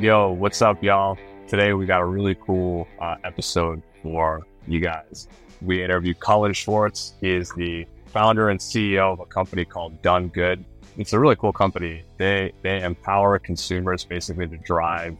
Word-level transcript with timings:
Yo, 0.00 0.30
what's 0.32 0.62
up, 0.62 0.82
y'all? 0.82 1.18
Today 1.46 1.74
we 1.74 1.84
got 1.84 2.00
a 2.00 2.06
really 2.06 2.34
cool 2.34 2.88
uh, 3.00 3.16
episode 3.22 3.82
for 4.02 4.40
you 4.66 4.80
guys. 4.80 5.28
We 5.60 5.84
interviewed 5.84 6.18
Cullen 6.20 6.54
Schwarz. 6.54 7.12
He 7.20 7.30
is 7.30 7.52
the 7.52 7.86
founder 8.06 8.48
and 8.48 8.58
CEO 8.58 9.12
of 9.12 9.20
a 9.20 9.26
company 9.26 9.66
called 9.66 10.00
DoneGood. 10.00 10.64
It's 10.96 11.12
a 11.12 11.18
really 11.20 11.36
cool 11.36 11.52
company. 11.52 12.02
They 12.16 12.50
they 12.62 12.82
empower 12.82 13.38
consumers 13.38 14.06
basically 14.06 14.48
to 14.48 14.56
drive 14.56 15.18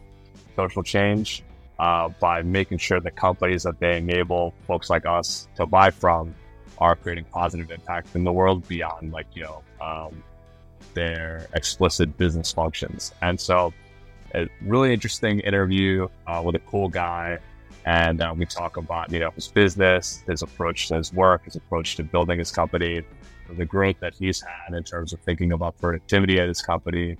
social 0.55 0.81
change 0.81 1.43
uh, 1.77 2.09
by 2.19 2.41
making 2.41 2.79
sure 2.79 2.99
the 2.99 3.11
companies 3.11 3.61
that 3.61 3.79
they 3.79 3.97
enable 3.97 4.51
folks 4.65 4.89
like 4.89 5.05
us 5.05 5.47
to 5.57 5.67
buy 5.67 5.91
from 5.91 6.33
are 6.79 6.95
creating 6.95 7.25
positive 7.25 7.69
impact 7.69 8.15
in 8.15 8.23
the 8.23 8.33
world 8.33 8.67
beyond 8.67 9.11
like 9.11 9.27
you 9.35 9.43
know 9.43 9.61
um, 9.79 10.23
their 10.95 11.47
explicit 11.53 12.17
business 12.17 12.51
functions. 12.51 13.13
And 13.21 13.39
so 13.39 13.71
a 14.33 14.47
really 14.61 14.93
interesting 14.93 15.39
interview 15.41 16.07
uh, 16.27 16.41
with 16.43 16.55
a 16.55 16.59
cool 16.59 16.87
guy. 16.87 17.39
And 17.85 18.21
uh, 18.21 18.33
we 18.37 18.45
talk 18.45 18.77
about, 18.77 19.11
you 19.11 19.19
know, 19.19 19.31
his 19.31 19.47
business, 19.47 20.23
his 20.27 20.43
approach 20.43 20.87
to 20.89 20.95
his 20.95 21.11
work, 21.13 21.45
his 21.45 21.55
approach 21.55 21.95
to 21.95 22.03
building 22.03 22.37
his 22.39 22.51
company, 22.51 23.01
the 23.57 23.65
growth 23.65 23.99
that 23.99 24.13
he's 24.13 24.41
had 24.41 24.75
in 24.75 24.83
terms 24.83 25.13
of 25.13 25.19
thinking 25.21 25.51
about 25.51 25.77
productivity 25.79 26.39
at 26.39 26.47
his 26.47 26.61
company, 26.61 27.17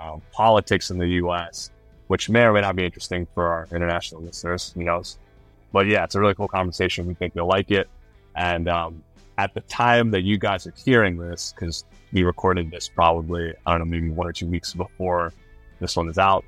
um, 0.00 0.22
politics 0.32 0.90
in 0.90 0.98
the 0.98 1.08
U.S., 1.08 1.70
which 2.06 2.28
may 2.28 2.42
or 2.42 2.52
may 2.52 2.60
not 2.60 2.76
be 2.76 2.84
interesting 2.84 3.26
for 3.34 3.48
our 3.48 3.68
international 3.72 4.22
listeners, 4.22 4.72
who 4.74 4.84
knows. 4.84 5.18
But 5.72 5.86
yeah, 5.86 6.04
it's 6.04 6.14
a 6.14 6.20
really 6.20 6.34
cool 6.34 6.48
conversation. 6.48 7.06
We 7.06 7.14
think 7.14 7.34
you'll 7.34 7.48
like 7.48 7.70
it. 7.70 7.88
And 8.36 8.68
um, 8.68 9.02
at 9.38 9.54
the 9.54 9.60
time 9.62 10.10
that 10.12 10.22
you 10.22 10.38
guys 10.38 10.66
are 10.66 10.74
hearing 10.84 11.16
this, 11.16 11.52
because 11.52 11.84
we 12.12 12.22
recorded 12.22 12.70
this 12.70 12.88
probably, 12.88 13.52
I 13.66 13.72
don't 13.72 13.80
know, 13.80 13.84
maybe 13.86 14.10
one 14.10 14.26
or 14.26 14.32
two 14.32 14.46
weeks 14.46 14.74
before 14.74 15.32
this 15.80 15.96
one 15.96 16.08
is 16.08 16.18
out, 16.18 16.44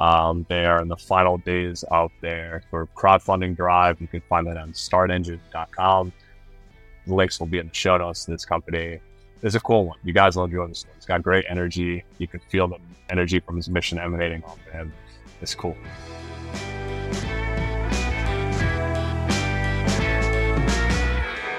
um, 0.00 0.46
they 0.48 0.64
are 0.64 0.80
in 0.80 0.88
the 0.88 0.96
final 0.96 1.36
days 1.36 1.84
of 1.90 2.10
their 2.22 2.62
sort 2.70 2.82
of 2.82 2.94
crowdfunding 2.94 3.54
drive. 3.54 4.00
You 4.00 4.08
can 4.08 4.22
find 4.22 4.46
that 4.46 4.56
on 4.56 4.72
startengine.com. 4.72 6.12
The 7.06 7.14
links 7.14 7.38
will 7.38 7.46
be 7.46 7.58
in 7.58 7.68
the 7.68 7.74
show 7.74 7.98
notes 7.98 8.24
to 8.24 8.30
this 8.30 8.46
company. 8.46 8.98
It's 9.42 9.54
a 9.54 9.60
cool 9.60 9.84
one. 9.86 9.98
You 10.02 10.14
guys 10.14 10.36
will 10.36 10.44
enjoy 10.44 10.68
this 10.68 10.86
one. 10.86 10.94
It's 10.96 11.04
got 11.04 11.22
great 11.22 11.44
energy. 11.50 12.02
You 12.16 12.26
can 12.26 12.40
feel 12.48 12.66
the 12.66 12.78
energy 13.10 13.40
from 13.40 13.56
his 13.56 13.68
mission 13.68 13.98
emanating 13.98 14.42
off 14.44 14.58
of 14.66 14.72
him. 14.72 14.92
It's 15.42 15.54
cool. 15.54 15.76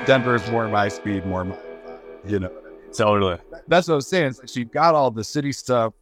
Denver 0.08 0.34
is 0.34 0.50
more 0.50 0.68
my 0.68 0.88
speed, 0.88 1.28
more 1.28 1.44
my, 1.44 1.56
you 2.26 2.40
know. 2.40 2.52
Totally. 2.92 3.38
That's 3.68 3.88
what 3.88 3.94
I 3.94 3.96
was 3.98 4.08
saying. 4.08 4.28
It's 4.30 4.40
like 4.40 4.50
so 4.50 4.60
you've 4.60 4.72
got 4.72 4.96
all 4.96 5.12
the 5.12 5.24
city 5.24 5.52
stuff 5.52 5.94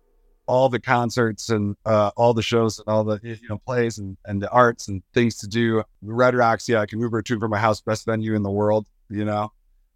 all 0.50 0.68
the 0.68 0.80
concerts 0.80 1.50
and 1.50 1.76
uh, 1.86 2.10
all 2.18 2.34
the 2.34 2.42
shows 2.42 2.80
and 2.80 2.88
all 2.88 3.04
the 3.04 3.20
you 3.22 3.38
know 3.48 3.60
plays 3.60 4.00
and, 4.00 4.18
and 4.26 4.42
the 4.42 4.50
arts 4.50 4.88
and 4.88 5.04
things 5.14 5.38
to 5.38 5.48
do. 5.48 5.84
Red 6.02 6.34
Rocks, 6.34 6.68
yeah, 6.68 6.82
I 6.82 6.88
can 6.88 7.00
Uber 7.00 7.22
to 7.22 7.40
from 7.40 7.52
my 7.52 7.60
house, 7.60 7.82
best 7.82 8.04
venue 8.04 8.36
in 8.36 8.42
the 8.42 8.50
world. 8.50 8.88
You 9.10 9.26
know, 9.26 9.52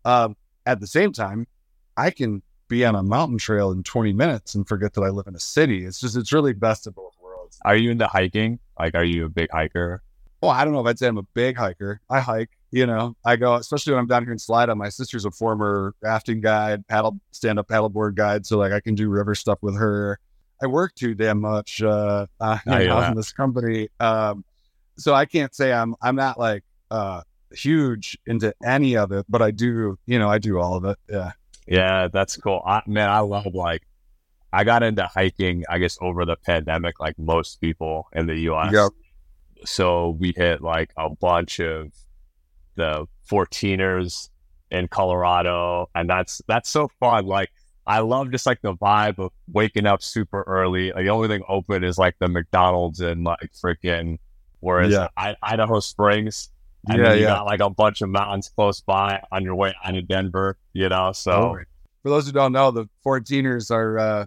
um, 0.05 0.37
at 0.67 0.79
the 0.79 0.85
same 0.85 1.11
time, 1.11 1.47
I 1.97 2.11
can 2.11 2.43
be 2.67 2.85
on 2.85 2.95
a 2.95 3.01
mountain 3.01 3.39
trail 3.39 3.71
in 3.71 3.81
20 3.81 4.13
minutes 4.13 4.53
and 4.53 4.67
forget 4.67 4.93
that 4.93 5.01
I 5.01 5.09
live 5.09 5.25
in 5.25 5.35
a 5.35 5.39
city. 5.39 5.85
It's 5.85 5.99
just 5.99 6.15
it's 6.15 6.31
really 6.31 6.53
best 6.53 6.85
of 6.85 6.93
both 6.93 7.15
worlds. 7.21 7.57
Are 7.65 7.75
you 7.75 7.89
into 7.89 8.05
hiking? 8.05 8.59
Like, 8.79 8.93
are 8.93 9.03
you 9.03 9.25
a 9.25 9.29
big 9.29 9.49
hiker? 9.51 10.03
Well, 10.41 10.51
I 10.51 10.65
don't 10.65 10.73
know 10.73 10.81
if 10.81 10.85
I'd 10.85 10.99
say 10.99 11.07
I'm 11.07 11.17
a 11.17 11.23
big 11.23 11.57
hiker. 11.57 11.99
I 12.11 12.19
hike, 12.19 12.51
you 12.69 12.85
know, 12.85 13.15
I 13.25 13.37
go, 13.37 13.55
especially 13.55 13.93
when 13.93 14.01
I'm 14.01 14.07
down 14.07 14.23
here 14.23 14.33
in 14.33 14.37
Salida. 14.37 14.75
My 14.75 14.89
sister's 14.89 15.25
a 15.25 15.31
former 15.31 15.95
rafting 16.01 16.41
guide, 16.41 16.87
paddle, 16.87 17.19
stand 17.31 17.57
up 17.57 17.69
paddleboard 17.69 18.15
guide. 18.15 18.45
So, 18.45 18.57
like, 18.59 18.71
I 18.71 18.81
can 18.81 18.93
do 18.93 19.09
river 19.09 19.33
stuff 19.33 19.57
with 19.61 19.75
her. 19.77 20.19
I 20.63 20.67
work 20.67 20.95
too 20.95 21.13
damn 21.13 21.41
much 21.41 21.81
uh, 21.81 22.25
uh 22.39 22.57
in 22.65 23.15
this 23.15 23.33
company. 23.33 23.89
Um, 23.99 24.45
so 24.97 25.13
I 25.13 25.25
can't 25.25 25.53
say 25.53 25.73
I'm 25.73 25.95
I'm 26.01 26.15
not 26.15 26.39
like 26.39 26.63
uh, 26.89 27.21
huge 27.51 28.17
into 28.25 28.53
any 28.63 28.95
of 28.95 29.11
it, 29.11 29.25
but 29.27 29.41
I 29.41 29.51
do, 29.51 29.97
you 30.05 30.19
know, 30.19 30.29
I 30.29 30.37
do 30.37 30.59
all 30.59 30.75
of 30.75 30.85
it. 30.85 30.97
Yeah. 31.09 31.31
Yeah, 31.67 32.07
that's 32.11 32.35
cool. 32.37 32.61
I, 32.65 32.81
man, 32.87 33.09
I 33.09 33.19
love 33.19 33.53
like 33.53 33.83
I 34.51 34.63
got 34.63 34.83
into 34.83 35.05
hiking, 35.07 35.63
I 35.69 35.79
guess, 35.79 35.97
over 36.01 36.25
the 36.25 36.35
pandemic, 36.35 36.99
like 36.99 37.17
most 37.17 37.59
people 37.59 38.07
in 38.13 38.27
the 38.27 38.35
US. 38.51 38.73
Yep. 38.73 38.91
So 39.65 40.17
we 40.19 40.33
hit 40.35 40.61
like 40.61 40.91
a 40.97 41.09
bunch 41.09 41.59
of 41.59 41.91
the 42.75 43.05
14ers 43.29 44.29
in 44.71 44.87
Colorado, 44.87 45.89
and 45.95 46.09
that's 46.09 46.41
that's 46.47 46.69
so 46.69 46.89
fun. 46.99 47.25
Like 47.25 47.51
I 47.85 47.99
love 47.99 48.31
just 48.31 48.45
like 48.45 48.61
the 48.61 48.73
vibe 48.75 49.19
of 49.19 49.31
waking 49.51 49.85
up 49.85 50.01
super 50.01 50.43
early. 50.43 50.91
Like 50.91 51.03
the 51.03 51.09
only 51.09 51.27
thing 51.27 51.43
open 51.47 51.83
is 51.83 51.97
like 51.97 52.15
the 52.19 52.27
McDonald's 52.27 53.01
and 53.01 53.23
like 53.23 53.51
freaking 53.53 54.19
whereas 54.59 54.91
yeah. 54.91 55.09
I, 55.17 55.35
Idaho 55.43 55.79
Springs. 55.79 56.49
And 56.87 57.01
yeah, 57.01 57.13
you 57.13 57.21
yeah. 57.21 57.27
got 57.27 57.45
like 57.45 57.61
a 57.61 57.69
bunch 57.69 58.01
of 58.01 58.09
mountains 58.09 58.51
close 58.55 58.81
by 58.81 59.21
on 59.31 59.43
your 59.43 59.55
way 59.55 59.73
out 59.83 59.95
of 59.95 60.07
Denver, 60.07 60.57
you 60.73 60.89
know. 60.89 61.11
So 61.13 61.31
oh. 61.31 61.57
for 62.01 62.09
those 62.09 62.25
who 62.25 62.33
don't 62.33 62.51
know, 62.51 62.71
the 62.71 62.89
14ers 63.05 63.71
are 63.71 63.99
uh 63.99 64.25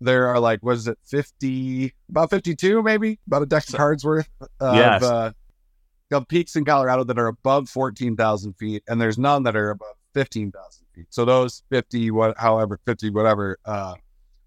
there 0.00 0.28
are 0.28 0.40
like 0.40 0.60
what 0.62 0.76
is 0.76 0.88
it, 0.88 0.98
fifty 1.04 1.92
about 2.08 2.30
fifty 2.30 2.56
two 2.56 2.82
maybe? 2.82 3.18
About 3.26 3.42
a 3.42 3.46
deck 3.46 3.68
of 3.68 3.74
cards 3.74 4.04
worth 4.04 4.28
of 4.60 4.74
yes. 4.74 5.02
uh 5.02 5.32
peaks 6.28 6.56
in 6.56 6.64
Colorado 6.64 7.04
that 7.04 7.18
are 7.18 7.26
above 7.26 7.68
fourteen 7.68 8.16
thousand 8.16 8.54
feet, 8.54 8.82
and 8.88 9.00
there's 9.00 9.18
none 9.18 9.42
that 9.42 9.56
are 9.56 9.70
above 9.70 9.94
fifteen 10.14 10.50
thousand 10.50 10.79
feet. 10.94 11.06
So 11.10 11.24
those 11.24 11.62
fifty, 11.70 12.10
what, 12.10 12.36
however, 12.38 12.78
fifty, 12.84 13.10
whatever, 13.10 13.58
uh, 13.64 13.94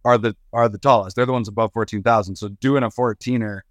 are 0.06 0.18
the 0.18 0.36
are 0.52 0.70
the 0.70 0.78
tallest. 0.78 1.16
They're 1.16 1.26
the 1.26 1.32
ones 1.34 1.48
above 1.48 1.72
fourteen 1.74 2.04
thousand. 2.04 2.36
So 2.36 2.50
doing 2.50 2.84
a 2.84 2.90
fourteener 2.90 3.62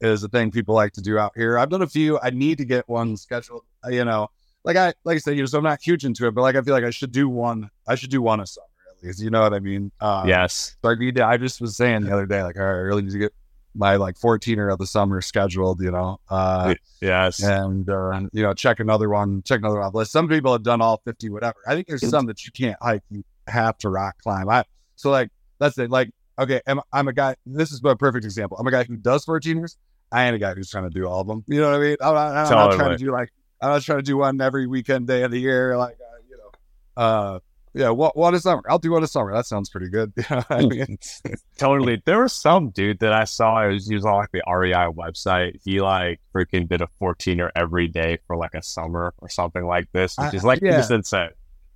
is 0.00 0.22
a 0.22 0.28
thing 0.28 0.50
people 0.50 0.74
like 0.74 0.92
to 0.92 1.00
do 1.00 1.18
out 1.18 1.32
here. 1.36 1.58
I've 1.58 1.70
done 1.70 1.82
a 1.82 1.86
few. 1.86 2.18
I 2.20 2.30
need 2.30 2.58
to 2.58 2.64
get 2.64 2.88
one 2.88 3.16
scheduled. 3.16 3.62
Uh, 3.84 3.90
you 3.90 4.04
know, 4.04 4.28
like 4.64 4.76
I 4.76 4.94
like 5.04 5.16
I 5.16 5.18
said, 5.18 5.36
you 5.36 5.42
know, 5.42 5.46
so 5.46 5.58
I'm 5.58 5.64
not 5.64 5.80
huge 5.80 6.04
into 6.04 6.26
it, 6.26 6.32
but 6.32 6.42
like 6.42 6.56
I 6.56 6.62
feel 6.62 6.74
like 6.74 6.84
I 6.84 6.90
should 6.90 7.12
do 7.12 7.28
one. 7.28 7.70
I 7.86 7.94
should 7.94 8.10
do 8.10 8.20
one 8.20 8.40
a 8.40 8.46
summer 8.46 8.66
at 8.90 9.06
least. 9.06 9.20
You 9.20 9.30
know 9.30 9.42
what 9.42 9.54
I 9.54 9.60
mean? 9.60 9.92
Um, 10.00 10.28
yes. 10.28 10.76
So 10.82 10.90
I. 10.90 11.22
I 11.24 11.36
just 11.36 11.60
was 11.60 11.76
saying 11.76 12.02
the 12.02 12.12
other 12.12 12.26
day, 12.26 12.42
like, 12.42 12.56
all 12.56 12.64
right, 12.64 12.70
I 12.70 12.82
really 12.82 13.02
need 13.02 13.12
to 13.12 13.18
get 13.18 13.32
my 13.76 13.96
like 13.96 14.16
14er 14.16 14.72
of 14.72 14.78
the 14.78 14.86
summer 14.86 15.20
scheduled, 15.20 15.80
you 15.80 15.90
know. 15.90 16.18
Uh, 16.28 16.74
yes. 17.00 17.42
And, 17.42 17.88
uh, 17.88 18.22
you 18.32 18.42
know, 18.42 18.54
check 18.54 18.80
another 18.80 19.08
one, 19.08 19.42
check 19.42 19.60
another 19.60 19.80
one 19.80 19.92
list. 19.92 20.12
Some 20.12 20.28
people 20.28 20.52
have 20.52 20.62
done 20.62 20.80
all 20.80 21.00
50, 21.04 21.30
whatever. 21.30 21.56
I 21.66 21.74
think 21.74 21.86
there's 21.86 22.08
some 22.08 22.26
that 22.26 22.44
you 22.44 22.52
can't 22.52 22.76
hike, 22.80 23.02
you 23.10 23.24
have 23.46 23.78
to 23.78 23.88
rock 23.88 24.16
climb. 24.22 24.48
I, 24.48 24.64
so 24.96 25.10
like, 25.10 25.30
that's 25.58 25.78
it. 25.78 25.90
Like, 25.90 26.10
okay, 26.38 26.60
I'm, 26.66 26.80
I'm 26.92 27.08
a 27.08 27.12
guy, 27.12 27.36
this 27.44 27.72
is 27.72 27.80
a 27.84 27.96
perfect 27.96 28.24
example. 28.24 28.56
I'm 28.58 28.66
a 28.66 28.70
guy 28.70 28.84
who 28.84 28.96
does 28.96 29.24
14ers. 29.26 29.76
I 30.12 30.26
ain't 30.26 30.36
a 30.36 30.38
guy 30.38 30.54
who's 30.54 30.70
trying 30.70 30.84
to 30.84 30.90
do 30.90 31.06
all 31.06 31.20
of 31.20 31.26
them. 31.26 31.44
You 31.46 31.60
know 31.60 31.70
what 31.70 31.80
I 31.80 31.80
mean? 31.80 31.96
I'm 32.00 32.14
not, 32.14 32.36
I'm 32.36 32.46
totally. 32.46 32.68
not 32.68 32.76
trying 32.76 32.98
to 32.98 33.04
do 33.04 33.10
like, 33.12 33.32
I'm 33.60 33.70
not 33.70 33.82
trying 33.82 33.98
to 33.98 34.04
do 34.04 34.16
one 34.18 34.40
every 34.40 34.66
weekend 34.66 35.06
day 35.06 35.22
of 35.22 35.30
the 35.30 35.38
year. 35.40 35.76
Like, 35.76 35.94
uh, 35.94 36.22
you 36.28 36.36
know, 36.36 37.02
uh, 37.02 37.38
yeah, 37.76 37.90
what 37.90 38.16
what 38.16 38.32
is 38.32 38.44
summer? 38.44 38.62
I'll 38.70 38.78
do 38.78 38.90
what 38.90 39.02
is 39.02 39.12
summer. 39.12 39.34
That 39.34 39.44
sounds 39.44 39.68
pretty 39.68 39.90
good. 39.90 40.10
I 40.48 40.64
mean, 40.64 40.96
totally. 41.58 42.02
There 42.06 42.22
was 42.22 42.32
some 42.32 42.70
dude 42.70 43.00
that 43.00 43.12
I 43.12 43.24
saw. 43.24 43.62
It 43.68 43.74
was 43.74 43.90
using 43.90 44.10
like 44.10 44.30
the 44.32 44.42
REI 44.50 44.88
website. 44.92 45.60
He 45.62 45.82
like 45.82 46.20
freaking 46.34 46.68
did 46.68 46.80
a 46.80 46.88
14er 47.02 47.50
every 47.54 47.88
day 47.88 48.18
for 48.26 48.36
like 48.36 48.54
a 48.54 48.62
summer 48.62 49.12
or 49.18 49.28
something 49.28 49.66
like 49.66 49.88
this, 49.92 50.16
which 50.16 50.32
is 50.32 50.42
like 50.42 50.60
yeah. 50.62 50.78
just 50.78 50.90
insane. 50.90 51.28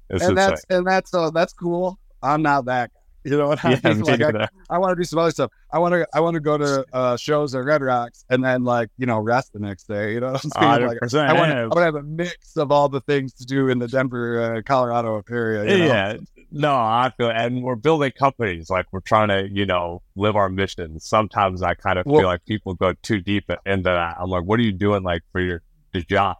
It's 0.09 0.23
and 0.25 0.33
insane. 0.33 0.35
that's 0.35 0.65
and 0.71 0.87
that's 0.87 1.13
uh, 1.13 1.31
that's 1.31 1.53
cool. 1.53 1.99
I'm 2.23 2.41
not 2.41 2.65
that 2.65 2.91
you 3.25 3.37
know 3.37 3.49
what 3.49 3.65
I 3.65 3.71
yeah, 3.83 3.93
mean? 3.93 4.01
Like 4.01 4.23
I, 4.23 4.49
I 4.71 4.79
want 4.79 4.93
to 4.93 4.97
do 4.97 5.05
some 5.05 5.19
other 5.19 5.31
stuff. 5.31 5.51
I 5.73 5.79
want 5.79 5.93
to 5.93 6.07
I 6.15 6.21
want 6.21 6.35
to 6.35 6.41
go 6.41 6.57
to 6.57 6.85
uh, 6.93 7.17
shows 7.17 7.55
at 7.55 7.65
Red 7.65 7.83
Rocks 7.83 8.25
and 8.31 8.43
then 8.43 8.65
like 8.65 8.89
you 8.97 9.07
know 9.07 9.19
rest 9.19 9.53
the 9.53 9.59
next 9.59 9.85
day. 9.85 10.15
You 10.15 10.21
know 10.21 10.33
what 10.33 10.45
I'm 10.45 10.51
saying? 10.51 10.87
Like, 10.87 10.99
I 11.03 11.33
want 11.33 11.51
to 11.51 11.59
I 11.59 11.65
want 11.65 11.77
to 11.77 11.81
have 11.81 11.95
a 11.95 12.03
mix 12.03 12.57
of 12.57 12.73
all 12.73 12.89
the 12.89 13.01
things 13.03 13.35
to 13.35 13.45
do 13.45 13.69
in 13.69 13.79
the 13.79 13.89
Denver, 13.89 14.57
uh, 14.57 14.63
Colorado 14.63 15.23
area. 15.31 15.65
You 15.65 15.79
know? 15.79 15.87
Yeah, 15.87 16.17
no, 16.51 16.75
I 16.75 17.13
feel 17.17 17.31
and 17.31 17.63
we're 17.63 17.77
building 17.77 18.13
companies. 18.13 18.71
Like 18.71 18.87
we're 18.91 19.01
trying 19.01 19.29
to 19.29 19.49
you 19.51 19.67
know 19.67 20.03
live 20.17 20.37
our 20.37 20.49
mission. 20.49 20.99
Sometimes 21.01 21.63
I 21.63 21.75
kind 21.75 21.99
of 21.99 22.07
well, 22.07 22.21
feel 22.21 22.29
like 22.29 22.45
people 22.47 22.75
go 22.75 22.95
too 23.03 23.21
deep 23.21 23.51
into 23.67 23.83
that. 23.83 24.17
I'm 24.19 24.31
like, 24.31 24.45
what 24.45 24.59
are 24.59 24.65
you 24.65 24.73
doing 24.73 25.03
like 25.03 25.23
for 25.33 25.41
your 25.41 25.63
the 25.93 26.03
job? 26.03 26.37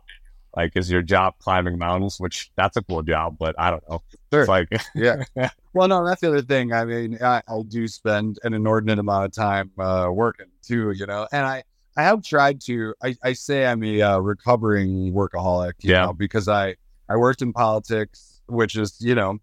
Like, 0.57 0.77
is 0.77 0.91
your 0.91 1.03
job 1.03 1.35
climbing 1.39 1.79
mountains? 1.79 2.19
Which 2.19 2.51
that's 2.57 2.77
a 2.77 2.83
cool 2.83 3.03
job, 3.03 3.37
but 3.39 3.55
I 3.59 3.71
don't 3.71 3.89
know. 3.89 4.03
Sure. 4.33 4.41
It's 4.43 4.49
like, 4.49 4.69
yeah. 4.95 5.23
well, 5.73 5.89
no, 5.89 6.05
that's 6.05 6.21
the 6.21 6.29
other 6.29 6.43
thing. 6.43 6.73
I 6.73 6.85
mean, 6.85 7.19
I, 7.23 7.43
I 7.49 7.63
do 7.69 7.87
spend 7.87 8.39
an 8.43 8.55
inordinate 8.55 8.99
amount 8.99 9.27
of 9.27 9.33
time 9.33 9.71
uh, 9.79 10.09
working 10.13 10.47
too, 10.63 10.91
you 10.93 11.07
know, 11.07 11.29
and 11.33 11.47
I, 11.47 11.63
I 11.97 12.03
have 12.03 12.23
tried 12.23 12.61
to. 12.63 12.95
I, 13.03 13.17
I 13.23 13.33
say 13.33 13.67
I'm 13.67 13.83
a 13.83 14.01
uh, 14.01 14.19
recovering 14.19 15.13
workaholic, 15.13 15.73
yeah, 15.81 16.07
know, 16.07 16.13
because 16.13 16.49
I 16.49 16.77
I 17.09 17.17
worked 17.17 17.43
in 17.43 17.53
politics, 17.53 18.41
which 18.47 18.77
is 18.77 18.97
you 19.01 19.15
know, 19.15 19.39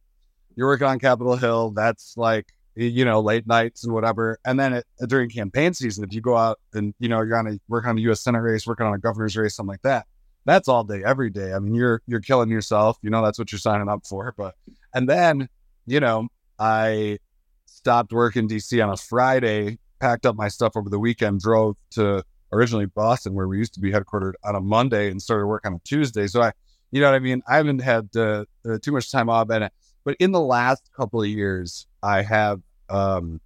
you're 0.56 0.68
working 0.68 0.88
on 0.88 0.98
Capitol 0.98 1.36
Hill. 1.36 1.72
That's 1.72 2.16
like 2.18 2.48
you 2.76 3.04
know 3.04 3.20
late 3.20 3.48
nights 3.48 3.84
and 3.84 3.94
whatever. 3.94 4.40
And 4.46 4.58
then 4.58 4.74
it, 4.74 4.86
during 5.08 5.30
campaign 5.30 5.74
season, 5.74 6.06
if 6.06 6.14
you 6.14 6.22
go 6.22 6.38
out 6.38 6.60
and 6.74 6.94
you 7.00 7.10
know 7.10 7.22
you're 7.22 7.38
on 7.38 7.48
a 7.48 7.60
working 7.68 7.90
on 7.90 7.98
a 7.98 8.02
U.S. 8.02 8.22
Senate 8.22 8.40
race, 8.40 8.66
working 8.66 8.86
on 8.86 8.94
a 8.94 8.98
governor's 8.98 9.36
race, 9.36 9.56
something 9.56 9.74
like 9.74 9.82
that 9.82 10.08
that's 10.48 10.70
all 10.70 10.84
day, 10.84 11.04
every 11.06 11.30
day. 11.30 11.54
I 11.54 11.60
mean, 11.60 11.76
you're 11.76 12.02
you're 12.08 12.22
killing 12.22 12.50
yourself. 12.50 12.98
You 13.02 13.10
know, 13.10 13.24
that's 13.24 13.38
what 13.38 13.52
you're 13.52 13.60
signing 13.60 13.90
up 13.90 14.08
for. 14.08 14.34
But 14.38 14.56
and 14.94 15.08
then, 15.08 15.50
you 15.86 16.00
know, 16.00 16.30
I 16.58 17.20
stopped 17.66 18.14
working 18.14 18.48
DC 18.48 18.84
on 18.84 18.92
a 18.92 18.98
Friday 18.98 19.78
packed 20.00 20.26
up 20.26 20.36
my 20.36 20.48
stuff 20.48 20.74
over 20.76 20.90
the 20.90 21.00
weekend, 21.00 21.42
drove 21.42 21.76
to 21.92 22.24
originally 22.52 22.86
Boston, 22.86 23.34
where 23.34 23.48
we 23.48 23.58
used 23.58 23.74
to 23.74 23.80
be 23.80 23.92
headquartered 23.92 24.34
on 24.44 24.56
a 24.56 24.62
Monday, 24.62 25.12
and 25.12 25.22
started 25.22 25.48
work 25.48 25.66
on 25.66 25.74
a 25.74 25.80
Tuesday. 25.84 26.28
So 26.28 26.42
I, 26.42 26.54
you 26.92 27.02
know 27.02 27.08
what 27.08 27.16
I 27.16 27.20
mean. 27.20 27.42
I 27.48 27.58
haven't 27.58 27.80
had 27.80 28.08
uh, 28.16 28.46
uh, 28.68 28.78
too 28.82 28.92
much 28.92 29.12
time 29.12 29.30
off, 29.30 29.50
and 29.50 29.70
but 30.06 30.16
in 30.20 30.32
the 30.32 30.40
last 30.40 30.90
couple 30.96 31.22
of 31.22 31.28
years, 31.28 31.88
I 32.02 32.22
have, 32.22 32.62
um, 32.90 33.42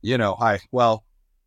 you 0.00 0.16
know, 0.16 0.36
I 0.40 0.60
well, 0.70 1.04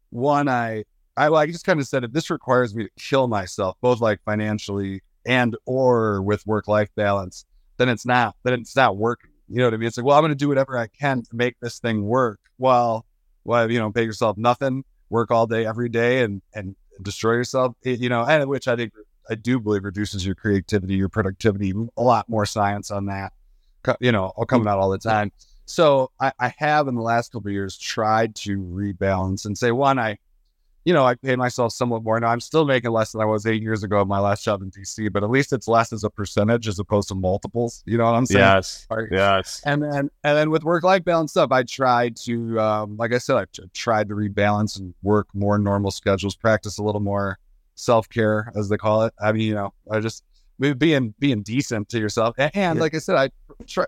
one 0.09 0.49
I 0.49 0.83
I, 1.17 1.45
just 1.47 1.65
kind 1.65 1.79
of 1.79 1.87
said 1.87 2.03
if 2.03 2.11
this 2.11 2.29
requires 2.29 2.75
me 2.75 2.83
to 2.83 2.89
kill 2.97 3.27
myself, 3.27 3.77
both 3.81 4.01
like 4.01 4.21
financially 4.23 5.01
and 5.25 5.55
or 5.65 6.21
with 6.21 6.45
work 6.45 6.67
life 6.67 6.89
balance, 6.95 7.45
then 7.77 7.89
it's 7.89 8.05
not 8.05 8.35
then 8.43 8.53
it's 8.53 8.75
not 8.75 8.97
working. 8.97 9.31
You 9.49 9.59
know 9.59 9.65
what 9.65 9.73
I 9.73 9.77
mean? 9.77 9.87
It's 9.87 9.97
like, 9.97 10.05
well, 10.05 10.17
I'm 10.17 10.23
going 10.23 10.31
to 10.31 10.35
do 10.35 10.49
whatever 10.49 10.77
I 10.77 10.87
can 10.87 11.21
to 11.23 11.35
make 11.35 11.59
this 11.59 11.79
thing 11.79 12.05
work. 12.05 12.39
Well, 12.57 13.05
well, 13.43 13.71
you 13.71 13.79
know, 13.79 13.91
pay 13.91 14.03
yourself 14.03 14.37
nothing, 14.37 14.83
work 15.09 15.31
all 15.31 15.47
day 15.47 15.65
every 15.65 15.89
day, 15.89 16.23
and 16.23 16.41
and 16.53 16.75
destroy 17.01 17.33
yourself. 17.33 17.75
You 17.83 18.09
know, 18.09 18.25
and 18.25 18.49
which 18.49 18.67
I 18.67 18.75
think 18.75 18.93
I 19.29 19.35
do 19.35 19.59
believe 19.59 19.83
reduces 19.83 20.25
your 20.25 20.35
creativity, 20.35 20.95
your 20.95 21.09
productivity. 21.09 21.73
A 21.97 22.01
lot 22.01 22.27
more 22.27 22.45
science 22.45 22.91
on 22.91 23.05
that. 23.05 23.33
You 23.99 24.11
know, 24.11 24.33
all 24.35 24.45
coming 24.45 24.67
out 24.67 24.79
all 24.79 24.89
the 24.89 24.97
time. 24.97 25.31
So 25.65 26.11
I, 26.19 26.31
I 26.39 26.53
have 26.57 26.87
in 26.87 26.95
the 26.95 27.01
last 27.01 27.31
couple 27.31 27.51
years 27.51 27.77
tried 27.77 28.35
to 28.35 28.59
rebalance 28.59 29.45
and 29.45 29.57
say, 29.57 29.71
one, 29.71 29.97
I 29.97 30.17
you 30.85 30.93
know, 30.93 31.03
I 31.03 31.15
pay 31.15 31.35
myself 31.35 31.73
somewhat 31.73 32.03
more. 32.03 32.19
Now 32.19 32.27
I'm 32.27 32.39
still 32.39 32.63
making 32.63 32.91
less 32.91 33.11
than 33.11 33.19
I 33.19 33.25
was 33.25 33.47
eight 33.47 33.61
years 33.61 33.83
ago 33.83 34.01
at 34.01 34.07
my 34.07 34.19
last 34.19 34.43
job 34.43 34.61
in 34.61 34.69
DC, 34.69 35.11
but 35.11 35.23
at 35.23 35.31
least 35.31 35.51
it's 35.51 35.67
less 35.67 35.91
as 35.91 36.03
a 36.03 36.11
percentage 36.11 36.67
as 36.67 36.77
opposed 36.77 37.07
to 37.09 37.15
multiples. 37.15 37.81
You 37.87 37.97
know 37.97 38.05
what 38.05 38.13
I'm 38.13 38.27
saying? 38.27 38.45
Yes. 38.45 38.85
Right. 38.89 39.07
Yes. 39.11 39.61
And 39.65 39.81
then 39.81 40.11
and 40.23 40.37
then 40.37 40.51
with 40.51 40.63
work 40.63 40.83
life 40.83 41.03
balance 41.03 41.31
stuff, 41.31 41.51
I 41.51 41.63
tried 41.63 42.15
to 42.17 42.59
um, 42.59 42.97
like 42.97 43.13
I 43.13 43.17
said, 43.17 43.35
I 43.35 43.45
tried 43.73 44.09
to 44.09 44.15
rebalance 44.15 44.79
and 44.79 44.93
work 45.01 45.27
more 45.33 45.57
normal 45.57 45.89
schedules, 45.89 46.35
practice 46.35 46.77
a 46.77 46.83
little 46.83 47.01
more 47.01 47.39
self 47.73 48.07
care, 48.07 48.51
as 48.55 48.69
they 48.69 48.77
call 48.77 49.03
it. 49.03 49.13
I 49.19 49.31
mean, 49.31 49.47
you 49.47 49.55
know, 49.55 49.73
I 49.91 49.99
just 50.01 50.23
being 50.59 51.15
being 51.17 51.41
decent 51.41 51.89
to 51.89 51.99
yourself. 51.99 52.35
And, 52.37 52.51
and 52.53 52.79
like 52.79 52.93
I 52.93 52.99
said, 52.99 53.15
I 53.15 53.29
try 53.65 53.85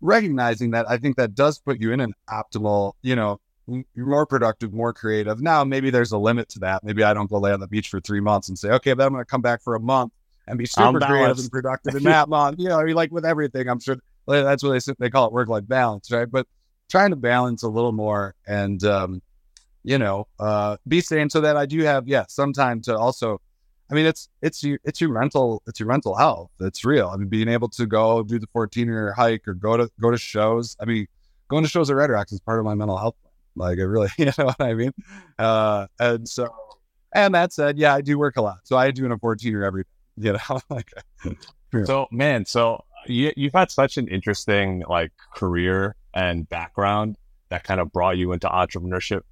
recognizing 0.00 0.70
that 0.70 0.88
I 0.88 0.98
think 0.98 1.16
that 1.16 1.34
does 1.34 1.58
put 1.58 1.80
you 1.80 1.90
in 1.90 2.00
an 2.00 2.12
optimal, 2.30 2.92
you 3.02 3.16
know, 3.16 3.40
you're 3.66 4.06
more 4.06 4.26
productive, 4.26 4.72
more 4.72 4.92
creative. 4.92 5.40
Now, 5.40 5.64
maybe 5.64 5.90
there's 5.90 6.12
a 6.12 6.18
limit 6.18 6.48
to 6.50 6.60
that. 6.60 6.84
Maybe 6.84 7.02
I 7.02 7.14
don't 7.14 7.28
go 7.28 7.38
lay 7.38 7.52
on 7.52 7.60
the 7.60 7.66
beach 7.66 7.88
for 7.88 8.00
three 8.00 8.20
months 8.20 8.48
and 8.48 8.58
say, 8.58 8.70
okay, 8.70 8.92
but 8.92 9.04
I'm 9.04 9.12
going 9.12 9.24
to 9.24 9.28
come 9.28 9.42
back 9.42 9.62
for 9.62 9.74
a 9.74 9.80
month 9.80 10.12
and 10.46 10.58
be 10.58 10.66
super 10.66 11.00
creative 11.00 11.38
and 11.38 11.50
productive 11.50 11.96
in 11.96 12.02
that 12.04 12.28
month. 12.28 12.60
You 12.60 12.68
know, 12.68 12.80
I 12.80 12.84
mean, 12.84 12.94
like 12.94 13.10
with 13.10 13.24
everything, 13.24 13.68
I'm 13.68 13.80
sure 13.80 13.96
that's 14.26 14.62
what 14.62 14.84
they 14.84 14.92
they 14.98 15.10
call 15.10 15.26
it 15.26 15.32
work 15.32 15.48
life 15.48 15.66
balance, 15.66 16.10
right? 16.10 16.30
But 16.30 16.46
trying 16.88 17.10
to 17.10 17.16
balance 17.16 17.64
a 17.64 17.68
little 17.68 17.92
more 17.92 18.34
and, 18.46 18.82
um, 18.84 19.22
you 19.82 19.98
know, 19.98 20.26
uh, 20.38 20.76
be 20.86 21.00
sane 21.00 21.30
so 21.30 21.40
that 21.40 21.56
I 21.56 21.66
do 21.66 21.82
have, 21.82 22.06
yeah, 22.08 22.24
some 22.28 22.52
time 22.52 22.80
to 22.82 22.96
also. 22.96 23.40
I 23.88 23.94
mean, 23.94 24.04
it's 24.04 24.28
it's 24.42 24.64
your 24.64 24.80
it's 24.82 25.00
your 25.00 25.10
mental 25.10 25.62
it's 25.68 25.78
your 25.78 25.88
mental 25.88 26.16
health. 26.16 26.50
It's 26.58 26.84
real. 26.84 27.08
I 27.08 27.16
mean, 27.16 27.28
being 27.28 27.46
able 27.46 27.68
to 27.68 27.86
go 27.86 28.24
do 28.24 28.40
the 28.40 28.48
14er 28.48 29.14
hike 29.14 29.46
or 29.46 29.54
go 29.54 29.76
to 29.76 29.88
go 30.00 30.10
to 30.10 30.18
shows. 30.18 30.76
I 30.80 30.86
mean, 30.86 31.06
going 31.46 31.62
to 31.62 31.70
shows 31.70 31.88
at 31.88 31.94
Red 31.94 32.10
Rocks 32.10 32.32
is 32.32 32.40
part 32.40 32.58
of 32.58 32.64
my 32.64 32.74
mental 32.74 32.96
health 32.96 33.14
like 33.56 33.78
it 33.78 33.86
really, 33.86 34.08
you 34.18 34.26
know 34.26 34.44
what 34.44 34.60
I 34.60 34.74
mean? 34.74 34.92
Uh, 35.38 35.86
and 35.98 36.28
so, 36.28 36.48
and 37.14 37.34
that 37.34 37.52
said, 37.52 37.78
yeah, 37.78 37.94
I 37.94 38.00
do 38.00 38.18
work 38.18 38.36
a 38.36 38.42
lot. 38.42 38.58
So 38.64 38.76
I 38.76 38.90
do 38.90 39.04
an 39.06 39.18
14 39.18 39.62
every 39.62 39.82
day, 39.82 39.88
you 40.16 40.32
know, 40.32 40.60
like, 40.70 40.92
so 41.84 42.06
man, 42.10 42.44
so 42.44 42.84
you, 43.06 43.32
you've 43.36 43.52
had 43.52 43.70
such 43.70 43.96
an 43.96 44.08
interesting 44.08 44.84
like 44.88 45.12
career 45.34 45.96
and 46.14 46.48
background 46.48 47.16
that 47.48 47.64
kind 47.64 47.80
of 47.80 47.92
brought 47.92 48.16
you 48.16 48.32
into 48.32 48.48
entrepreneurship. 48.48 49.22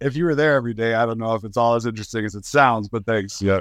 If 0.00 0.16
you 0.16 0.24
were 0.24 0.34
there 0.34 0.54
every 0.54 0.74
day, 0.74 0.94
I 0.94 1.06
don't 1.06 1.18
know 1.18 1.34
if 1.34 1.44
it's 1.44 1.56
all 1.56 1.74
as 1.74 1.86
interesting 1.86 2.24
as 2.24 2.34
it 2.34 2.44
sounds, 2.44 2.88
but 2.88 3.06
thanks. 3.06 3.40
Yeah. 3.40 3.60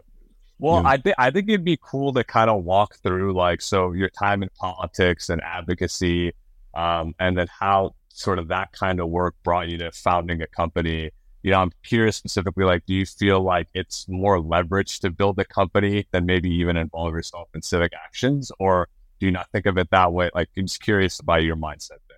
Well, 0.59 0.81
yeah. 0.81 0.89
I 0.89 0.97
think 0.97 1.15
I 1.17 1.31
think 1.31 1.49
it'd 1.49 1.63
be 1.63 1.79
cool 1.81 2.13
to 2.13 2.23
kind 2.23 2.49
of 2.49 2.63
walk 2.63 2.95
through 2.95 3.33
like 3.33 3.61
so 3.61 3.91
your 3.91 4.09
time 4.09 4.43
in 4.43 4.49
politics 4.59 5.29
and 5.29 5.41
advocacy, 5.41 6.33
um, 6.73 7.13
and 7.19 7.37
then 7.37 7.47
how 7.47 7.95
sort 8.13 8.39
of 8.39 8.47
that 8.47 8.71
kind 8.71 8.99
of 8.99 9.09
work 9.09 9.35
brought 9.43 9.67
you 9.69 9.77
to 9.79 9.91
founding 9.91 10.41
a 10.41 10.47
company? 10.47 11.11
You 11.41 11.51
know, 11.51 11.59
I'm 11.59 11.71
curious 11.83 12.15
specifically, 12.15 12.63
like, 12.63 12.85
do 12.85 12.93
you 12.93 13.05
feel 13.05 13.41
like 13.41 13.67
it's 13.73 14.07
more 14.07 14.39
leverage 14.39 14.99
to 15.01 15.09
build 15.09 15.37
a 15.39 15.45
company 15.45 16.07
than 16.11 16.25
maybe 16.25 16.49
even 16.49 16.77
involve 16.77 17.13
yourself 17.13 17.49
in 17.53 17.61
civic 17.61 17.91
actions? 17.93 18.51
Or 18.59 18.87
do 19.19 19.25
you 19.25 19.31
not 19.31 19.49
think 19.51 19.65
of 19.65 19.77
it 19.77 19.89
that 19.91 20.13
way? 20.13 20.29
Like, 20.33 20.49
I'm 20.57 20.67
just 20.67 20.81
curious 20.81 21.19
about 21.19 21.43
your 21.43 21.57
mindset 21.57 21.99
there. 22.07 22.17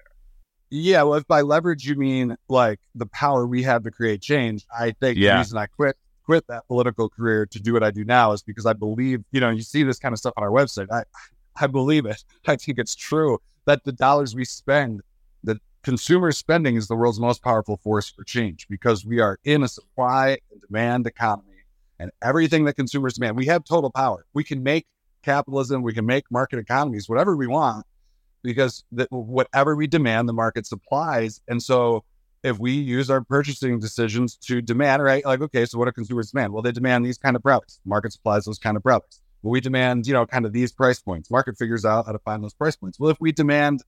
Yeah, 0.69 1.03
well, 1.03 1.15
if 1.15 1.27
by 1.27 1.42
leverage 1.42 1.86
you 1.88 1.95
mean 1.95 2.36
like 2.50 2.80
the 2.95 3.06
power 3.07 3.48
we 3.48 3.63
have 3.63 3.83
to 3.83 3.91
create 3.91 4.21
change, 4.21 4.65
I 4.77 4.91
think 4.91 5.18
yeah. 5.18 5.33
the 5.33 5.38
reason 5.39 5.57
I 5.57 5.68
quit 5.68 5.95
quit 6.25 6.45
that 6.48 6.68
political 6.68 7.07
career 7.07 7.45
to 7.45 7.59
do 7.59 7.71
what 7.71 7.83
I 7.83 7.91
do 7.91 8.03
now 8.03 8.31
is 8.31 8.41
because 8.41 8.65
I 8.65 8.74
believe, 8.74 9.24
you 9.31 9.39
know, 9.39 9.51
you 9.51 9.62
see 9.62 9.83
this 9.83 10.00
kind 10.00 10.12
of 10.12 10.18
stuff 10.18 10.33
on 10.38 10.44
our 10.44 10.50
website. 10.50 10.88
I 10.91 11.03
I 11.56 11.68
believe 11.68 12.06
it. 12.06 12.24
I 12.48 12.56
think 12.56 12.80
it's 12.80 12.95
true 12.95 13.39
that 13.65 13.83
the 13.83 13.91
dollars 13.91 14.36
we 14.36 14.45
spend 14.45 15.01
consumer 15.86 16.32
spending 16.32 16.76
is 16.76 16.88
the 16.88 16.96
world's 16.96 17.20
most 17.20 17.44
powerful 17.44 17.78
force 17.78 18.10
for 18.10 18.24
change 18.24 18.68
because 18.68 19.06
we 19.06 19.20
are 19.20 19.38
in 19.44 19.62
a 19.62 19.68
supply 19.68 20.40
and 20.52 20.60
demand 20.68 21.06
economy 21.06 21.60
and 22.00 22.10
everything 22.24 22.66
that 22.66 22.74
consumers 22.74 23.14
demand, 23.14 23.38
we 23.38 23.46
have 23.46 23.64
total 23.64 23.92
power. 23.92 24.26
We 24.34 24.44
can 24.44 24.64
make 24.64 24.88
capitalism, 25.22 25.84
we 25.84 25.94
can 25.94 26.08
make 26.08 26.26
market 26.32 26.58
economies, 26.58 27.08
whatever 27.08 27.38
we 27.38 27.46
want, 27.46 27.86
because 28.42 28.84
whatever 29.12 29.76
we 29.76 29.86
demand, 29.86 30.28
the 30.28 30.34
market 30.34 30.66
supplies. 30.66 31.40
And 31.48 31.62
so 31.62 32.04
if 32.42 32.58
we 32.58 32.72
use 32.72 33.12
our 33.12 33.24
purchasing 33.24 33.80
decisions 33.80 34.38
to 34.38 34.64
demand, 34.64 35.04
right? 35.04 35.24
Like, 35.24 35.42
okay, 35.42 35.66
so 35.68 35.78
what 35.78 35.86
do 35.86 35.92
consumers 35.92 36.32
demand? 36.32 36.52
Well, 36.52 36.64
they 36.64 36.72
demand 36.72 37.06
these 37.06 37.20
kind 37.20 37.36
of 37.36 37.44
products. 37.44 37.80
Market 37.86 38.12
supplies 38.12 38.46
those 38.46 38.58
kind 38.58 38.76
of 38.76 38.82
products. 38.82 39.22
Well, 39.44 39.52
we 39.52 39.62
demand, 39.62 40.08
you 40.08 40.14
know, 40.14 40.26
kind 40.26 40.48
of 40.48 40.52
these 40.52 40.72
price 40.72 41.00
points. 41.00 41.30
Market 41.30 41.60
figures 41.60 41.86
out 41.86 42.08
how 42.08 42.12
to 42.12 42.20
find 42.20 42.44
those 42.44 42.56
price 42.56 42.76
points. 42.76 43.00
Well, 43.00 43.12
if 43.12 43.18
we 43.20 43.32
demand, 43.32 43.84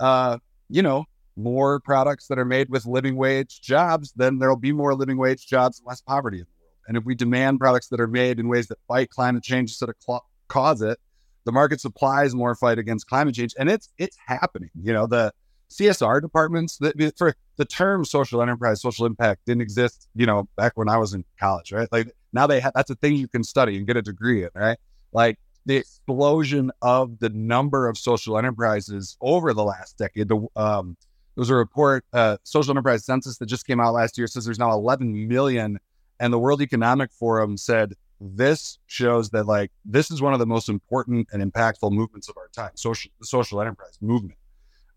uh, 0.00 0.36
you 0.68 0.82
know, 0.82 1.06
more 1.42 1.80
products 1.80 2.26
that 2.28 2.38
are 2.38 2.44
made 2.44 2.68
with 2.68 2.86
living 2.86 3.16
wage 3.16 3.60
jobs, 3.60 4.12
then 4.16 4.38
there'll 4.38 4.56
be 4.56 4.72
more 4.72 4.94
living 4.94 5.16
wage 5.16 5.46
jobs 5.46 5.78
and 5.78 5.86
less 5.86 6.00
poverty 6.00 6.38
in 6.38 6.44
the 6.44 6.64
world. 6.64 6.74
And 6.88 6.96
if 6.96 7.04
we 7.04 7.14
demand 7.14 7.58
products 7.58 7.88
that 7.88 8.00
are 8.00 8.08
made 8.08 8.38
in 8.40 8.48
ways 8.48 8.68
that 8.68 8.78
fight 8.88 9.10
climate 9.10 9.42
change 9.42 9.70
instead 9.70 9.88
of 9.88 9.96
cl- 10.00 10.24
cause 10.48 10.82
it, 10.82 10.98
the 11.44 11.52
market 11.52 11.80
supplies 11.80 12.34
more 12.34 12.54
fight 12.54 12.78
against 12.78 13.06
climate 13.06 13.34
change, 13.34 13.54
and 13.58 13.70
it's 13.70 13.88
it's 13.98 14.16
happening. 14.26 14.70
You 14.82 14.92
know, 14.92 15.06
the 15.06 15.32
CSR 15.70 16.20
departments 16.20 16.78
that 16.78 17.14
for 17.16 17.34
the 17.56 17.64
term 17.64 18.04
social 18.04 18.42
enterprise, 18.42 18.82
social 18.82 19.06
impact 19.06 19.46
didn't 19.46 19.62
exist. 19.62 20.08
You 20.14 20.26
know, 20.26 20.48
back 20.56 20.72
when 20.76 20.88
I 20.88 20.98
was 20.98 21.14
in 21.14 21.24
college, 21.38 21.72
right? 21.72 21.88
Like 21.90 22.12
now 22.32 22.46
they 22.46 22.60
that's 22.74 22.90
a 22.90 22.94
thing 22.96 23.16
you 23.16 23.28
can 23.28 23.44
study 23.44 23.76
and 23.76 23.86
get 23.86 23.96
a 23.96 24.02
degree 24.02 24.44
in, 24.44 24.50
right? 24.54 24.78
Like 25.12 25.38
the 25.66 25.76
explosion 25.76 26.70
of 26.82 27.18
the 27.18 27.28
number 27.30 27.88
of 27.88 27.96
social 27.96 28.38
enterprises 28.38 29.16
over 29.20 29.54
the 29.54 29.64
last 29.64 29.98
decade. 29.98 30.28
The 30.28 30.46
um, 30.56 30.96
there 31.34 31.42
was 31.42 31.50
a 31.50 31.54
report, 31.54 32.04
uh, 32.12 32.36
social 32.42 32.72
enterprise 32.72 33.04
census 33.04 33.38
that 33.38 33.46
just 33.46 33.66
came 33.66 33.80
out 33.80 33.94
last 33.94 34.18
year 34.18 34.26
says 34.26 34.44
there's 34.44 34.58
now 34.58 34.72
11 34.72 35.28
million. 35.28 35.78
And 36.18 36.32
the 36.32 36.38
World 36.38 36.60
Economic 36.60 37.12
Forum 37.12 37.56
said 37.56 37.94
this 38.20 38.78
shows 38.86 39.30
that 39.30 39.46
like 39.46 39.70
this 39.84 40.10
is 40.10 40.20
one 40.20 40.32
of 40.32 40.38
the 40.38 40.46
most 40.46 40.68
important 40.68 41.28
and 41.32 41.42
impactful 41.42 41.90
movements 41.90 42.28
of 42.28 42.36
our 42.36 42.48
time, 42.48 42.72
social 42.74 43.10
the 43.18 43.26
social 43.26 43.60
enterprise 43.60 43.96
movement. 44.00 44.38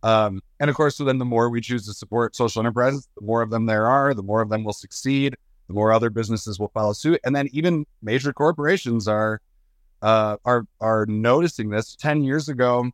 Um, 0.04 0.42
and 0.60 0.70
of 0.70 0.76
course, 0.76 0.98
so 0.98 1.06
then 1.06 1.18
the 1.18 1.26
more 1.26 1.50
we 1.50 1.62
choose 1.62 1.86
to 1.86 1.94
support 1.94 2.36
social 2.36 2.62
enterprises, 2.62 3.08
the 3.16 3.26
more 3.26 3.42
of 3.42 3.50
them 3.50 3.66
there 3.66 3.88
are, 3.88 4.14
the 4.14 4.24
more 4.24 4.42
of 4.42 4.50
them 4.50 4.66
will 4.66 4.74
succeed, 4.74 5.38
the 5.68 5.74
more 5.74 5.94
other 5.94 6.10
businesses 6.10 6.60
will 6.60 6.68
follow 6.68 6.92
suit, 6.92 7.22
and 7.24 7.34
then 7.34 7.48
even 7.54 7.86
major 8.02 8.34
corporations 8.34 9.08
are 9.08 9.40
uh, 10.02 10.36
are 10.44 10.66
are 10.82 11.06
noticing 11.06 11.70
this. 11.70 11.96
Ten 11.96 12.24
years 12.24 12.50
ago, 12.50 12.92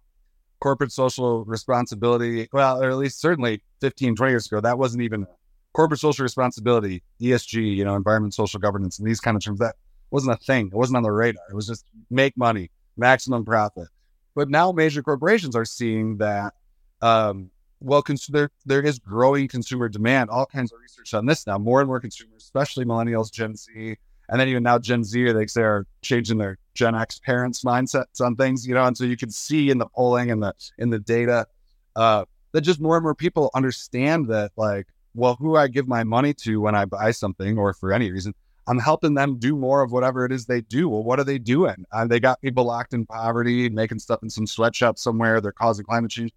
corporate 0.60 0.92
social 0.92 1.46
responsibility, 1.46 2.50
well, 2.52 2.82
or 2.82 2.90
at 2.90 2.98
least 2.98 3.20
certainly 3.20 3.62
15, 3.82 4.16
20 4.16 4.32
years 4.32 4.48
ago, 4.48 4.62
that 4.62 4.78
wasn't 4.78 5.02
even 5.04 5.26
corporate 5.74 6.00
social 6.00 6.24
responsibility, 6.24 7.04
ESG, 7.22 7.76
you 7.76 7.86
know, 7.86 7.96
environment, 7.96 8.34
social 8.34 8.60
governance, 8.60 9.00
and 9.00 9.08
these 9.08 9.20
kind 9.20 9.38
of 9.38 9.44
terms. 9.44 9.60
That 9.60 9.76
wasn't 10.12 10.34
a 10.34 10.44
thing. 10.44 10.68
It 10.68 10.76
wasn't 10.76 10.98
on 10.98 11.04
the 11.04 11.12
radar. 11.12 11.44
It 11.50 11.56
was 11.56 11.68
just 11.68 11.86
make 12.10 12.36
money, 12.38 12.72
maximum 12.98 13.46
profit. 13.46 13.88
But 14.36 14.50
now 14.50 14.72
major 14.72 15.04
corporations 15.04 15.56
are 15.56 15.66
seeing 15.66 16.18
that, 16.18 16.54
um, 17.02 17.52
well, 17.80 18.02
cons- 18.02 18.28
there, 18.28 18.52
there 18.66 18.82
is 18.82 19.00
growing 19.00 19.48
consumer 19.48 19.90
demand. 19.90 20.30
All 20.30 20.46
kinds 20.46 20.72
of 20.72 20.80
research 20.82 21.14
on 21.14 21.26
this 21.26 21.48
now. 21.48 21.58
More 21.58 21.80
and 21.80 21.88
more 21.88 22.00
consumers, 22.00 22.44
especially 22.44 22.86
millennials, 22.86 23.32
Gen 23.32 23.56
Z, 23.56 23.98
and 24.30 24.40
then 24.40 24.48
even 24.48 24.64
now 24.64 24.80
Gen 24.80 25.04
Z, 25.04 25.32
they 25.32 25.48
say 25.48 25.62
are 25.62 25.86
changing 26.02 26.38
their 26.38 26.58
Gen 26.76 26.96
X 26.96 27.20
parents' 27.20 27.64
mindsets 27.64 28.22
on 28.22 28.36
things, 28.36 28.66
you 28.68 28.74
know. 28.74 28.86
And 28.86 28.98
so 28.98 29.04
you 29.04 29.18
can 29.18 29.32
see 29.32 29.70
in 29.70 29.78
the 29.78 29.88
polling 29.88 30.32
and 30.32 30.42
the 30.42 30.54
in 30.78 30.90
the 30.90 31.00
data 31.00 31.48
uh, 31.96 32.26
that 32.52 32.62
just 32.62 32.80
more 32.80 32.96
and 32.96 33.04
more 33.04 33.16
people 33.16 33.50
understand 33.54 34.28
that, 34.30 34.52
like, 34.56 34.88
well, 35.16 35.36
who 35.36 35.58
I 35.58 35.68
give 35.68 35.88
my 35.88 36.04
money 36.04 36.34
to 36.36 36.62
when 36.62 36.76
I 36.76 36.86
buy 36.86 37.12
something 37.12 37.58
or 37.58 37.74
for 37.74 37.92
any 37.92 38.12
reason, 38.12 38.34
I'm 38.68 38.80
helping 38.80 39.16
them 39.16 39.38
do 39.40 39.56
more 39.56 39.82
of 39.82 39.92
whatever 39.92 40.26
it 40.26 40.32
is 40.32 40.46
they 40.46 40.62
do. 40.62 40.88
Well, 40.88 41.04
what 41.04 41.20
are 41.20 41.24
they 41.24 41.40
doing? 41.40 41.86
Uh, 41.92 42.06
they 42.06 42.20
got 42.20 42.40
people 42.42 42.66
locked 42.66 42.94
in 42.94 43.06
poverty, 43.06 43.68
making 43.70 44.00
stuff 44.00 44.22
in 44.22 44.30
some 44.30 44.46
sweatshop 44.46 45.00
somewhere. 45.00 45.42
They're 45.42 45.52
causing 45.52 45.86
climate 45.86 46.12
change. 46.12 46.32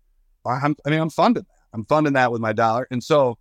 I'm, 0.46 0.74
I 0.86 0.90
mean, 0.90 1.00
I'm 1.00 1.10
funding 1.10 1.42
that. 1.42 1.64
I'm 1.74 1.84
funding 1.84 2.14
that 2.14 2.32
with 2.32 2.40
my 2.40 2.52
dollar. 2.52 2.88
And 2.90 3.04
so 3.04 3.38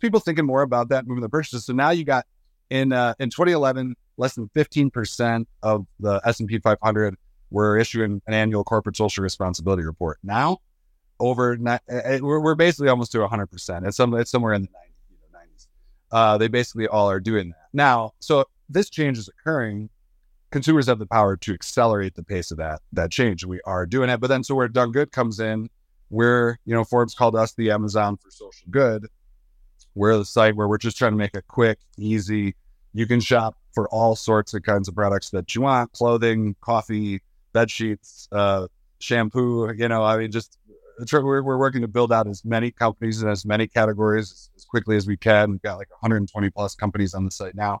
people 0.00 0.20
thinking 0.20 0.44
more 0.44 0.62
about 0.62 0.88
that, 0.88 1.06
moving 1.06 1.22
the 1.22 1.28
purchases. 1.28 1.64
So 1.64 1.72
now 1.72 1.90
you 1.90 2.04
got 2.04 2.26
in 2.72 2.92
uh, 2.92 3.14
in 3.20 3.28
2011, 3.28 3.94
less 4.16 4.34
than 4.34 4.48
15% 4.56 5.46
of 5.62 5.86
the 6.00 6.20
S&P 6.24 6.58
500 6.58 7.16
were 7.50 7.76
issuing 7.76 8.22
an 8.26 8.34
annual 8.34 8.64
corporate 8.64 8.96
social 8.96 9.22
responsibility 9.22 9.82
report. 9.82 10.18
Now, 10.22 10.58
over 11.20 11.58
uh, 11.66 11.78
uh, 11.88 12.18
we're, 12.22 12.40
we're 12.40 12.54
basically 12.54 12.88
almost 12.88 13.12
to 13.12 13.18
100%. 13.18 13.86
It's 13.86 13.96
some 13.96 14.14
it's 14.14 14.30
somewhere 14.30 14.54
in 14.54 14.62
the 14.62 14.68
90s. 14.68 15.66
Uh, 16.10 16.38
they 16.38 16.48
basically 16.48 16.88
all 16.88 17.10
are 17.10 17.20
doing 17.20 17.50
that 17.50 17.68
now. 17.74 18.12
So 18.20 18.46
this 18.70 18.88
change 18.88 19.18
is 19.18 19.28
occurring. 19.28 19.90
Consumers 20.50 20.86
have 20.86 20.98
the 20.98 21.06
power 21.06 21.36
to 21.36 21.52
accelerate 21.52 22.14
the 22.14 22.22
pace 22.22 22.50
of 22.50 22.56
that 22.58 22.80
that 22.94 23.10
change. 23.10 23.44
We 23.44 23.60
are 23.66 23.84
doing 23.84 24.08
it. 24.08 24.18
But 24.18 24.28
then, 24.28 24.44
so 24.44 24.54
where 24.54 24.68
DoneGood 24.68 25.12
comes 25.12 25.40
in, 25.40 25.68
we're 26.08 26.56
you 26.64 26.74
know 26.74 26.84
Forbes 26.84 27.14
called 27.14 27.36
us 27.36 27.52
the 27.52 27.70
Amazon 27.70 28.16
for 28.16 28.30
social 28.30 28.66
good. 28.70 29.06
We're 29.94 30.16
the 30.16 30.24
site 30.24 30.56
where 30.56 30.68
we're 30.68 30.78
just 30.78 30.96
trying 30.96 31.12
to 31.12 31.18
make 31.18 31.34
it 31.34 31.46
quick, 31.48 31.78
easy. 31.98 32.54
You 32.92 33.06
can 33.06 33.20
shop 33.20 33.56
for 33.72 33.88
all 33.88 34.16
sorts 34.16 34.54
of 34.54 34.62
kinds 34.62 34.88
of 34.88 34.94
products 34.94 35.30
that 35.30 35.54
you 35.54 35.62
want: 35.62 35.92
clothing, 35.92 36.56
coffee, 36.60 37.20
bed 37.52 37.70
sheets, 37.70 38.28
uh, 38.32 38.68
shampoo. 38.98 39.72
You 39.76 39.88
know, 39.88 40.02
I 40.02 40.18
mean, 40.18 40.30
just 40.30 40.58
we're, 41.12 41.42
we're 41.42 41.58
working 41.58 41.82
to 41.82 41.88
build 41.88 42.12
out 42.12 42.26
as 42.26 42.44
many 42.44 42.70
companies 42.70 43.22
and 43.22 43.30
as 43.30 43.44
many 43.44 43.66
categories 43.66 44.50
as 44.56 44.64
quickly 44.64 44.96
as 44.96 45.06
we 45.06 45.16
can. 45.16 45.52
We've 45.52 45.62
got 45.62 45.78
like 45.78 45.90
120 45.90 46.50
plus 46.50 46.74
companies 46.74 47.14
on 47.14 47.24
the 47.24 47.30
site 47.30 47.54
now. 47.54 47.80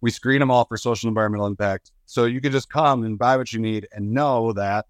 We 0.00 0.10
screen 0.10 0.40
them 0.40 0.50
all 0.50 0.64
for 0.64 0.76
social 0.76 1.08
environmental 1.08 1.46
impact. 1.46 1.92
So 2.06 2.24
you 2.24 2.40
can 2.40 2.52
just 2.52 2.68
come 2.68 3.04
and 3.04 3.18
buy 3.18 3.36
what 3.36 3.52
you 3.52 3.60
need 3.60 3.86
and 3.92 4.12
know 4.12 4.52
that, 4.52 4.86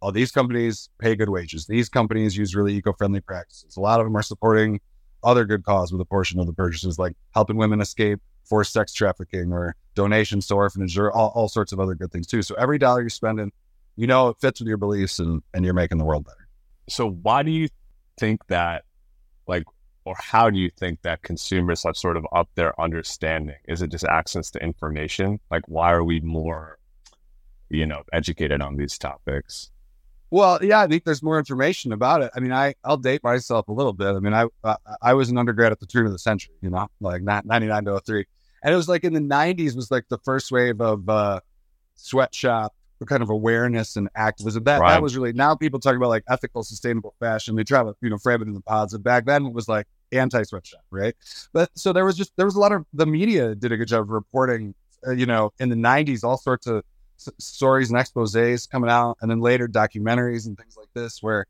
oh, 0.00 0.10
these 0.10 0.30
companies 0.30 0.88
pay 0.98 1.16
good 1.16 1.28
wages. 1.28 1.66
These 1.66 1.88
companies 1.88 2.36
use 2.36 2.54
really 2.54 2.74
eco 2.74 2.92
friendly 2.92 3.20
practices. 3.20 3.76
A 3.76 3.80
lot 3.80 4.00
of 4.00 4.06
them 4.06 4.16
are 4.16 4.22
supporting 4.22 4.80
other 5.22 5.44
good 5.44 5.64
cause 5.64 5.90
with 5.92 6.00
a 6.00 6.04
portion 6.04 6.38
of 6.38 6.46
the 6.46 6.52
purchases, 6.52 6.98
like 6.98 7.14
helping 7.32 7.56
women 7.56 7.80
escape 7.80 8.20
forced 8.44 8.72
sex 8.72 8.92
trafficking 8.92 9.52
or 9.52 9.76
donations 9.94 10.46
to 10.48 10.54
orphanage 10.54 10.98
or 10.98 11.12
all, 11.12 11.32
all 11.34 11.48
sorts 11.48 11.72
of 11.72 11.80
other 11.80 11.94
good 11.94 12.10
things 12.10 12.26
too. 12.26 12.42
So 12.42 12.54
every 12.56 12.78
dollar 12.78 13.00
you're 13.00 13.10
spending, 13.10 13.52
you 13.96 14.06
know, 14.06 14.28
it 14.28 14.36
fits 14.40 14.60
with 14.60 14.68
your 14.68 14.76
beliefs 14.76 15.18
and, 15.18 15.42
and 15.52 15.64
you're 15.64 15.74
making 15.74 15.98
the 15.98 16.04
world 16.04 16.24
better. 16.24 16.48
So 16.88 17.08
why 17.10 17.42
do 17.42 17.50
you 17.50 17.68
think 18.18 18.46
that, 18.48 18.84
like, 19.46 19.64
or 20.04 20.14
how 20.18 20.50
do 20.50 20.58
you 20.58 20.70
think 20.70 21.02
that 21.02 21.22
consumers 21.22 21.84
have 21.84 21.96
sort 21.96 22.16
of 22.16 22.26
upped 22.32 22.56
their 22.56 22.78
understanding? 22.80 23.56
Is 23.66 23.80
it 23.80 23.90
just 23.90 24.04
access 24.04 24.50
to 24.50 24.62
information? 24.62 25.40
Like, 25.50 25.62
why 25.66 25.92
are 25.92 26.04
we 26.04 26.20
more, 26.20 26.78
you 27.70 27.86
know, 27.86 28.02
educated 28.12 28.60
on 28.60 28.76
these 28.76 28.98
topics? 28.98 29.70
Well, 30.34 30.58
yeah, 30.64 30.80
I 30.80 30.88
think 30.88 31.04
there's 31.04 31.22
more 31.22 31.38
information 31.38 31.92
about 31.92 32.20
it. 32.20 32.32
I 32.34 32.40
mean, 32.40 32.50
I 32.50 32.74
I'll 32.82 32.96
date 32.96 33.22
myself 33.22 33.68
a 33.68 33.72
little 33.72 33.92
bit. 33.92 34.08
I 34.08 34.18
mean, 34.18 34.34
I 34.34 34.46
I, 34.64 34.76
I 35.00 35.14
was 35.14 35.30
an 35.30 35.38
undergrad 35.38 35.70
at 35.70 35.78
the 35.78 35.86
turn 35.86 36.06
of 36.06 36.12
the 36.12 36.18
century, 36.18 36.56
you 36.60 36.70
know, 36.70 36.88
like 37.00 37.22
not 37.22 37.46
99 37.46 37.84
to 37.84 38.00
03. 38.04 38.24
And 38.64 38.74
it 38.74 38.76
was 38.76 38.88
like 38.88 39.04
in 39.04 39.12
the 39.12 39.20
90s 39.20 39.76
was 39.76 39.92
like 39.92 40.08
the 40.08 40.18
first 40.24 40.50
wave 40.50 40.80
of 40.80 41.08
uh, 41.08 41.38
sweatshop 41.94 42.74
kind 43.06 43.22
of 43.22 43.30
awareness 43.30 43.94
and 43.94 44.08
activism. 44.16 44.64
That 44.64 44.80
right. 44.80 44.94
that 44.94 45.02
was 45.02 45.16
really 45.16 45.32
now 45.32 45.54
people 45.54 45.78
talk 45.78 45.94
about 45.94 46.08
like 46.08 46.24
ethical, 46.28 46.64
sustainable 46.64 47.14
fashion. 47.20 47.54
They 47.54 47.62
try 47.62 47.84
to 47.84 47.94
you 48.00 48.10
know 48.10 48.18
frame 48.18 48.42
it 48.42 48.48
in 48.48 48.54
the 48.54 48.60
positive. 48.60 49.04
Back 49.04 49.26
then 49.26 49.46
it 49.46 49.52
was 49.52 49.68
like 49.68 49.86
anti 50.10 50.42
sweatshop, 50.42 50.82
right? 50.90 51.14
But 51.52 51.70
so 51.76 51.92
there 51.92 52.04
was 52.04 52.16
just 52.16 52.32
there 52.36 52.46
was 52.46 52.56
a 52.56 52.60
lot 52.60 52.72
of 52.72 52.84
the 52.92 53.06
media 53.06 53.54
did 53.54 53.70
a 53.70 53.76
good 53.76 53.86
job 53.86 54.00
of 54.00 54.08
reporting. 54.08 54.74
Uh, 55.06 55.12
you 55.12 55.26
know, 55.26 55.52
in 55.60 55.68
the 55.68 55.76
'90s, 55.76 56.24
all 56.24 56.38
sorts 56.38 56.66
of 56.66 56.82
stories 57.16 57.90
and 57.90 57.98
exposés 57.98 58.68
coming 58.68 58.90
out, 58.90 59.16
and 59.20 59.30
then 59.30 59.40
later 59.40 59.68
documentaries 59.68 60.46
and 60.46 60.56
things 60.56 60.76
like 60.76 60.88
this, 60.94 61.22
where 61.22 61.46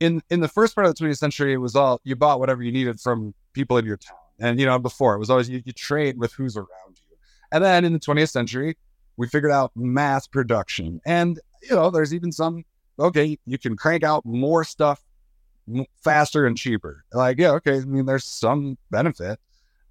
in 0.00 0.22
in 0.30 0.40
the 0.40 0.48
first 0.48 0.74
part 0.74 0.86
of 0.86 0.94
the 0.94 1.04
20th 1.04 1.18
century, 1.18 1.52
it 1.52 1.58
was 1.58 1.74
all 1.76 2.00
you 2.04 2.16
bought 2.16 2.40
whatever 2.40 2.62
you 2.62 2.72
needed 2.72 3.00
from 3.00 3.34
people 3.52 3.76
in 3.78 3.84
your 3.84 3.96
town, 3.96 4.18
and 4.38 4.60
you 4.60 4.66
know 4.66 4.78
before 4.78 5.14
it 5.14 5.18
was 5.18 5.30
always 5.30 5.48
you, 5.48 5.62
you 5.64 5.72
trade 5.72 6.18
with 6.18 6.32
who's 6.32 6.56
around 6.56 6.68
you, 6.96 7.16
and 7.52 7.64
then 7.64 7.84
in 7.84 7.92
the 7.92 7.98
20th 7.98 8.30
century, 8.30 8.76
we 9.16 9.28
figured 9.28 9.52
out 9.52 9.72
mass 9.74 10.26
production. 10.26 11.00
And, 11.04 11.40
you 11.62 11.74
know, 11.74 11.90
there's 11.90 12.14
even 12.14 12.32
some, 12.32 12.64
okay, 12.98 13.38
you 13.46 13.58
can 13.58 13.76
crank 13.76 14.04
out 14.04 14.24
more 14.24 14.64
stuff 14.64 15.02
faster 16.02 16.46
and 16.46 16.56
cheaper. 16.56 17.04
Like, 17.12 17.38
yeah, 17.38 17.52
okay. 17.52 17.76
I 17.76 17.80
mean, 17.80 18.06
there's 18.06 18.24
some 18.24 18.78
benefit. 18.90 19.40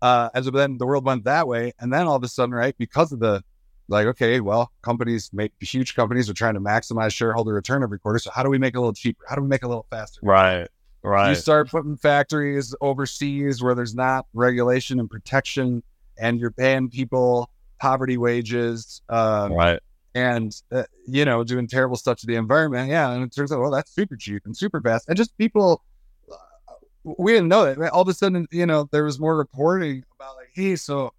Uh, 0.01 0.29
as 0.33 0.45
of 0.45 0.53
then 0.53 0.77
the 0.77 0.85
world 0.85 1.05
went 1.05 1.23
that 1.23 1.47
way. 1.47 1.73
And 1.79 1.91
then 1.91 2.05
all 2.07 2.15
of 2.15 2.23
a 2.23 2.27
sudden, 2.27 2.53
right, 2.53 2.77
because 2.77 3.11
of 3.11 3.19
the, 3.19 3.43
like, 3.87 4.07
okay, 4.07 4.39
well, 4.39 4.71
companies 4.81 5.29
make 5.33 5.51
huge 5.59 5.95
companies 5.95 6.29
are 6.29 6.33
trying 6.33 6.55
to 6.55 6.59
maximize 6.59 7.13
shareholder 7.13 7.53
return 7.53 7.83
every 7.83 7.99
quarter. 7.99 8.19
So 8.19 8.31
how 8.31 8.43
do 8.43 8.49
we 8.49 8.57
make 8.57 8.73
it 8.73 8.77
a 8.77 8.81
little 8.81 8.93
cheaper? 8.93 9.23
How 9.27 9.35
do 9.35 9.41
we 9.41 9.47
make 9.47 9.61
it 9.61 9.65
a 9.65 9.69
little 9.69 9.87
faster? 9.89 10.19
Right. 10.23 10.67
Right. 11.03 11.29
You 11.29 11.35
start 11.35 11.69
putting 11.69 11.97
factories 11.97 12.73
overseas 12.81 13.61
where 13.61 13.75
there's 13.75 13.93
not 13.93 14.25
regulation 14.33 14.99
and 14.99 15.07
protection 15.07 15.83
and 16.17 16.39
you're 16.39 16.51
paying 16.51 16.89
people 16.89 17.51
poverty 17.79 18.17
wages, 18.17 19.01
um, 19.09 19.53
right? 19.53 19.79
And 20.15 20.55
uh, 20.71 20.83
you 21.07 21.25
know, 21.25 21.43
doing 21.43 21.67
terrible 21.67 21.97
stuff 21.97 22.17
to 22.19 22.25
the 22.25 22.35
environment. 22.35 22.89
Yeah, 22.89 23.11
and 23.11 23.23
it 23.23 23.35
turns 23.35 23.51
out, 23.51 23.59
well, 23.59 23.69
that's 23.69 23.91
super 23.93 24.15
cheap 24.15 24.43
and 24.45 24.55
super 24.55 24.81
fast, 24.81 25.07
and 25.07 25.17
just 25.17 25.37
people. 25.37 25.83
Uh, 26.31 26.73
we 27.03 27.33
didn't 27.33 27.49
know 27.49 27.65
that. 27.65 27.91
All 27.91 28.01
of 28.01 28.07
a 28.07 28.13
sudden, 28.13 28.47
you 28.49 28.65
know, 28.65 28.89
there 28.91 29.03
was 29.03 29.19
more 29.19 29.37
reporting 29.37 30.03
about 30.15 30.37
like, 30.37 30.49
hey, 30.55 30.75
so 30.75 31.13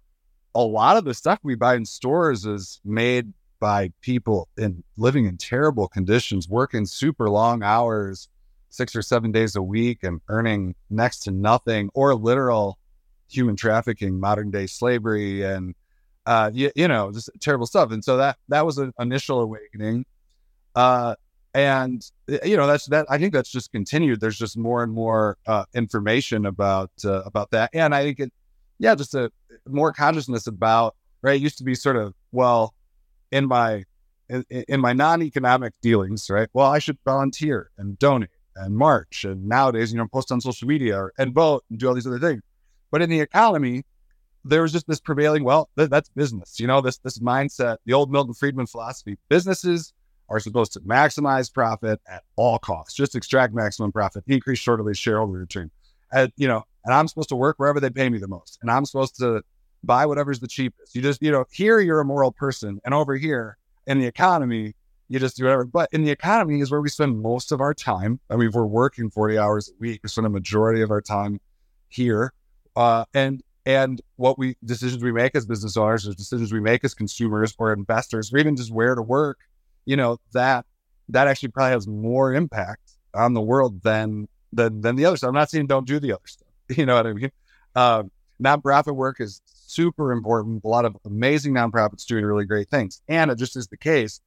a 0.55 0.63
lot 0.63 0.97
of 0.97 1.05
the 1.05 1.13
stuff 1.13 1.39
we 1.43 1.55
buy 1.55 1.75
in 1.75 1.85
stores 1.85 2.45
is 2.45 2.79
made 2.83 3.33
by 3.59 3.91
people 4.01 4.47
in 4.57 4.83
living 4.97 5.25
in 5.25 5.37
terrible 5.37 5.87
conditions, 5.87 6.47
working 6.47 6.85
super 6.85 7.29
long 7.29 7.63
hours, 7.63 8.29
six 8.69 8.95
or 8.95 9.01
seven 9.01 9.31
days 9.31 9.55
a 9.55 9.61
week, 9.61 10.03
and 10.03 10.21
earning 10.29 10.75
next 10.89 11.19
to 11.19 11.31
nothing, 11.31 11.89
or 11.93 12.15
literal 12.15 12.77
human 13.29 13.55
trafficking, 13.55 14.19
modern 14.19 14.51
day 14.51 14.67
slavery, 14.67 15.43
and 15.43 15.75
uh, 16.25 16.51
you, 16.53 16.71
you 16.75 16.87
know, 16.87 17.11
just 17.11 17.29
terrible 17.39 17.65
stuff. 17.65 17.91
And 17.91 18.03
so 18.03 18.17
that 18.17 18.37
that 18.49 18.65
was 18.65 18.77
an 18.77 18.93
initial 18.99 19.39
awakening. 19.39 20.05
Uh, 20.75 21.15
and 21.53 22.05
you 22.43 22.55
know, 22.55 22.67
that's 22.67 22.85
that. 22.87 23.07
I 23.09 23.17
think 23.17 23.33
that's 23.33 23.49
just 23.49 23.71
continued. 23.71 24.19
There's 24.19 24.37
just 24.37 24.57
more 24.57 24.83
and 24.83 24.93
more 24.93 25.37
uh, 25.47 25.65
information 25.73 26.45
about 26.45 26.91
uh, 27.03 27.23
about 27.23 27.49
that, 27.51 27.71
and 27.73 27.95
I 27.95 28.03
think 28.03 28.19
it, 28.19 28.33
yeah, 28.77 28.93
just 28.93 29.15
a 29.15 29.31
more 29.69 29.93
consciousness 29.93 30.47
about 30.47 30.95
right. 31.21 31.35
It 31.35 31.41
used 31.41 31.57
to 31.59 31.63
be 31.63 31.75
sort 31.75 31.95
of 31.95 32.13
well, 32.31 32.73
in 33.31 33.47
my 33.47 33.83
in, 34.29 34.43
in 34.49 34.81
my 34.81 34.93
non-economic 34.93 35.73
dealings, 35.81 36.29
right? 36.29 36.49
Well, 36.53 36.67
I 36.67 36.79
should 36.79 36.97
volunteer 37.05 37.71
and 37.77 37.97
donate 37.97 38.29
and 38.55 38.75
march, 38.75 39.23
and 39.23 39.47
nowadays, 39.47 39.91
you 39.91 39.97
know, 39.97 40.07
post 40.07 40.31
on 40.31 40.41
social 40.41 40.67
media 40.67 40.97
or, 40.97 41.13
and 41.17 41.33
vote 41.33 41.63
and 41.69 41.79
do 41.79 41.87
all 41.87 41.93
these 41.93 42.07
other 42.07 42.19
things. 42.19 42.41
But 42.91 43.01
in 43.01 43.09
the 43.09 43.19
economy, 43.19 43.83
there 44.43 44.61
was 44.61 44.71
just 44.71 44.87
this 44.87 44.99
prevailing, 44.99 45.43
well, 45.43 45.69
th- 45.77 45.89
that's 45.89 46.09
business, 46.09 46.59
you 46.59 46.67
know, 46.67 46.81
this 46.81 46.97
this 46.99 47.19
mindset, 47.19 47.77
the 47.85 47.93
old 47.93 48.11
Milton 48.11 48.33
Friedman 48.33 48.65
philosophy. 48.65 49.17
Businesses 49.29 49.93
are 50.29 50.39
supposed 50.39 50.73
to 50.73 50.79
maximize 50.81 51.53
profit 51.53 52.01
at 52.07 52.23
all 52.35 52.59
costs, 52.59 52.93
just 52.93 53.15
extract 53.15 53.53
maximum 53.53 53.91
profit, 53.91 54.23
increase 54.27 54.59
shortly 54.59 54.93
shareholder 54.93 55.39
return. 55.39 55.71
And, 56.11 56.31
you 56.35 56.47
know, 56.47 56.63
and 56.85 56.93
I'm 56.93 57.07
supposed 57.07 57.29
to 57.29 57.35
work 57.35 57.59
wherever 57.59 57.79
they 57.79 57.89
pay 57.89 58.09
me 58.09 58.17
the 58.17 58.27
most. 58.27 58.59
And 58.61 58.71
I'm 58.71 58.85
supposed 58.85 59.17
to 59.19 59.41
buy 59.83 60.05
whatever's 60.05 60.39
the 60.39 60.47
cheapest. 60.47 60.95
You 60.95 61.01
just, 61.01 61.21
you 61.21 61.31
know, 61.31 61.45
here 61.51 61.79
you're 61.79 61.99
a 61.99 62.05
moral 62.05 62.31
person. 62.31 62.79
And 62.85 62.93
over 62.93 63.15
here 63.15 63.57
in 63.85 63.99
the 63.99 64.05
economy, 64.05 64.73
you 65.09 65.19
just 65.19 65.37
do 65.37 65.43
whatever. 65.43 65.65
But 65.65 65.89
in 65.91 66.03
the 66.03 66.11
economy 66.11 66.59
is 66.59 66.71
where 66.71 66.81
we 66.81 66.89
spend 66.89 67.21
most 67.21 67.51
of 67.51 67.61
our 67.61 67.73
time. 67.73 68.19
I 68.29 68.35
mean, 68.35 68.49
if 68.49 68.53
we're 68.53 68.65
working 68.65 69.09
40 69.09 69.37
hours 69.37 69.69
a 69.69 69.73
week. 69.79 70.01
We 70.03 70.09
spend 70.09 70.27
a 70.27 70.29
majority 70.29 70.81
of 70.81 70.91
our 70.91 71.01
time 71.01 71.39
here. 71.87 72.33
Uh, 72.75 73.05
and 73.13 73.41
and 73.67 74.01
what 74.15 74.39
we 74.39 74.55
decisions 74.63 75.03
we 75.03 75.11
make 75.11 75.35
as 75.35 75.45
business 75.45 75.75
owners 75.75 76.07
or 76.07 76.13
decisions 76.13 76.53
we 76.53 76.61
make 76.61 76.85
as 76.85 76.93
consumers 76.93 77.53
or 77.59 77.73
investors 77.73 78.33
or 78.33 78.37
even 78.37 78.55
just 78.55 78.71
where 78.71 78.95
to 78.95 79.01
work 79.01 79.39
you 79.85 79.97
know 79.97 80.17
that 80.31 80.65
that 81.09 81.27
actually 81.27 81.49
probably 81.49 81.73
has 81.73 81.85
more 81.85 82.33
impact 82.33 82.91
on 83.13 83.33
the 83.33 83.41
world 83.41 83.83
than 83.83 84.25
than 84.53 84.79
than 84.79 84.95
the 84.95 85.03
other 85.03 85.17
stuff 85.17 85.27
i'm 85.27 85.33
not 85.33 85.49
saying 85.49 85.67
don't 85.67 85.85
do 85.85 85.99
the 85.99 86.13
other 86.13 86.21
stuff 86.25 86.47
you 86.77 86.85
know 86.85 86.95
what 86.95 87.05
i 87.05 87.11
mean 87.13 87.31
um, 87.75 88.09
nonprofit 88.41 88.95
work 88.95 89.19
is 89.19 89.41
super 89.67 90.11
important. 90.11 90.63
A 90.63 90.67
lot 90.67 90.85
of 90.85 90.97
amazing 91.05 91.53
nonprofits 91.53 92.05
doing 92.05 92.25
really 92.25 92.45
great 92.45 92.69
things. 92.69 93.01
And 93.07 93.29
it 93.31 93.37
just 93.37 93.55
is 93.55 93.67
the 93.67 93.77
case 93.77 94.21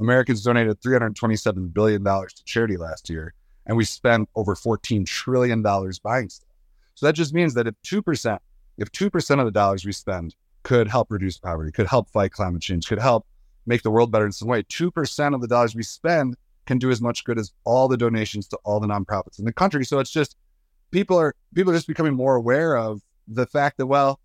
americans 0.00 0.44
donated 0.44 0.80
327 0.80 1.68
billion 1.68 2.04
dollars 2.04 2.32
to 2.32 2.44
charity 2.44 2.76
last 2.76 3.10
year 3.10 3.34
and 3.68 3.76
we 3.76 3.84
spent 3.84 4.28
over 4.34 4.54
14 4.54 5.04
trillion 5.04 5.62
dollars 5.62 5.98
buying 5.98 6.28
stuff. 6.28 6.48
So 6.94 7.06
that 7.06 7.12
just 7.12 7.32
means 7.32 7.54
that 7.54 7.66
if 7.66 7.74
2% 7.84 8.38
if 8.78 8.90
2% 8.90 9.38
of 9.38 9.44
the 9.44 9.50
dollars 9.50 9.84
we 9.84 9.92
spend 9.92 10.34
could 10.62 10.88
help 10.88 11.10
reduce 11.10 11.36
poverty, 11.38 11.70
could 11.70 11.86
help 11.86 12.08
fight 12.10 12.32
climate 12.32 12.62
change, 12.62 12.88
could 12.88 12.98
help 12.98 13.26
make 13.66 13.82
the 13.82 13.90
world 13.90 14.10
better 14.10 14.26
in 14.26 14.32
some 14.32 14.48
way, 14.48 14.62
2% 14.62 15.34
of 15.34 15.40
the 15.40 15.48
dollars 15.48 15.74
we 15.74 15.82
spend 15.82 16.36
can 16.66 16.78
do 16.78 16.90
as 16.90 17.00
much 17.00 17.24
good 17.24 17.38
as 17.38 17.52
all 17.64 17.88
the 17.88 17.96
donations 17.96 18.48
to 18.48 18.58
all 18.64 18.80
the 18.80 18.86
nonprofits 18.86 19.38
in 19.38 19.44
the 19.44 19.52
country. 19.52 19.84
So 19.84 19.98
it's 19.98 20.10
just 20.10 20.36
people 20.90 21.18
are 21.18 21.34
people 21.54 21.72
are 21.72 21.76
just 21.76 21.86
becoming 21.86 22.14
more 22.14 22.36
aware 22.36 22.76
of 22.76 23.02
the 23.26 23.46
fact 23.46 23.78
that 23.78 23.86
well, 23.86 24.20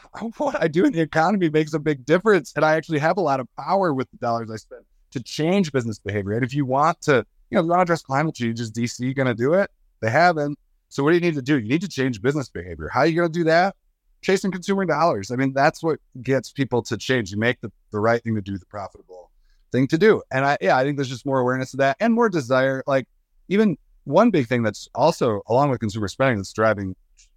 what 0.38 0.62
I 0.62 0.68
do 0.68 0.84
in 0.84 0.92
the 0.92 1.00
economy 1.00 1.48
makes 1.50 1.74
a 1.74 1.78
big 1.78 2.04
difference, 2.04 2.52
and 2.56 2.64
I 2.64 2.74
actually 2.74 2.98
have 2.98 3.16
a 3.16 3.20
lot 3.20 3.40
of 3.40 3.48
power 3.56 3.92
with 3.92 4.10
the 4.10 4.16
dollars 4.18 4.50
I 4.50 4.56
spend 4.56 4.84
to 5.12 5.22
change 5.22 5.72
business 5.72 5.98
behavior. 5.98 6.32
And 6.32 6.44
if 6.44 6.54
you 6.54 6.64
want 6.64 7.00
to, 7.02 7.24
you 7.50 7.56
know, 7.56 7.62
you 7.62 7.68
want 7.68 7.80
to 7.80 7.82
address 7.82 8.02
climate 8.02 8.34
change, 8.34 8.60
is 8.60 8.72
DC 8.72 9.14
going 9.14 9.28
to 9.28 9.34
do 9.34 9.54
it? 9.54 9.70
They 10.00 10.10
haven't. 10.10 10.58
So 10.88 11.02
what 11.02 11.10
do 11.10 11.16
you 11.16 11.20
need 11.20 11.34
to 11.34 11.42
do? 11.42 11.58
You 11.58 11.68
need 11.68 11.80
to 11.82 11.88
change 11.88 12.20
business 12.20 12.48
behavior. 12.48 12.88
How 12.88 13.00
are 13.00 13.06
you 13.06 13.16
going 13.16 13.32
to 13.32 13.38
do 13.38 13.44
that? 13.44 13.76
Chasing 14.22 14.50
consumer 14.50 14.84
dollars. 14.84 15.30
I 15.30 15.36
mean, 15.36 15.52
that's 15.52 15.82
what 15.82 15.98
gets 16.22 16.52
people 16.52 16.82
to 16.82 16.96
change. 16.96 17.30
You 17.30 17.38
make 17.38 17.60
the, 17.60 17.72
the 17.92 17.98
right 17.98 18.22
thing 18.22 18.34
to 18.34 18.42
do, 18.42 18.58
the 18.58 18.66
profitable 18.66 19.30
thing 19.72 19.86
to 19.88 19.98
do. 19.98 20.22
And 20.30 20.44
I, 20.44 20.58
yeah, 20.60 20.76
I 20.76 20.84
think 20.84 20.96
there's 20.96 21.08
just 21.08 21.26
more 21.26 21.40
awareness 21.40 21.72
of 21.72 21.78
that 21.78 21.96
and 21.98 22.14
more 22.14 22.28
desire. 22.28 22.82
Like 22.86 23.06
even 23.48 23.76
one 24.04 24.30
big 24.30 24.46
thing 24.46 24.62
that's 24.62 24.88
also 24.94 25.42
along 25.48 25.70
with 25.70 25.80
consumer 25.80 26.08
spending 26.08 26.36
that's 26.38 26.52
driving 26.52 26.94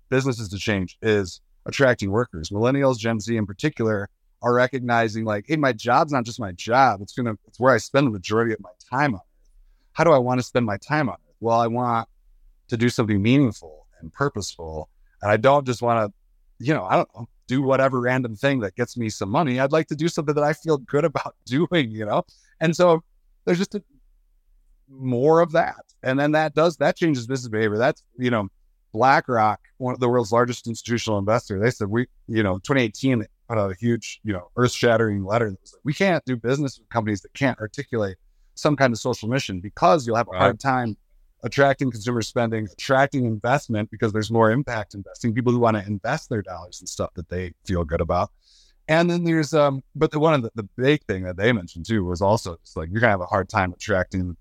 businesses 0.10 0.50
to 0.50 0.58
change 0.58 0.98
is 1.02 1.42
attracting 1.66 2.12
workers. 2.12 2.50
Millennials, 2.50 2.98
Gen 2.98 3.20
Z 3.20 3.36
in 3.36 3.46
particular, 3.46 4.10
are 4.42 4.54
recognizing 4.54 5.26
like, 5.26 5.46
hey, 5.48 5.56
my 5.56 5.74
job's 5.74 6.12
not 6.12 6.24
just 6.24 6.40
my 6.40 6.52
job. 6.52 7.02
It's 7.02 7.14
gonna 7.14 7.36
it's 7.48 7.60
where 7.60 7.74
I 7.74 7.78
spend 7.78 8.08
the 8.08 8.12
majority 8.12 8.54
of 8.54 8.60
my 8.60 8.70
time 8.90 9.16
on. 9.16 9.22
How 9.94 10.04
do 10.04 10.12
I 10.12 10.18
want 10.18 10.40
to 10.40 10.44
spend 10.44 10.66
my 10.66 10.78
time 10.78 11.10
on 11.10 11.16
it? 11.16 11.36
Well, 11.40 11.60
I 11.60 11.68
want 11.68 12.08
to 12.68 12.78
do 12.78 12.90
something 12.90 13.22
meaningful 13.22 13.88
and 14.02 14.12
purposeful. 14.14 14.90
And 15.22 15.32
I 15.32 15.38
don't 15.38 15.66
just 15.66 15.82
want 15.82 16.12
to, 16.12 16.66
you 16.66 16.74
know, 16.74 16.84
I 16.84 16.98
don't 16.98 17.30
do 17.48 17.62
whatever 17.62 18.02
random 18.02 18.36
thing 18.36 18.60
that 18.60 18.76
gets 18.76 18.98
me 18.98 19.10
some 19.10 19.30
money. 19.30 19.60
I'd 19.60 19.72
like 19.72 19.88
to 19.88 19.96
do 19.96 20.08
something 20.08 20.36
that 20.36 20.44
I 20.44 20.54
feel 20.54 20.78
good 20.78 21.06
about 21.06 21.36
doing, 21.46 21.92
you 21.92 22.06
know? 22.06 22.24
And 22.60 22.76
so 22.76 23.04
there's 23.46 23.58
just 23.58 23.76
a, 23.76 23.84
more 24.90 25.40
of 25.40 25.52
that. 25.54 25.84
And 26.04 26.20
then 26.20 26.32
that 26.34 26.54
does, 26.54 26.78
that 26.78 26.96
changes 26.96 27.28
business 27.28 27.50
behavior. 27.50 27.78
That's, 27.78 28.04
you 28.18 28.30
know, 28.30 28.50
BlackRock, 28.96 29.60
one 29.78 29.94
of 29.94 30.00
the 30.00 30.08
world's 30.08 30.32
largest 30.32 30.68
institutional 30.68 31.20
investor, 31.20 31.60
they 31.60 31.70
said, 31.70 31.90
we, 31.90 32.08
you 32.28 32.42
know, 32.42 32.54
2018, 32.60 33.20
they 33.20 33.28
put 33.50 33.58
out 33.58 33.70
a 33.70 33.76
huge, 33.76 34.22
you 34.24 34.32
know, 34.32 34.50
earth 34.56 34.72
shattering 34.72 35.26
letter 35.26 35.50
that 35.50 35.62
was 35.62 35.74
like, 35.74 35.82
we 35.84 35.94
can't 35.94 36.24
do 36.24 36.38
business 36.38 36.80
with 36.80 36.88
companies 36.88 37.20
that 37.22 37.34
can't 37.34 37.60
articulate 37.60 38.16
some 38.54 38.78
kind 38.78 38.94
of 38.94 39.00
social 39.00 39.28
mission 39.28 39.60
because 39.60 40.08
you'll 40.08 40.16
have 40.16 40.30
a 40.30 40.32
right. 40.32 40.40
hard 40.40 40.62
time 40.62 40.96
attracting 41.44 41.92
consumer 41.92 42.22
spending, 42.22 42.70
attracting 42.72 43.26
investment 43.26 43.92
because 43.92 44.14
there's 44.14 44.32
more 44.32 44.50
impact 44.50 44.94
investing, 44.94 45.34
people 45.34 45.52
who 45.52 45.60
want 45.60 45.76
to 45.76 45.86
invest 45.86 46.30
their 46.30 46.42
dollars 46.42 46.80
in 46.80 46.88
stuff 46.88 47.14
that 47.16 47.28
they 47.28 47.52
feel 47.66 47.84
good 47.84 48.00
about. 48.00 48.32
And 48.88 49.10
then 49.10 49.26
there's 49.26 49.54
um, 49.54 49.84
but 49.94 50.12
the 50.12 50.20
one 50.20 50.36
of 50.36 50.42
the, 50.42 50.52
the 50.56 50.64
big 50.78 51.04
thing 51.04 51.24
that 51.24 51.36
they 51.36 51.52
mentioned 51.52 51.86
too 51.86 52.06
was 52.06 52.22
also 52.22 52.58
just 52.64 52.78
like 52.78 52.90
you're 52.92 53.02
gonna 53.02 53.12
have 53.12 53.22
a 53.22 53.26
hard 53.26 53.50
time 53.50 53.74
attracting 53.74 54.38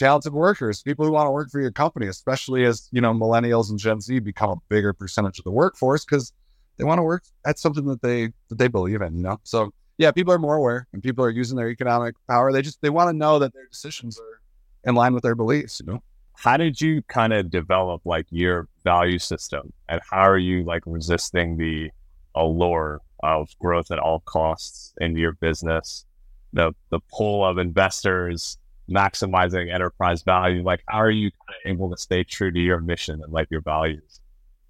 talented 0.00 0.32
workers, 0.32 0.82
people 0.82 1.04
who 1.04 1.12
want 1.12 1.26
to 1.26 1.30
work 1.30 1.50
for 1.50 1.60
your 1.60 1.70
company, 1.70 2.06
especially 2.06 2.64
as 2.64 2.88
you 2.90 3.00
know 3.00 3.12
millennials 3.12 3.70
and 3.70 3.78
Gen 3.78 4.00
Z 4.00 4.18
become 4.20 4.50
a 4.50 4.56
bigger 4.68 4.92
percentage 4.92 5.38
of 5.38 5.44
the 5.44 5.50
workforce 5.50 6.04
because 6.04 6.32
they 6.76 6.84
want 6.84 6.98
to 6.98 7.02
work 7.02 7.22
at 7.46 7.58
something 7.58 7.84
that 7.84 8.02
they 8.02 8.32
that 8.48 8.58
they 8.58 8.68
believe 8.68 9.02
in. 9.02 9.16
You 9.16 9.22
know, 9.22 9.40
so 9.44 9.72
yeah, 9.98 10.10
people 10.10 10.32
are 10.32 10.38
more 10.38 10.56
aware 10.56 10.88
and 10.92 11.02
people 11.02 11.24
are 11.24 11.30
using 11.30 11.56
their 11.56 11.68
economic 11.68 12.14
power. 12.28 12.52
They 12.52 12.62
just 12.62 12.80
they 12.82 12.90
want 12.90 13.10
to 13.10 13.16
know 13.16 13.38
that 13.38 13.52
their 13.52 13.66
decisions 13.66 14.18
are 14.18 14.40
in 14.84 14.94
line 14.94 15.12
with 15.14 15.22
their 15.22 15.34
beliefs. 15.36 15.80
You 15.80 15.92
know 15.92 16.02
how 16.40 16.56
did 16.56 16.80
you 16.80 17.02
kind 17.02 17.34
of 17.34 17.50
develop 17.50 18.00
like 18.06 18.26
your 18.30 18.66
value 18.82 19.18
system 19.18 19.70
and 19.90 20.00
how 20.10 20.22
are 20.22 20.38
you 20.38 20.64
like 20.64 20.82
resisting 20.86 21.58
the 21.58 21.90
allure 22.34 23.00
of 23.22 23.50
growth 23.58 23.90
at 23.90 23.98
all 23.98 24.20
costs 24.20 24.94
in 25.02 25.14
your 25.16 25.32
business 25.32 26.06
the 26.54 26.72
the 26.88 27.00
pull 27.12 27.44
of 27.44 27.58
investors 27.58 28.56
maximizing 28.90 29.72
enterprise 29.72 30.22
value 30.22 30.62
like 30.62 30.82
how 30.88 30.98
are 30.98 31.10
you 31.10 31.30
able 31.64 31.90
to 31.90 31.96
stay 31.96 32.24
true 32.24 32.50
to 32.50 32.60
your 32.60 32.80
mission 32.80 33.22
and 33.22 33.32
like 33.32 33.50
your 33.50 33.60
values 33.60 34.20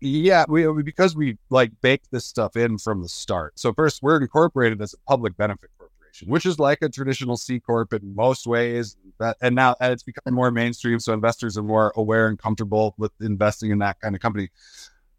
yeah 0.00 0.44
we 0.48 0.66
because 0.82 1.16
we 1.16 1.36
like 1.50 1.72
baked 1.80 2.10
this 2.10 2.24
stuff 2.24 2.56
in 2.56 2.78
from 2.78 3.02
the 3.02 3.08
start 3.08 3.58
so 3.58 3.72
first 3.72 4.02
we're 4.02 4.20
incorporated 4.20 4.80
as 4.80 4.94
a 4.94 4.98
public 5.08 5.36
benefit 5.36 5.70
corporation 5.78 6.28
which 6.28 6.46
is 6.46 6.58
like 6.58 6.78
a 6.82 6.88
traditional 6.88 7.36
c 7.36 7.58
corp 7.60 7.92
in 7.92 8.14
most 8.14 8.46
ways 8.46 8.96
that, 9.20 9.36
and 9.40 9.54
now 9.54 9.76
and 9.80 9.92
it's 9.92 10.02
becoming 10.02 10.34
more 10.34 10.50
mainstream, 10.50 10.98
so 10.98 11.12
investors 11.12 11.56
are 11.56 11.62
more 11.62 11.92
aware 11.94 12.26
and 12.26 12.38
comfortable 12.38 12.94
with 12.98 13.12
investing 13.20 13.70
in 13.70 13.78
that 13.78 14.00
kind 14.00 14.16
of 14.16 14.20
company. 14.20 14.48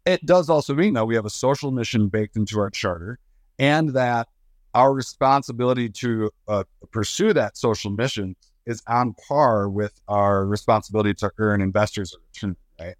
It 0.04 0.26
does 0.26 0.50
also 0.50 0.74
mean 0.74 0.92
though 0.92 1.06
we 1.06 1.14
have 1.14 1.24
a 1.24 1.30
social 1.30 1.70
mission 1.70 2.08
baked 2.08 2.36
into 2.36 2.60
our 2.60 2.68
charter, 2.68 3.18
and 3.58 3.90
that 3.90 4.28
our 4.74 4.92
responsibility 4.92 5.88
to 5.88 6.30
uh, 6.48 6.64
pursue 6.90 7.32
that 7.32 7.56
social 7.56 7.90
mission 7.90 8.36
is 8.66 8.82
on 8.86 9.14
par 9.14 9.68
with 9.68 10.00
our 10.08 10.46
responsibility 10.46 11.14
to 11.14 11.30
earn 11.38 11.60
investors 11.60 12.14
return, 12.32 12.56
right? 12.80 12.94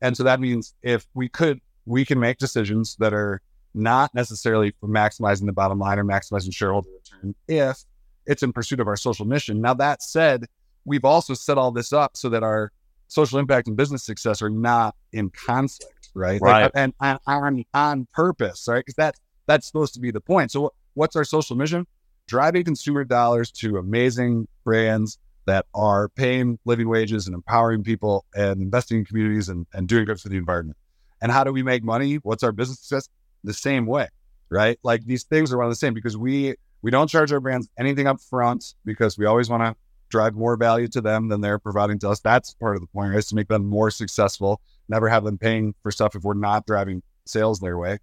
And 0.00 0.16
so 0.16 0.22
that 0.24 0.40
means 0.40 0.74
if 0.82 1.06
we 1.14 1.28
could, 1.28 1.60
we 1.86 2.04
can 2.04 2.20
make 2.20 2.38
decisions 2.38 2.96
that 3.00 3.12
are 3.12 3.40
not 3.74 4.14
necessarily 4.14 4.72
for 4.80 4.88
maximizing 4.88 5.46
the 5.46 5.52
bottom 5.52 5.78
line 5.78 5.98
or 5.98 6.04
maximizing 6.04 6.54
shareholder 6.54 6.88
return 6.90 7.34
if 7.46 7.84
it's 8.26 8.42
in 8.42 8.52
pursuit 8.52 8.80
of 8.80 8.86
our 8.86 8.96
social 8.96 9.26
mission. 9.26 9.60
Now, 9.60 9.74
that 9.74 10.02
said, 10.02 10.46
we've 10.84 11.04
also 11.04 11.34
set 11.34 11.58
all 11.58 11.70
this 11.70 11.92
up 11.92 12.16
so 12.16 12.28
that 12.28 12.42
our 12.42 12.72
social 13.08 13.38
impact 13.38 13.68
and 13.68 13.76
business 13.76 14.04
success 14.04 14.42
are 14.42 14.50
not 14.50 14.94
in 15.12 15.30
conflict, 15.30 16.10
right? 16.14 16.40
Right. 16.40 16.64
Like, 16.64 16.72
and, 16.74 16.92
and 17.00 17.18
on, 17.26 17.64
on 17.74 18.06
purpose, 18.12 18.66
right? 18.68 18.80
Because 18.80 18.94
that, 18.94 19.16
that's 19.46 19.66
supposed 19.66 19.94
to 19.94 20.00
be 20.00 20.10
the 20.10 20.20
point. 20.20 20.52
So, 20.52 20.72
what's 20.94 21.16
our 21.16 21.24
social 21.24 21.56
mission? 21.56 21.86
Driving 22.28 22.62
consumer 22.62 23.04
dollars 23.04 23.50
to 23.52 23.78
amazing 23.78 24.46
brands 24.62 25.18
that 25.46 25.64
are 25.74 26.10
paying 26.10 26.58
living 26.66 26.90
wages 26.90 27.26
and 27.26 27.34
empowering 27.34 27.82
people 27.82 28.26
and 28.34 28.60
investing 28.60 28.98
in 28.98 29.04
communities 29.06 29.48
and, 29.48 29.66
and 29.72 29.88
doing 29.88 30.04
good 30.04 30.20
for 30.20 30.28
the 30.28 30.36
environment. 30.36 30.76
And 31.22 31.32
how 31.32 31.42
do 31.42 31.52
we 31.54 31.62
make 31.62 31.82
money? 31.82 32.16
What's 32.16 32.42
our 32.42 32.52
business 32.52 32.80
success? 32.80 33.08
The 33.44 33.54
same 33.54 33.86
way, 33.86 34.08
right? 34.50 34.78
Like 34.82 35.06
these 35.06 35.24
things 35.24 35.50
are 35.52 35.56
one 35.56 35.64
of 35.64 35.72
the 35.72 35.76
same 35.76 35.94
because 35.94 36.18
we 36.18 36.54
we 36.82 36.90
don't 36.90 37.08
charge 37.08 37.32
our 37.32 37.40
brands 37.40 37.68
anything 37.78 38.06
up 38.06 38.20
front 38.20 38.74
because 38.84 39.16
we 39.16 39.24
always 39.24 39.48
want 39.48 39.62
to 39.62 39.74
drive 40.10 40.34
more 40.34 40.56
value 40.56 40.88
to 40.88 41.00
them 41.00 41.28
than 41.28 41.40
they're 41.40 41.58
providing 41.58 41.98
to 42.00 42.10
us. 42.10 42.20
That's 42.20 42.52
part 42.54 42.76
of 42.76 42.82
the 42.82 42.86
point, 42.88 43.10
right? 43.10 43.18
Is 43.18 43.26
to 43.28 43.34
make 43.34 43.48
them 43.48 43.66
more 43.66 43.90
successful, 43.90 44.60
never 44.88 45.08
have 45.08 45.24
them 45.24 45.38
paying 45.38 45.74
for 45.82 45.90
stuff 45.90 46.14
if 46.14 46.24
we're 46.24 46.34
not 46.34 46.66
driving 46.66 47.02
sales 47.24 47.58
their 47.58 47.78
way. 47.78 47.98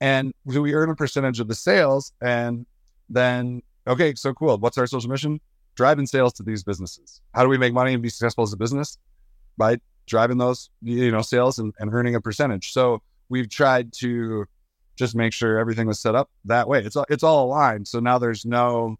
And 0.00 0.34
so 0.50 0.60
we 0.60 0.74
earn 0.74 0.90
a 0.90 0.94
percentage 0.94 1.40
of 1.40 1.48
the 1.48 1.54
sales. 1.54 2.12
And 2.20 2.66
then, 3.08 3.62
okay, 3.86 4.14
so 4.14 4.32
cool. 4.32 4.58
What's 4.58 4.78
our 4.78 4.86
social 4.86 5.10
mission? 5.10 5.40
Driving 5.74 6.06
sales 6.06 6.32
to 6.34 6.42
these 6.42 6.62
businesses. 6.62 7.20
How 7.34 7.42
do 7.42 7.48
we 7.48 7.58
make 7.58 7.72
money 7.72 7.92
and 7.92 8.02
be 8.02 8.08
successful 8.08 8.44
as 8.44 8.52
a 8.52 8.56
business? 8.56 8.98
By 9.56 9.78
driving 10.06 10.38
those, 10.38 10.70
you 10.82 11.10
know, 11.10 11.22
sales 11.22 11.58
and, 11.58 11.72
and 11.78 11.92
earning 11.92 12.14
a 12.14 12.20
percentage. 12.20 12.72
So 12.72 13.02
we've 13.28 13.48
tried 13.48 13.92
to 13.94 14.46
just 14.96 15.14
make 15.16 15.32
sure 15.32 15.58
everything 15.58 15.86
was 15.86 16.00
set 16.00 16.14
up 16.14 16.30
that 16.44 16.68
way. 16.68 16.80
It's 16.84 16.96
all, 16.96 17.06
it's 17.08 17.22
all 17.22 17.46
aligned. 17.46 17.88
So 17.88 18.00
now 18.00 18.18
there's 18.18 18.44
no, 18.44 18.96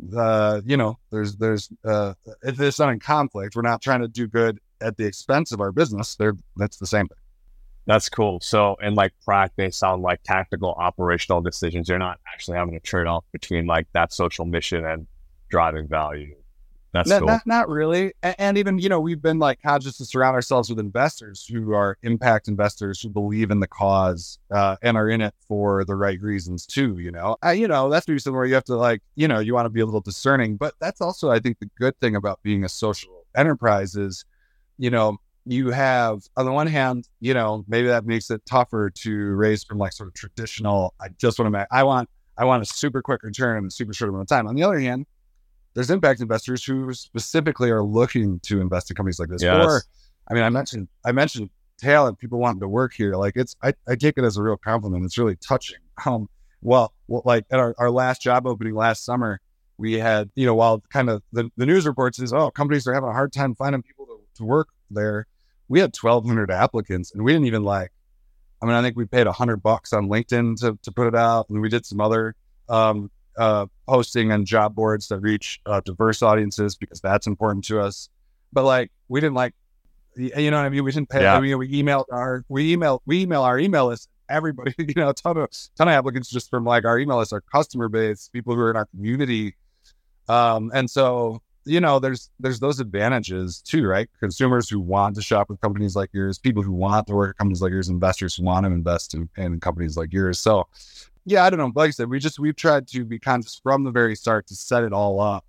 the 0.00 0.62
you 0.66 0.76
know, 0.76 0.98
there's 1.10 1.36
there's 1.36 1.68
uh, 1.84 2.14
it's 2.42 2.78
not 2.78 2.90
in 2.90 3.00
conflict. 3.00 3.56
We're 3.56 3.62
not 3.62 3.80
trying 3.80 4.00
to 4.00 4.08
do 4.08 4.26
good 4.26 4.58
at 4.80 4.96
the 4.96 5.06
expense 5.06 5.52
of 5.52 5.60
our 5.60 5.72
business. 5.72 6.16
They're 6.16 6.36
that's 6.56 6.78
the 6.78 6.86
same 6.86 7.08
thing. 7.08 7.18
That's 7.86 8.08
cool. 8.08 8.40
So 8.40 8.76
in 8.82 8.94
like 8.94 9.12
practice 9.24 9.76
sound 9.76 10.02
like 10.02 10.22
tactical 10.22 10.72
operational 10.72 11.42
decisions, 11.42 11.88
you're 11.88 11.98
not 11.98 12.18
actually 12.32 12.56
having 12.56 12.76
a 12.76 12.80
trade 12.80 13.06
off 13.06 13.24
between 13.32 13.66
like 13.66 13.86
that 13.92 14.12
social 14.12 14.46
mission 14.46 14.86
and 14.86 15.06
driving 15.50 15.86
value. 15.86 16.34
That's 16.94 17.08
not, 17.08 17.18
cool. 17.18 17.26
not, 17.26 17.42
not 17.44 17.68
really. 17.68 18.12
And, 18.22 18.56
even, 18.56 18.78
you 18.78 18.88
know, 18.88 19.00
we've 19.00 19.20
been 19.20 19.40
like 19.40 19.60
conscious 19.60 19.98
to 19.98 20.04
surround 20.04 20.36
ourselves 20.36 20.70
with 20.70 20.78
investors 20.78 21.44
who 21.44 21.74
are 21.74 21.98
impact 22.04 22.46
investors 22.46 23.00
who 23.00 23.08
believe 23.08 23.50
in 23.50 23.58
the 23.58 23.66
cause 23.66 24.38
uh, 24.52 24.76
and 24.80 24.96
are 24.96 25.08
in 25.08 25.20
it 25.20 25.34
for 25.48 25.84
the 25.84 25.96
right 25.96 26.22
reasons 26.22 26.64
too, 26.66 26.98
you 27.00 27.10
know. 27.10 27.36
I, 27.42 27.54
you 27.54 27.66
know, 27.66 27.90
that's 27.90 28.06
maybe 28.06 28.20
somewhere 28.20 28.44
you 28.44 28.54
have 28.54 28.64
to 28.64 28.76
like, 28.76 29.02
you 29.16 29.26
know, 29.26 29.40
you 29.40 29.54
want 29.54 29.66
to 29.66 29.70
be 29.70 29.80
a 29.80 29.84
little 29.84 30.00
discerning. 30.00 30.56
But 30.56 30.74
that's 30.80 31.00
also, 31.00 31.32
I 31.32 31.40
think, 31.40 31.58
the 31.58 31.68
good 31.76 31.98
thing 31.98 32.14
about 32.14 32.40
being 32.44 32.62
a 32.62 32.68
social 32.68 33.26
enterprise 33.36 33.96
is, 33.96 34.24
you 34.78 34.90
know, 34.90 35.18
you 35.46 35.70
have 35.70 36.22
on 36.36 36.46
the 36.46 36.52
one 36.52 36.66
hand, 36.66 37.08
you 37.20 37.34
know, 37.34 37.64
maybe 37.68 37.88
that 37.88 38.06
makes 38.06 38.30
it 38.30 38.44
tougher 38.46 38.90
to 38.90 39.12
raise 39.12 39.64
from 39.64 39.78
like 39.78 39.92
sort 39.92 40.08
of 40.08 40.14
traditional, 40.14 40.94
I 41.00 41.08
just 41.18 41.38
want 41.38 41.46
to 41.46 41.50
make, 41.50 41.66
I 41.70 41.82
want, 41.82 42.08
I 42.36 42.44
want 42.44 42.62
a 42.62 42.66
super 42.66 43.02
quick 43.02 43.22
return 43.22 43.58
in 43.58 43.66
a 43.66 43.70
super 43.70 43.92
short 43.92 44.08
amount 44.08 44.22
of 44.22 44.28
time. 44.28 44.46
On 44.46 44.54
the 44.54 44.62
other 44.62 44.78
hand, 44.78 45.06
there's 45.74 45.90
impact 45.90 46.20
investors 46.20 46.64
who 46.64 46.92
specifically 46.94 47.70
are 47.70 47.82
looking 47.82 48.40
to 48.40 48.60
invest 48.60 48.90
in 48.90 48.96
companies 48.96 49.18
like 49.18 49.28
this. 49.28 49.42
Yes. 49.42 49.64
Or, 49.64 49.82
I 50.30 50.34
mean, 50.34 50.42
I 50.42 50.48
mentioned 50.48 50.88
I 51.04 51.12
mentioned 51.12 51.50
talent, 51.78 52.18
people 52.18 52.38
wanting 52.38 52.60
to 52.60 52.68
work 52.68 52.94
here. 52.94 53.16
Like 53.16 53.34
it's 53.36 53.56
I, 53.62 53.74
I 53.88 53.96
take 53.96 54.16
it 54.16 54.24
as 54.24 54.36
a 54.36 54.42
real 54.42 54.56
compliment. 54.56 55.04
It's 55.04 55.18
really 55.18 55.36
touching. 55.36 55.78
Um, 56.06 56.28
well, 56.62 56.94
well 57.08 57.22
like 57.24 57.44
at 57.50 57.58
our, 57.58 57.74
our 57.78 57.90
last 57.90 58.22
job 58.22 58.46
opening 58.46 58.74
last 58.74 59.04
summer, 59.04 59.40
we 59.76 59.94
had, 59.94 60.30
you 60.36 60.46
know, 60.46 60.54
while 60.54 60.82
kind 60.92 61.10
of 61.10 61.22
the, 61.32 61.50
the 61.56 61.66
news 61.66 61.86
reports 61.86 62.20
is, 62.20 62.32
oh, 62.32 62.50
companies 62.50 62.86
are 62.86 62.94
having 62.94 63.08
a 63.08 63.12
hard 63.12 63.32
time 63.32 63.54
finding 63.54 63.82
people 63.82 64.06
to, 64.06 64.20
to 64.36 64.44
work 64.44 64.68
there. 64.90 65.26
We 65.68 65.80
had 65.80 65.94
1,200 65.98 66.50
applicants 66.50 67.12
and 67.12 67.24
we 67.24 67.32
didn't 67.32 67.46
even 67.46 67.64
like, 67.64 67.90
I 68.62 68.66
mean, 68.66 68.74
I 68.74 68.82
think 68.82 68.96
we 68.96 69.04
paid 69.04 69.26
a 69.26 69.32
hundred 69.32 69.62
bucks 69.62 69.92
on 69.92 70.08
LinkedIn 70.08 70.60
to, 70.60 70.78
to 70.82 70.92
put 70.92 71.06
it 71.06 71.14
out. 71.14 71.48
And 71.50 71.60
we 71.60 71.68
did 71.68 71.84
some 71.84 72.00
other 72.00 72.34
um, 72.68 73.10
uh, 73.36 73.66
posting 73.86 74.32
on 74.32 74.44
job 74.44 74.74
boards 74.74 75.08
that 75.08 75.20
reach 75.20 75.60
uh, 75.66 75.80
diverse 75.84 76.22
audiences 76.22 76.76
because 76.76 77.00
that's 77.00 77.26
important 77.26 77.64
to 77.66 77.80
us. 77.80 78.08
But 78.52 78.64
like, 78.64 78.90
we 79.08 79.20
didn't 79.20 79.34
like, 79.34 79.54
you 80.16 80.50
know 80.50 80.58
what 80.58 80.66
I 80.66 80.68
mean? 80.68 80.84
We 80.84 80.92
didn't 80.92 81.08
pay. 81.08 81.22
Yeah. 81.22 81.34
I 81.34 81.40
mean, 81.40 81.58
we 81.58 81.70
emailed 81.82 82.04
our 82.12 82.44
we 82.48 82.72
email 82.72 83.02
we 83.04 83.22
email 83.22 83.42
our 83.42 83.58
email 83.58 83.86
list. 83.86 84.08
Everybody, 84.28 84.72
you 84.78 84.94
know, 84.96 85.10
a 85.10 85.14
ton 85.14 85.36
of 85.36 85.50
ton 85.76 85.88
of 85.88 85.92
applicants 85.94 86.30
just 86.30 86.50
from 86.50 86.64
like 86.64 86.84
our 86.84 86.98
email 86.98 87.18
list, 87.18 87.32
our 87.32 87.40
customer 87.40 87.88
base, 87.88 88.28
people 88.32 88.54
who 88.54 88.60
are 88.60 88.70
in 88.70 88.76
our 88.76 88.86
community. 88.86 89.56
Um, 90.28 90.70
and 90.72 90.88
so 90.88 91.42
you 91.64 91.80
know, 91.80 91.98
there's 91.98 92.30
there's 92.38 92.60
those 92.60 92.80
advantages 92.80 93.60
too, 93.62 93.86
right? 93.86 94.08
Consumers 94.20 94.68
who 94.68 94.80
want 94.80 95.16
to 95.16 95.22
shop 95.22 95.48
with 95.48 95.60
companies 95.60 95.96
like 95.96 96.10
yours, 96.12 96.38
people 96.38 96.62
who 96.62 96.72
want 96.72 97.06
to 97.06 97.14
work 97.14 97.30
at 97.30 97.38
companies 97.38 97.62
like 97.62 97.70
yours, 97.70 97.88
investors 97.88 98.36
who 98.36 98.44
want 98.44 98.66
to 98.66 98.72
invest 98.72 99.14
in, 99.14 99.28
in 99.36 99.60
companies 99.60 99.96
like 99.96 100.12
yours. 100.12 100.38
So, 100.38 100.68
yeah, 101.24 101.44
I 101.44 101.50
don't 101.50 101.58
know. 101.58 101.72
Like 101.74 101.88
I 101.88 101.90
said, 101.90 102.10
we 102.10 102.18
just 102.18 102.38
we've 102.38 102.56
tried 102.56 102.88
to 102.88 103.04
be 103.04 103.18
conscious 103.18 103.60
from 103.62 103.84
the 103.84 103.90
very 103.90 104.14
start 104.14 104.46
to 104.48 104.54
set 104.54 104.84
it 104.84 104.92
all 104.92 105.20
up 105.20 105.44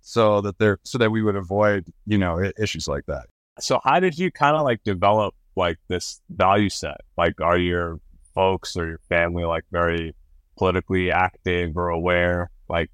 so 0.00 0.40
that 0.40 0.58
there 0.58 0.78
so 0.84 0.98
that 0.98 1.10
we 1.10 1.22
would 1.22 1.36
avoid 1.36 1.92
you 2.06 2.18
know 2.18 2.50
issues 2.58 2.86
like 2.86 3.06
that. 3.06 3.26
So, 3.58 3.80
how 3.84 4.00
did 4.00 4.18
you 4.18 4.30
kind 4.30 4.56
of 4.56 4.62
like 4.62 4.82
develop 4.84 5.34
like 5.56 5.78
this 5.88 6.20
value 6.30 6.68
set? 6.68 7.00
Like, 7.16 7.40
are 7.40 7.58
your 7.58 8.00
folks 8.34 8.76
or 8.76 8.86
your 8.86 9.00
family 9.08 9.44
like 9.44 9.64
very 9.72 10.14
politically 10.56 11.10
active 11.10 11.76
or 11.76 11.88
aware? 11.88 12.50
Like, 12.68 12.90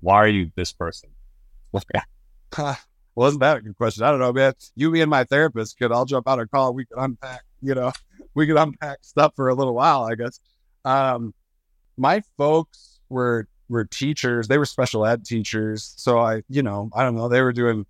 why 0.00 0.16
are 0.16 0.28
you 0.28 0.52
this 0.54 0.72
person? 0.72 1.10
Wasn't 3.14 3.40
that 3.40 3.58
a 3.58 3.60
good 3.60 3.76
question? 3.76 4.04
I 4.04 4.10
don't 4.10 4.20
know, 4.20 4.32
man. 4.32 4.54
You, 4.74 4.90
me, 4.90 5.02
and 5.02 5.10
my 5.10 5.24
therapist 5.24 5.78
could 5.78 5.92
all 5.92 6.04
jump 6.04 6.26
out 6.28 6.40
a 6.40 6.46
call. 6.46 6.72
We 6.72 6.86
could 6.86 6.98
unpack, 6.98 7.42
you 7.60 7.74
know, 7.74 7.92
we 8.34 8.46
could 8.46 8.56
unpack 8.56 8.98
stuff 9.02 9.34
for 9.36 9.48
a 9.48 9.54
little 9.54 9.74
while, 9.74 10.04
I 10.04 10.14
guess. 10.14 10.40
Um, 10.84 11.34
my 11.96 12.22
folks 12.38 13.00
were 13.08 13.46
were 13.68 13.84
teachers. 13.84 14.48
They 14.48 14.58
were 14.58 14.66
special 14.66 15.06
ed 15.06 15.24
teachers. 15.24 15.94
So 15.96 16.18
I, 16.18 16.42
you 16.48 16.62
know, 16.62 16.90
I 16.94 17.04
don't 17.04 17.14
know. 17.14 17.28
They 17.28 17.42
were 17.42 17.52
doing 17.52 17.86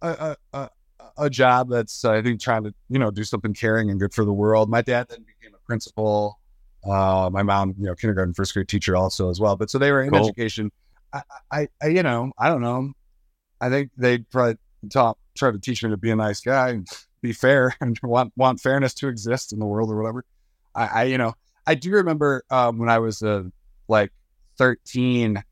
a, 0.00 0.36
a, 0.52 0.68
a 1.16 1.30
job 1.30 1.68
that's 1.70 2.04
I 2.04 2.22
think 2.22 2.40
trying 2.40 2.64
to 2.64 2.74
you 2.88 2.98
know 2.98 3.10
do 3.10 3.24
something 3.24 3.54
caring 3.54 3.90
and 3.90 3.98
good 3.98 4.14
for 4.14 4.24
the 4.24 4.32
world. 4.32 4.70
My 4.70 4.82
dad 4.82 5.08
then 5.08 5.24
became 5.24 5.54
a 5.54 5.66
principal. 5.66 6.38
Uh, 6.84 7.30
my 7.32 7.42
mom, 7.42 7.74
you 7.78 7.86
know, 7.86 7.94
kindergarten, 7.94 8.34
first 8.34 8.54
grade 8.54 8.68
teacher 8.68 8.96
also 8.96 9.30
as 9.30 9.40
well. 9.40 9.56
But 9.56 9.70
so 9.70 9.78
they 9.78 9.92
were 9.92 10.02
in 10.02 10.10
cool. 10.10 10.24
education. 10.24 10.72
I, 11.12 11.22
I, 11.50 11.68
I, 11.80 11.86
you 11.88 12.02
know, 12.02 12.32
I 12.38 12.48
don't 12.48 12.60
know. 12.60 12.92
I 13.62 13.70
think 13.70 13.90
they 13.96 14.18
probably 14.18 14.56
try 14.90 15.14
to 15.50 15.58
teach 15.58 15.84
me 15.84 15.90
to 15.90 15.96
be 15.96 16.10
a 16.10 16.16
nice 16.16 16.40
guy 16.40 16.70
and 16.70 16.88
be 17.22 17.32
fair 17.32 17.74
and 17.80 17.98
want 18.02 18.32
want 18.36 18.60
fairness 18.60 18.92
to 18.94 19.08
exist 19.08 19.52
in 19.52 19.60
the 19.60 19.66
world 19.66 19.90
or 19.90 19.96
whatever. 19.96 20.24
I, 20.74 20.86
I 20.86 21.02
you 21.04 21.16
know, 21.16 21.34
I 21.66 21.76
do 21.76 21.92
remember 21.92 22.42
um, 22.50 22.78
when 22.78 22.88
I 22.88 22.98
was 22.98 23.22
uh, 23.22 23.44
like 23.88 24.12
13, 24.58 25.42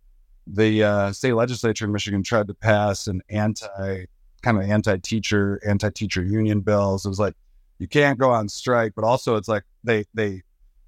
the 0.46 0.84
uh, 0.84 1.12
state 1.12 1.34
legislature 1.34 1.84
in 1.84 1.92
Michigan 1.92 2.22
tried 2.22 2.48
to 2.48 2.54
pass 2.54 3.06
an 3.06 3.22
anti 3.30 4.06
kind 4.42 4.56
of 4.56 4.64
anti-teacher, 4.64 5.60
anti-teacher 5.66 6.22
union 6.24 6.60
bills. 6.60 7.04
It 7.04 7.10
was 7.10 7.20
like 7.20 7.34
you 7.78 7.86
can't 7.86 8.18
go 8.18 8.30
on 8.30 8.48
strike, 8.48 8.94
but 8.96 9.04
also 9.04 9.36
it's 9.36 9.48
like 9.48 9.64
they 9.84 10.04
they 10.14 10.42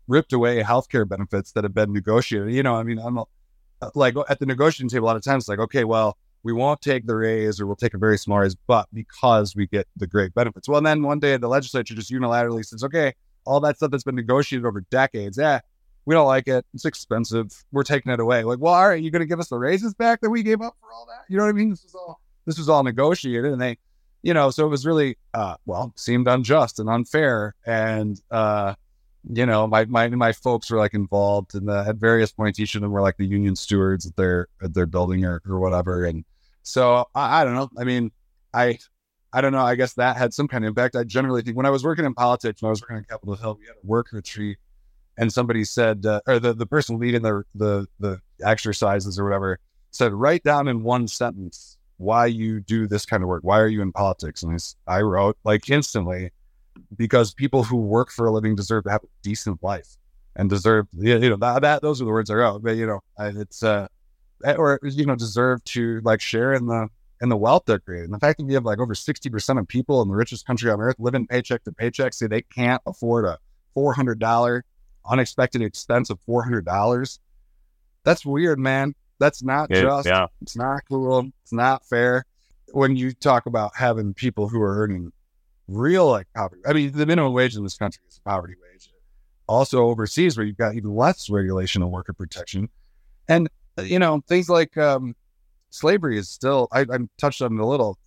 ripped 0.08 0.32
away 0.32 0.62
healthcare 0.62 1.08
benefits 1.08 1.52
that 1.52 1.62
have 1.64 1.74
been 1.74 1.92
negotiated. 1.92 2.52
You 2.52 2.62
know, 2.62 2.74
I 2.74 2.82
mean, 2.82 2.98
I'm 2.98 3.20
like 3.94 4.14
at 4.28 4.40
the 4.40 4.46
negotiating 4.46 4.88
table 4.88 5.06
a 5.06 5.08
lot 5.08 5.16
of 5.16 5.22
times, 5.22 5.44
it's 5.44 5.48
like 5.48 5.60
okay, 5.60 5.84
well, 5.84 6.16
we 6.44 6.52
won't 6.52 6.80
take 6.80 7.06
the 7.06 7.14
raise 7.14 7.60
or 7.60 7.66
we'll 7.66 7.76
take 7.76 7.94
a 7.94 7.98
very 7.98 8.18
small 8.18 8.38
raise, 8.38 8.54
but 8.54 8.88
because 8.92 9.54
we 9.54 9.66
get 9.66 9.86
the 9.96 10.06
great 10.06 10.34
benefits. 10.34 10.68
Well, 10.68 10.78
and 10.78 10.86
then 10.86 11.02
one 11.02 11.20
day 11.20 11.36
the 11.36 11.48
legislature 11.48 11.94
just 11.94 12.10
unilaterally 12.10 12.64
says, 12.64 12.82
okay, 12.84 13.14
all 13.44 13.60
that 13.60 13.76
stuff 13.76 13.90
that's 13.90 14.04
been 14.04 14.14
negotiated 14.14 14.66
over 14.66 14.80
decades, 14.90 15.38
yeah, 15.38 15.60
we 16.04 16.14
don't 16.14 16.26
like 16.26 16.48
it. 16.48 16.64
It's 16.74 16.84
expensive. 16.84 17.52
We're 17.70 17.84
taking 17.84 18.12
it 18.12 18.20
away. 18.20 18.44
Like, 18.44 18.58
well, 18.58 18.74
all 18.74 18.88
right, 18.88 19.00
you're 19.00 19.12
going 19.12 19.20
to 19.20 19.26
give 19.26 19.40
us 19.40 19.48
the 19.48 19.58
raises 19.58 19.94
back 19.94 20.20
that 20.20 20.30
we 20.30 20.42
gave 20.42 20.60
up 20.60 20.76
for 20.80 20.92
all 20.92 21.06
that? 21.06 21.24
You 21.28 21.36
know 21.36 21.44
what 21.44 21.50
I 21.50 21.52
mean? 21.52 21.70
This 21.70 21.84
was 21.84 21.94
all 21.94 22.20
this 22.44 22.58
was 22.58 22.68
all 22.68 22.82
negotiated, 22.82 23.52
and 23.52 23.60
they, 23.60 23.78
you 24.22 24.34
know, 24.34 24.50
so 24.50 24.66
it 24.66 24.68
was 24.68 24.84
really, 24.84 25.16
uh, 25.32 25.54
well, 25.64 25.92
seemed 25.96 26.26
unjust 26.26 26.80
and 26.80 26.88
unfair, 26.88 27.54
and 27.66 28.20
uh, 28.32 28.74
you 29.32 29.46
know, 29.46 29.66
my 29.66 29.84
my 29.84 30.08
my 30.08 30.32
folks 30.32 30.70
were 30.70 30.78
like 30.78 30.94
involved 30.94 31.54
in 31.54 31.66
the 31.66 31.84
at 31.86 31.96
various 31.96 32.32
points. 32.32 32.58
Each 32.58 32.74
of 32.74 32.82
them 32.82 32.90
were 32.90 33.00
like 33.00 33.16
the 33.16 33.26
union 33.26 33.54
stewards 33.54 34.06
at 34.06 34.16
their 34.16 34.48
at 34.62 34.74
their 34.74 34.86
building 34.86 35.24
or 35.24 35.40
or 35.48 35.60
whatever, 35.60 36.04
and 36.04 36.24
so 36.62 37.06
I, 37.14 37.42
I 37.42 37.44
don't 37.44 37.54
know. 37.54 37.70
I 37.78 37.84
mean, 37.84 38.10
I 38.52 38.78
I 39.32 39.40
don't 39.40 39.52
know. 39.52 39.64
I 39.64 39.74
guess 39.74 39.94
that 39.94 40.16
had 40.16 40.34
some 40.34 40.48
kind 40.48 40.64
of 40.64 40.68
impact. 40.68 40.94
I 40.96 41.04
generally 41.04 41.42
think 41.42 41.56
when 41.56 41.66
I 41.66 41.70
was 41.70 41.84
working 41.84 42.04
in 42.04 42.14
politics, 42.14 42.60
when 42.60 42.68
I 42.68 42.70
was 42.70 42.82
working 42.82 42.96
on 42.96 43.04
Capitol 43.04 43.34
Hill, 43.34 43.56
we 43.58 43.66
had 43.66 43.76
a 43.82 43.86
work 43.86 44.12
retreat, 44.12 44.58
and 45.16 45.32
somebody 45.32 45.64
said, 45.64 46.04
uh, 46.04 46.20
or 46.26 46.38
the, 46.38 46.52
the 46.52 46.66
person 46.66 46.98
leading 46.98 47.22
the, 47.22 47.42
the 47.54 47.86
the 47.98 48.20
exercises 48.44 49.18
or 49.18 49.24
whatever 49.24 49.58
said, 49.90 50.12
write 50.12 50.42
down 50.42 50.68
in 50.68 50.82
one 50.82 51.06
sentence 51.06 51.76
why 51.98 52.26
you 52.26 52.60
do 52.60 52.86
this 52.88 53.06
kind 53.06 53.22
of 53.22 53.28
work. 53.28 53.44
Why 53.44 53.60
are 53.60 53.68
you 53.68 53.80
in 53.82 53.92
politics? 53.92 54.42
And 54.42 54.60
I, 54.86 54.98
I 54.98 55.02
wrote 55.02 55.36
like 55.44 55.70
instantly 55.70 56.30
because 56.96 57.32
people 57.34 57.62
who 57.62 57.76
work 57.76 58.10
for 58.10 58.26
a 58.26 58.32
living 58.32 58.54
deserve 58.54 58.84
to 58.84 58.90
have 58.90 59.04
a 59.04 59.08
decent 59.22 59.62
life 59.62 59.96
and 60.36 60.48
deserve 60.48 60.86
you 60.98 61.18
know 61.18 61.36
that, 61.36 61.62
that 61.62 61.82
those 61.82 62.00
are 62.00 62.04
the 62.04 62.10
words 62.10 62.30
I 62.30 62.34
wrote. 62.34 62.62
But 62.62 62.76
you 62.76 62.86
know, 62.86 63.00
it's 63.18 63.62
uh 63.62 63.86
Eh, 64.44 64.54
or 64.54 64.80
you 64.82 65.06
know 65.06 65.14
deserve 65.14 65.62
to 65.64 66.00
like 66.04 66.20
share 66.20 66.54
in 66.54 66.66
the 66.66 66.88
in 67.20 67.28
the 67.28 67.36
wealth 67.36 67.62
they're 67.66 67.78
creating. 67.78 68.10
The 68.10 68.18
fact 68.18 68.38
that 68.38 68.44
we 68.44 68.54
have 68.54 68.64
like 68.64 68.78
over 68.78 68.94
sixty 68.94 69.30
percent 69.30 69.58
of 69.58 69.68
people 69.68 70.02
in 70.02 70.08
the 70.08 70.14
richest 70.14 70.46
country 70.46 70.70
on 70.70 70.80
earth 70.80 70.96
living 70.98 71.26
paycheck 71.26 71.64
to 71.64 71.72
paycheck 71.72 72.12
say 72.12 72.26
they 72.26 72.42
can't 72.42 72.82
afford 72.86 73.24
a 73.24 73.38
four 73.74 73.94
hundred 73.94 74.18
dollar 74.18 74.64
unexpected 75.08 75.62
expense 75.62 76.10
of 76.10 76.20
four 76.20 76.42
hundred 76.42 76.64
dollars. 76.64 77.20
That's 78.04 78.26
weird, 78.26 78.58
man. 78.58 78.94
That's 79.18 79.42
not 79.42 79.70
it, 79.70 79.82
just. 79.82 80.06
Yeah. 80.06 80.26
It's 80.40 80.56
not 80.56 80.80
cool. 80.88 81.30
It's 81.42 81.52
not 81.52 81.86
fair. 81.86 82.24
When 82.72 82.96
you 82.96 83.12
talk 83.12 83.46
about 83.46 83.72
having 83.76 84.14
people 84.14 84.48
who 84.48 84.60
are 84.60 84.82
earning 84.82 85.12
real 85.68 86.10
like 86.10 86.26
poverty, 86.34 86.62
I 86.66 86.72
mean, 86.72 86.92
the 86.92 87.06
minimum 87.06 87.32
wage 87.32 87.54
in 87.54 87.62
this 87.62 87.76
country 87.76 88.02
is 88.08 88.18
poverty 88.24 88.54
wage. 88.60 88.90
Also 89.46 89.84
overseas, 89.84 90.36
where 90.36 90.46
you've 90.46 90.56
got 90.56 90.74
even 90.74 90.94
less 90.94 91.28
regulation 91.30 91.82
of 91.82 91.90
worker 91.90 92.12
protection, 92.12 92.68
and 93.28 93.48
you 93.78 93.98
know, 93.98 94.22
things 94.28 94.48
like 94.48 94.76
um, 94.76 95.14
slavery 95.70 96.18
is 96.18 96.28
still, 96.28 96.68
I, 96.72 96.80
I 96.80 96.98
touched 97.18 97.42
on 97.42 97.54
it 97.54 97.60
a 97.60 97.66
little. 97.66 97.98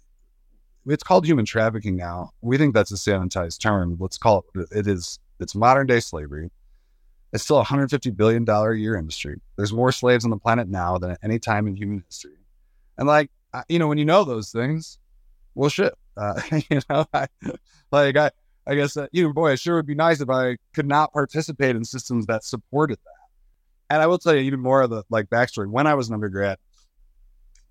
It's 0.87 1.03
called 1.03 1.25
human 1.25 1.45
trafficking 1.45 1.95
now. 1.95 2.31
We 2.41 2.57
think 2.57 2.75
that's 2.75 2.91
a 2.91 2.95
sanitized 2.95 3.59
term. 3.59 3.97
Let's 3.99 4.17
call 4.17 4.45
it, 4.53 4.67
it 4.71 4.87
is, 4.87 5.19
it's 5.39 5.55
modern 5.55 5.87
day 5.87 5.99
slavery. 5.99 6.51
It's 7.33 7.43
still 7.43 7.59
a 7.59 7.65
$150 7.65 8.15
billion 8.15 8.47
a 8.47 8.73
year 8.73 8.95
industry. 8.95 9.41
There's 9.57 9.73
more 9.73 9.91
slaves 9.91 10.23
on 10.23 10.31
the 10.31 10.37
planet 10.37 10.69
now 10.69 10.97
than 10.97 11.11
at 11.11 11.19
any 11.23 11.39
time 11.39 11.67
in 11.67 11.75
human 11.75 12.03
history. 12.07 12.37
And 12.97 13.07
like, 13.07 13.31
you 13.67 13.79
know, 13.79 13.87
when 13.87 13.97
you 13.97 14.05
know 14.05 14.23
those 14.23 14.51
things, 14.51 14.99
well, 15.55 15.69
shit, 15.69 15.93
uh, 16.17 16.39
you 16.69 16.79
know, 16.89 17.05
I, 17.13 17.27
like 17.91 18.15
I, 18.15 18.31
I 18.67 18.75
guess, 18.75 18.95
uh, 18.97 19.07
you 19.11 19.23
know, 19.23 19.33
boy, 19.33 19.51
it 19.51 19.59
sure 19.59 19.75
would 19.75 19.85
be 19.85 19.95
nice 19.95 20.21
if 20.21 20.29
I 20.29 20.57
could 20.73 20.87
not 20.87 21.13
participate 21.13 21.75
in 21.75 21.83
systems 21.83 22.25
that 22.27 22.43
supported 22.43 22.99
that 23.03 23.14
and 23.89 24.01
I 24.01 24.07
will 24.07 24.17
tell 24.17 24.33
you 24.33 24.41
even 24.41 24.59
more 24.59 24.81
of 24.81 24.89
the 24.89 25.03
like 25.09 25.27
backstory. 25.27 25.69
When 25.69 25.87
I 25.87 25.93
was 25.93 26.09
an 26.09 26.13
undergrad, 26.13 26.57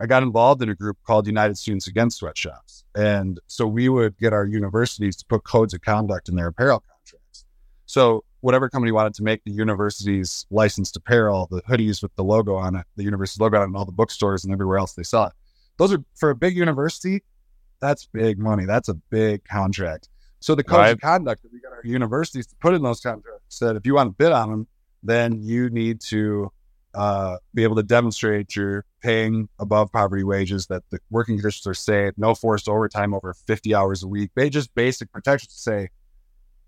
I 0.00 0.06
got 0.06 0.22
involved 0.22 0.62
in 0.62 0.68
a 0.68 0.74
group 0.74 0.98
called 1.06 1.26
United 1.26 1.56
Students 1.56 1.86
Against 1.86 2.18
Sweatshops. 2.18 2.84
And 2.94 3.40
so 3.46 3.66
we 3.66 3.88
would 3.88 4.18
get 4.18 4.32
our 4.32 4.44
universities 4.44 5.16
to 5.16 5.24
put 5.26 5.44
codes 5.44 5.74
of 5.74 5.82
conduct 5.82 6.28
in 6.28 6.36
their 6.36 6.48
apparel 6.48 6.80
contracts. 6.80 7.44
So 7.86 8.24
whatever 8.40 8.68
company 8.68 8.92
wanted 8.92 9.14
to 9.14 9.22
make 9.22 9.42
the 9.44 9.52
university's 9.52 10.46
licensed 10.50 10.96
apparel, 10.96 11.48
the 11.50 11.62
hoodies 11.62 12.02
with 12.02 12.14
the 12.16 12.24
logo 12.24 12.54
on 12.56 12.76
it, 12.76 12.86
the 12.96 13.04
university's 13.04 13.40
logo 13.40 13.56
on 13.56 13.62
it, 13.62 13.66
and 13.66 13.76
all 13.76 13.84
the 13.84 13.92
bookstores 13.92 14.44
and 14.44 14.52
everywhere 14.52 14.78
else 14.78 14.94
they 14.94 15.02
saw 15.02 15.28
it. 15.28 15.32
Those 15.78 15.92
are 15.92 16.04
for 16.14 16.30
a 16.30 16.34
big 16.34 16.56
university, 16.56 17.22
that's 17.80 18.06
big 18.06 18.38
money. 18.38 18.64
That's 18.64 18.88
a 18.88 18.94
big 18.94 19.44
contract. 19.44 20.08
So 20.40 20.54
the 20.54 20.64
codes 20.64 20.78
right. 20.78 20.90
of 20.90 21.00
conduct 21.00 21.42
that 21.42 21.52
we 21.52 21.60
got 21.60 21.72
our 21.72 21.82
universities 21.84 22.46
to 22.46 22.56
put 22.56 22.74
in 22.74 22.82
those 22.82 23.00
contracts 23.00 23.44
said 23.48 23.76
if 23.76 23.86
you 23.86 23.94
want 23.94 24.10
to 24.10 24.14
bid 24.16 24.32
on 24.32 24.50
them, 24.50 24.66
then 25.04 25.42
you 25.42 25.70
need 25.70 26.00
to 26.00 26.50
uh, 26.94 27.36
be 27.52 27.62
able 27.62 27.76
to 27.76 27.82
demonstrate 27.82 28.56
you're 28.56 28.84
paying 29.02 29.48
above 29.58 29.92
poverty 29.92 30.24
wages, 30.24 30.66
that 30.68 30.82
the 30.90 30.98
working 31.10 31.36
conditions 31.36 31.66
are 31.66 31.74
safe, 31.74 32.14
no 32.16 32.34
forced 32.34 32.68
overtime 32.68 33.12
over 33.12 33.34
50 33.34 33.74
hours 33.74 34.02
a 34.02 34.08
week. 34.08 34.30
They 34.34 34.48
just 34.48 34.74
basic 34.74 35.12
protections 35.12 35.54
to 35.54 35.60
say, 35.60 35.88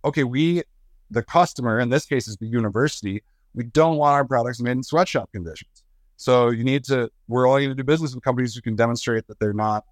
okay, 0.05 0.25
we, 0.25 0.63
the 1.11 1.23
customer, 1.23 1.81
in 1.81 1.89
this 1.89 2.05
case 2.05 2.29
is 2.29 2.37
the 2.37 2.47
university, 2.47 3.23
we 3.55 3.65
don't 3.65 3.97
want 3.97 4.15
our 4.15 4.25
products 4.25 4.61
made 4.61 4.73
in 4.73 4.83
sweatshop 4.83 5.33
conditions. 5.33 5.83
So 6.17 6.51
you 6.51 6.65
need 6.65 6.85
to, 6.85 7.11
we're 7.29 7.49
only 7.49 7.63
going 7.67 7.77
to 7.77 7.83
do 7.83 7.85
business 7.85 8.15
with 8.15 8.25
companies 8.25 8.55
who 8.55 8.61
can 8.61 8.77
demonstrate 8.77 9.27
that 9.29 9.39
they're 9.39 9.53
not, 9.53 9.85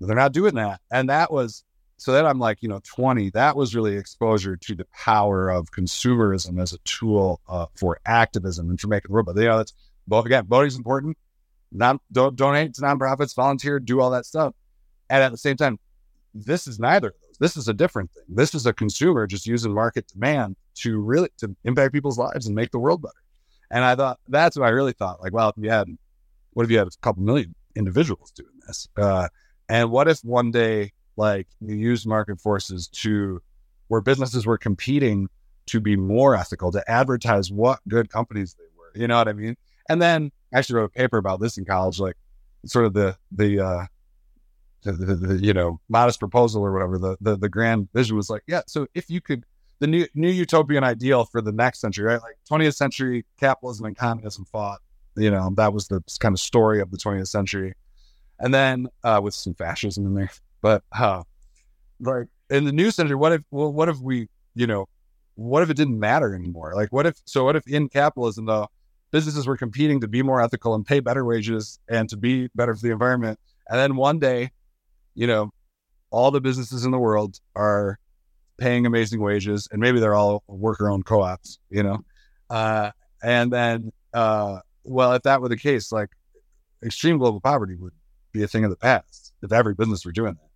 they're 0.00 0.16
not 0.16 0.32
doing 0.32 0.54
that. 0.56 0.80
And 0.90 1.08
that 1.08 1.32
was 1.32 1.64
so 1.98 2.12
then 2.12 2.24
I'm 2.24 2.38
like, 2.38 2.62
you 2.62 2.68
know, 2.68 2.80
20, 2.84 3.30
that 3.30 3.56
was 3.56 3.74
really 3.74 3.96
exposure 3.96 4.56
to 4.56 4.74
the 4.76 4.86
power 4.86 5.50
of 5.50 5.72
consumerism 5.72 6.62
as 6.62 6.72
a 6.72 6.78
tool 6.84 7.40
uh, 7.48 7.66
for 7.74 7.98
activism 8.06 8.70
and 8.70 8.80
for 8.80 8.86
making 8.86 9.08
the 9.08 9.14
world. 9.14 9.26
But, 9.26 9.36
you 9.36 9.44
know, 9.48 9.58
that's 9.58 9.74
both 10.06 10.24
again, 10.24 10.46
voting's 10.46 10.76
important. 10.76 11.18
Not 11.72 12.00
don't 12.12 12.36
donate 12.36 12.74
to 12.74 12.82
nonprofits, 12.82 13.34
volunteer, 13.34 13.80
do 13.80 14.00
all 14.00 14.10
that 14.10 14.26
stuff. 14.26 14.54
And 15.10 15.22
at 15.22 15.32
the 15.32 15.38
same 15.38 15.56
time, 15.56 15.78
this 16.32 16.66
is 16.68 16.78
neither 16.78 17.08
of 17.08 17.14
those. 17.14 17.38
This 17.38 17.56
is 17.56 17.68
a 17.68 17.74
different 17.74 18.12
thing. 18.12 18.24
This 18.28 18.54
is 18.54 18.64
a 18.64 18.72
consumer 18.72 19.26
just 19.26 19.46
using 19.46 19.74
market 19.74 20.06
demand 20.06 20.56
to 20.76 21.00
really 21.00 21.28
to 21.38 21.54
impact 21.64 21.92
people's 21.92 22.16
lives 22.16 22.46
and 22.46 22.54
make 22.54 22.70
the 22.70 22.78
world 22.78 23.02
better. 23.02 23.12
And 23.70 23.84
I 23.84 23.96
thought 23.96 24.20
that's 24.28 24.56
what 24.56 24.66
I 24.66 24.70
really 24.70 24.92
thought. 24.92 25.20
Like, 25.20 25.32
well, 25.32 25.48
if 25.50 25.62
you 25.62 25.68
had, 25.68 25.88
what 26.52 26.62
if 26.62 26.70
you 26.70 26.78
had 26.78 26.86
a 26.86 26.90
couple 27.02 27.22
million 27.22 27.54
individuals 27.74 28.30
doing 28.30 28.54
this? 28.66 28.88
Uh, 28.96 29.28
and 29.68 29.90
what 29.90 30.08
if 30.08 30.20
one 30.20 30.52
day 30.52 30.92
like 31.18 31.48
you 31.60 31.74
use 31.74 32.06
market 32.06 32.40
forces 32.40 32.88
to 32.88 33.42
where 33.88 34.00
businesses 34.00 34.46
were 34.46 34.56
competing 34.56 35.28
to 35.66 35.80
be 35.80 35.96
more 35.96 36.34
ethical, 36.34 36.72
to 36.72 36.90
advertise 36.90 37.50
what 37.50 37.80
good 37.88 38.08
companies 38.08 38.54
they 38.54 38.64
were. 38.78 38.90
You 38.94 39.08
know 39.08 39.18
what 39.18 39.28
I 39.28 39.32
mean? 39.32 39.56
And 39.88 40.00
then 40.00 40.30
I 40.54 40.58
actually 40.58 40.76
wrote 40.76 40.92
a 40.96 40.98
paper 40.98 41.18
about 41.18 41.40
this 41.40 41.58
in 41.58 41.64
college, 41.64 41.98
like 41.98 42.16
sort 42.64 42.84
of 42.84 42.94
the 42.94 43.16
the 43.32 43.60
uh, 43.60 43.86
the, 44.82 44.92
the, 44.92 45.14
the, 45.14 45.44
you 45.44 45.52
know 45.52 45.80
modest 45.88 46.20
proposal 46.20 46.62
or 46.62 46.72
whatever 46.72 46.98
the, 46.98 47.16
the 47.20 47.36
the 47.36 47.48
grand 47.48 47.88
vision 47.92 48.16
was 48.16 48.30
like 48.30 48.42
yeah 48.46 48.62
so 48.66 48.86
if 48.94 49.10
you 49.10 49.20
could 49.20 49.44
the 49.80 49.86
new 49.86 50.06
new 50.14 50.30
utopian 50.30 50.84
ideal 50.84 51.24
for 51.24 51.40
the 51.40 51.52
next 51.52 51.80
century 51.80 52.04
right 52.04 52.22
like 52.22 52.36
20th 52.48 52.76
century 52.76 53.24
capitalism 53.40 53.86
and 53.86 53.96
communism 53.96 54.44
fought 54.44 54.78
you 55.16 55.30
know 55.30 55.50
that 55.56 55.72
was 55.72 55.88
the 55.88 56.00
kind 56.20 56.32
of 56.32 56.40
story 56.40 56.80
of 56.80 56.90
the 56.90 56.96
20th 56.96 57.28
century 57.28 57.74
and 58.38 58.54
then 58.54 58.86
uh, 59.02 59.20
with 59.22 59.34
some 59.34 59.54
fascism 59.54 60.06
in 60.06 60.14
there 60.14 60.30
but 60.60 60.82
uh 60.92 61.22
like 62.00 62.26
in 62.50 62.64
the 62.64 62.72
new 62.72 62.90
century 62.90 63.16
what 63.16 63.32
if 63.32 63.42
well 63.50 63.72
what 63.72 63.88
if 63.88 63.98
we 64.00 64.28
you 64.54 64.66
know 64.66 64.86
what 65.34 65.62
if 65.62 65.70
it 65.70 65.76
didn't 65.76 65.98
matter 65.98 66.34
anymore 66.34 66.72
like 66.74 66.92
what 66.92 67.06
if 67.06 67.16
so 67.24 67.44
what 67.44 67.56
if 67.56 67.66
in 67.66 67.88
capitalism 67.88 68.46
though 68.46 68.66
businesses 69.10 69.46
were 69.46 69.56
competing 69.56 70.00
to 70.00 70.08
be 70.08 70.22
more 70.22 70.40
ethical 70.40 70.74
and 70.74 70.84
pay 70.86 71.00
better 71.00 71.24
wages 71.24 71.78
and 71.88 72.08
to 72.08 72.16
be 72.16 72.48
better 72.54 72.74
for 72.74 72.82
the 72.82 72.90
environment 72.90 73.38
and 73.68 73.78
then 73.78 73.96
one 73.96 74.18
day 74.18 74.50
you 75.18 75.26
know, 75.26 75.50
all 76.12 76.30
the 76.30 76.40
businesses 76.40 76.84
in 76.84 76.92
the 76.92 76.98
world 76.98 77.40
are 77.56 77.98
paying 78.56 78.86
amazing 78.86 79.20
wages, 79.20 79.68
and 79.72 79.80
maybe 79.80 79.98
they're 79.98 80.14
all 80.14 80.44
worker 80.46 80.88
owned 80.88 81.04
co 81.04 81.22
ops, 81.22 81.58
you 81.70 81.82
know. 81.82 81.98
Uh, 82.48 82.92
and 83.20 83.52
then, 83.52 83.92
uh, 84.14 84.60
well, 84.84 85.12
if 85.14 85.22
that 85.24 85.40
were 85.42 85.48
the 85.48 85.56
case, 85.56 85.90
like 85.90 86.10
extreme 86.84 87.18
global 87.18 87.40
poverty 87.40 87.74
would 87.74 87.92
be 88.30 88.44
a 88.44 88.48
thing 88.48 88.62
of 88.62 88.70
the 88.70 88.76
past 88.76 89.34
if 89.42 89.50
every 89.50 89.74
business 89.74 90.04
were 90.04 90.12
doing 90.12 90.34
that. 90.34 90.47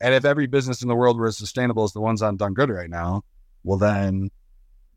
And 0.00 0.14
if 0.14 0.24
every 0.24 0.46
business 0.46 0.82
in 0.82 0.88
the 0.88 0.94
world 0.94 1.18
were 1.18 1.26
as 1.26 1.36
sustainable 1.36 1.84
as 1.84 1.92
the 1.92 2.00
ones 2.00 2.22
on 2.22 2.38
DoneGood 2.38 2.74
right 2.74 2.90
now, 2.90 3.22
well, 3.64 3.78
then 3.78 4.30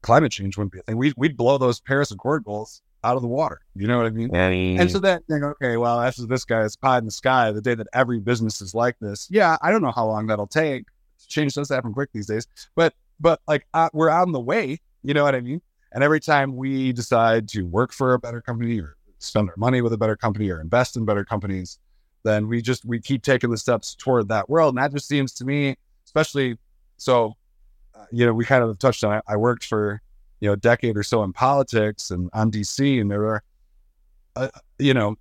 climate 0.01 0.31
change 0.31 0.57
wouldn't 0.57 0.71
be 0.71 0.79
a 0.79 0.83
thing. 0.83 0.97
We'd, 0.97 1.13
we'd 1.17 1.35
blow 1.37 1.57
those 1.57 1.79
Paris 1.79 2.11
Accord 2.11 2.43
goals 2.45 2.81
out 3.03 3.15
of 3.15 3.21
the 3.21 3.27
water. 3.27 3.61
You 3.75 3.87
know 3.87 3.97
what 3.97 4.05
I 4.05 4.11
mean? 4.11 4.33
And 4.79 4.89
so 4.89 4.99
that 4.99 5.25
thing, 5.27 5.43
okay, 5.43 5.77
well, 5.77 5.99
that's 5.99 6.17
this 6.27 6.45
guy's 6.45 6.75
pie 6.75 6.97
in 6.97 7.05
the 7.05 7.11
sky. 7.11 7.51
The 7.51 7.61
day 7.61 7.75
that 7.75 7.87
every 7.93 8.19
business 8.19 8.61
is 8.61 8.73
like 8.73 8.97
this, 8.99 9.27
yeah, 9.29 9.57
I 9.61 9.71
don't 9.71 9.81
know 9.81 9.91
how 9.91 10.05
long 10.05 10.27
that'll 10.27 10.47
take. 10.47 10.85
Change 11.27 11.53
does 11.53 11.69
happen 11.69 11.93
quick 11.93 12.09
these 12.13 12.27
days, 12.27 12.47
but 12.75 12.93
but 13.19 13.41
like 13.47 13.65
uh, 13.73 13.89
we're 13.93 14.09
on 14.09 14.31
the 14.31 14.39
way. 14.39 14.79
You 15.03 15.13
know 15.13 15.23
what 15.23 15.35
I 15.35 15.41
mean? 15.41 15.61
And 15.91 16.03
every 16.03 16.19
time 16.19 16.55
we 16.55 16.91
decide 16.91 17.47
to 17.49 17.63
work 17.63 17.91
for 17.91 18.13
a 18.13 18.19
better 18.19 18.41
company 18.41 18.79
or 18.79 18.95
spend 19.19 19.49
our 19.49 19.55
money 19.57 19.81
with 19.81 19.93
a 19.93 19.97
better 19.97 20.15
company 20.15 20.49
or 20.49 20.59
invest 20.59 20.97
in 20.97 21.05
better 21.05 21.23
companies, 21.23 21.79
then 22.23 22.47
we 22.47 22.62
just 22.62 22.86
we 22.86 22.99
keep 22.99 23.23
taking 23.23 23.49
the 23.49 23.57
steps 23.57 23.95
toward 23.95 24.27
that 24.29 24.49
world. 24.49 24.75
And 24.75 24.83
that 24.83 24.93
just 24.93 25.07
seems 25.07 25.33
to 25.33 25.45
me, 25.45 25.75
especially 26.05 26.57
so, 26.97 27.36
uh, 27.95 28.05
you 28.12 28.25
know, 28.25 28.33
we 28.33 28.45
kind 28.45 28.63
of 28.63 28.77
touched 28.79 29.03
on. 29.03 29.21
I, 29.27 29.33
I 29.33 29.38
worked 29.38 29.65
for 29.65 30.01
you 30.39 30.47
know, 30.47 30.53
a 30.53 30.57
decade 30.57 30.97
or 30.97 31.03
so 31.03 31.23
in 31.23 31.31
politics 31.31 32.12
and 32.12 32.29
on 32.33 32.51
DC, 32.51 32.99
and 32.99 33.09
there 33.09 33.25
are, 33.25 33.43
uh, 34.36 34.49
you 34.77 34.93
know, 34.93 35.15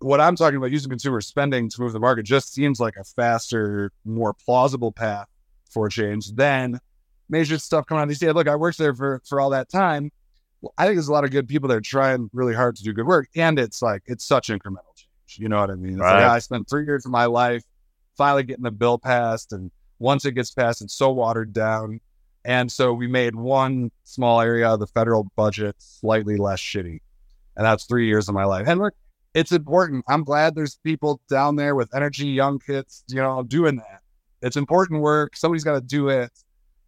what 0.00 0.20
I'm 0.20 0.36
talking 0.36 0.58
about 0.58 0.70
using 0.70 0.90
consumer 0.90 1.22
spending 1.22 1.70
to 1.70 1.80
move 1.80 1.92
the 1.92 2.00
market 2.00 2.24
just 2.24 2.52
seems 2.52 2.78
like 2.78 2.96
a 2.96 3.04
faster, 3.04 3.90
more 4.04 4.34
plausible 4.34 4.92
path 4.92 5.28
for 5.70 5.88
change 5.88 6.32
than 6.32 6.78
major 7.28 7.58
stuff 7.58 7.86
coming 7.86 8.02
out 8.02 8.10
of 8.10 8.16
DC. 8.16 8.34
Look, 8.34 8.48
I 8.48 8.56
worked 8.56 8.76
there 8.76 8.94
for 8.94 9.22
for 9.26 9.40
all 9.40 9.50
that 9.50 9.70
time. 9.70 10.10
Well, 10.60 10.74
I 10.76 10.84
think 10.84 10.96
there's 10.96 11.08
a 11.08 11.12
lot 11.12 11.24
of 11.24 11.30
good 11.30 11.48
people 11.48 11.68
that 11.70 11.76
are 11.76 11.80
trying 11.80 12.28
really 12.32 12.54
hard 12.54 12.76
to 12.76 12.82
do 12.82 12.92
good 12.92 13.06
work, 13.06 13.28
and 13.34 13.58
it's 13.58 13.80
like 13.80 14.02
it's 14.06 14.26
such 14.26 14.48
incremental 14.48 14.94
change. 14.94 15.08
You 15.28 15.48
know 15.48 15.60
what 15.60 15.70
I 15.70 15.74
mean? 15.74 15.98
Right. 15.98 16.22
like, 16.22 16.30
I 16.30 16.38
spent 16.38 16.68
three 16.68 16.84
years 16.84 17.04
of 17.04 17.10
my 17.10 17.26
life 17.26 17.64
finally 18.16 18.44
getting 18.44 18.64
the 18.64 18.70
bill 18.70 18.98
passed, 18.98 19.52
and 19.52 19.70
once 19.98 20.24
it 20.24 20.32
gets 20.32 20.50
passed, 20.50 20.82
it's 20.82 20.94
so 20.94 21.10
watered 21.10 21.52
down 21.52 22.00
and 22.44 22.70
so 22.70 22.92
we 22.92 23.06
made 23.06 23.34
one 23.34 23.90
small 24.04 24.40
area 24.40 24.68
of 24.68 24.80
the 24.80 24.86
federal 24.86 25.24
budget 25.36 25.76
slightly 25.78 26.36
less 26.36 26.60
shitty. 26.60 27.00
And 27.56 27.64
that's 27.64 27.84
three 27.84 28.06
years 28.06 28.28
of 28.28 28.34
my 28.34 28.44
life. 28.44 28.66
And 28.68 28.80
look, 28.80 28.94
it's 29.32 29.52
important. 29.52 30.04
I'm 30.08 30.24
glad 30.24 30.54
there's 30.54 30.76
people 30.84 31.20
down 31.28 31.56
there 31.56 31.74
with 31.74 31.94
energy, 31.94 32.26
young 32.26 32.58
kids, 32.58 33.02
you 33.08 33.16
know, 33.16 33.42
doing 33.42 33.76
that. 33.76 34.00
It's 34.42 34.56
important 34.56 35.00
work. 35.00 35.36
Somebody's 35.36 35.64
got 35.64 35.74
to 35.74 35.80
do 35.80 36.08
it. 36.08 36.30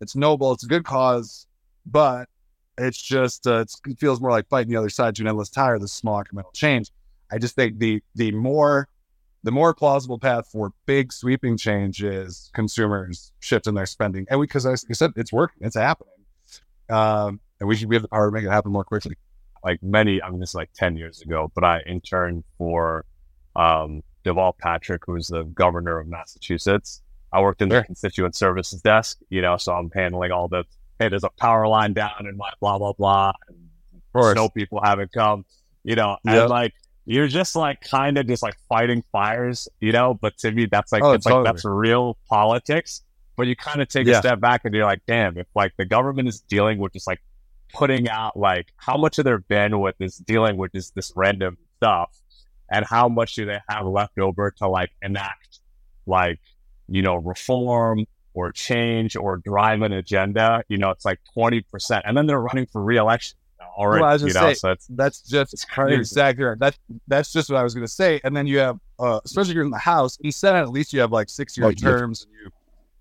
It's 0.01 0.15
noble. 0.15 0.53
It's 0.53 0.65
a 0.65 0.67
good 0.67 0.85
cause, 0.85 1.47
but 1.87 2.29
it's 2.77 3.01
just 3.01 3.47
uh, 3.47 3.61
it's, 3.61 3.81
it 3.87 3.99
feels 3.99 4.21
more 4.21 4.31
like 4.31 4.47
fighting 4.49 4.71
the 4.71 4.77
other 4.77 4.91
side 4.91 5.17
to 5.17 5.23
an 5.23 5.29
endless 5.29 5.49
tire. 5.49 5.79
This 5.79 5.93
small 5.93 6.23
incremental 6.23 6.53
change. 6.53 6.91
I 7.31 7.39
just 7.39 7.55
think 7.55 7.79
the 7.79 8.03
the 8.15 8.33
more 8.33 8.89
the 9.43 9.53
more 9.53 9.73
plausible 9.73 10.19
path 10.19 10.49
for 10.51 10.73
big 10.87 11.13
sweeping 11.13 11.57
change 11.57 12.03
is 12.03 12.51
consumers 12.53 13.33
shifting 13.39 13.75
their 13.75 13.87
spending. 13.87 14.27
And 14.29 14.41
we 14.41 14.47
because 14.47 14.67
I 14.67 14.75
said, 14.75 15.13
it's 15.15 15.33
working, 15.33 15.65
it's 15.65 15.77
happening. 15.77 16.13
Um, 16.91 17.39
and 17.61 17.69
we 17.69 17.77
should 17.77 17.89
we 17.89 17.95
have 17.95 18.03
the 18.03 18.09
power 18.09 18.29
to 18.29 18.33
make 18.33 18.45
it 18.45 18.51
happen 18.51 18.73
more 18.73 18.85
quickly. 18.85 19.17
Like 19.65 19.81
many, 19.83 20.21
I 20.21 20.31
mean, 20.31 20.41
this 20.41 20.51
is 20.51 20.55
like 20.57 20.71
10 20.75 20.97
years 20.97 21.23
ago, 21.23 21.51
but 21.55 21.63
I 21.63 21.81
interned 21.87 22.43
for 22.59 23.05
um, 23.55 24.03
Deval 24.25 24.53
Patrick, 24.59 25.03
who's 25.07 25.29
the 25.29 25.45
governor 25.45 25.99
of 25.99 26.09
Massachusetts. 26.09 27.03
I 27.33 27.41
worked 27.41 27.63
in 27.63 27.69
the 27.69 27.83
constituent 27.85 28.35
services 28.35 28.83
desk, 28.83 29.19
you 29.29 29.43
know, 29.43 29.57
so 29.57 29.75
I'm 29.75 29.91
handling 29.91 30.33
all 30.33 30.49
the, 30.49 30.65
hey, 30.99 31.09
there's 31.09 31.25
a 31.25 31.31
power 31.39 31.69
line 31.69 31.93
down 31.93 32.15
and 32.19 32.37
my 32.37 32.51
blah, 32.61 32.79
blah, 32.79 32.95
blah. 32.95 33.33
And 33.49 34.33
snow 34.33 34.49
people 34.49 34.81
haven't 34.83 35.13
come, 35.13 35.45
you 35.85 35.95
know, 35.95 36.17
and 36.25 36.35
yep. 36.35 36.49
like, 36.49 36.75
you're 37.07 37.29
just 37.29 37.55
like 37.55 37.81
kind 37.81 38.19
of 38.19 38.27
just 38.27 38.43
like 38.43 38.57
fighting 38.69 39.03
fires, 39.13 39.69
you 39.81 39.93
know. 39.93 40.15
But 40.15 40.37
to 40.39 40.51
me, 40.51 40.67
that's 40.67 40.93
like 40.93 41.03
oh, 41.05 41.13
it's 41.13 41.25
totally. 41.25 41.45
like 41.45 41.55
that's 41.55 41.65
real 41.65 42.19
politics. 42.29 43.03
But 43.37 43.47
you 43.47 43.55
kind 43.55 43.81
of 43.81 43.89
take 43.89 44.07
yeah. 44.07 44.17
a 44.17 44.19
step 44.19 44.41
back 44.41 44.63
and 44.65 44.75
you're 44.75 44.85
like, 44.85 45.03
damn, 45.07 45.39
if 45.39 45.47
like 45.55 45.73
the 45.79 45.85
government 45.85 46.29
is 46.29 46.41
dealing 46.41 46.79
with 46.79 46.93
just 46.93 47.07
like 47.07 47.23
putting 47.73 48.09
out 48.09 48.37
like 48.37 48.73
how 48.77 48.97
much 48.97 49.19
of 49.19 49.25
their 49.25 49.39
bandwidth 49.39 49.95
is 50.01 50.17
dealing 50.17 50.57
with 50.57 50.73
just 50.73 50.95
this 50.95 51.13
random 51.15 51.57
stuff, 51.77 52.11
and 52.71 52.85
how 52.85 53.09
much 53.09 53.37
do 53.37 53.47
they 53.47 53.61
have 53.69 53.87
left 53.87 54.19
over 54.19 54.51
to 54.59 54.69
like 54.69 54.91
enact 55.01 55.61
like 56.07 56.41
you 56.89 57.03
know 57.03 57.15
reform 57.15 58.05
or 58.35 58.51
change 58.51 59.15
or 59.15 59.37
drive 59.37 59.83
an 59.83 59.93
agenda? 59.93 60.65
You 60.69 60.79
know, 60.79 60.91
it's 60.91 61.05
like 61.05 61.21
twenty 61.33 61.61
percent, 61.61 62.05
and 62.05 62.17
then 62.17 62.27
they're 62.27 62.41
running 62.41 62.67
for 62.67 62.83
reelection 62.83 63.39
already. 63.77 64.03
Well, 64.03 64.11
I 64.11 64.13
was 64.15 64.23
you 64.23 64.33
know, 64.33 64.41
say, 64.41 64.55
so 64.55 64.69
that's, 64.69 64.87
that's 64.89 65.21
just 65.21 65.53
it's 65.53 65.65
crazy. 65.65 65.97
exactly 65.97 66.45
right. 66.45 66.59
That's 66.59 66.79
that's 67.07 67.33
just 67.33 67.51
what 67.51 67.59
I 67.59 67.63
was 67.63 67.75
going 67.75 67.87
to 67.87 67.93
say. 67.93 68.21
And 68.25 68.37
then 68.37 68.47
you 68.47 68.59
have, 68.59 68.79
uh, 68.99 69.21
especially 69.25 69.51
if 69.51 69.55
you're 69.57 69.65
in 69.65 69.71
the 69.71 69.79
House, 69.79 70.19
he 70.21 70.31
said 70.31 70.55
at 70.55 70.71
least 70.71 70.93
you 70.93 71.01
have 71.01 71.13
like 71.13 71.29
six 71.29 71.57
year 71.57 71.73
terms, 71.73 72.25
and 72.25 72.33
you 72.33 72.51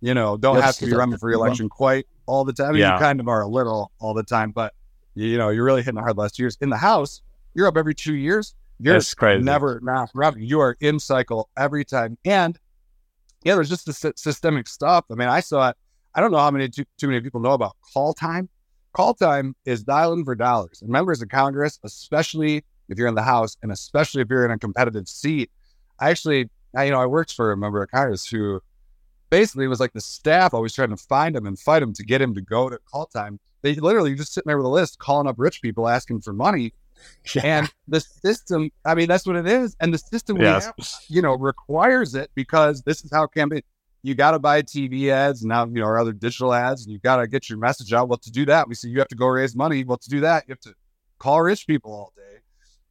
you 0.02 0.14
know 0.14 0.38
don't 0.38 0.62
have 0.62 0.76
to 0.78 0.86
be 0.86 0.94
running 0.94 1.18
for 1.18 1.30
reelection 1.30 1.70
quite 1.70 2.06
all 2.26 2.44
the 2.44 2.54
time. 2.54 2.68
I 2.68 2.72
mean, 2.72 2.82
yeah. 2.82 2.94
You 2.94 3.00
kind 3.00 3.20
of 3.20 3.28
are 3.28 3.42
a 3.42 3.48
little 3.48 3.92
all 4.00 4.14
the 4.14 4.24
time, 4.24 4.52
but 4.52 4.74
you 5.16 5.38
know 5.38 5.50
you're 5.50 5.66
really 5.66 5.82
hitting 5.82 5.96
the 5.96 6.02
hard 6.02 6.18
last 6.18 6.38
years. 6.38 6.58
In 6.62 6.70
the 6.70 6.78
House, 6.78 7.22
you're 7.54 7.68
up 7.68 7.78
every 7.78 7.96
two 7.96 8.16
years. 8.16 8.54
You're 8.80 8.94
That's 8.94 9.14
crazy. 9.14 9.42
never 9.42 9.80
not 9.82 10.12
You 10.38 10.60
are 10.60 10.76
in 10.82 11.00
cycle 11.00 11.50
every 11.58 11.86
time, 11.86 12.18
and 12.26 12.60
yeah, 13.44 13.56
there's 13.56 13.70
just 13.70 13.86
the 13.86 14.14
systemic 14.18 14.68
stuff. 14.68 15.06
I 15.10 15.16
mean, 15.16 15.30
I 15.30 15.40
saw 15.40 15.70
it. 15.70 15.78
I 16.14 16.22
don't 16.22 16.32
know 16.32 16.38
how 16.38 16.52
many 16.52 16.70
too, 16.70 16.86
too 16.98 17.08
many 17.08 17.22
people 17.22 17.42
know 17.42 17.52
about 17.52 17.76
call 17.94 18.14
time 18.14 18.50
Call 18.96 19.14
time 19.14 19.56
is 19.66 19.84
dialing 19.84 20.24
for 20.24 20.36
dollars. 20.36 20.82
And 20.82 20.90
members 20.90 21.22
of 21.22 21.28
Congress, 21.28 21.80
especially 21.84 22.64
if 22.88 22.98
you're 22.98 23.10
in 23.10 23.16
the 23.16 23.24
House 23.24 23.58
and 23.62 23.72
especially 23.72 24.22
if 24.22 24.30
you're 24.30 24.46
in 24.46 24.52
a 24.52 24.58
competitive 24.58 25.10
seat, 25.10 25.52
I 26.00 26.10
actually, 26.12 26.50
I, 26.76 26.86
you 26.86 26.92
know, 26.92 27.02
I 27.02 27.06
worked 27.06 27.34
for 27.34 27.52
a 27.52 27.58
member 27.58 27.84
of 27.84 27.92
Congress 27.92 28.26
who 28.26 28.62
basically 29.30 29.68
was 29.68 29.82
like 29.82 29.92
the 29.92 30.00
staff 30.00 30.54
always 30.54 30.74
trying 30.74 30.92
to 30.92 30.98
find 30.98 31.36
him 31.36 31.46
and 31.46 31.60
fight 31.60 31.82
him 31.84 31.92
to 31.94 32.04
get 32.04 32.22
him 32.22 32.34
to 32.36 32.42
go 32.42 32.70
to 32.70 32.78
call 32.90 33.06
time. 33.08 33.38
They 33.64 33.76
literally 33.76 34.16
just 34.16 34.34
sitting 34.34 34.48
there 34.48 34.58
with 34.58 34.66
a 34.66 34.70
list 34.70 35.00
calling 35.00 35.28
up 35.28 35.36
rich 35.38 35.62
people 35.62 35.90
asking 35.90 36.22
for 36.22 36.32
money. 36.32 36.74
Yeah. 37.34 37.42
And 37.44 37.74
the 37.90 38.00
system, 38.00 38.72
I 38.86 38.96
mean, 38.96 39.08
that's 39.08 39.28
what 39.28 39.36
it 39.36 39.46
is. 39.46 39.76
And 39.82 39.94
the 39.94 39.98
system 39.98 40.40
yes. 40.40 40.66
have, 40.66 40.76
you 41.10 41.22
know, 41.22 41.36
requires 41.36 42.16
it 42.16 42.32
because 42.34 42.82
this 42.84 43.04
is 43.04 43.12
how 43.12 43.28
campaign 43.28 43.62
you 44.06 44.14
got 44.14 44.32
to 44.32 44.40
buy 44.40 44.62
TV 44.62 45.10
ads 45.10 45.42
and 45.42 45.50
now, 45.50 45.66
you 45.66 45.82
know, 45.82 45.86
or 45.86 45.98
other 45.98 46.14
digital 46.14 46.54
ads, 46.54 46.86
and 46.86 46.94
you 46.94 47.00
got 47.00 47.18
to 47.18 47.28
get 47.28 47.50
your 47.50 47.58
message 47.58 47.92
out. 47.92 48.08
Well, 48.08 48.20
to 48.20 48.32
do 48.32 48.46
that, 48.46 48.68
we 48.70 48.76
see 48.76 48.90
you 48.90 49.00
have 49.00 49.08
to 49.08 49.16
go 49.16 49.26
raise 49.26 49.56
money. 49.56 49.84
Well, 49.84 49.98
to 49.98 50.10
do 50.10 50.20
that, 50.20 50.44
you 50.48 50.52
have 50.52 50.60
to 50.60 50.76
call 51.18 51.42
rich 51.42 51.66
people 51.66 51.92
all 51.92 52.14
day. 52.16 52.38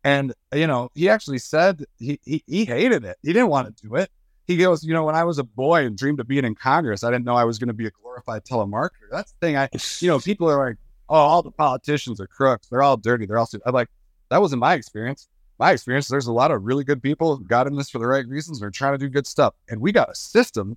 And, 0.02 0.34
you 0.52 0.66
know, 0.66 0.90
he 0.94 1.08
actually 1.08 1.38
said 1.38 1.84
he, 1.98 2.18
he, 2.24 2.42
he 2.48 2.64
hated 2.64 3.04
it. 3.04 3.16
He 3.22 3.32
didn't 3.32 3.48
want 3.48 3.74
to 3.76 3.86
do 3.86 3.94
it. 3.94 4.10
He 4.48 4.56
goes, 4.56 4.82
you 4.82 4.92
know, 4.92 5.04
when 5.04 5.14
I 5.14 5.22
was 5.22 5.38
a 5.38 5.44
boy 5.44 5.86
and 5.86 5.96
dreamed 5.96 6.18
of 6.18 6.26
being 6.26 6.44
in 6.44 6.56
Congress, 6.56 7.04
I 7.04 7.12
didn't 7.12 7.24
know 7.24 7.36
I 7.36 7.44
was 7.44 7.60
going 7.60 7.68
to 7.68 7.74
be 7.74 7.86
a 7.86 7.92
glorified 7.92 8.44
telemarketer. 8.44 9.08
That's 9.12 9.32
the 9.32 9.46
thing. 9.46 9.56
I, 9.56 9.68
you 10.00 10.08
know, 10.08 10.18
people 10.18 10.50
are 10.50 10.68
like, 10.68 10.78
oh, 11.08 11.14
all 11.14 11.42
the 11.42 11.52
politicians 11.52 12.20
are 12.20 12.26
crooks. 12.26 12.66
They're 12.66 12.82
all 12.82 12.96
dirty. 12.96 13.24
They're 13.24 13.38
all, 13.38 13.48
I'm 13.64 13.72
like, 13.72 13.88
that 14.30 14.40
wasn't 14.40 14.60
my 14.60 14.74
experience. 14.74 15.28
My 15.60 15.70
experience, 15.70 16.08
there's 16.08 16.26
a 16.26 16.32
lot 16.32 16.50
of 16.50 16.64
really 16.64 16.82
good 16.82 17.00
people 17.00 17.36
who 17.36 17.44
got 17.44 17.68
in 17.68 17.76
this 17.76 17.88
for 17.88 18.00
the 18.00 18.06
right 18.06 18.26
reasons. 18.26 18.58
They're 18.58 18.70
trying 18.70 18.94
to 18.94 18.98
do 18.98 19.08
good 19.08 19.28
stuff. 19.28 19.54
And 19.68 19.80
we 19.80 19.92
got 19.92 20.10
a 20.10 20.14
system 20.14 20.76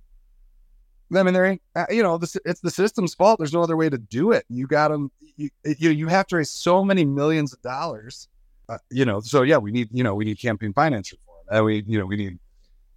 I 1.14 1.22
mean, 1.22 1.34
there 1.34 1.58
uh, 1.74 1.86
you 1.90 2.02
know, 2.02 2.18
this, 2.18 2.36
it's 2.44 2.60
the 2.60 2.70
system's 2.70 3.14
fault. 3.14 3.38
There's 3.38 3.52
no 3.52 3.62
other 3.62 3.76
way 3.76 3.88
to 3.88 3.98
do 3.98 4.32
it. 4.32 4.44
You 4.48 4.66
got 4.66 4.88
them, 4.88 5.10
you, 5.36 5.50
you, 5.64 5.90
you 5.90 6.08
have 6.08 6.26
to 6.28 6.36
raise 6.36 6.50
so 6.50 6.84
many 6.84 7.04
millions 7.04 7.52
of 7.52 7.62
dollars, 7.62 8.28
uh, 8.68 8.78
you 8.90 9.04
know. 9.04 9.20
So 9.20 9.42
yeah, 9.42 9.56
we 9.56 9.70
need, 9.70 9.88
you 9.92 10.04
know, 10.04 10.14
we 10.14 10.24
need 10.24 10.38
campaign 10.38 10.72
finance 10.72 11.12
reform. 11.12 11.44
And 11.50 11.64
we, 11.64 11.84
you 11.86 11.98
know, 11.98 12.04
we 12.04 12.16
need 12.16 12.38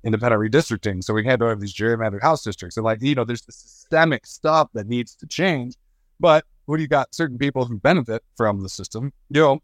independent 0.03 0.41
redistricting. 0.41 1.03
So 1.03 1.13
we 1.13 1.25
had 1.25 1.39
to 1.39 1.45
have 1.45 1.59
these 1.59 1.73
gerrymandered 1.73 2.21
house 2.21 2.43
districts. 2.43 2.77
And 2.77 2.83
like, 2.83 3.01
you 3.01 3.15
know, 3.15 3.23
there's 3.23 3.43
the 3.43 3.51
systemic 3.51 4.25
stuff 4.25 4.69
that 4.73 4.87
needs 4.87 5.15
to 5.15 5.27
change. 5.27 5.75
But 6.19 6.45
when 6.65 6.79
you 6.79 6.87
got 6.87 7.13
certain 7.15 7.37
people 7.37 7.65
who 7.65 7.77
benefit 7.79 8.23
from 8.35 8.61
the 8.61 8.69
system, 8.69 9.13
you 9.29 9.41
know, 9.41 9.61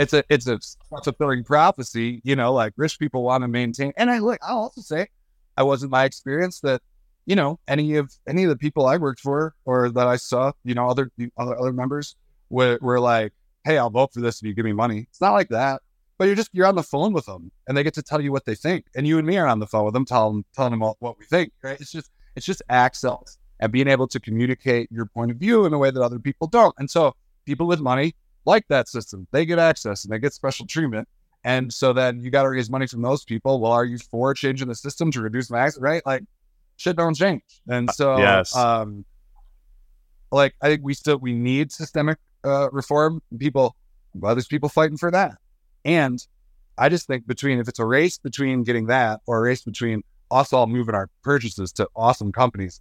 it's 0.00 0.12
a 0.12 0.24
it's 0.28 0.46
a 0.46 0.58
fulfilling 0.88 1.44
prophecy. 1.44 2.20
You 2.24 2.36
know, 2.36 2.52
like 2.52 2.72
rich 2.76 2.98
people 2.98 3.22
want 3.22 3.42
to 3.42 3.48
maintain. 3.48 3.92
And 3.96 4.10
I 4.10 4.18
look, 4.18 4.38
I'll 4.42 4.58
also 4.58 4.80
say 4.80 5.08
I 5.56 5.62
wasn't 5.62 5.92
my 5.92 6.04
experience 6.04 6.60
that 6.60 6.82
you 7.26 7.36
know 7.36 7.58
any 7.68 7.96
of 7.96 8.12
any 8.26 8.44
of 8.44 8.48
the 8.48 8.56
people 8.56 8.86
I 8.86 8.96
worked 8.96 9.20
for 9.20 9.54
or 9.64 9.90
that 9.90 10.06
I 10.06 10.16
saw, 10.16 10.52
you 10.64 10.74
know, 10.74 10.88
other 10.88 11.10
other 11.36 11.58
other 11.58 11.72
members 11.72 12.16
were, 12.50 12.78
were 12.80 13.00
like, 13.00 13.32
"Hey, 13.64 13.78
I'll 13.78 13.90
vote 13.90 14.14
for 14.14 14.20
this 14.20 14.40
if 14.40 14.46
you 14.46 14.54
give 14.54 14.64
me 14.64 14.72
money." 14.72 15.06
It's 15.10 15.20
not 15.20 15.32
like 15.32 15.48
that. 15.50 15.82
But 16.18 16.26
you're 16.26 16.36
just 16.36 16.50
you're 16.52 16.66
on 16.66 16.76
the 16.76 16.82
phone 16.82 17.12
with 17.12 17.26
them, 17.26 17.50
and 17.68 17.76
they 17.76 17.82
get 17.82 17.94
to 17.94 18.02
tell 18.02 18.20
you 18.20 18.32
what 18.32 18.46
they 18.46 18.54
think, 18.54 18.86
and 18.94 19.06
you 19.06 19.18
and 19.18 19.26
me 19.26 19.36
are 19.36 19.46
on 19.46 19.58
the 19.58 19.66
phone 19.66 19.84
with 19.84 19.94
them, 19.94 20.06
telling 20.06 20.44
telling 20.54 20.70
them 20.70 20.82
all, 20.82 20.96
what 21.00 21.18
we 21.18 21.26
think. 21.26 21.52
Right? 21.62 21.78
It's 21.80 21.92
just 21.92 22.10
it's 22.36 22.46
just 22.46 22.62
access 22.68 23.38
and 23.60 23.72
being 23.72 23.88
able 23.88 24.06
to 24.08 24.20
communicate 24.20 24.90
your 24.92 25.06
point 25.06 25.30
of 25.30 25.38
view 25.38 25.64
in 25.64 25.72
a 25.72 25.78
way 25.78 25.90
that 25.90 26.02
other 26.02 26.18
people 26.18 26.46
don't. 26.46 26.74
And 26.78 26.90
so 26.90 27.14
people 27.46 27.66
with 27.66 27.80
money 27.80 28.14
like 28.44 28.66
that 28.68 28.88
system. 28.88 29.26
They 29.32 29.44
get 29.46 29.58
access 29.58 30.04
and 30.04 30.12
they 30.12 30.18
get 30.18 30.32
special 30.32 30.66
treatment. 30.66 31.08
And 31.44 31.72
so 31.72 31.92
then 31.92 32.20
you 32.20 32.30
got 32.30 32.42
to 32.42 32.50
raise 32.50 32.70
money 32.70 32.86
from 32.86 33.02
those 33.02 33.24
people. 33.24 33.60
Well, 33.60 33.72
are 33.72 33.84
you 33.84 33.98
for 33.98 34.34
changing 34.34 34.68
the 34.68 34.74
system 34.74 35.10
to 35.12 35.20
reduce 35.20 35.50
max? 35.50 35.78
Right? 35.78 36.04
Like 36.04 36.24
shit 36.76 36.96
don't 36.96 37.14
change. 37.14 37.42
And 37.68 37.90
so, 37.90 38.18
yes. 38.18 38.54
um, 38.54 39.04
like 40.32 40.54
I 40.62 40.68
think 40.68 40.82
we 40.84 40.94
still 40.94 41.18
we 41.18 41.32
need 41.32 41.72
systemic 41.72 42.18
uh, 42.44 42.70
reform. 42.70 43.22
People, 43.38 43.76
well, 44.14 44.34
there's 44.34 44.46
people 44.46 44.68
fighting 44.68 44.96
for 44.96 45.10
that. 45.10 45.38
And 45.84 46.24
I 46.78 46.88
just 46.88 47.06
think 47.06 47.26
between 47.26 47.58
if 47.58 47.68
it's 47.68 47.78
a 47.78 47.84
race 47.84 48.18
between 48.18 48.62
getting 48.62 48.86
that 48.86 49.20
or 49.26 49.38
a 49.38 49.42
race 49.42 49.62
between 49.62 50.02
us 50.30 50.52
all 50.52 50.66
moving 50.66 50.94
our 50.94 51.08
purchases 51.22 51.72
to 51.72 51.88
awesome 51.96 52.32
companies, 52.32 52.80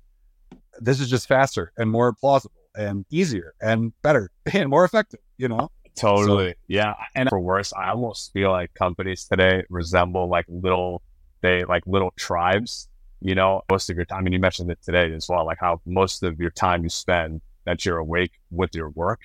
this 0.80 1.00
is 1.00 1.10
just 1.10 1.28
faster 1.28 1.72
and 1.78 1.90
more 1.90 2.14
plausible 2.14 2.56
and 2.76 3.06
easier 3.10 3.54
and 3.62 3.94
better 4.02 4.32
and 4.54 4.70
more 4.70 4.84
effective, 4.84 5.20
you 5.38 5.48
know? 5.48 5.70
Totally. 5.96 6.52
So, 6.52 6.58
yeah. 6.68 6.94
And 7.16 7.30
for 7.30 7.40
worse, 7.40 7.72
I 7.74 7.90
almost 7.90 8.34
feel 8.34 8.52
like 8.52 8.74
companies 8.74 9.26
today 9.26 9.64
resemble 9.70 10.28
like 10.28 10.46
little, 10.50 11.02
they 11.42 11.64
like 11.64 11.84
little 11.86 12.12
tribes, 12.18 12.90
you 13.22 13.36
know, 13.36 13.62
most 13.70 13.90
of 13.90 13.96
your 13.96 14.06
time. 14.06 14.20
I 14.20 14.22
mean, 14.22 14.34
you 14.34 14.40
mentioned 14.40 14.70
it 14.72 14.80
today 14.84 15.12
as 15.14 15.28
well, 15.30 15.46
like 15.46 15.58
how 15.60 15.82
most 15.86 16.24
of 16.24 16.40
your 16.40 16.52
time 16.52 16.84
you 16.84 16.90
spend 16.90 17.42
that 17.66 17.86
you're 17.86 17.98
awake 17.98 18.34
with 18.52 18.76
your 18.76 18.90
work. 18.90 19.22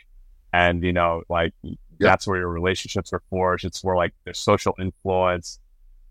And, 0.53 0.83
you 0.83 0.92
know, 0.92 1.22
like 1.29 1.53
yep. 1.62 1.76
that's 1.98 2.26
where 2.26 2.38
your 2.38 2.48
relationships 2.48 3.12
are 3.12 3.22
forged. 3.31 3.64
It's 3.64 3.85
where 3.85 3.96
like 3.96 4.12
there's 4.24 4.38
social 4.38 4.74
influence. 4.81 5.61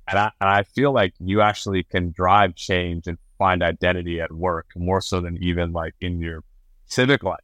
And 0.07 0.17
I, 0.17 0.31
and 0.39 0.49
I 0.49 0.63
feel 0.63 0.91
like 0.91 1.13
you 1.19 1.41
actually 1.41 1.83
can 1.83 2.11
drive 2.11 2.55
change 2.55 3.07
and 3.07 3.17
find 3.37 3.61
identity 3.61 4.21
at 4.21 4.31
work 4.31 4.67
more 4.75 5.01
so 5.01 5.21
than 5.21 5.37
even 5.41 5.71
like 5.71 5.93
in 6.01 6.19
your 6.19 6.43
civic 6.85 7.23
life. 7.23 7.39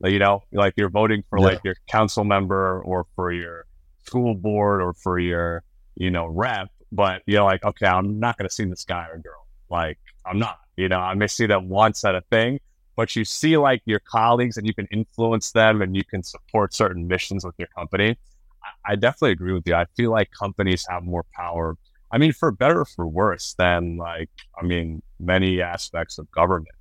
Like, 0.00 0.12
you 0.12 0.18
know, 0.18 0.42
like 0.52 0.74
you're 0.76 0.90
voting 0.90 1.22
for 1.28 1.38
yeah. 1.38 1.44
like 1.44 1.60
your 1.64 1.76
council 1.86 2.24
member 2.24 2.82
or 2.82 3.06
for 3.14 3.32
your 3.32 3.66
school 4.04 4.34
board 4.34 4.82
or 4.82 4.94
for 4.94 5.18
your, 5.18 5.62
you 5.94 6.10
know, 6.10 6.26
rep, 6.26 6.70
but 6.90 7.22
you're 7.26 7.44
like, 7.44 7.64
okay, 7.64 7.86
I'm 7.86 8.18
not 8.18 8.36
going 8.36 8.48
to 8.48 8.54
see 8.54 8.64
this 8.64 8.84
guy 8.84 9.06
or 9.10 9.18
girl. 9.18 9.41
Like, 9.72 9.98
I'm 10.24 10.38
not, 10.38 10.60
you 10.76 10.88
know, 10.88 11.00
I 11.00 11.14
may 11.14 11.26
see 11.26 11.46
them 11.46 11.68
once 11.68 12.04
at 12.04 12.14
a 12.14 12.20
thing, 12.30 12.60
but 12.94 13.16
you 13.16 13.24
see 13.24 13.56
like 13.56 13.82
your 13.86 13.98
colleagues 13.98 14.56
and 14.56 14.66
you 14.66 14.74
can 14.74 14.86
influence 14.92 15.50
them 15.50 15.82
and 15.82 15.96
you 15.96 16.04
can 16.04 16.22
support 16.22 16.74
certain 16.74 17.08
missions 17.08 17.44
with 17.44 17.54
your 17.58 17.68
company. 17.68 18.16
I, 18.62 18.92
I 18.92 18.96
definitely 18.96 19.32
agree 19.32 19.52
with 19.52 19.66
you. 19.66 19.74
I 19.74 19.86
feel 19.96 20.12
like 20.12 20.30
companies 20.30 20.86
have 20.88 21.02
more 21.02 21.24
power. 21.34 21.76
I 22.12 22.18
mean, 22.18 22.32
for 22.32 22.52
better 22.52 22.80
or 22.80 22.84
for 22.84 23.08
worse 23.08 23.54
than 23.58 23.96
like, 23.96 24.30
I 24.60 24.64
mean, 24.64 25.02
many 25.18 25.60
aspects 25.60 26.18
of 26.18 26.30
government. 26.30 26.76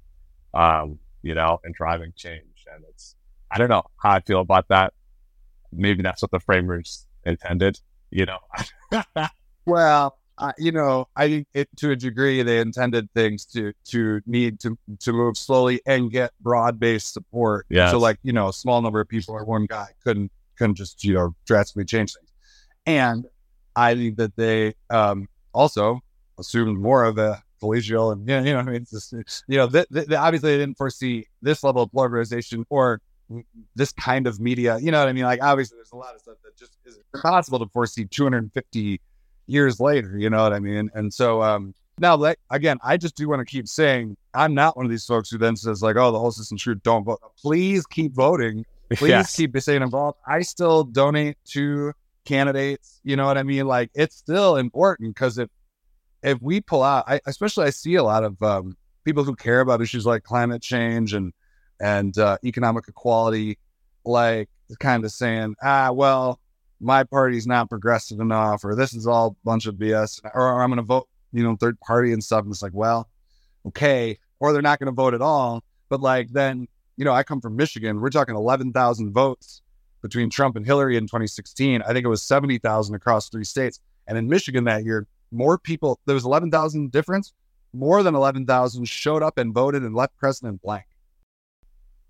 Um, 0.53 0.99
you 1.21 1.35
know, 1.35 1.59
and 1.63 1.73
driving 1.73 2.13
change. 2.15 2.65
And 2.73 2.83
it's, 2.89 3.15
I 3.51 3.57
don't 3.57 3.69
know 3.69 3.83
how 3.97 4.11
I 4.11 4.19
feel 4.21 4.39
about 4.39 4.67
that. 4.69 4.93
Maybe 5.71 6.03
that's 6.03 6.21
what 6.21 6.31
the 6.31 6.39
framers 6.39 7.05
intended, 7.25 7.79
you 8.09 8.25
know. 8.25 8.39
well, 9.65 10.17
uh, 10.37 10.53
you 10.57 10.71
know, 10.71 11.07
I 11.15 11.27
think 11.27 11.47
it, 11.53 11.69
to 11.77 11.91
a 11.91 11.95
degree 11.95 12.41
they 12.41 12.59
intended 12.59 13.11
things 13.13 13.45
to 13.47 13.73
to 13.89 14.21
need 14.25 14.59
to 14.61 14.77
to 14.99 15.13
move 15.13 15.37
slowly 15.37 15.81
and 15.85 16.11
get 16.11 16.31
broad 16.39 16.79
based 16.79 17.13
support. 17.13 17.65
Yeah. 17.69 17.91
So 17.91 17.99
like 17.99 18.17
you 18.23 18.33
know, 18.33 18.49
a 18.49 18.53
small 18.53 18.81
number 18.81 18.99
of 18.99 19.07
people 19.07 19.35
or 19.35 19.45
one 19.45 19.65
guy 19.65 19.87
couldn't 20.03 20.31
couldn't 20.57 20.75
just 20.75 21.03
you 21.03 21.13
know 21.13 21.35
drastically 21.45 21.85
change 21.85 22.13
things. 22.13 22.31
And 22.85 23.25
I 23.75 23.95
think 23.95 24.17
that 24.17 24.35
they 24.35 24.73
um, 24.89 25.27
also 25.53 26.01
assumed 26.39 26.79
more 26.79 27.03
of 27.03 27.17
a 27.17 27.43
collegial 27.61 28.11
and 28.11 28.27
you 28.27 28.53
know, 28.53 28.59
I 28.59 28.63
mean, 28.63 28.85
just, 28.89 29.13
you 29.13 29.57
know, 29.57 29.67
th- 29.67 29.87
th- 29.93 30.11
obviously 30.11 30.51
they 30.51 30.57
didn't 30.57 30.77
foresee 30.77 31.27
this 31.41 31.63
level 31.63 31.83
of 31.83 31.91
polarization 31.91 32.65
or 32.69 33.01
this 33.75 33.91
kind 33.93 34.27
of 34.27 34.39
media. 34.39 34.77
You 34.79 34.91
know 34.91 34.99
what 34.99 35.07
I 35.07 35.13
mean? 35.13 35.23
Like 35.23 35.41
obviously 35.41 35.77
there's 35.77 35.91
a 35.93 35.97
lot 35.97 36.15
of 36.15 36.21
stuff 36.21 36.37
that 36.43 36.57
just 36.57 36.77
is 36.85 36.99
impossible 37.13 37.59
to 37.59 37.67
foresee 37.67 38.05
250 38.05 38.99
years 39.47 39.79
later. 39.79 40.17
You 40.17 40.29
know 40.29 40.43
what 40.43 40.53
I 40.53 40.59
mean? 40.59 40.89
And 40.93 41.13
so 41.13 41.41
um, 41.41 41.73
now, 42.01 42.15
like, 42.15 42.39
again, 42.49 42.77
I 42.83 42.97
just 42.97 43.15
do 43.15 43.29
want 43.29 43.39
to 43.41 43.45
keep 43.45 43.67
saying 43.67 44.17
I'm 44.33 44.55
not 44.55 44.75
one 44.75 44.85
of 44.85 44.89
these 44.89 45.05
folks 45.05 45.29
who 45.29 45.37
then 45.37 45.55
says 45.55 45.83
like, 45.83 45.97
"Oh, 45.97 46.11
the 46.11 46.19
whole 46.19 46.31
system's 46.31 46.63
true. 46.63 46.75
Don't 46.75 47.03
vote." 47.03 47.19
Please 47.37 47.85
keep 47.85 48.13
voting. 48.13 48.65
Please 48.91 49.09
yes. 49.09 49.35
keep 49.35 49.57
staying 49.59 49.83
involved. 49.83 50.17
I 50.27 50.41
still 50.41 50.83
donate 50.83 51.37
to 51.49 51.93
candidates. 52.25 52.99
You 53.03 53.15
know 53.15 53.25
what 53.25 53.37
I 53.37 53.43
mean? 53.43 53.67
Like, 53.67 53.91
it's 53.93 54.15
still 54.15 54.57
important 54.57 55.15
because 55.15 55.37
if 55.37 55.49
if 56.23 56.41
we 56.41 56.59
pull 56.59 56.83
out, 56.83 57.05
I, 57.07 57.21
especially 57.27 57.67
I 57.67 57.69
see 57.69 57.95
a 57.95 58.03
lot 58.03 58.23
of 58.23 58.41
um, 58.41 58.75
people 59.05 59.23
who 59.23 59.35
care 59.35 59.59
about 59.59 59.81
issues 59.81 60.05
like 60.05 60.23
climate 60.23 60.63
change 60.63 61.13
and 61.13 61.33
and 61.79 62.17
uh, 62.17 62.37
economic 62.43 62.87
equality, 62.87 63.59
like 64.05 64.49
kind 64.79 65.05
of 65.05 65.11
saying, 65.11 65.55
ah, 65.61 65.91
well, 65.91 66.39
my 66.81 67.03
party's 67.03 67.45
not 67.45 67.69
progressive 67.69 68.19
enough, 68.19 68.65
or 68.65 68.75
this 68.75 68.93
is 68.93 69.05
all 69.05 69.27
a 69.27 69.45
bunch 69.45 69.67
of 69.67 69.75
BS, 69.75 70.19
or, 70.33 70.41
or 70.41 70.63
I'm 70.63 70.69
going 70.69 70.77
to 70.77 70.83
vote, 70.83 71.07
you 71.31 71.43
know, 71.43 71.55
third 71.55 71.79
party 71.79 72.11
and 72.11 72.23
stuff. 72.23 72.43
And 72.43 72.51
it's 72.51 72.63
like, 72.63 72.73
well, 72.73 73.07
okay, 73.67 74.17
or 74.39 74.51
they're 74.51 74.61
not 74.61 74.79
going 74.79 74.87
to 74.87 74.91
vote 74.91 75.13
at 75.13 75.21
all. 75.21 75.63
But 75.89 76.01
like 76.01 76.29
then, 76.31 76.67
you 76.97 77.05
know, 77.05 77.13
I 77.13 77.23
come 77.23 77.39
from 77.39 77.55
Michigan. 77.55 78.01
We're 78.01 78.09
talking 78.09 78.35
11,000 78.35 79.13
votes 79.13 79.61
between 80.01 80.29
Trump 80.29 80.55
and 80.55 80.65
Hillary 80.65 80.97
in 80.97 81.03
2016. 81.03 81.83
I 81.83 81.93
think 81.93 82.03
it 82.03 82.09
was 82.09 82.23
70,000 82.23 82.95
across 82.95 83.29
three 83.29 83.43
states. 83.43 83.79
And 84.07 84.17
in 84.17 84.27
Michigan 84.27 84.63
that 84.63 84.83
year, 84.83 85.07
more 85.31 85.57
people, 85.57 85.99
there 86.05 86.15
was 86.15 86.25
11,000 86.25 86.91
difference. 86.91 87.33
More 87.73 88.03
than 88.03 88.15
11,000 88.15 88.85
showed 88.85 89.23
up 89.23 89.37
and 89.37 89.53
voted 89.53 89.83
and 89.83 89.95
left 89.95 90.17
President 90.17 90.61
blank. 90.61 90.85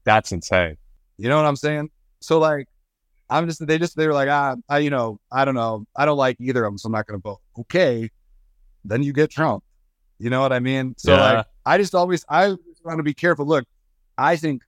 That's 0.05 0.31
insane. 0.31 0.77
You 1.17 1.29
know 1.29 1.37
what 1.37 1.45
I'm 1.45 1.55
saying? 1.55 1.91
So, 2.19 2.39
like, 2.39 2.67
I'm 3.31 3.47
just, 3.47 3.65
they 3.65 3.79
just, 3.79 3.95
they 3.95 4.05
were 4.05 4.13
like, 4.13 4.29
ah, 4.29 4.57
I, 4.69 4.79
you 4.79 4.89
know, 4.89 5.19
I 5.31 5.45
don't 5.45 5.55
know. 5.55 5.87
I 5.95 6.05
don't 6.05 6.17
like 6.17 6.37
either 6.39 6.65
of 6.65 6.71
them. 6.71 6.77
So 6.77 6.87
I'm 6.87 6.91
not 6.91 7.07
going 7.07 7.19
to 7.19 7.23
vote. 7.23 7.39
Okay. 7.57 8.11
Then 8.83 9.01
you 9.01 9.13
get 9.13 9.31
Trump. 9.31 9.63
You 10.19 10.29
know 10.29 10.41
what 10.41 10.53
I 10.53 10.59
mean? 10.59 10.93
So, 10.97 11.15
yeah. 11.15 11.33
like, 11.33 11.45
I 11.65 11.77
just 11.77 11.95
always, 11.95 12.25
I 12.29 12.49
want 12.83 12.99
to 12.99 13.03
be 13.03 13.13
careful. 13.13 13.45
Look, 13.45 13.65
I 14.17 14.35
think 14.35 14.61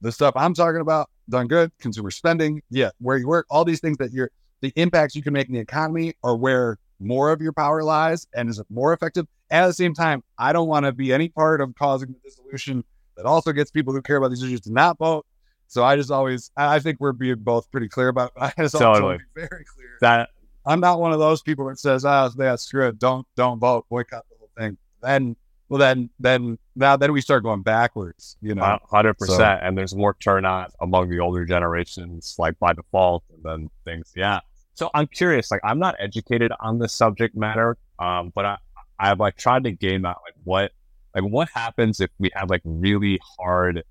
the 0.00 0.12
stuff 0.12 0.34
I'm 0.36 0.52
talking 0.52 0.80
about, 0.80 1.08
DoneGood, 1.30 1.70
consumer 1.78 2.10
spending, 2.10 2.60
yeah, 2.68 2.90
where 2.98 3.16
you 3.16 3.28
work, 3.28 3.46
all 3.48 3.64
these 3.64 3.80
things 3.80 3.96
that 3.98 4.12
you're, 4.12 4.30
the 4.60 4.72
impacts 4.76 5.14
you 5.14 5.22
can 5.22 5.32
make 5.32 5.46
in 5.46 5.54
the 5.54 5.60
economy 5.60 6.14
are 6.22 6.36
where 6.36 6.78
more 6.98 7.30
of 7.30 7.40
your 7.40 7.52
power 7.52 7.82
lies 7.82 8.26
and 8.34 8.50
is 8.50 8.58
it 8.58 8.66
more 8.68 8.92
effective? 8.92 9.26
At 9.50 9.66
the 9.68 9.72
same 9.72 9.94
time, 9.94 10.22
I 10.36 10.52
don't 10.52 10.68
want 10.68 10.84
to 10.84 10.92
be 10.92 11.12
any 11.12 11.28
part 11.28 11.60
of 11.60 11.74
causing 11.76 12.12
the 12.12 12.18
dissolution 12.28 12.84
that 13.16 13.24
also 13.24 13.52
gets 13.52 13.70
people 13.70 13.92
who 13.92 14.02
care 14.02 14.16
about 14.16 14.30
these 14.30 14.42
issues 14.42 14.60
to 14.62 14.72
not 14.72 14.98
vote. 14.98 15.24
So 15.70 15.84
I 15.84 15.94
just 15.94 16.10
always, 16.10 16.50
I 16.56 16.80
think 16.80 16.98
we're 16.98 17.12
being 17.12 17.36
both 17.36 17.70
pretty 17.70 17.88
clear 17.88 18.08
about. 18.08 18.32
I 18.36 18.52
just 18.58 18.76
totally 18.76 19.18
very 19.36 19.64
clear 19.64 19.98
that 20.00 20.30
I'm 20.66 20.80
not 20.80 20.98
one 20.98 21.12
of 21.12 21.20
those 21.20 21.42
people 21.42 21.68
that 21.68 21.78
says, 21.78 22.04
"Ah, 22.04 22.28
oh, 22.28 22.42
yeah, 22.42 22.56
screw 22.56 22.88
it, 22.88 22.98
don't 22.98 23.24
don't 23.36 23.60
vote, 23.60 23.86
boycott 23.88 24.24
the 24.28 24.36
whole 24.38 24.50
thing." 24.58 24.76
Then, 25.00 25.36
well, 25.68 25.78
then, 25.78 26.10
then 26.18 26.58
now, 26.74 26.96
then 26.96 27.12
we 27.12 27.20
start 27.20 27.44
going 27.44 27.62
backwards. 27.62 28.36
You 28.42 28.56
know, 28.56 28.80
hundred 28.90 29.14
so. 29.20 29.26
percent. 29.26 29.60
And 29.62 29.78
there's 29.78 29.94
more 29.94 30.16
turnout 30.18 30.72
among 30.80 31.08
the 31.08 31.20
older 31.20 31.44
generations, 31.44 32.34
like 32.36 32.58
by 32.58 32.72
default, 32.72 33.22
and 33.32 33.44
then 33.44 33.70
things. 33.84 34.12
Yeah, 34.16 34.40
so 34.74 34.90
I'm 34.92 35.06
curious, 35.06 35.52
like 35.52 35.60
I'm 35.62 35.78
not 35.78 35.94
educated 36.00 36.50
on 36.58 36.80
this 36.80 36.92
subject 36.92 37.36
matter, 37.36 37.78
um, 38.00 38.32
but 38.34 38.44
I, 38.44 38.56
I've 38.98 39.20
like 39.20 39.36
tried 39.36 39.62
to 39.64 39.70
game 39.70 40.04
out 40.04 40.18
like 40.26 40.34
what, 40.42 40.72
like 41.14 41.22
what 41.22 41.48
happens 41.54 42.00
if 42.00 42.10
we 42.18 42.30
have 42.34 42.50
like 42.50 42.62
really 42.64 43.20
hard 43.38 43.84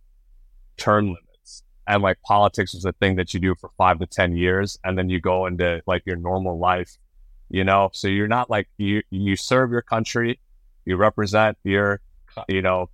term 0.76 1.06
limits 1.08 1.29
and 1.90 2.04
like 2.04 2.22
politics 2.22 2.76
is 2.76 2.86
a 2.86 2.94
thing 2.94 3.16
that 3.16 3.34
you 3.34 3.40
do 3.40 3.56
for 3.56 3.72
five 3.76 3.98
to 4.00 4.06
10 4.06 4.38
years 4.38 4.78
and 4.84 4.98
then 4.98 5.10
you 5.10 5.20
go 5.20 5.48
into 5.48 5.82
like 5.88 6.06
your 6.06 6.16
normal 6.16 6.60
life, 6.60 6.98
you 7.50 7.64
know? 7.64 7.90
So 7.94 8.08
you're 8.08 8.28
not 8.28 8.48
like, 8.50 8.70
you, 8.78 9.02
you 9.10 9.36
serve 9.36 9.72
your 9.72 9.82
country, 9.82 10.40
you 10.86 10.96
represent 10.98 11.58
your, 11.64 12.00
you 12.48 12.62
know, 12.62 12.92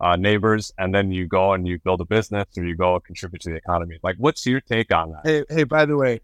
uh, 0.00 0.16
neighbors, 0.16 0.72
and 0.78 0.92
then 0.92 1.12
you 1.12 1.26
go 1.26 1.52
and 1.52 1.66
you 1.66 1.78
build 1.78 2.00
a 2.00 2.04
business 2.04 2.46
or 2.56 2.64
you 2.64 2.76
go 2.76 2.98
contribute 3.00 3.40
to 3.42 3.50
the 3.50 3.56
economy. 3.56 3.98
Like, 4.02 4.16
what's 4.18 4.44
your 4.44 4.60
take 4.60 4.92
on 4.92 5.12
that? 5.12 5.20
Hey, 5.24 5.44
hey, 5.48 5.64
by 5.64 5.86
the 5.86 5.96
way, 5.96 6.20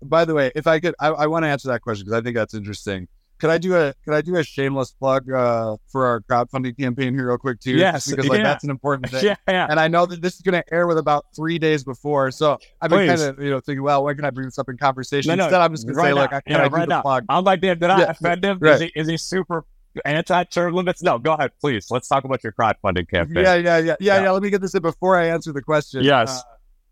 by 0.00 0.24
the 0.24 0.34
way, 0.34 0.52
if 0.54 0.66
I 0.66 0.78
could, 0.78 0.94
I, 1.00 1.08
I 1.08 1.26
want 1.26 1.44
to 1.44 1.48
answer 1.48 1.68
that 1.68 1.82
question 1.82 2.04
because 2.04 2.18
I 2.18 2.22
think 2.22 2.36
that's 2.36 2.54
interesting. 2.54 3.08
Could 3.42 3.50
I 3.50 3.58
do 3.58 3.74
a 3.74 3.92
could 4.04 4.14
I 4.14 4.20
do 4.20 4.36
a 4.36 4.44
shameless 4.44 4.92
plug 4.92 5.28
uh, 5.28 5.76
for 5.88 6.06
our 6.06 6.20
crowdfunding 6.20 6.78
campaign 6.78 7.12
here 7.12 7.26
real 7.26 7.38
quick 7.38 7.58
too? 7.58 7.72
Yes, 7.72 8.08
because 8.08 8.28
like 8.28 8.38
yeah. 8.38 8.44
that's 8.44 8.62
an 8.62 8.70
important 8.70 9.10
thing. 9.10 9.24
yeah, 9.24 9.34
yeah, 9.48 9.66
And 9.68 9.80
I 9.80 9.88
know 9.88 10.06
that 10.06 10.22
this 10.22 10.36
is 10.36 10.42
going 10.42 10.62
to 10.62 10.72
air 10.72 10.86
with 10.86 10.96
about 10.96 11.26
three 11.34 11.58
days 11.58 11.82
before, 11.82 12.30
so 12.30 12.56
I've 12.80 12.90
been 12.90 13.08
kind 13.08 13.20
of 13.20 13.42
you 13.42 13.50
know 13.50 13.58
thinking, 13.58 13.82
well, 13.82 14.04
when 14.04 14.14
can 14.14 14.24
I 14.24 14.30
bring 14.30 14.46
this 14.46 14.60
up 14.60 14.68
in 14.68 14.76
conversation? 14.76 15.28
No, 15.30 15.34
no, 15.34 15.44
Instead, 15.46 15.60
I'm 15.60 15.72
just 15.72 15.88
going 15.88 15.96
right 15.96 16.04
to 16.04 16.10
say, 16.10 16.14
now. 16.14 16.20
like, 16.20 16.32
I 16.32 16.40
can 16.40 16.52
yeah, 16.52 16.58
I 16.58 16.62
right 16.68 16.70
do 16.70 16.78
the 16.82 16.86
now. 16.86 17.02
plug? 17.02 17.24
I'm 17.28 17.42
like, 17.42 17.60
did 17.60 17.82
I 17.82 17.98
yeah, 17.98 18.10
offend 18.10 18.44
him? 18.44 18.58
Right. 18.60 18.74
Is, 18.74 18.80
he, 18.80 18.92
is 18.94 19.08
he 19.08 19.16
super 19.16 19.64
anti-term 20.04 20.72
limits? 20.74 21.02
No, 21.02 21.18
go 21.18 21.32
ahead, 21.32 21.50
please. 21.60 21.90
Let's 21.90 22.06
talk 22.06 22.22
about 22.22 22.44
your 22.44 22.52
crowdfunding 22.52 23.10
campaign. 23.10 23.42
Yeah, 23.42 23.56
yeah, 23.56 23.78
yeah, 23.78 23.96
yeah, 23.98 24.22
yeah. 24.22 24.30
Let 24.30 24.44
me 24.44 24.50
get 24.50 24.60
this 24.60 24.76
in 24.76 24.82
before 24.82 25.16
I 25.16 25.26
answer 25.26 25.52
the 25.52 25.62
question. 25.62 26.04
Yes. 26.04 26.38
Uh, 26.38 26.42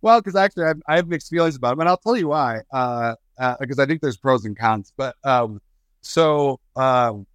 well, 0.03 0.21
because 0.21 0.35
actually, 0.35 0.65
I 0.65 0.69
have, 0.69 0.83
I 0.89 0.97
have, 0.97 1.07
mixed 1.07 1.31
feelings 1.31 1.55
about 1.55 1.77
it, 1.77 1.79
and 1.79 1.89
I'll 1.89 1.97
tell 1.97 2.17
you 2.17 2.27
why. 2.27 2.63
Uh, 2.73 3.15
because 3.61 3.79
uh, 3.79 3.85
I 3.85 3.87
think 3.87 4.01
there's 4.01 4.17
pros 4.17 4.45
and 4.45 4.59
cons. 4.59 4.93
But 4.97 5.15
um, 5.23 5.61
so 6.03 6.61
um, 6.77 7.27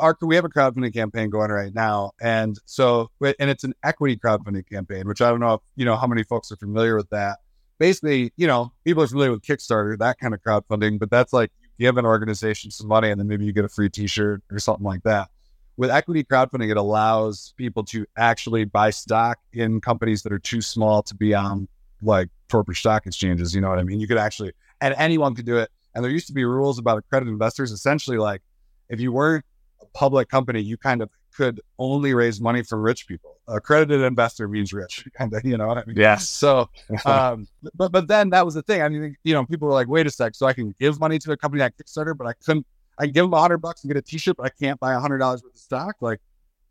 our, 0.00 0.16
we 0.22 0.34
have 0.36 0.44
a 0.44 0.48
crowdfunding 0.48 0.94
campaign 0.94 1.30
going 1.30 1.50
right 1.50 1.74
now, 1.74 2.12
and 2.20 2.58
so 2.64 3.10
and 3.20 3.50
it's 3.50 3.64
an 3.64 3.74
equity 3.82 4.16
crowdfunding 4.16 4.68
campaign, 4.68 5.06
which 5.06 5.20
I 5.20 5.30
don't 5.30 5.40
know 5.40 5.54
if 5.54 5.60
you 5.76 5.84
know 5.84 5.96
how 5.96 6.06
many 6.06 6.22
folks 6.22 6.52
are 6.52 6.56
familiar 6.56 6.96
with 6.96 7.10
that. 7.10 7.38
Basically, 7.78 8.32
you 8.36 8.46
know, 8.46 8.72
people 8.84 9.02
are 9.02 9.06
familiar 9.06 9.32
with 9.32 9.42
Kickstarter, 9.42 9.98
that 9.98 10.18
kind 10.18 10.34
of 10.34 10.42
crowdfunding, 10.42 10.98
but 10.98 11.10
that's 11.10 11.32
like 11.32 11.50
you 11.78 11.88
give 11.88 11.96
an 11.96 12.06
organization 12.06 12.70
some 12.70 12.86
money 12.86 13.10
and 13.10 13.18
then 13.18 13.26
maybe 13.26 13.44
you 13.44 13.52
get 13.52 13.64
a 13.64 13.68
free 13.68 13.88
T-shirt 13.88 14.42
or 14.50 14.58
something 14.58 14.84
like 14.84 15.02
that. 15.02 15.30
With 15.76 15.90
equity 15.90 16.22
crowdfunding, 16.22 16.70
it 16.70 16.76
allows 16.76 17.54
people 17.56 17.82
to 17.86 18.06
actually 18.16 18.64
buy 18.64 18.90
stock 18.90 19.38
in 19.52 19.80
companies 19.80 20.22
that 20.22 20.32
are 20.32 20.38
too 20.38 20.60
small 20.60 21.02
to 21.02 21.14
be 21.14 21.34
on 21.34 21.66
like 22.02 22.28
corporate 22.50 22.76
stock 22.76 23.06
exchanges. 23.06 23.54
You 23.54 23.62
know 23.62 23.70
what 23.70 23.78
I 23.78 23.82
mean? 23.82 23.98
You 23.98 24.06
could 24.06 24.18
actually, 24.18 24.52
and 24.80 24.94
anyone 24.98 25.34
could 25.34 25.46
do 25.46 25.56
it. 25.56 25.70
And 25.94 26.04
there 26.04 26.10
used 26.10 26.26
to 26.28 26.32
be 26.32 26.44
rules 26.44 26.78
about 26.78 26.98
accredited 26.98 27.32
investors. 27.32 27.72
Essentially, 27.72 28.18
like 28.18 28.42
if 28.88 29.00
you 29.00 29.12
weren't 29.12 29.44
a 29.80 29.86
public 29.86 30.28
company, 30.28 30.60
you 30.60 30.76
kind 30.76 31.02
of 31.02 31.10
could 31.34 31.60
only 31.78 32.14
raise 32.14 32.40
money 32.40 32.62
from 32.62 32.82
rich 32.82 33.06
people. 33.06 33.38
Accredited 33.48 34.02
investor 34.02 34.48
means 34.48 34.72
rich, 34.72 35.06
kind 35.14 35.32
of, 35.34 35.44
you 35.44 35.56
know 35.56 35.66
what 35.66 35.78
I 35.78 35.84
mean? 35.84 35.96
Yeah. 35.96 36.16
So, 36.16 36.68
um, 37.04 37.48
but 37.74 37.90
but 37.90 38.06
then 38.06 38.30
that 38.30 38.44
was 38.44 38.54
the 38.54 38.62
thing. 38.62 38.82
I 38.82 38.88
mean, 38.88 39.16
you 39.24 39.34
know, 39.34 39.44
people 39.44 39.68
were 39.68 39.74
like, 39.74 39.88
"Wait 39.88 40.06
a 40.06 40.10
sec, 40.10 40.34
so 40.34 40.46
I 40.46 40.52
can 40.52 40.74
give 40.78 41.00
money 41.00 41.18
to 41.18 41.32
a 41.32 41.36
company 41.36 41.62
like 41.62 41.74
Kickstarter, 41.76 42.16
but 42.16 42.26
I 42.26 42.34
couldn't. 42.44 42.66
I 42.98 43.04
can 43.04 43.12
give 43.12 43.24
them 43.24 43.34
a 43.34 43.40
hundred 43.40 43.58
bucks 43.58 43.82
and 43.82 43.92
get 43.92 43.96
a 43.96 44.02
T-shirt, 44.02 44.36
but 44.36 44.46
I 44.46 44.50
can't 44.50 44.78
buy 44.78 44.92
a 44.92 45.00
hundred 45.00 45.18
dollars 45.18 45.42
worth 45.42 45.54
of 45.54 45.60
stock. 45.60 45.96
Like, 46.00 46.20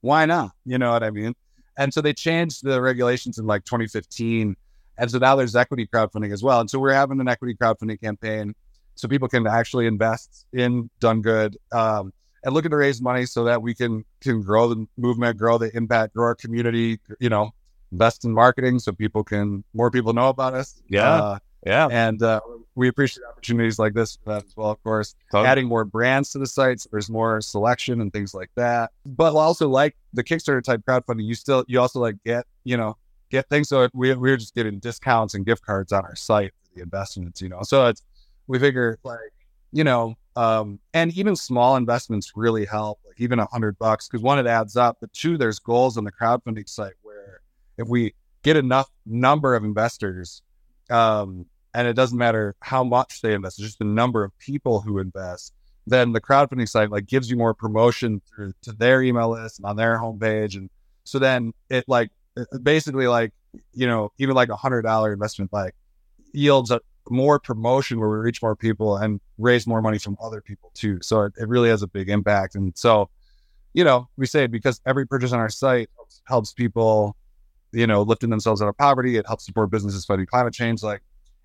why 0.02 0.26
not? 0.26 0.52
You 0.66 0.78
know 0.78 0.92
what 0.92 1.04
I 1.04 1.10
mean? 1.10 1.34
And 1.78 1.94
so 1.94 2.02
they 2.02 2.14
changed 2.14 2.64
the 2.64 2.82
regulations 2.82 3.38
in 3.40 3.48
like 3.48 3.66
2015, 3.66 4.56
and 4.98 5.12
so 5.12 5.18
now 5.18 5.36
there's 5.36 5.56
equity 5.56 5.88
crowdfunding 5.88 6.32
as 6.32 6.44
well. 6.44 6.60
And 6.60 6.70
so 6.70 6.80
we're 6.80 6.94
having 6.94 7.20
an 7.20 7.28
equity 7.28 7.56
crowdfunding 7.56 8.00
campaign 8.00 8.54
so 9.02 9.08
people 9.08 9.28
can 9.28 9.48
actually 9.48 9.88
invest 9.88 10.46
in 10.54 10.90
DoneGood. 11.00 11.56
Um, 11.72 12.14
and 12.44 12.54
looking 12.54 12.72
to 12.72 12.78
raise 12.78 13.02
money 13.02 13.26
so 13.26 13.44
that 13.44 13.62
we 13.62 13.74
can 13.74 14.04
can 14.20 14.42
grow 14.42 14.68
the 14.68 14.88
movement, 14.98 15.38
grow 15.38 15.58
the 15.58 15.76
impact, 15.76 16.16
grow 16.16 16.26
our 16.26 16.36
community. 16.36 17.00
You 17.20 17.30
know, 17.30 17.52
invest 17.92 18.26
in 18.26 18.32
marketing 18.32 18.80
so 18.80 18.92
people 18.92 19.24
can 19.24 19.64
more 19.74 19.92
people 19.92 20.14
know 20.14 20.30
about 20.30 20.54
us. 20.54 20.82
Yeah, 20.88 21.10
uh, 21.10 21.40
yeah, 21.66 21.88
and 21.92 22.22
uh, 22.22 22.42
we 22.76 22.88
appreciate 22.88 23.24
opportunities 23.30 23.78
like 23.78 23.94
this 23.94 24.18
as 24.28 24.44
well. 24.56 24.72
Of 24.72 24.82
course, 24.84 25.16
totally. 25.32 25.48
adding 25.50 25.68
more 25.68 25.86
brands 25.86 26.32
to 26.32 26.40
the 26.40 26.48
sites, 26.48 26.84
so 26.84 26.90
there's 26.92 27.10
more 27.10 27.42
selection 27.42 28.02
and 28.02 28.12
things 28.12 28.34
like 28.34 28.50
that. 28.56 28.92
But 29.06 29.36
also, 29.36 29.68
like 29.68 29.96
the 30.14 30.24
Kickstarter 30.24 30.64
type 30.64 30.82
crowdfunding, 30.88 31.26
you 31.26 31.36
still 31.36 31.64
you 31.68 31.80
also 31.80 32.00
like 32.00 32.16
get 32.26 32.46
you 32.64 32.78
know 32.78 32.98
get 33.30 33.48
things. 33.50 33.70
So 33.70 33.88
we 33.94 34.14
we're 34.16 34.38
just 34.38 34.56
getting 34.56 34.80
discounts 34.80 35.36
and 35.36 35.46
gift 35.46 35.64
cards 35.64 35.92
on 35.92 36.06
our 36.06 36.16
site 36.16 36.54
for 36.64 36.76
the 36.76 36.82
investments. 36.82 37.40
You 37.40 37.50
know, 37.50 37.62
so 37.62 37.88
it's 37.88 38.02
we 38.52 38.60
figure 38.60 39.00
like 39.04 39.20
you 39.72 39.84
know 39.84 40.16
um, 40.36 40.80
and 40.94 41.16
even 41.18 41.36
small 41.36 41.76
investments 41.76 42.32
really 42.36 42.66
help, 42.66 43.00
like 43.06 43.20
even 43.20 43.40
a 43.40 43.46
hundred 43.46 43.78
bucks, 43.78 44.08
because 44.08 44.24
one, 44.24 44.40
it 44.40 44.48
adds 44.48 44.78
up, 44.78 44.98
but 45.02 45.12
two, 45.12 45.38
there's 45.38 45.60
goals 45.60 45.98
on 45.98 46.04
the 46.04 46.12
crowdfunding 46.12 46.70
site 46.70 46.94
where 47.02 47.42
if 47.78 47.88
we 47.88 48.14
get 48.44 48.56
enough 48.56 48.90
number 49.06 49.56
of 49.56 49.64
investors, 49.64 50.42
um, 50.90 51.46
and 51.74 51.88
it 51.88 51.94
doesn't 51.94 52.18
matter 52.18 52.56
how 52.62 52.84
much 52.84 53.22
they 53.22 53.34
invest, 53.34 53.60
just 53.60 53.80
the 53.80 53.86
number 53.86 54.24
of 54.24 54.38
people 54.40 54.80
who 54.80 55.00
invest, 55.00 55.54
then 55.86 56.14
the 56.14 56.22
crowdfunding 56.22 56.68
site 56.68 56.92
like 56.92 57.08
gives 57.08 57.30
you 57.30 57.36
more 57.36 57.54
promotion 57.54 58.22
through 58.30 58.54
to 58.62 58.72
their 58.72 59.02
email 59.02 59.30
list 59.30 59.60
and 59.60 59.66
on 59.66 59.76
their 59.76 59.98
homepage. 59.98 60.56
And 60.56 60.70
so 61.04 61.20
then 61.20 61.54
it 61.70 61.84
like 61.88 62.10
basically 62.64 63.08
like, 63.08 63.34
you 63.74 63.88
know, 63.88 64.12
even 64.18 64.36
like 64.36 64.50
a 64.50 64.56
hundred 64.56 64.84
dollar 64.84 65.12
investment 65.12 65.52
like 65.52 65.76
yields 66.34 66.72
a, 66.72 66.80
more 67.10 67.40
promotion 67.40 68.00
where 68.00 68.10
we 68.10 68.18
reach 68.18 68.42
more 68.42 68.56
people 68.56 68.98
and 68.98 69.20
raise 69.38 69.66
more 69.68 69.82
money 69.82 69.98
from 69.98 70.18
other 70.22 70.42
people 70.42 70.72
too. 70.74 71.00
So 71.02 71.24
it, 71.24 71.34
it 71.40 71.48
really 71.48 71.70
has 71.70 71.82
a 71.82 71.88
big 71.88 72.10
impact. 72.10 72.56
And 72.56 72.78
so, 72.78 73.10
you 73.74 73.84
know, 73.84 74.08
we 74.18 74.26
say 74.26 74.48
because 74.48 74.82
every 74.86 75.08
purchase 75.08 75.34
on 75.34 75.40
our 75.40 75.50
site 75.50 75.90
helps, 76.26 76.54
people, 76.54 77.16
you 77.72 77.88
know, 77.88 78.02
lifting 78.02 78.30
themselves 78.30 78.62
out 78.62 78.68
of 78.68 78.78
poverty. 78.78 79.18
It 79.18 79.26
helps 79.26 79.46
support 79.46 79.72
businesses 79.72 80.06
fighting 80.06 80.26
climate 80.26 80.54
change. 80.54 80.84
Like 80.84 81.02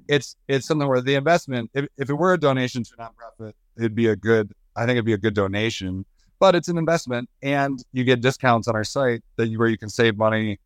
it's 0.09 0.37
it's 0.49 0.67
something 0.67 0.89
where 0.89 1.01
the 1.01 1.15
investment, 1.15 1.71
if, 1.75 1.87
if 1.97 2.11
it 2.11 2.15
were 2.15 2.35
a 2.35 2.39
donation 2.39 2.83
to 2.85 2.91
a 2.99 3.03
nonprofit, 3.03 3.53
it'd 3.77 3.95
be 3.95 4.09
a 4.09 4.17
good, 4.17 4.53
I 4.77 4.81
think 4.81 4.93
it'd 4.93 5.05
be 5.05 5.13
a 5.13 5.19
good 5.19 5.35
donation. 5.35 6.05
But 6.39 6.55
it's 6.55 6.69
an 6.69 6.77
investment, 6.77 7.31
and 7.43 7.83
you 7.93 8.05
get 8.05 8.21
discounts 8.21 8.69
on 8.69 8.77
our 8.77 8.85
site 8.85 9.23
that 9.37 9.47
you, 9.49 9.59
where 9.59 9.69
you 9.69 9.79
can 9.79 9.89
save 9.89 10.19
money 10.19 10.59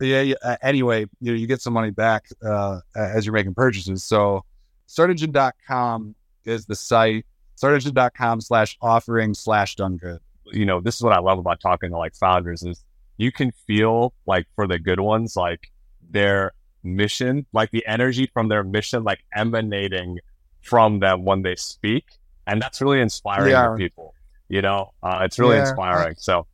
yeah, 0.00 0.20
yeah 0.22 0.34
uh, 0.42 0.56
anyway, 0.62 1.06
you 1.20 1.32
know, 1.32 1.38
you 1.38 1.46
get 1.46 1.62
some 1.62 1.72
money 1.72 1.90
back 1.90 2.26
uh, 2.44 2.80
as 2.94 3.26
you're 3.26 3.32
making 3.32 3.54
purchases. 3.54 4.04
So 4.04 4.44
startengine.com 4.88 6.14
is 6.44 6.66
the 6.66 6.76
site. 6.76 7.26
Startengine.com 7.56 8.40
slash 8.40 8.76
offering 8.82 9.34
slash 9.34 9.76
DoneGood. 9.76 10.18
You 10.52 10.66
know, 10.66 10.80
this 10.80 10.96
is 10.96 11.02
what 11.02 11.12
I 11.12 11.20
love 11.20 11.38
about 11.38 11.60
talking 11.60 11.90
to 11.90 11.96
like 11.96 12.14
founders 12.14 12.62
is 12.62 12.84
you 13.16 13.32
can 13.32 13.52
feel 13.66 14.12
like 14.26 14.46
for 14.54 14.66
the 14.66 14.78
good 14.78 15.00
ones, 15.00 15.36
like 15.36 15.72
their 16.10 16.52
mission, 16.82 17.46
like 17.52 17.70
the 17.70 17.84
energy 17.86 18.30
from 18.32 18.48
their 18.48 18.62
mission, 18.62 19.04
like 19.04 19.20
emanating 19.34 20.18
from 20.62 21.00
them 21.00 21.24
when 21.24 21.42
they 21.42 21.56
speak. 21.56 22.04
And 22.46 22.60
that's 22.60 22.80
really 22.80 23.00
inspiring 23.00 23.52
yeah. 23.52 23.68
to 23.68 23.74
people. 23.76 24.14
You 24.48 24.62
know, 24.62 24.92
uh, 25.02 25.20
it's 25.22 25.38
really 25.38 25.56
yeah. 25.56 25.62
inspiring. 25.62 26.14
So 26.18 26.46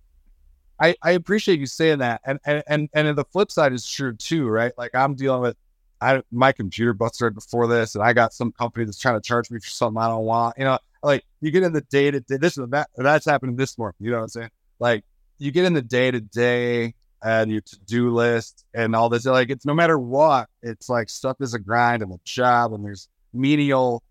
I, 0.83 0.97
I 1.01 1.13
appreciate 1.13 1.61
you 1.61 1.67
saying 1.67 2.01
that. 2.01 2.21
And, 2.25 2.41
and, 2.45 2.65
and, 2.67 2.89
and 2.93 3.17
the 3.17 3.25
flip 3.27 3.53
side 3.53 3.73
is 3.73 3.87
true 3.87 4.17
too, 4.17 4.49
right? 4.49 4.73
Like 4.77 4.95
I'm 4.97 5.15
dealing 5.15 5.41
with, 5.41 5.57
I, 6.01 6.23
my 6.33 6.51
computer 6.51 6.93
busted 6.93 7.37
before 7.37 7.69
this 7.69 7.95
and 7.95 8.03
I 8.03 8.13
got 8.13 8.35
some 8.35 8.51
company 8.51 8.85
that's 8.85 8.99
trying 8.99 9.15
to 9.15 9.21
charge 9.21 9.49
me 9.53 9.61
for 9.61 9.71
something 9.71 10.03
I 10.03 10.09
don't 10.09 10.25
want, 10.25 10.59
you 10.59 10.65
know, 10.65 10.81
like 11.05 11.25
you 11.41 11.53
get 11.53 11.63
in 11.63 11.73
the 11.73 11.83
day 11.83 12.11
to 12.11 12.19
day, 12.19 12.37
this 12.37 12.59
is 12.59 12.69
that, 12.71 12.91
that's 12.97 13.25
happening 13.25 13.55
this 13.55 13.79
morning. 13.79 13.95
You 14.01 14.11
know 14.11 14.17
what 14.17 14.23
I'm 14.25 14.29
saying? 14.31 14.51
Like 14.81 15.05
you 15.39 15.53
get 15.53 15.65
in 15.65 15.73
the 15.73 15.83
day 15.83 16.11
to 16.11 16.21
day 16.21 16.95
and 17.23 17.53
your 17.53 17.61
to 17.61 17.79
do 17.87 18.13
list 18.13 18.65
and 18.75 18.97
all 18.97 19.09
this, 19.09 19.25
like 19.25 19.51
it's 19.51 19.65
no 19.65 19.75
matter 19.75 20.01
what, 20.01 20.49
it's 20.63 20.89
like 20.89 21.09
stuff 21.09 21.37
is 21.41 21.55
a 21.55 21.61
grind 21.61 22.03
and 22.03 22.13
a 22.13 22.19
job 22.25 22.73
and 22.73 22.85
there's 22.85 23.09
menial 23.33 24.03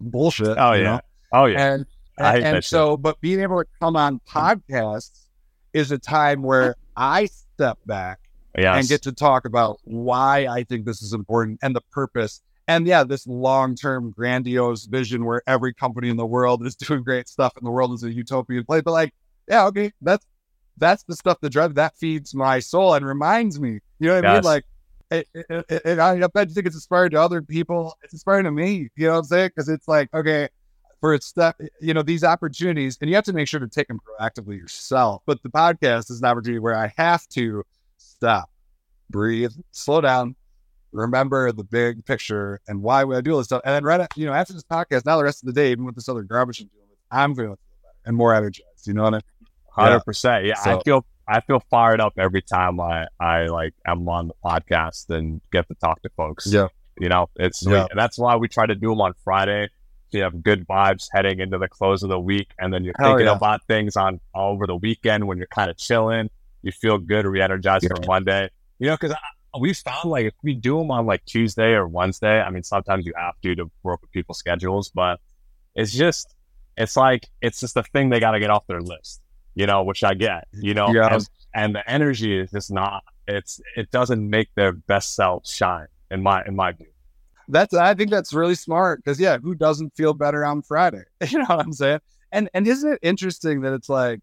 bullshit. 0.00 0.56
Oh 0.56 0.72
yeah. 0.72 0.82
Know? 0.82 1.00
Oh 1.34 1.44
yeah. 1.44 1.74
And, 1.74 1.86
and, 2.16 2.42
and 2.42 2.64
so, 2.64 2.96
but 2.96 3.20
being 3.20 3.40
able 3.40 3.62
to 3.62 3.68
come 3.78 3.96
on 3.96 4.18
podcasts 4.26 5.25
is 5.76 5.90
a 5.90 5.98
time 5.98 6.42
where 6.42 6.74
I 6.96 7.26
step 7.26 7.78
back 7.84 8.18
yes. 8.56 8.78
and 8.78 8.88
get 8.88 9.02
to 9.02 9.12
talk 9.12 9.44
about 9.44 9.78
why 9.84 10.46
I 10.46 10.64
think 10.64 10.86
this 10.86 11.02
is 11.02 11.12
important 11.12 11.58
and 11.62 11.76
the 11.76 11.82
purpose. 11.92 12.40
And 12.66 12.86
yeah, 12.86 13.04
this 13.04 13.26
long 13.26 13.74
term 13.76 14.10
grandiose 14.10 14.86
vision 14.86 15.26
where 15.26 15.42
every 15.46 15.74
company 15.74 16.08
in 16.08 16.16
the 16.16 16.24
world 16.24 16.66
is 16.66 16.74
doing 16.76 17.02
great 17.02 17.28
stuff 17.28 17.52
and 17.58 17.66
the 17.66 17.70
world 17.70 17.92
is 17.92 18.02
a 18.04 18.10
utopian 18.12 18.64
place. 18.64 18.82
But 18.82 18.92
like, 18.92 19.14
yeah, 19.46 19.66
okay, 19.66 19.92
that's 20.00 20.24
that's 20.78 21.02
the 21.02 21.14
stuff 21.14 21.38
that 21.42 21.50
drives 21.50 21.74
that 21.74 21.94
feeds 21.98 22.34
my 22.34 22.58
soul 22.58 22.94
and 22.94 23.04
reminds 23.04 23.60
me. 23.60 23.80
You 23.98 24.08
know 24.08 24.14
what 24.14 24.24
yes. 24.24 24.30
I 24.30 24.34
mean? 24.34 24.44
Like, 24.44 24.64
it, 25.10 25.28
it, 25.34 25.82
it, 25.84 25.98
I 25.98 26.26
bet 26.28 26.48
you 26.48 26.54
think 26.54 26.66
it's 26.66 26.74
inspiring 26.74 27.10
to 27.10 27.20
other 27.20 27.42
people. 27.42 27.96
It's 28.02 28.14
inspiring 28.14 28.44
to 28.44 28.50
me. 28.50 28.88
You 28.96 29.06
know 29.06 29.12
what 29.12 29.18
I'm 29.18 29.24
saying? 29.24 29.50
Because 29.54 29.68
it's 29.68 29.86
like, 29.86 30.12
okay, 30.14 30.48
for 31.00 31.14
its 31.14 31.26
stuff, 31.26 31.54
you 31.80 31.94
know, 31.94 32.02
these 32.02 32.24
opportunities, 32.24 32.98
and 33.00 33.10
you 33.10 33.16
have 33.16 33.24
to 33.24 33.32
make 33.32 33.48
sure 33.48 33.60
to 33.60 33.68
take 33.68 33.88
them 33.88 34.00
proactively 34.00 34.58
yourself. 34.58 35.22
But 35.26 35.42
the 35.42 35.50
podcast 35.50 36.10
is 36.10 36.20
an 36.20 36.26
opportunity 36.26 36.58
where 36.58 36.76
I 36.76 36.92
have 36.96 37.26
to 37.28 37.64
stop, 37.98 38.50
breathe, 39.10 39.52
slow 39.72 40.00
down, 40.00 40.36
remember 40.92 41.52
the 41.52 41.64
big 41.64 42.04
picture 42.04 42.60
and 42.66 42.82
why 42.82 43.04
would 43.04 43.16
I 43.16 43.20
do 43.20 43.32
all 43.32 43.38
this 43.38 43.46
stuff. 43.46 43.62
And 43.64 43.74
then 43.74 43.84
right, 43.84 44.06
you 44.16 44.26
know, 44.26 44.32
after 44.32 44.52
this 44.52 44.64
podcast, 44.64 45.04
now 45.04 45.16
the 45.16 45.24
rest 45.24 45.42
of 45.42 45.46
the 45.46 45.52
day, 45.52 45.70
even 45.70 45.84
with 45.84 45.94
this 45.94 46.08
other 46.08 46.22
garbage 46.22 46.60
I'm 46.60 46.68
dealing 46.68 46.88
with, 46.88 46.98
I'm 47.10 47.34
going 47.34 47.48
to 47.48 47.56
feel 47.56 47.78
better 47.82 48.00
and 48.06 48.16
more 48.16 48.34
energized. 48.34 48.86
You 48.86 48.94
know 48.94 49.04
what 49.04 49.14
I 49.14 49.16
mean? 49.16 49.22
Hundred 49.70 50.00
percent. 50.00 50.46
Yeah, 50.46 50.54
so, 50.54 50.78
I 50.78 50.82
feel 50.82 51.06
I 51.28 51.40
feel 51.40 51.60
fired 51.70 52.00
up 52.00 52.14
every 52.16 52.40
time 52.40 52.80
I 52.80 53.08
I 53.20 53.46
like 53.46 53.74
am 53.86 54.08
on 54.08 54.28
the 54.28 54.34
podcast 54.42 55.10
and 55.10 55.42
get 55.52 55.68
to 55.68 55.74
talk 55.74 56.00
to 56.02 56.08
folks. 56.16 56.46
Yeah, 56.46 56.68
you 56.98 57.10
know, 57.10 57.28
it's 57.36 57.62
yeah. 57.66 57.86
And 57.90 57.98
that's 57.98 58.18
why 58.18 58.36
we 58.36 58.48
try 58.48 58.64
to 58.64 58.74
do 58.74 58.88
them 58.88 59.02
on 59.02 59.12
Friday 59.22 59.68
you 60.10 60.22
have 60.22 60.42
good 60.42 60.66
vibes 60.66 61.08
heading 61.12 61.40
into 61.40 61.58
the 61.58 61.68
close 61.68 62.02
of 62.02 62.08
the 62.08 62.20
week, 62.20 62.50
and 62.58 62.72
then 62.72 62.84
you're 62.84 62.94
Hell 62.98 63.10
thinking 63.10 63.26
yeah. 63.26 63.36
about 63.36 63.64
things 63.66 63.96
on 63.96 64.20
over 64.34 64.66
the 64.66 64.76
weekend 64.76 65.26
when 65.26 65.38
you're 65.38 65.46
kind 65.48 65.70
of 65.70 65.76
chilling. 65.76 66.30
You 66.62 66.72
feel 66.72 66.98
good, 66.98 67.26
re-energized 67.26 67.84
yeah. 67.84 67.90
for 67.94 68.06
Monday. 68.06 68.50
You 68.78 68.88
know, 68.88 68.96
because 69.00 69.16
we 69.58 69.72
found 69.72 70.10
like 70.10 70.26
if 70.26 70.34
we 70.42 70.54
do 70.54 70.78
them 70.78 70.90
on 70.90 71.06
like 71.06 71.24
Tuesday 71.24 71.72
or 71.72 71.86
Wednesday, 71.86 72.40
I 72.40 72.50
mean, 72.50 72.62
sometimes 72.62 73.06
you 73.06 73.12
have 73.16 73.40
to 73.42 73.54
to 73.56 73.70
work 73.82 74.02
with 74.02 74.10
people's 74.12 74.38
schedules, 74.38 74.90
but 74.90 75.20
it's 75.74 75.92
just 75.92 76.34
it's 76.76 76.96
like 76.96 77.28
it's 77.40 77.60
just 77.60 77.76
a 77.76 77.82
thing 77.82 78.10
they 78.10 78.20
got 78.20 78.32
to 78.32 78.40
get 78.40 78.50
off 78.50 78.66
their 78.66 78.80
list. 78.80 79.22
You 79.54 79.66
know, 79.66 79.84
which 79.84 80.04
I 80.04 80.12
get. 80.12 80.48
You 80.52 80.74
know, 80.74 80.88
yeah. 80.90 81.14
and, 81.14 81.28
and 81.54 81.74
the 81.74 81.90
energy 81.90 82.38
is 82.38 82.50
just 82.50 82.70
not. 82.70 83.02
It's 83.26 83.60
it 83.74 83.90
doesn't 83.90 84.28
make 84.28 84.48
their 84.54 84.72
best 84.72 85.14
self 85.14 85.48
shine 85.48 85.86
in 86.10 86.22
my 86.22 86.44
in 86.44 86.54
my 86.54 86.72
view 86.72 86.86
that's 87.48 87.74
I 87.74 87.94
think 87.94 88.10
that's 88.10 88.32
really 88.32 88.54
smart 88.54 89.02
because 89.04 89.20
yeah, 89.20 89.38
who 89.38 89.54
doesn't 89.54 89.94
feel 89.94 90.14
better 90.14 90.44
on 90.44 90.62
Friday? 90.62 91.02
You 91.28 91.38
know 91.38 91.46
what 91.48 91.60
I'm 91.60 91.72
saying? 91.72 92.00
And 92.32 92.48
and 92.54 92.66
isn't 92.66 92.92
it 92.94 92.98
interesting 93.02 93.60
that 93.62 93.72
it's 93.72 93.88
like 93.88 94.20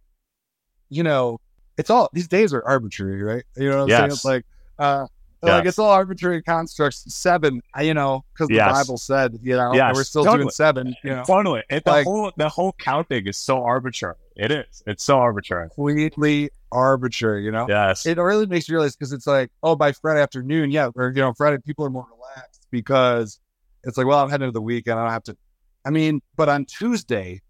you 0.90 1.04
know, 1.04 1.40
it's 1.78 1.90
all 1.90 2.10
these 2.14 2.28
days 2.28 2.54
are 2.54 2.64
arbitrary, 2.66 3.24
right? 3.24 3.44
You 3.58 3.70
know 3.70 3.78
what 3.78 3.84
I'm 3.84 3.90
yes. 3.90 4.00
saying? 4.00 4.12
It's 4.12 4.26
like, 4.26 4.46
uh, 4.80 5.08
yes. 5.42 5.52
like 5.52 5.66
it's 5.66 5.80
all 5.80 5.90
arbitrary 5.90 6.42
constructs. 6.44 7.04
Seven, 7.14 7.62
you 7.82 7.94
know, 7.94 8.24
because 8.34 8.48
the 8.48 8.56
yes. 8.56 8.72
Bible 8.72 8.98
said, 8.98 9.40
you 9.42 9.56
know, 9.56 9.74
yes. 9.74 9.96
we're 9.96 10.04
still 10.04 10.24
totally. 10.24 10.44
doing 10.44 10.52
seven. 10.52 10.96
You 11.04 11.12
know, 11.12 11.24
totally. 11.26 11.64
It, 11.70 11.86
like, 11.86 12.06
the 12.06 12.12
whole 12.12 12.32
the 12.38 12.50
whole 12.50 12.74
counting 12.74 13.28
is 13.28 13.38
so 13.38 13.64
arbitrary. 13.64 14.16
It 14.36 14.52
is. 14.52 14.84
It's 14.86 15.04
so 15.04 15.18
arbitrary. 15.18 15.70
Completely 15.70 16.50
arbitrary. 16.72 17.44
You 17.44 17.52
know. 17.52 17.66
Yes. 17.68 18.06
It 18.06 18.18
really 18.18 18.46
makes 18.46 18.70
you 18.70 18.76
realize 18.76 18.96
because 18.96 19.14
it's 19.14 19.28
like, 19.28 19.52
oh, 19.64 19.76
by 19.76 19.92
Friday 19.92 20.22
afternoon, 20.22 20.72
yeah, 20.72 20.90
or 20.96 21.10
you 21.10 21.22
know, 21.22 21.34
Friday 21.34 21.58
people 21.66 21.86
are 21.86 21.90
more 21.90 22.06
relaxed 22.12 22.53
because 22.74 23.40
it's 23.86 23.98
like, 23.98 24.06
well, 24.06 24.20
I'm 24.20 24.30
heading 24.30 24.48
into 24.48 24.54
the 24.54 24.62
weekend. 24.62 25.00
I 25.00 25.04
don't 25.04 25.14
have 25.14 25.24
to. 25.24 25.38
I 25.86 25.92
mean, 25.92 26.22
but 26.36 26.50
on 26.50 26.66
Tuesday, 26.66 27.42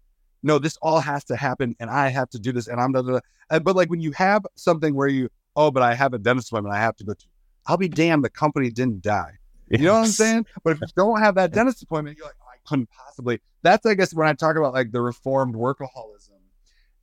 no, 0.44 0.60
this 0.60 0.76
all 0.82 1.00
has 1.00 1.24
to 1.24 1.36
happen, 1.36 1.74
and 1.80 1.90
I 1.90 2.10
have 2.10 2.30
to 2.30 2.38
do 2.38 2.52
this, 2.52 2.68
and 2.68 2.80
I'm. 2.80 2.92
Blah, 2.92 3.02
blah, 3.02 3.20
blah. 3.48 3.58
But 3.58 3.74
like 3.74 3.90
when 3.90 4.00
you 4.00 4.12
have 4.12 4.46
something 4.54 4.94
where 4.94 5.08
you, 5.08 5.28
oh, 5.56 5.72
but 5.72 5.82
I 5.82 5.94
have 5.94 6.14
a 6.14 6.18
dentist 6.18 6.52
appointment, 6.52 6.76
I 6.76 6.80
have 6.80 6.94
to 6.96 7.04
go 7.04 7.14
to. 7.14 7.26
I'll 7.66 7.76
be 7.76 7.88
damned, 7.88 8.22
the 8.22 8.30
company 8.30 8.70
didn't 8.70 9.02
die. 9.02 9.32
Yes. 9.70 9.80
You 9.80 9.86
know 9.86 9.94
what 9.94 10.00
I'm 10.00 10.06
saying? 10.06 10.46
But 10.62 10.74
if 10.74 10.80
you 10.82 10.86
don't 10.96 11.18
have 11.20 11.34
that 11.36 11.52
dentist 11.52 11.82
appointment, 11.82 12.18
you're 12.18 12.26
like, 12.26 12.36
oh, 12.42 12.50
I 12.52 12.56
couldn't 12.68 12.90
possibly. 12.90 13.40
That's, 13.62 13.86
I 13.86 13.94
guess, 13.94 14.12
when 14.12 14.28
I 14.28 14.34
talk 14.34 14.56
about 14.56 14.74
like 14.74 14.92
the 14.92 15.00
reformed 15.00 15.54
workaholism, 15.54 16.30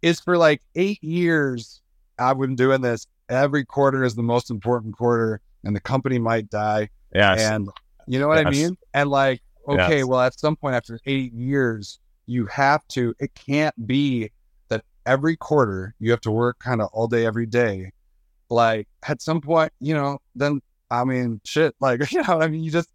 is 0.03 0.19
for 0.19 0.37
like 0.37 0.61
eight 0.75 1.03
years, 1.03 1.81
I've 2.19 2.39
been 2.39 2.55
doing 2.55 2.81
this. 2.81 3.07
Every 3.29 3.65
quarter 3.65 4.03
is 4.03 4.13
the 4.15 4.23
most 4.23 4.51
important 4.51 4.95
quarter, 4.95 5.41
and 5.63 5.75
the 5.75 5.79
company 5.79 6.19
might 6.19 6.49
die. 6.49 6.89
Yes. 7.15 7.41
And 7.41 7.69
you 8.11 8.19
know 8.19 8.27
what 8.27 8.39
yes. 8.39 8.47
I 8.47 8.49
mean? 8.49 8.77
And 8.93 9.09
like, 9.09 9.41
okay, 9.65 9.99
yes. 9.99 10.05
well, 10.05 10.19
at 10.19 10.37
some 10.37 10.57
point 10.57 10.75
after 10.75 10.99
eight 11.05 11.31
years, 11.31 11.97
you 12.25 12.45
have 12.47 12.85
to, 12.89 13.15
it 13.19 13.33
can't 13.35 13.87
be 13.87 14.31
that 14.67 14.83
every 15.05 15.37
quarter 15.37 15.95
you 15.97 16.11
have 16.11 16.19
to 16.21 16.31
work 16.31 16.59
kind 16.59 16.81
of 16.81 16.89
all 16.91 17.07
day, 17.07 17.25
every 17.25 17.45
day. 17.45 17.93
Like 18.49 18.89
at 19.07 19.21
some 19.21 19.39
point, 19.39 19.71
you 19.79 19.93
know, 19.93 20.19
then 20.35 20.61
I 20.89 21.05
mean, 21.05 21.39
shit, 21.45 21.73
like, 21.79 22.11
you 22.11 22.21
know 22.21 22.41
I 22.41 22.49
mean? 22.49 22.61
You 22.61 22.71
just, 22.71 22.89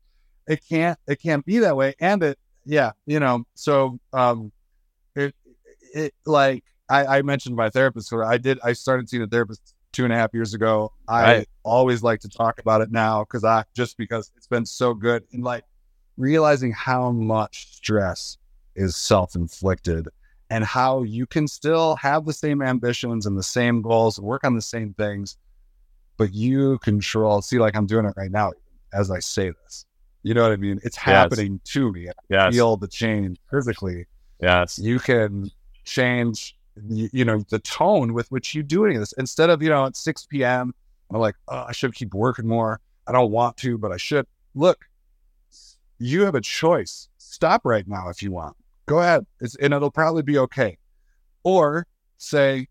it 0.46 0.60
can't, 0.68 0.98
it 1.08 1.22
can't 1.22 1.46
be 1.46 1.60
that 1.60 1.78
way. 1.78 1.94
And 1.98 2.22
it, 2.22 2.38
yeah, 2.66 2.92
you 3.06 3.18
know, 3.18 3.46
so, 3.54 3.98
um, 4.12 4.52
it, 5.14 5.34
it 5.94 6.12
like, 6.26 6.62
I, 6.90 7.06
I 7.06 7.22
mentioned 7.22 7.56
my 7.56 7.70
therapist, 7.70 8.12
I 8.12 8.36
did, 8.36 8.58
I 8.62 8.74
started 8.74 9.08
seeing 9.08 9.22
a 9.22 9.26
therapist 9.26 9.75
two 9.96 10.04
and 10.04 10.12
a 10.12 10.16
half 10.16 10.34
years 10.34 10.52
ago. 10.52 10.92
I 11.08 11.22
right. 11.22 11.48
always 11.62 12.02
like 12.02 12.20
to 12.20 12.28
talk 12.28 12.60
about 12.60 12.82
it 12.82 12.92
now 12.92 13.24
because 13.24 13.44
I, 13.44 13.64
just 13.74 13.96
because 13.96 14.30
it's 14.36 14.46
been 14.46 14.66
so 14.66 14.92
good 14.92 15.24
and 15.32 15.42
like 15.42 15.64
realizing 16.18 16.70
how 16.70 17.10
much 17.12 17.74
stress 17.74 18.36
is 18.74 18.94
self 18.94 19.34
inflicted 19.34 20.08
and 20.50 20.62
how 20.64 21.02
you 21.02 21.24
can 21.26 21.48
still 21.48 21.96
have 21.96 22.26
the 22.26 22.32
same 22.34 22.60
ambitions 22.60 23.24
and 23.24 23.38
the 23.38 23.42
same 23.42 23.80
goals, 23.80 24.20
work 24.20 24.44
on 24.44 24.54
the 24.54 24.60
same 24.60 24.92
things, 24.92 25.38
but 26.18 26.34
you 26.34 26.78
control. 26.80 27.40
See, 27.40 27.58
like 27.58 27.74
I'm 27.74 27.86
doing 27.86 28.04
it 28.04 28.12
right 28.18 28.30
now 28.30 28.52
as 28.92 29.10
I 29.10 29.18
say 29.18 29.50
this. 29.64 29.86
You 30.22 30.34
know 30.34 30.42
what 30.42 30.52
I 30.52 30.56
mean? 30.56 30.78
It's 30.82 30.96
happening 30.96 31.60
yes. 31.64 31.72
to 31.72 31.92
me. 31.92 32.08
I 32.08 32.12
yes. 32.28 32.54
feel 32.54 32.76
the 32.76 32.88
change 32.88 33.38
physically. 33.50 34.06
Yes. 34.42 34.78
You 34.78 34.98
can 34.98 35.50
change, 35.84 36.55
you, 36.88 37.08
you, 37.12 37.24
know, 37.24 37.44
the 37.50 37.58
tone 37.60 38.12
with 38.12 38.30
which 38.30 38.54
you 38.54 38.62
do 38.62 38.84
any 38.84 38.94
of 38.94 39.00
this. 39.00 39.12
Instead 39.14 39.50
of, 39.50 39.62
you 39.62 39.68
know, 39.68 39.86
at 39.86 39.96
6 39.96 40.26
p.m., 40.26 40.74
I'm 41.10 41.20
like, 41.20 41.36
oh, 41.48 41.66
I 41.68 41.72
should 41.72 41.94
keep 41.94 42.14
working 42.14 42.46
more. 42.46 42.80
I 43.06 43.12
don't 43.12 43.30
want 43.30 43.56
to, 43.58 43.78
but 43.78 43.92
I 43.92 43.96
should. 43.96 44.26
Look, 44.54 44.84
you 45.98 46.22
have 46.22 46.34
a 46.34 46.40
choice. 46.40 47.08
Stop 47.18 47.62
right 47.64 47.86
now 47.86 48.08
if 48.08 48.22
you 48.22 48.32
want 48.32 48.56
go 48.86 49.00
ahead. 49.00 49.26
It's, 49.40 49.56
and 49.56 49.74
it'll 49.74 49.90
probably 49.90 50.22
be 50.22 50.38
okay. 50.38 50.78
Or 51.42 51.86
say, 52.16 52.68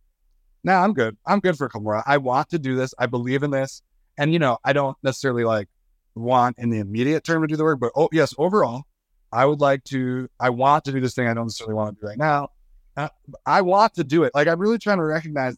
no, 0.64 0.74
nah, 0.74 0.84
I'm 0.84 0.94
good. 0.94 1.16
I'm 1.26 1.40
good 1.40 1.58
for 1.58 1.68
a. 1.68 2.04
I 2.06 2.18
want 2.18 2.50
to 2.50 2.60
do 2.60 2.76
this. 2.76 2.94
I 2.98 3.06
believe 3.06 3.44
in 3.44 3.52
this. 3.52 3.82
And, 4.18 4.34
you 4.34 4.40
know, 4.40 4.58
I 4.64 4.74
don't 4.74 4.98
necessarily 5.04 5.44
like 5.44 5.68
want 6.16 6.58
in 6.58 6.70
the 6.70 6.80
immediate 6.80 7.24
term 7.24 7.42
to 7.42 7.48
do 7.48 7.58
the 7.58 7.64
work, 7.64 7.80
but 7.80 7.92
oh, 7.96 8.10
yes, 8.12 8.34
overall, 8.38 8.84
I 9.32 9.46
would 9.46 9.60
like 9.60 9.84
to, 9.86 10.30
I 10.40 10.50
want 10.50 10.86
to 10.86 10.94
do 10.94 11.02
this 11.02 11.14
thing 11.14 11.28
I 11.28 11.34
don't 11.34 11.46
necessarily 11.46 11.76
want 11.76 11.98
to 11.98 12.02
do 12.02 12.08
right 12.08 12.18
now. 12.18 12.50
Uh, 12.98 13.10
I 13.46 13.62
want 13.62 13.94
to 13.96 14.04
do 14.04 14.24
it. 14.24 14.34
Like, 14.34 14.48
I'm 14.48 14.60
really 14.60 14.78
trying 14.78 14.98
to 14.98 15.04
recognize, 15.04 15.58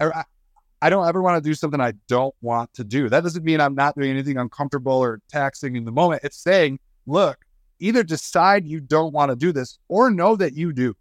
like, 0.00 0.12
I, 0.14 0.24
I 0.80 0.90
don't 0.90 1.06
ever 1.06 1.22
want 1.22 1.42
to 1.42 1.48
do 1.48 1.54
something 1.54 1.80
I 1.80 1.92
don't 2.08 2.34
want 2.40 2.72
to 2.74 2.84
do. 2.84 3.08
That 3.08 3.22
doesn't 3.22 3.44
mean 3.44 3.60
I'm 3.60 3.74
not 3.74 3.96
doing 3.96 4.10
anything 4.10 4.36
uncomfortable 4.36 4.92
or 4.92 5.20
taxing 5.28 5.76
in 5.76 5.84
the 5.84 5.92
moment. 5.92 6.22
It's 6.24 6.36
saying, 6.36 6.78
look, 7.06 7.38
either 7.80 8.02
decide 8.02 8.66
you 8.66 8.80
don't 8.80 9.12
want 9.12 9.30
to 9.30 9.36
do 9.36 9.52
this 9.52 9.78
or 9.88 10.10
know 10.10 10.36
that 10.36 10.54
you 10.54 10.72
do. 10.72 10.94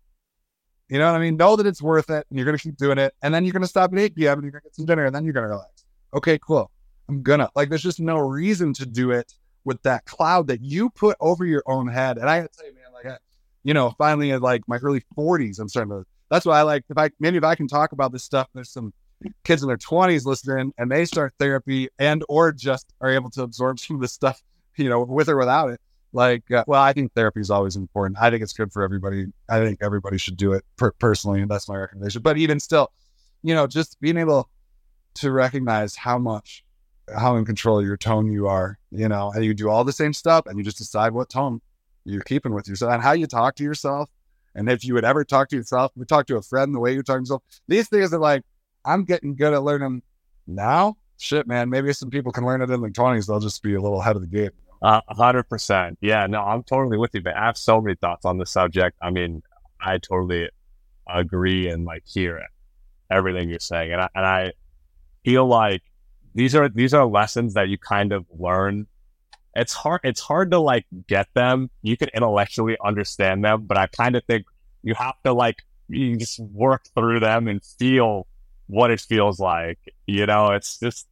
You 0.89 0.99
know 0.99 1.12
what 1.12 1.20
I 1.20 1.24
mean? 1.24 1.38
Know 1.38 1.55
that 1.55 1.68
it's 1.68 1.82
worth 1.82 2.10
it 2.10 2.26
and 2.30 2.38
you're 2.38 2.45
going 2.45 2.58
to 2.58 2.64
keep 2.64 2.78
doing 2.78 2.97
it. 2.97 3.14
And 3.22 3.34
then 3.34 3.43
you're 3.43 3.53
going 3.53 3.62
to 3.62 3.68
stop 3.68 3.91
at 3.91 3.99
8 3.99 4.16
p.m. 4.16 4.34
and 4.39 4.43
you're 4.43 4.51
going 4.51 4.62
to 4.62 4.68
get 4.68 4.76
some 4.76 4.86
dinner 4.86 5.05
and 5.05 5.14
then 5.14 5.26
you're 5.26 5.34
going 5.34 5.43
to 5.43 5.49
relax. 5.49 5.86
Okay, 6.14 6.39
cool. 6.39 6.72
I'm 7.10 7.22
going 7.22 7.39
to. 7.39 7.49
Like, 7.55 7.70
there's 7.70 7.84
just 7.84 7.99
no 7.99 8.18
reason 8.18 8.74
to 8.74 8.86
do 8.86 9.12
it 9.12 9.34
with 9.66 9.82
that 9.84 10.05
cloud 10.05 10.47
that 10.47 10.64
you 10.64 10.89
put 10.89 11.18
over 11.20 11.45
your 11.45 11.64
own 11.66 11.88
head. 11.88 12.18
And 12.18 12.30
I 12.30 12.41
got 12.41 12.51
to 12.51 12.58
tell 12.58 12.68
you, 12.68 12.74
man, 12.74 12.93
like, 12.93 13.20
you 13.68 13.74
know, 13.74 13.93
finally 13.97 14.32
at 14.32 14.41
like 14.41 14.61
my 14.68 14.78
early 14.78 15.03
40s, 15.18 15.59
I'm 15.59 15.68
starting 15.68 15.91
to. 15.91 16.05
That's 16.32 16.45
why 16.45 16.59
I 16.59 16.61
like, 16.61 16.86
if 16.89 16.97
I, 16.97 17.09
maybe 17.20 17.36
if 17.36 17.43
I 17.43 17.55
can 17.55 17.68
talk 17.68 17.91
about 17.91 18.13
this 18.13 18.24
stuff, 18.24 18.47
there's 18.53 18.72
some 18.72 18.93
kids 19.43 19.61
in 19.61 19.68
their 19.68 19.78
20s 19.78 20.26
listening 20.26 20.72
and 20.78 20.89
they 20.89 21.03
start 21.03 21.34
therapy 21.38 21.89
and 21.99 22.24
or 22.30 22.53
just 22.53 22.93
are 23.01 23.09
able 23.09 23.30
to 23.32 23.43
absorb 23.43 23.80
some 23.80 23.97
of 23.97 24.01
this 24.01 24.13
stuff, 24.13 24.41
you 24.78 24.88
know, 24.88 25.03
with 25.03 25.28
or 25.28 25.36
without 25.36 25.70
it 25.70 25.82
like, 26.13 26.49
uh, 26.49 26.63
well, 26.65 26.82
I 26.82 26.93
think 26.93 27.13
therapy 27.13 27.41
is 27.41 27.49
always 27.49 27.76
important. 27.76 28.18
I 28.22 28.30
think 28.30 28.41
it's 28.41 28.53
good 28.53 28.72
for 28.72 28.84
everybody. 28.84 29.26
I 29.49 29.59
think 29.59 29.80
everybody 29.82 30.18
should 30.18 30.38
do 30.38 30.53
it 30.53 30.63
per- 30.78 30.93
personally, 30.93 31.41
and 31.41 31.51
that's 31.51 31.68
my 31.68 31.76
recommendation. 31.76 32.22
But 32.22 32.38
even 32.38 32.61
still, 32.61 32.91
you 33.43 33.53
know, 33.53 33.68
just 33.68 33.99
being 33.99 34.18
able 34.18 34.49
to 35.15 35.32
recognize 35.32 35.95
how 35.95 36.18
much, 36.18 36.63
how 37.13 37.36
in 37.36 37.45
control 37.45 37.84
your 37.84 37.97
tone 37.97 38.32
you 38.32 38.47
are, 38.47 38.80
you 38.91 39.09
know, 39.09 39.32
and 39.36 39.43
you 39.43 39.53
do 39.53 39.70
all 39.70 39.84
the 39.84 39.91
same 39.91 40.13
stuff, 40.13 40.45
and 40.45 40.57
you 40.57 40.63
just 40.63 40.78
decide 40.78 41.11
what 41.11 41.30
tone 41.30 41.61
you're 42.08 42.22
keeping 42.22 42.53
with 42.53 42.68
yourself 42.68 42.93
and 42.93 43.03
how 43.03 43.12
you 43.12 43.28
talk 43.28 43.55
to 43.55 43.64
yourself. 43.64 44.10
And 44.55 44.70
if 44.70 44.84
you 44.84 44.93
would 44.95 45.05
ever 45.05 45.24
talk 45.24 45.49
to 45.49 45.55
yourself, 45.55 45.91
we 45.95 46.05
talk 46.05 46.26
to 46.28 46.38
a 46.38 46.41
friend 46.41 46.74
the 46.74 46.80
way 46.80 46.93
you 46.93 47.03
talk 47.03 47.18
to 47.18 47.22
yourself. 47.22 47.43
These 47.68 47.89
things 47.89 48.14
are 48.14 48.20
like, 48.20 48.43
I'm 48.86 49.03
getting 49.03 49.36
good 49.36 49.53
at 49.53 49.64
learning 49.64 50.01
now. 50.47 50.97
Shit, 51.20 51.47
man. 51.47 51.70
Maybe 51.70 51.91
some 51.93 52.10
people 52.10 52.32
can 52.32 52.45
learn 52.45 52.62
it 52.62 52.70
in 52.70 52.82
their 52.82 52.89
20s. 52.89 53.28
They'll 53.28 53.39
just 53.39 53.62
be 53.62 53.76
a 53.76 53.82
little 53.82 54.01
ahead 54.01 54.16
of 54.16 54.22
the 54.22 54.28
game. 54.28 54.51
Hundred 54.82 55.43
percent. 55.43 55.97
Yeah, 56.01 56.28
no, 56.28 56.41
I'm 56.41 56.64
totally 56.64 56.97
with 56.97 57.14
you, 57.16 57.22
but 57.22 57.36
I 57.36 57.45
have 57.45 57.58
so 57.58 57.82
many 57.82 57.95
thoughts 57.95 58.26
on 58.26 58.38
the 58.38 58.45
subject. 58.45 58.97
I 59.01 59.10
mean, 59.10 59.41
I 59.82 59.97
totally 59.97 60.49
agree 61.08 61.70
and 61.70 61.86
like 61.86 62.03
hear 62.05 62.43
everything 63.10 63.49
you're 63.49 63.60
saying, 63.60 63.93
and 63.93 64.01
I, 64.01 64.10
and 64.14 64.26
I 64.26 64.53
feel 65.26 65.47
like 65.47 65.82
these 66.36 66.53
are 66.53 66.70
these 66.70 66.93
are 66.93 67.05
lessons 67.05 67.55
that 67.55 67.70
you 67.70 67.78
kind 67.78 68.12
of 68.12 68.26
learn. 68.30 68.88
It's 69.58 69.74
hard. 69.74 70.01
It's 70.03 70.22
hard 70.22 70.51
to 70.51 70.60
like 70.60 70.86
get 71.08 71.28
them. 71.34 71.70
You 71.82 71.97
can 71.97 72.10
intellectually 72.14 72.78
understand 72.84 73.43
them, 73.43 73.64
but 73.64 73.78
I 73.78 73.88
kind 73.88 74.16
of 74.16 74.24
think 74.26 74.45
you 74.84 74.93
have 74.93 75.16
to 75.24 75.34
like 75.34 75.64
you 75.89 76.16
just 76.18 76.39
work 76.39 76.84
through 76.95 77.20
them 77.22 77.47
and 77.47 77.64
feel 77.64 78.28
what 78.68 78.91
it 78.91 79.01
feels 79.01 79.39
like. 79.39 79.80
You 80.05 80.26
know, 80.28 80.51
it's 80.51 80.80
just 80.80 81.08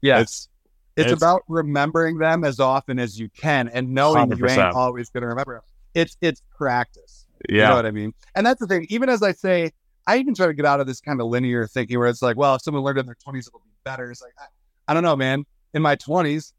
yeah, 0.00 0.20
it's 0.20 0.48
it's, 0.96 1.12
it's, 1.12 1.20
about 1.20 1.42
remembering 1.48 2.18
them 2.18 2.44
as 2.44 2.60
often 2.60 2.98
as 2.98 3.18
you 3.18 3.28
can 3.28 3.68
and 3.68 3.92
knowing 3.92 4.30
100%. 4.30 4.38
you 4.38 4.46
ain't 4.48 4.74
always 4.74 5.10
going 5.10 5.22
to 5.22 5.28
remember 5.28 5.54
them. 5.54 5.62
It's 5.94 6.16
it's 6.20 6.42
practice. 6.56 7.26
Yeah. 7.48 7.54
You 7.54 7.68
know 7.68 7.76
what 7.76 7.86
I 7.86 7.90
mean? 7.90 8.14
And 8.34 8.46
that's 8.46 8.60
the 8.60 8.66
thing. 8.66 8.86
Even 8.88 9.08
as 9.08 9.22
I 9.22 9.32
say, 9.32 9.72
I 10.06 10.18
even 10.18 10.34
try 10.34 10.46
to 10.46 10.54
get 10.54 10.64
out 10.64 10.80
of 10.80 10.86
this 10.86 11.00
kind 11.00 11.20
of 11.20 11.26
linear 11.26 11.66
thinking 11.66 11.98
where 11.98 12.08
it's 12.08 12.22
like, 12.22 12.36
well, 12.36 12.54
if 12.54 12.62
someone 12.62 12.82
learned 12.82 12.98
in 12.98 13.06
their 13.06 13.16
20s, 13.16 13.48
it'll 13.48 13.60
be 13.60 13.70
better. 13.84 14.10
It's 14.10 14.22
like, 14.22 14.32
I, 14.38 14.46
I 14.88 14.94
don't 14.94 15.02
know, 15.02 15.16
man. 15.16 15.44
In 15.74 15.82
my 15.82 15.96
20s, 15.96 16.52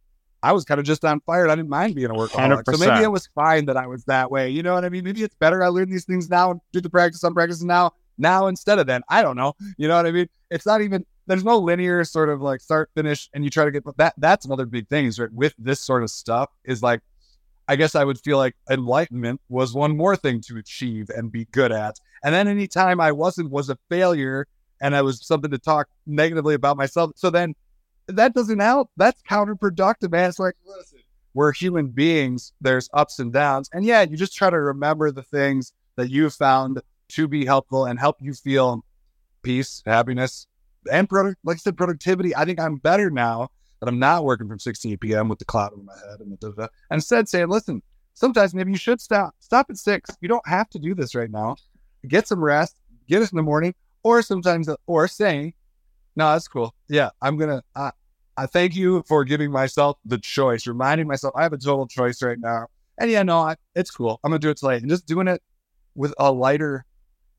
I 0.44 0.52
was 0.52 0.66
kind 0.66 0.80
of 0.80 0.86
just 0.86 1.04
on 1.04 1.20
fire. 1.22 1.48
I 1.48 1.56
didn't 1.56 1.70
mind 1.70 1.96
being 1.96 2.10
a 2.10 2.14
workaholic. 2.14 2.64
100%. 2.64 2.76
So 2.76 2.86
maybe 2.86 3.04
it 3.04 3.12
was 3.12 3.28
fine 3.34 3.66
that 3.66 3.78
I 3.78 3.88
was 3.88 4.06
that 4.06 4.30
way. 4.30 4.50
You 4.50 4.64
know 4.64 4.74
what 4.74 4.86
I 4.86 4.90
mean? 4.90 5.04
Maybe 5.04 5.24
it's 5.24 5.36
better 5.36 5.64
I 5.64 5.68
learn 5.68 5.90
these 5.90 6.06
things 6.06 6.30
now 6.30 6.52
and 6.52 6.62
do 6.72 6.82
the 6.82 6.90
practice 6.90 7.24
I'm 7.24 7.34
practicing 7.34 7.68
now, 7.68 7.92
now 8.18 8.48
instead 8.48 8.80
of 8.80 8.88
then. 8.88 9.02
I 9.10 9.22
don't 9.22 9.36
know. 9.36 9.54
You 9.78 9.88
know 9.88 9.96
what 9.96 10.06
I 10.06 10.12
mean? 10.12 10.30
It's 10.52 10.66
not 10.66 10.82
even 10.82 11.06
there's 11.28 11.44
no 11.44 11.58
linear 11.58 12.04
sort 12.04 12.30
of 12.30 12.42
like 12.42 12.62
start 12.62 12.90
finish 12.96 13.30
and 13.34 13.44
you 13.44 13.50
try 13.50 13.66
to 13.66 13.72
get 13.72 13.84
that 13.98 14.14
that's 14.18 14.46
another 14.46 14.66
big 14.66 14.88
thing 14.88 15.06
is 15.06 15.20
right 15.20 15.32
with 15.34 15.54
this 15.60 15.82
sort 15.82 16.02
of 16.02 16.10
stuff 16.10 16.50
is 16.64 16.82
like 16.82 17.02
I 17.68 17.76
guess 17.76 17.96
I 17.96 18.06
would 18.06 18.18
feel 18.20 18.38
like 18.38 18.56
enlightenment 18.70 19.42
was 19.50 19.74
one 19.74 19.98
more 19.98 20.16
thing 20.16 20.40
to 20.48 20.58
achieve 20.58 21.10
and 21.10 21.30
be 21.30 21.46
good 21.52 21.74
at. 21.74 22.00
And 22.24 22.34
then 22.34 22.48
anytime 22.48 23.02
I 23.02 23.12
wasn't 23.12 23.52
was 23.52 23.70
a 23.70 23.78
failure 23.90 24.48
and 24.80 24.96
I 24.96 25.02
was 25.02 25.26
something 25.26 25.52
to 25.52 25.58
talk 25.58 25.90
negatively 26.06 26.56
about 26.56 26.78
myself. 26.78 27.12
So 27.16 27.30
then 27.30 27.56
that 28.08 28.34
doesn't 28.34 28.60
help. 28.60 28.90
That's 28.98 29.22
counterproductive, 29.24 30.12
man. 30.12 30.30
It's 30.30 30.40
like, 30.40 30.56
listen, 30.66 31.00
we're 31.34 31.52
human 31.52 31.88
beings. 31.88 32.54
There's 32.62 32.90
ups 32.94 33.20
and 33.20 33.32
downs. 33.32 33.70
And 33.74 33.86
yeah, 33.86 34.02
you 34.04 34.18
just 34.18 34.36
try 34.36 34.50
to 34.50 34.60
remember 34.60 35.12
the 35.12 35.24
things 35.24 35.74
that 35.96 36.10
you 36.10 36.30
found 36.30 36.82
to 37.10 37.28
be 37.28 37.46
helpful 37.46 37.86
and 37.86 38.00
help 38.00 38.18
you 38.20 38.34
feel 38.34 38.84
peace, 39.44 39.82
happiness, 39.86 40.48
and 40.92 41.08
product, 41.10 41.38
like 41.44 41.56
I 41.56 41.60
said, 41.60 41.78
productivity. 41.78 42.36
I 42.36 42.46
think 42.46 42.60
I'm 42.60 42.78
better 42.78 43.10
now 43.10 43.50
that 43.80 43.88
I'm 43.88 44.00
not 44.00 44.24
working 44.24 44.48
from 44.48 44.60
6 44.60 44.80
to 44.80 44.92
8 44.92 45.00
p.m. 45.00 45.30
with 45.30 45.40
the 45.40 45.46
cloud 45.46 45.74
over 45.74 45.84
my 45.84 45.94
head 45.94 46.20
and 46.20 46.38
the. 46.40 46.70
And 46.90 46.98
instead 46.98 47.30
saying, 47.30 47.50
listen, 47.50 47.82
sometimes 48.14 48.54
maybe 48.54 48.72
you 48.72 48.78
should 48.78 49.00
stop. 49.00 49.36
Stop 49.40 49.68
at 49.70 49.78
six. 49.78 50.10
You 50.22 50.28
don't 50.28 50.48
have 50.48 50.70
to 50.72 50.80
do 50.80 50.96
this 50.96 51.14
right 51.14 51.30
now. 51.30 51.56
Get 52.08 52.28
some 52.28 52.44
rest. 52.44 52.76
Get 53.08 53.22
us 53.22 53.32
in 53.32 53.38
the 53.38 53.44
morning. 53.44 53.74
or 54.04 54.22
sometimes, 54.22 54.70
or 54.86 55.08
saying, 55.08 55.54
no, 56.16 56.32
that's 56.32 56.48
cool. 56.48 56.74
Yeah, 56.90 57.12
I'm 57.22 57.38
gonna. 57.38 57.64
Uh, 57.76 57.92
I 58.38 58.46
thank 58.46 58.76
you 58.76 59.04
for 59.08 59.26
giving 59.26 59.52
myself 59.52 59.98
the 60.06 60.20
choice, 60.20 60.68
reminding 60.68 61.08
myself 61.08 61.34
I 61.36 61.42
have 61.42 61.54
a 61.54 61.58
total 61.58 61.88
choice 61.88 62.22
right 62.22 62.40
now. 62.40 62.68
And 63.00 63.10
yeah, 63.10 63.24
no, 63.24 63.40
I, 63.40 63.56
it's 63.76 63.90
cool. 63.90 64.20
I'm 64.24 64.32
gonna 64.32 64.40
do 64.40 64.50
it 64.50 64.58
today, 64.58 64.78
and 64.78 64.90
just 64.90 65.08
doing 65.08 65.28
it 65.28 65.42
with 65.96 66.14
a 66.20 66.32
lighter, 66.32 66.86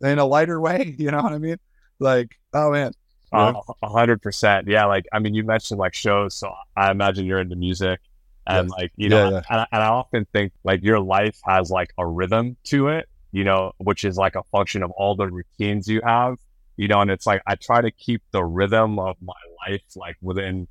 in 0.01 0.19
a 0.19 0.27
lighter 0.27 0.61
way. 0.69 0.95
You 0.99 1.11
know 1.11 1.23
what 1.23 1.33
I 1.33 1.39
mean? 1.39 1.57
Like, 2.01 2.33
oh 2.53 2.73
man, 2.73 2.93
a 3.33 3.89
hundred 3.89 4.23
percent. 4.23 4.67
Yeah, 4.69 4.87
like 4.87 5.07
I 5.13 5.21
mean, 5.21 5.35
you 5.35 5.45
mentioned 5.45 5.79
like 5.79 5.95
shows, 5.95 6.35
so 6.35 6.53
I 6.77 6.91
imagine 6.91 7.27
you're 7.27 7.41
into 7.41 7.57
music, 7.57 8.01
and 8.47 8.69
yes. 8.69 8.79
like 8.79 8.93
you 8.97 9.09
know, 9.09 9.31
yeah, 9.31 9.31
yeah. 9.31 9.43
And, 9.51 9.67
and 9.73 9.83
I 9.83 9.89
often 9.89 10.27
think 10.33 10.53
like 10.65 10.83
your 10.83 11.01
life 11.01 11.39
has 11.45 11.71
like 11.71 11.93
a 11.99 12.07
rhythm 12.07 12.57
to 12.65 12.89
it, 12.89 13.09
you 13.31 13.45
know, 13.45 13.73
which 13.79 14.05
is 14.05 14.17
like 14.17 14.35
a 14.35 14.43
function 14.45 14.83
of 14.83 14.91
all 14.93 15.15
the 15.15 15.29
routines 15.29 15.87
you 15.87 16.01
have, 16.05 16.39
you 16.77 16.89
know, 16.89 17.01
and 17.01 17.11
it's 17.11 17.27
like 17.27 17.43
I 17.47 17.55
try 17.55 17.81
to 17.81 17.91
keep 17.91 18.23
the 18.33 18.45
rhythm 18.45 18.99
of 18.99 19.17
my 19.21 19.35
life 19.67 19.83
like 19.95 20.17
within 20.23 20.67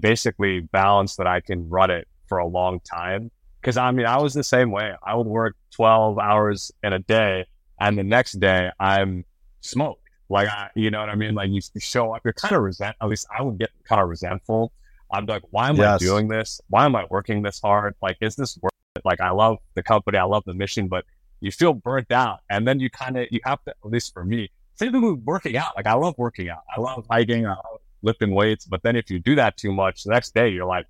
basically 0.00 0.60
balance 0.60 1.16
that 1.16 1.26
I 1.26 1.40
can 1.40 1.68
run 1.68 1.90
it 1.90 2.08
for 2.26 2.38
a 2.38 2.46
long 2.46 2.80
time. 2.80 3.30
Cause 3.62 3.76
I 3.76 3.90
mean, 3.92 4.06
I 4.06 4.18
was 4.20 4.34
the 4.34 4.44
same 4.44 4.70
way. 4.70 4.92
I 5.02 5.14
would 5.14 5.26
work 5.26 5.56
12 5.72 6.18
hours 6.18 6.72
in 6.82 6.92
a 6.92 6.98
day 6.98 7.46
and 7.80 7.96
the 7.96 8.02
next 8.02 8.40
day 8.40 8.70
I'm 8.80 9.24
smoked. 9.60 10.00
Like, 10.28 10.48
I, 10.48 10.70
you 10.74 10.90
know 10.90 11.00
what 11.00 11.10
I 11.10 11.14
mean? 11.14 11.34
Like 11.34 11.50
you 11.50 11.60
show 11.78 12.14
up, 12.14 12.22
you're 12.24 12.32
kind 12.32 12.54
of 12.54 12.62
resent, 12.62 12.96
at 13.00 13.08
least 13.08 13.26
I 13.36 13.42
would 13.42 13.58
get 13.58 13.70
kind 13.84 14.00
of 14.00 14.08
resentful. 14.08 14.72
I'm 15.12 15.26
like, 15.26 15.42
why 15.50 15.68
am 15.68 15.76
yes. 15.76 16.02
I 16.02 16.04
doing 16.04 16.28
this? 16.28 16.60
Why 16.68 16.86
am 16.86 16.96
I 16.96 17.04
working 17.10 17.42
this 17.42 17.60
hard? 17.60 17.94
Like, 18.00 18.16
is 18.20 18.34
this 18.34 18.56
worth 18.62 18.72
it? 18.96 19.02
Like, 19.04 19.20
I 19.20 19.30
love 19.30 19.58
the 19.74 19.82
company. 19.82 20.16
I 20.16 20.24
love 20.24 20.42
the 20.46 20.54
mission, 20.54 20.88
but 20.88 21.04
you 21.40 21.52
feel 21.52 21.74
burnt 21.74 22.10
out. 22.10 22.40
And 22.48 22.66
then 22.66 22.80
you 22.80 22.88
kind 22.88 23.18
of, 23.18 23.26
you 23.30 23.40
have 23.44 23.62
to, 23.64 23.70
at 23.70 23.90
least 23.90 24.14
for 24.14 24.24
me, 24.24 24.50
same 24.76 24.92
thing 24.92 25.02
with 25.02 25.22
working 25.24 25.56
out. 25.56 25.76
Like, 25.76 25.86
I 25.86 25.92
love 25.94 26.14
working 26.16 26.48
out. 26.48 26.62
I 26.74 26.80
love 26.80 27.04
hiking. 27.10 27.46
I 27.46 27.50
love 27.50 27.80
lifting 28.02 28.34
weights. 28.34 28.66
But 28.66 28.82
then 28.82 28.96
if 28.96 29.10
you 29.10 29.18
do 29.18 29.34
that 29.36 29.56
too 29.56 29.72
much, 29.72 30.04
the 30.04 30.10
next 30.10 30.34
day 30.34 30.48
you're 30.48 30.66
like, 30.66 30.86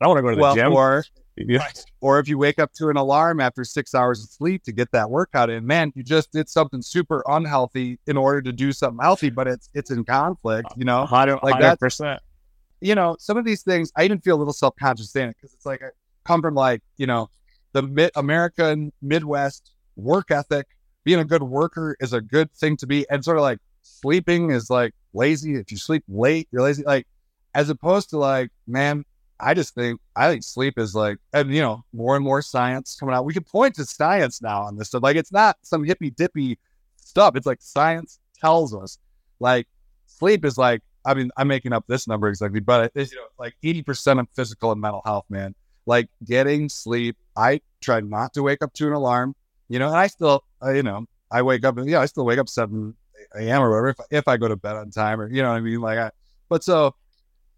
I 0.00 0.04
don't 0.04 0.14
want 0.14 0.18
to 0.18 0.22
go 0.22 0.30
to 0.30 0.36
the 0.36 0.42
well, 0.42 0.54
gym. 0.54 0.72
Or, 0.72 1.04
or 2.00 2.18
if 2.18 2.28
you 2.28 2.38
wake 2.38 2.58
up 2.58 2.72
to 2.74 2.88
an 2.88 2.96
alarm 2.96 3.40
after 3.40 3.64
six 3.64 3.94
hours 3.94 4.22
of 4.22 4.30
sleep 4.30 4.62
to 4.64 4.72
get 4.72 4.90
that 4.92 5.10
workout 5.10 5.50
in, 5.50 5.66
man, 5.66 5.92
you 5.94 6.02
just 6.02 6.32
did 6.32 6.48
something 6.48 6.82
super 6.82 7.22
unhealthy 7.26 7.98
in 8.06 8.16
order 8.16 8.42
to 8.42 8.52
do 8.52 8.72
something 8.72 9.02
healthy, 9.02 9.30
but 9.30 9.48
it's 9.48 9.68
it's 9.74 9.90
in 9.90 10.04
conflict, 10.04 10.68
you 10.76 10.84
know, 10.84 11.00
100, 11.00 11.40
like 11.42 11.60
that 11.60 11.80
percent. 11.80 12.20
You 12.80 12.94
know, 12.94 13.16
some 13.18 13.36
of 13.36 13.44
these 13.44 13.62
things 13.62 13.90
I 13.96 14.04
even 14.04 14.20
feel 14.20 14.36
a 14.36 14.38
little 14.38 14.52
self 14.52 14.74
conscious 14.76 15.10
saying 15.10 15.30
it 15.30 15.36
because 15.36 15.54
it's 15.54 15.66
like 15.66 15.82
I 15.82 15.88
come 16.24 16.42
from 16.42 16.54
like 16.54 16.82
you 16.96 17.06
know 17.06 17.28
the 17.72 17.82
mid 17.82 18.10
American 18.16 18.92
Midwest 19.02 19.72
work 19.96 20.30
ethic. 20.30 20.66
Being 21.04 21.20
a 21.20 21.24
good 21.24 21.42
worker 21.42 21.96
is 22.00 22.14
a 22.14 22.20
good 22.20 22.50
thing 22.52 22.78
to 22.78 22.86
be, 22.86 23.08
and 23.10 23.22
sort 23.22 23.36
of 23.36 23.42
like 23.42 23.58
sleeping 23.84 24.50
is 24.50 24.70
like 24.70 24.94
lazy. 25.12 25.54
If 25.54 25.70
you 25.70 25.78
sleep 25.78 26.04
late, 26.08 26.48
you're 26.50 26.62
lazy. 26.62 26.82
Like, 26.82 27.06
as 27.54 27.70
opposed 27.70 28.10
to 28.10 28.18
like, 28.18 28.50
man, 28.66 29.04
I 29.38 29.54
just 29.54 29.74
think 29.74 30.00
I 30.16 30.28
think 30.28 30.42
sleep 30.42 30.78
is 30.78 30.94
like, 30.94 31.18
and 31.32 31.54
you 31.54 31.62
know, 31.62 31.84
more 31.92 32.16
and 32.16 32.24
more 32.24 32.42
science 32.42 32.96
coming 32.98 33.14
out. 33.14 33.24
We 33.24 33.34
can 33.34 33.44
point 33.44 33.74
to 33.76 33.84
science 33.84 34.42
now 34.42 34.62
on 34.62 34.76
this 34.76 34.88
stuff. 34.88 35.02
Like, 35.02 35.16
it's 35.16 35.32
not 35.32 35.56
some 35.62 35.84
hippy 35.84 36.10
dippy 36.10 36.58
stuff. 36.96 37.36
It's 37.36 37.46
like 37.46 37.60
science 37.60 38.18
tells 38.40 38.74
us, 38.74 38.98
like, 39.40 39.68
sleep 40.06 40.44
is 40.44 40.58
like. 40.58 40.82
I 41.06 41.12
mean, 41.12 41.30
I'm 41.36 41.48
making 41.48 41.74
up 41.74 41.84
this 41.86 42.08
number 42.08 42.28
exactly, 42.28 42.60
but 42.60 42.90
it's 42.94 43.12
you 43.12 43.18
know, 43.18 43.26
like 43.38 43.54
80% 43.62 44.20
of 44.20 44.26
physical 44.34 44.72
and 44.72 44.80
mental 44.80 45.02
health, 45.04 45.26
man. 45.28 45.54
Like 45.84 46.08
getting 46.24 46.70
sleep. 46.70 47.18
I 47.36 47.60
try 47.82 48.00
not 48.00 48.32
to 48.32 48.42
wake 48.42 48.62
up 48.62 48.72
to 48.72 48.86
an 48.86 48.94
alarm, 48.94 49.34
you 49.68 49.78
know, 49.78 49.88
and 49.88 49.98
I 49.98 50.06
still, 50.06 50.44
uh, 50.64 50.70
you 50.70 50.82
know, 50.82 51.04
I 51.30 51.42
wake 51.42 51.62
up 51.66 51.76
yeah, 51.84 52.00
I 52.00 52.06
still 52.06 52.24
wake 52.24 52.38
up 52.38 52.48
seven 52.48 52.94
a.m. 53.34 53.62
or 53.62 53.70
whatever 53.70 53.88
if, 53.88 53.96
if 54.10 54.28
I 54.28 54.36
go 54.36 54.48
to 54.48 54.56
bed 54.56 54.76
on 54.76 54.90
time 54.90 55.20
or 55.20 55.30
you 55.30 55.42
know 55.42 55.50
what 55.50 55.56
I 55.56 55.60
mean. 55.60 55.80
Like, 55.80 55.98
I, 55.98 56.10
but 56.48 56.64
so 56.64 56.94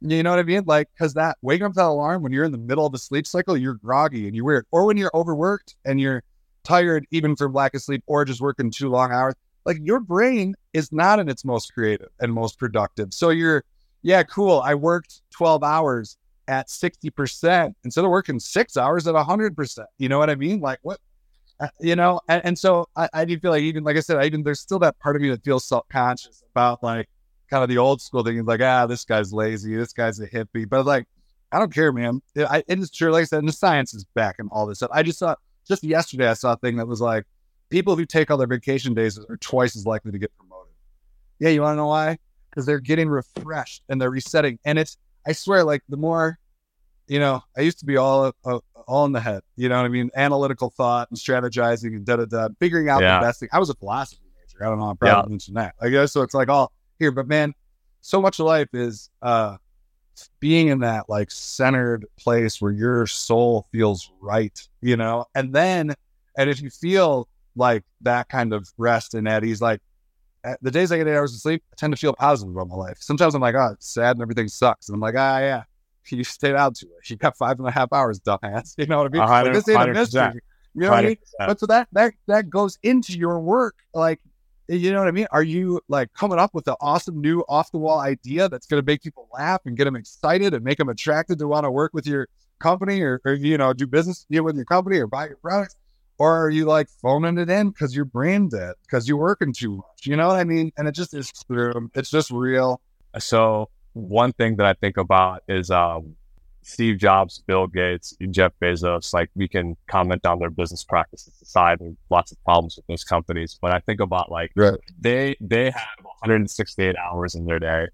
you 0.00 0.22
know 0.22 0.30
what 0.30 0.38
I 0.38 0.42
mean? 0.42 0.64
Like, 0.66 0.88
because 0.92 1.14
that 1.14 1.38
waking 1.42 1.66
up 1.66 1.74
that 1.74 1.86
alarm 1.86 2.22
when 2.22 2.32
you're 2.32 2.44
in 2.44 2.52
the 2.52 2.58
middle 2.58 2.86
of 2.86 2.94
a 2.94 2.98
sleep 2.98 3.26
cycle, 3.26 3.56
you're 3.56 3.74
groggy 3.74 4.26
and 4.26 4.36
you're 4.36 4.44
weird, 4.44 4.66
or 4.70 4.84
when 4.84 4.96
you're 4.96 5.10
overworked 5.14 5.76
and 5.84 6.00
you're 6.00 6.22
tired, 6.64 7.06
even 7.10 7.36
from 7.36 7.52
lack 7.52 7.74
of 7.74 7.82
sleep, 7.82 8.02
or 8.06 8.24
just 8.24 8.40
working 8.40 8.70
too 8.70 8.88
long 8.88 9.12
hours. 9.12 9.34
Like 9.64 9.78
your 9.82 10.00
brain 10.00 10.54
is 10.74 10.92
not 10.92 11.18
in 11.18 11.28
its 11.28 11.44
most 11.44 11.72
creative 11.72 12.08
and 12.20 12.32
most 12.32 12.58
productive. 12.58 13.12
So 13.12 13.30
you're, 13.30 13.64
yeah, 14.02 14.22
cool. 14.22 14.60
I 14.60 14.74
worked 14.74 15.22
12 15.30 15.64
hours 15.64 16.16
at 16.46 16.68
60% 16.68 17.74
instead 17.84 18.04
of 18.04 18.10
working 18.10 18.38
six 18.38 18.76
hours 18.76 19.08
at 19.08 19.14
100%. 19.14 19.84
You 19.98 20.08
know 20.08 20.18
what 20.18 20.30
I 20.30 20.36
mean? 20.36 20.60
Like, 20.60 20.78
what? 20.82 21.00
Uh, 21.58 21.68
you 21.80 21.96
know, 21.96 22.20
and, 22.28 22.44
and 22.44 22.58
so 22.58 22.86
I, 22.96 23.08
I, 23.14 23.24
do 23.24 23.38
feel 23.38 23.50
like 23.50 23.62
even 23.62 23.82
like 23.82 23.96
I 23.96 24.00
said, 24.00 24.18
I 24.18 24.24
even 24.24 24.42
there's 24.42 24.60
still 24.60 24.78
that 24.80 24.98
part 24.98 25.16
of 25.16 25.22
me 25.22 25.30
that 25.30 25.42
feels 25.42 25.66
self 25.66 25.88
conscious 25.88 26.42
about 26.50 26.82
like 26.82 27.08
kind 27.48 27.62
of 27.62 27.70
the 27.70 27.78
old 27.78 28.02
school 28.02 28.22
thing. 28.22 28.44
Like, 28.44 28.60
ah, 28.60 28.86
this 28.86 29.04
guy's 29.04 29.32
lazy, 29.32 29.74
this 29.74 29.92
guy's 29.94 30.20
a 30.20 30.28
hippie, 30.28 30.68
but 30.68 30.84
like, 30.84 31.06
I 31.50 31.58
don't 31.58 31.72
care, 31.72 31.92
man. 31.92 32.20
It, 32.34 32.44
I, 32.44 32.62
it's 32.68 32.90
true, 32.90 33.10
like 33.10 33.22
I 33.22 33.24
said, 33.24 33.38
and 33.38 33.48
the 33.48 33.52
science 33.52 33.94
is 33.94 34.04
back 34.14 34.36
and 34.38 34.50
all 34.52 34.66
this 34.66 34.78
stuff. 34.78 34.90
I 34.92 35.02
just 35.02 35.18
saw 35.18 35.34
just 35.66 35.82
yesterday, 35.82 36.28
I 36.28 36.34
saw 36.34 36.52
a 36.52 36.56
thing 36.58 36.76
that 36.76 36.86
was 36.86 37.00
like, 37.00 37.24
people 37.70 37.96
who 37.96 38.04
take 38.04 38.30
all 38.30 38.36
their 38.36 38.46
vacation 38.46 38.92
days 38.92 39.18
are 39.18 39.36
twice 39.38 39.76
as 39.76 39.86
likely 39.86 40.12
to 40.12 40.18
get 40.18 40.36
promoted. 40.36 40.72
Yeah, 41.38 41.48
you 41.50 41.62
want 41.62 41.72
to 41.72 41.76
know 41.76 41.86
why? 41.86 42.18
Because 42.50 42.66
they're 42.66 42.80
getting 42.80 43.08
refreshed 43.08 43.82
and 43.88 44.00
they're 44.00 44.10
resetting, 44.10 44.58
and 44.64 44.78
it's 44.78 44.98
I 45.26 45.32
swear, 45.32 45.64
like 45.64 45.82
the 45.88 45.96
more 45.96 46.38
you 47.08 47.20
know, 47.20 47.42
I 47.56 47.60
used 47.60 47.78
to 47.80 47.86
be 47.86 47.96
all 47.96 48.32
uh, 48.44 48.58
all 48.86 49.04
in 49.04 49.12
the 49.12 49.20
head. 49.20 49.42
You 49.56 49.68
know 49.68 49.76
what 49.76 49.84
I 49.84 49.88
mean? 49.88 50.10
Analytical 50.16 50.70
thought 50.70 51.08
and 51.10 51.18
strategizing 51.18 51.94
and 51.96 52.04
da 52.04 52.16
da 52.16 52.24
da, 52.24 52.48
figuring 52.58 52.88
out 52.88 53.02
yeah. 53.02 53.20
the 53.20 53.26
best 53.26 53.40
thing. 53.40 53.48
I 53.52 53.58
was 53.58 53.70
a 53.70 53.74
philosophy 53.74 54.22
major. 54.36 54.64
I 54.64 54.68
don't 54.68 54.78
know. 54.78 54.86
I'm 54.86 54.96
proud 54.96 55.18
yeah. 55.18 55.22
to 55.22 55.28
mention 55.28 55.54
that. 55.54 55.74
I 55.80 55.88
guess 55.88 56.12
so. 56.12 56.22
It's 56.22 56.34
like 56.34 56.48
all 56.48 56.72
here, 56.98 57.10
but 57.10 57.28
man, 57.28 57.54
so 58.00 58.20
much 58.20 58.38
of 58.38 58.46
life 58.46 58.68
is 58.72 59.10
uh 59.22 59.56
being 60.40 60.68
in 60.68 60.80
that 60.80 61.08
like 61.08 61.30
centered 61.30 62.06
place 62.18 62.60
where 62.60 62.72
your 62.72 63.06
soul 63.06 63.66
feels 63.72 64.10
right. 64.20 64.58
You 64.80 64.96
know, 64.96 65.26
and 65.34 65.54
then 65.54 65.94
and 66.36 66.50
if 66.50 66.60
you 66.60 66.70
feel 66.70 67.28
like 67.54 67.84
that 68.02 68.28
kind 68.28 68.52
of 68.52 68.68
rest 68.76 69.14
and 69.14 69.28
at 69.28 69.44
ease, 69.44 69.60
like 69.60 69.80
the 70.62 70.70
days 70.70 70.92
I 70.92 70.98
get 70.98 71.08
eight 71.08 71.16
hours 71.16 71.34
of 71.34 71.40
sleep, 71.40 71.64
I 71.72 71.74
tend 71.76 71.92
to 71.92 71.96
feel 71.96 72.14
positive 72.14 72.54
about 72.54 72.68
my 72.68 72.76
life. 72.76 72.98
Sometimes 73.00 73.34
I'm 73.34 73.40
like, 73.40 73.56
oh, 73.56 73.70
it's 73.72 73.92
sad 73.92 74.16
and 74.16 74.22
everything 74.22 74.48
sucks, 74.48 74.88
and 74.88 74.94
I'm 74.94 75.00
like, 75.00 75.16
ah, 75.16 75.38
yeah 75.38 75.62
you 76.12 76.24
stayed 76.24 76.54
out 76.54 76.74
to 76.76 76.86
it. 76.86 77.10
You 77.10 77.16
got 77.16 77.36
five 77.36 77.58
and 77.58 77.68
a 77.68 77.70
half 77.70 77.92
hours, 77.92 78.20
dumbass. 78.20 78.74
You 78.78 78.86
know 78.86 78.98
what 78.98 79.06
I 79.06 79.10
mean? 79.10 79.22
Like, 79.22 79.52
this 79.52 79.68
ain't 79.68 79.90
a 79.90 79.92
mystery. 79.92 80.40
You 80.74 80.82
know 80.82 80.90
what 80.90 81.04
I 81.04 81.08
mean? 81.08 81.16
But 81.38 81.60
so 81.60 81.66
that 81.66 81.88
that 81.92 82.14
that 82.26 82.50
goes 82.50 82.78
into 82.82 83.18
your 83.18 83.40
work. 83.40 83.76
Like, 83.94 84.20
you 84.68 84.92
know 84.92 84.98
what 84.98 85.08
I 85.08 85.12
mean? 85.12 85.26
Are 85.32 85.42
you 85.42 85.80
like 85.88 86.12
coming 86.12 86.38
up 86.38 86.52
with 86.52 86.68
an 86.68 86.74
awesome 86.80 87.20
new 87.20 87.44
off 87.48 87.70
the 87.72 87.78
wall 87.78 88.00
idea 88.00 88.48
that's 88.48 88.66
going 88.66 88.82
to 88.82 88.86
make 88.86 89.02
people 89.02 89.28
laugh 89.32 89.62
and 89.64 89.76
get 89.76 89.84
them 89.84 89.96
excited 89.96 90.52
and 90.52 90.62
make 90.62 90.78
them 90.78 90.88
attracted 90.88 91.38
to 91.38 91.48
want 91.48 91.64
to 91.64 91.70
work 91.70 91.94
with 91.94 92.06
your 92.06 92.28
company 92.58 93.00
or, 93.00 93.20
or 93.24 93.34
you 93.34 93.56
know 93.58 93.72
do 93.72 93.86
business 93.86 94.26
deal 94.30 94.44
with 94.44 94.56
your 94.56 94.64
company 94.64 94.98
or 94.98 95.06
buy 95.06 95.28
your 95.28 95.36
products? 95.36 95.76
Or 96.18 96.44
are 96.44 96.50
you 96.50 96.64
like 96.64 96.88
phoning 96.88 97.38
it 97.38 97.50
in 97.50 97.70
because 97.70 97.94
you're 97.94 98.06
brain 98.06 98.48
dead 98.48 98.74
because 98.82 99.06
you're 99.06 99.18
working 99.18 99.52
too 99.52 99.76
much? 99.76 100.06
You 100.06 100.16
know 100.16 100.28
what 100.28 100.36
I 100.36 100.44
mean? 100.44 100.72
And 100.76 100.88
it 100.88 100.92
just 100.92 101.14
is 101.14 101.30
true. 101.46 101.90
It's 101.94 102.10
just 102.10 102.30
real. 102.30 102.80
So 103.18 103.68
one 103.96 104.34
thing 104.34 104.56
that 104.56 104.66
I 104.66 104.74
think 104.74 104.98
about 104.98 105.42
is 105.48 105.70
um, 105.70 106.14
Steve 106.60 106.98
Jobs, 106.98 107.42
Bill 107.46 107.66
Gates, 107.66 108.14
Jeff 108.30 108.52
Bezos. 108.60 109.14
Like 109.14 109.30
we 109.34 109.48
can 109.48 109.74
comment 109.86 110.26
on 110.26 110.38
their 110.38 110.50
business 110.50 110.84
practices 110.84 111.32
aside. 111.40 111.78
There's 111.80 111.96
lots 112.10 112.30
of 112.30 112.42
problems 112.44 112.76
with 112.76 112.86
those 112.88 113.04
companies, 113.04 113.58
but 113.60 113.72
I 113.72 113.80
think 113.80 114.00
about 114.00 114.30
like 114.30 114.52
right. 114.54 114.78
they 115.00 115.34
they 115.40 115.70
have 115.70 116.04
168 116.20 116.94
hours 116.96 117.34
in 117.34 117.46
their 117.46 117.58
day. 117.58 117.86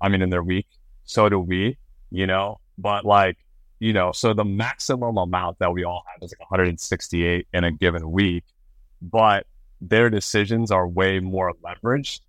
I 0.00 0.08
mean, 0.08 0.22
in 0.22 0.30
their 0.30 0.44
week. 0.44 0.66
So 1.04 1.28
do 1.28 1.40
we. 1.40 1.76
You 2.10 2.26
know, 2.26 2.60
but 2.78 3.04
like 3.04 3.36
you 3.80 3.92
know, 3.92 4.12
so 4.12 4.32
the 4.34 4.44
maximum 4.44 5.16
amount 5.18 5.58
that 5.58 5.72
we 5.72 5.84
all 5.84 6.04
have 6.12 6.22
is 6.22 6.32
like 6.32 6.50
168 6.50 7.48
in 7.52 7.64
a 7.64 7.72
given 7.72 8.10
week, 8.10 8.44
but 9.02 9.46
their 9.80 10.08
decisions 10.08 10.70
are 10.70 10.86
way 10.86 11.18
more 11.18 11.52
leveraged 11.64 12.20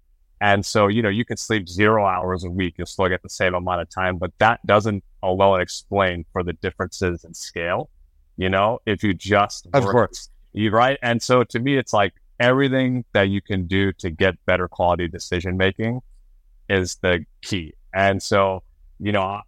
and 0.42 0.66
so, 0.66 0.88
you 0.88 1.02
know, 1.02 1.10
you 1.10 1.26
can 1.26 1.38
sleep 1.38 1.68
zero 1.68 2.06
hours 2.06 2.44
a 2.44 2.50
week, 2.50 2.76
you'll 2.78 2.88
still 2.88 3.10
get 3.10 3.22
the 3.24 3.30
same 3.30 3.54
amount 3.54 3.82
of 3.82 3.90
time, 3.90 4.18
but 4.18 4.32
that 4.40 4.66
doesn't 4.66 5.04
alone 5.22 5.60
explain 5.62 6.26
for 6.32 6.44
the 6.44 6.54
differences 6.54 7.26
in 7.26 7.34
scale. 7.34 7.90
You 8.38 8.50
know, 8.50 8.80
if 8.86 9.04
you 9.04 9.14
just 9.14 9.68
of 9.74 9.84
work, 9.84 9.92
course, 9.92 10.30
you 10.54 10.72
right. 10.72 10.98
And 11.02 11.22
so 11.22 11.44
to 11.44 11.60
me, 11.60 11.78
it's 11.78 11.92
like 11.92 12.14
everything 12.40 13.04
that 13.14 13.24
you 13.24 13.42
can 13.42 13.68
do 13.68 13.92
to 13.94 14.10
get 14.10 14.36
better 14.46 14.70
quality 14.70 15.10
decision 15.10 15.58
making 15.58 16.00
is 16.70 16.96
the 17.02 17.26
key. 17.42 17.74
And 17.94 18.24
so, 18.24 18.64
you 18.98 19.12
know, 19.12 19.42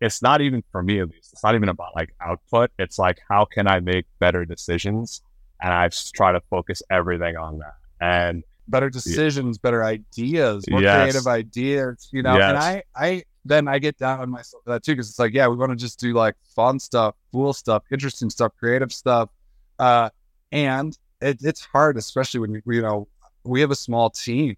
it's 0.00 0.22
not 0.22 0.40
even 0.40 0.62
for 0.72 0.82
me 0.82 1.00
at 1.00 1.08
least. 1.10 1.34
It's 1.34 1.44
not 1.44 1.54
even 1.54 1.68
about 1.68 1.94
like 1.94 2.14
output. 2.22 2.70
It's 2.78 2.98
like 2.98 3.18
how 3.28 3.44
can 3.44 3.68
I 3.68 3.80
make 3.80 4.06
better 4.18 4.46
decisions? 4.46 5.20
And 5.60 5.74
I 5.74 5.90
try 6.14 6.32
to 6.32 6.40
focus 6.48 6.82
everything 6.90 7.36
on 7.36 7.58
that. 7.58 7.74
And 8.00 8.44
better 8.68 8.90
decisions, 8.90 9.58
better 9.58 9.84
ideas, 9.84 10.64
more 10.68 10.82
yes. 10.82 10.96
creative 10.96 11.26
ideas, 11.26 12.08
you 12.12 12.22
know. 12.22 12.36
Yes. 12.36 12.48
And 12.48 12.58
I, 12.58 12.82
I 12.94 13.24
then 13.44 13.68
I 13.68 13.78
get 13.78 13.96
down 13.96 14.20
on 14.20 14.30
myself 14.30 14.64
for 14.64 14.72
that 14.72 14.82
too, 14.82 14.92
because 14.92 15.08
it's 15.08 15.18
like, 15.18 15.32
yeah, 15.32 15.46
we 15.46 15.56
want 15.56 15.70
to 15.70 15.76
just 15.76 16.00
do 16.00 16.12
like 16.12 16.34
fun 16.54 16.80
stuff, 16.80 17.14
cool 17.32 17.52
stuff, 17.52 17.84
interesting 17.92 18.30
stuff, 18.30 18.52
creative 18.58 18.92
stuff. 18.92 19.30
Uh, 19.78 20.10
and 20.52 20.98
it, 21.20 21.38
it's 21.42 21.64
hard, 21.64 21.96
especially 21.96 22.40
when 22.40 22.62
you 22.66 22.82
know, 22.82 23.08
we 23.44 23.60
have 23.60 23.70
a 23.70 23.76
small 23.76 24.10
team 24.10 24.56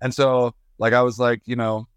And 0.00 0.14
so 0.14 0.54
like 0.78 0.92
I 0.92 1.02
was 1.02 1.18
like, 1.18 1.42
you 1.44 1.56
know, 1.56 1.88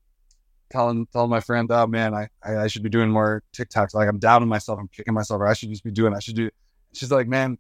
telling 0.71 1.05
telling 1.07 1.29
my 1.29 1.39
friend, 1.39 1.69
oh 1.71 1.87
man, 1.87 2.13
I, 2.13 2.29
I, 2.43 2.57
I 2.57 2.67
should 2.67 2.83
be 2.83 2.89
doing 2.89 3.09
more 3.09 3.43
TikToks. 3.53 3.93
Like 3.93 4.07
I'm 4.07 4.19
down 4.19 4.41
on 4.41 4.47
myself, 4.47 4.79
I'm 4.79 4.87
kicking 4.87 5.13
myself, 5.13 5.39
or 5.41 5.47
I 5.47 5.53
should 5.53 5.69
just 5.69 5.83
be 5.83 5.91
doing, 5.91 6.15
I 6.15 6.19
should 6.19 6.35
do. 6.35 6.49
She's 6.93 7.11
like, 7.11 7.27
man, 7.27 7.57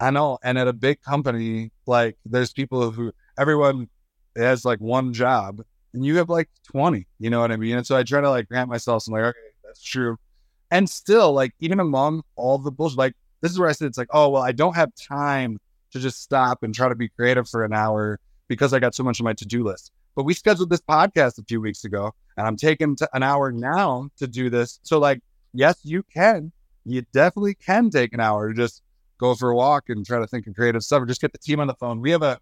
I 0.00 0.10
know. 0.10 0.38
And 0.42 0.58
at 0.58 0.68
a 0.68 0.72
big 0.72 1.00
company, 1.02 1.70
like 1.86 2.16
there's 2.24 2.52
people 2.52 2.90
who 2.90 3.12
everyone 3.38 3.88
has 4.36 4.64
like 4.64 4.80
one 4.80 5.12
job 5.12 5.62
and 5.94 6.04
you 6.04 6.16
have 6.16 6.28
like 6.28 6.48
20, 6.70 7.06
you 7.18 7.30
know 7.30 7.40
what 7.40 7.52
I 7.52 7.56
mean? 7.56 7.76
And 7.76 7.86
so 7.86 7.96
I 7.96 8.02
try 8.02 8.20
to 8.20 8.30
like 8.30 8.48
grant 8.48 8.68
myself 8.68 9.02
some 9.02 9.14
like, 9.14 9.24
okay, 9.24 9.38
that's 9.64 9.82
true. 9.82 10.16
And 10.70 10.88
still, 10.88 11.32
like, 11.32 11.54
even 11.60 11.80
among 11.80 12.22
all 12.36 12.58
the 12.58 12.70
bullshit, 12.70 12.98
like, 12.98 13.14
this 13.40 13.50
is 13.50 13.58
where 13.58 13.68
I 13.68 13.72
said, 13.72 13.86
it's 13.86 13.98
like, 13.98 14.08
oh, 14.10 14.28
well, 14.28 14.42
I 14.42 14.52
don't 14.52 14.76
have 14.76 14.90
time 14.94 15.58
to 15.92 15.98
just 15.98 16.22
stop 16.22 16.62
and 16.62 16.74
try 16.74 16.88
to 16.88 16.94
be 16.94 17.08
creative 17.08 17.48
for 17.48 17.64
an 17.64 17.72
hour 17.72 18.20
because 18.48 18.74
I 18.74 18.78
got 18.78 18.94
so 18.94 19.02
much 19.02 19.20
on 19.20 19.24
my 19.24 19.32
to 19.34 19.46
do 19.46 19.64
list. 19.64 19.92
But 20.14 20.24
we 20.24 20.34
scheduled 20.34 20.68
this 20.68 20.80
podcast 20.80 21.38
a 21.38 21.44
few 21.44 21.60
weeks 21.60 21.84
ago 21.84 22.12
and 22.36 22.46
I'm 22.46 22.56
taking 22.56 22.96
t- 22.96 23.06
an 23.14 23.22
hour 23.22 23.52
now 23.52 24.10
to 24.18 24.26
do 24.26 24.50
this. 24.50 24.80
So, 24.82 24.98
like, 24.98 25.20
yes, 25.54 25.78
you 25.84 26.02
can. 26.02 26.52
You 26.84 27.02
definitely 27.12 27.54
can 27.54 27.90
take 27.90 28.12
an 28.12 28.20
hour 28.20 28.48
to 28.48 28.54
just 28.54 28.82
go 29.18 29.34
for 29.34 29.50
a 29.50 29.56
walk 29.56 29.84
and 29.88 30.04
try 30.04 30.18
to 30.18 30.26
think 30.26 30.46
of 30.46 30.54
creative 30.54 30.82
stuff 30.82 31.02
or 31.02 31.06
just 31.06 31.20
get 31.20 31.32
the 31.32 31.38
team 31.38 31.60
on 31.60 31.66
the 31.66 31.74
phone. 31.74 32.00
We 32.00 32.10
have 32.10 32.22
a, 32.22 32.38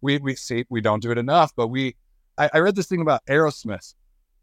we, 0.00 0.18
we 0.18 0.34
see, 0.34 0.64
we 0.68 0.80
don't 0.80 1.02
do 1.02 1.10
it 1.10 1.18
enough, 1.18 1.52
but 1.56 1.68
we, 1.68 1.96
I, 2.38 2.50
I 2.54 2.58
read 2.58 2.76
this 2.76 2.86
thing 2.86 3.00
about 3.00 3.24
Aerosmith, 3.26 3.94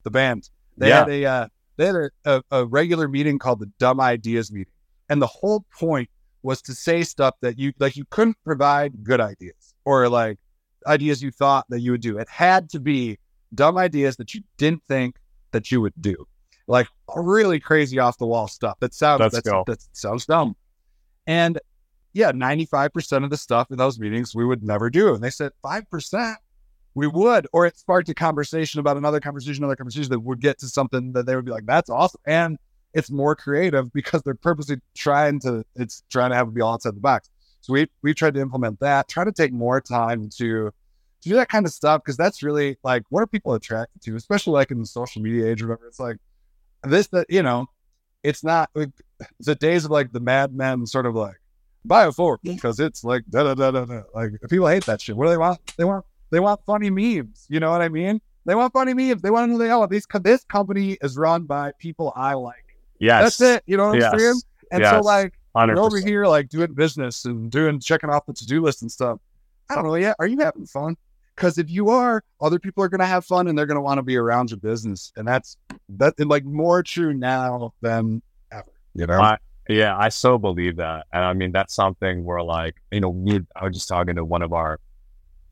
the 0.03 0.11
band. 0.11 0.49
They 0.77 0.89
yeah. 0.89 0.99
had 0.99 1.09
a, 1.09 1.25
uh, 1.25 1.47
they 1.77 1.85
had 1.85 1.95
a, 1.95 2.09
a, 2.25 2.43
a 2.51 2.65
regular 2.65 3.07
meeting 3.07 3.39
called 3.39 3.59
the 3.59 3.71
Dumb 3.79 3.99
Ideas 3.99 4.51
Meeting. 4.51 4.71
And 5.09 5.21
the 5.21 5.27
whole 5.27 5.65
point 5.77 6.09
was 6.43 6.61
to 6.63 6.73
say 6.73 7.03
stuff 7.03 7.35
that 7.41 7.57
you, 7.57 7.73
like, 7.79 7.95
you 7.95 8.05
couldn't 8.09 8.37
provide 8.43 9.03
good 9.03 9.21
ideas 9.21 9.73
or 9.85 10.09
like 10.09 10.37
ideas 10.85 11.21
you 11.21 11.31
thought 11.31 11.65
that 11.69 11.79
you 11.79 11.91
would 11.91 12.01
do. 12.01 12.17
It 12.17 12.29
had 12.29 12.69
to 12.71 12.79
be 12.79 13.17
dumb 13.53 13.77
ideas 13.77 14.17
that 14.17 14.33
you 14.33 14.41
didn't 14.57 14.83
think 14.87 15.15
that 15.51 15.71
you 15.71 15.81
would 15.81 15.93
do. 15.99 16.27
Like 16.67 16.87
really 17.15 17.59
crazy 17.59 17.97
off 17.97 18.17
the 18.17 18.27
wall 18.27 18.47
stuff 18.49 18.77
that 18.81 18.93
sounds 18.93 19.31
that's, 19.31 19.41
that 19.41 19.87
sounds 19.93 20.25
dumb. 20.25 20.55
And 21.25 21.59
yeah, 22.17 22.31
95% 22.31 23.23
of 23.23 23.29
the 23.29 23.37
stuff 23.37 23.69
in 23.69 23.77
those 23.77 23.99
meetings 23.99 24.33
we 24.33 24.43
would 24.43 24.63
never 24.63 24.89
do. 24.89 25.13
And 25.13 25.23
they 25.23 25.29
said 25.29 25.51
5% 25.63 26.35
we 26.95 27.05
would, 27.05 27.45
or 27.53 27.67
it 27.67 27.77
sparked 27.77 28.09
a 28.09 28.15
conversation 28.15 28.79
about 28.79 28.97
another 28.97 29.19
conversation, 29.19 29.63
another 29.63 29.75
conversation 29.75 30.09
that 30.09 30.21
would 30.21 30.41
get 30.41 30.57
to 30.59 30.67
something 30.67 31.13
that 31.13 31.27
they 31.27 31.35
would 31.35 31.45
be 31.45 31.51
like, 31.51 31.67
that's 31.67 31.91
awesome. 31.91 32.19
And 32.25 32.57
it's 32.95 33.11
more 33.11 33.35
creative 33.35 33.93
because 33.93 34.23
they're 34.23 34.33
purposely 34.33 34.77
trying 34.95 35.39
to, 35.41 35.63
it's 35.75 36.03
trying 36.09 36.31
to 36.31 36.35
have 36.35 36.47
it 36.47 36.55
be 36.55 36.61
all 36.61 36.73
outside 36.73 36.95
the 36.95 36.99
box. 36.99 37.29
So 37.61 37.73
we, 37.73 37.87
we 38.01 38.15
tried 38.15 38.33
to 38.33 38.39
implement 38.41 38.79
that, 38.79 39.07
try 39.07 39.23
to 39.23 39.31
take 39.31 39.53
more 39.53 39.79
time 39.79 40.27
to, 40.37 40.37
to 40.37 40.71
do 41.21 41.35
that 41.35 41.49
kind 41.49 41.67
of 41.67 41.71
stuff. 41.71 42.03
Cause 42.03 42.17
that's 42.17 42.41
really 42.41 42.77
like, 42.83 43.03
what 43.09 43.21
are 43.21 43.27
people 43.27 43.53
attracted 43.53 44.01
to, 44.05 44.15
especially 44.15 44.53
like 44.53 44.71
in 44.71 44.79
the 44.79 44.87
social 44.87 45.21
media 45.21 45.51
age, 45.51 45.61
remember, 45.61 45.85
it's 45.85 45.99
like 45.99 46.17
this, 46.83 47.09
that, 47.09 47.27
you 47.29 47.43
know, 47.43 47.67
it's 48.23 48.43
not 48.43 48.71
like, 48.73 48.89
the 49.39 49.53
days 49.53 49.85
of 49.85 49.91
like 49.91 50.11
the 50.11 50.19
Mad 50.19 50.55
Men 50.55 50.87
sort 50.87 51.05
of 51.05 51.13
like, 51.13 51.37
buy 51.85 52.05
a 52.05 52.11
fork 52.11 52.41
because 52.43 52.79
it's 52.79 53.03
like 53.03 53.23
da 53.29 53.43
da 53.43 53.53
da 53.53 53.71
da 53.71 53.85
da. 53.85 54.01
Like 54.13 54.31
people 54.49 54.67
hate 54.67 54.85
that 54.85 55.01
shit. 55.01 55.15
What 55.15 55.25
do 55.25 55.31
they 55.31 55.37
want? 55.37 55.59
They 55.77 55.85
want 55.85 56.05
they 56.29 56.39
want 56.39 56.61
funny 56.65 56.89
memes. 56.89 57.45
You 57.49 57.59
know 57.59 57.71
what 57.71 57.81
I 57.81 57.89
mean? 57.89 58.21
They 58.45 58.55
want 58.55 58.73
funny 58.73 58.93
memes. 58.93 59.21
They 59.21 59.29
want 59.29 59.49
to 59.49 59.51
know 59.51 59.57
they 59.57 59.71
oh, 59.71 59.85
these 59.87 60.07
this 60.21 60.43
company 60.45 60.97
is 61.01 61.17
run 61.17 61.43
by 61.43 61.73
people 61.79 62.13
I 62.15 62.33
like. 62.33 62.77
Yes, 62.99 63.37
that's 63.37 63.41
it. 63.41 63.63
You 63.65 63.77
know 63.77 63.89
what 63.89 64.03
I'm 64.03 64.19
saying? 64.19 64.41
And 64.71 64.81
yes. 64.81 64.91
so 64.91 65.01
like 65.01 65.33
we 65.55 65.61
are 65.61 65.79
over 65.79 65.99
here 65.99 66.25
like 66.25 66.49
doing 66.49 66.73
business 66.73 67.25
and 67.25 67.51
doing 67.51 67.79
checking 67.79 68.09
off 68.09 68.25
the 68.25 68.33
to 68.33 68.45
do 68.45 68.61
list 68.61 68.81
and 68.81 68.91
stuff. 68.91 69.19
I 69.69 69.75
don't 69.75 69.85
know 69.85 69.95
yet. 69.95 70.15
Are 70.19 70.27
you 70.27 70.37
having 70.39 70.65
fun? 70.65 70.95
Because 71.35 71.57
if 71.57 71.69
you 71.69 71.89
are, 71.89 72.23
other 72.41 72.57
people 72.57 72.83
are 72.83 72.89
going 72.89 72.99
to 72.99 73.05
have 73.05 73.23
fun 73.23 73.47
and 73.47 73.57
they're 73.57 73.67
going 73.67 73.75
to 73.75 73.81
want 73.81 73.99
to 73.99 74.03
be 74.03 74.17
around 74.17 74.49
your 74.49 74.57
business, 74.57 75.11
and 75.15 75.27
that's 75.27 75.57
that 75.89 76.19
like 76.19 76.43
more 76.45 76.81
true 76.81 77.13
now 77.13 77.73
than 77.81 78.21
ever. 78.51 78.71
You 78.95 79.05
know. 79.05 79.21
I, 79.21 79.37
yeah, 79.69 79.97
I 79.97 80.09
so 80.09 80.37
believe 80.37 80.77
that, 80.77 81.07
and 81.11 81.23
I 81.23 81.33
mean 81.33 81.51
that's 81.51 81.75
something 81.75 82.23
where 82.23 82.41
like 82.41 82.75
you 82.91 83.01
know 83.01 83.09
we 83.09 83.41
I 83.55 83.65
was 83.65 83.75
just 83.75 83.87
talking 83.87 84.15
to 84.15 84.25
one 84.25 84.41
of 84.41 84.53
our 84.53 84.79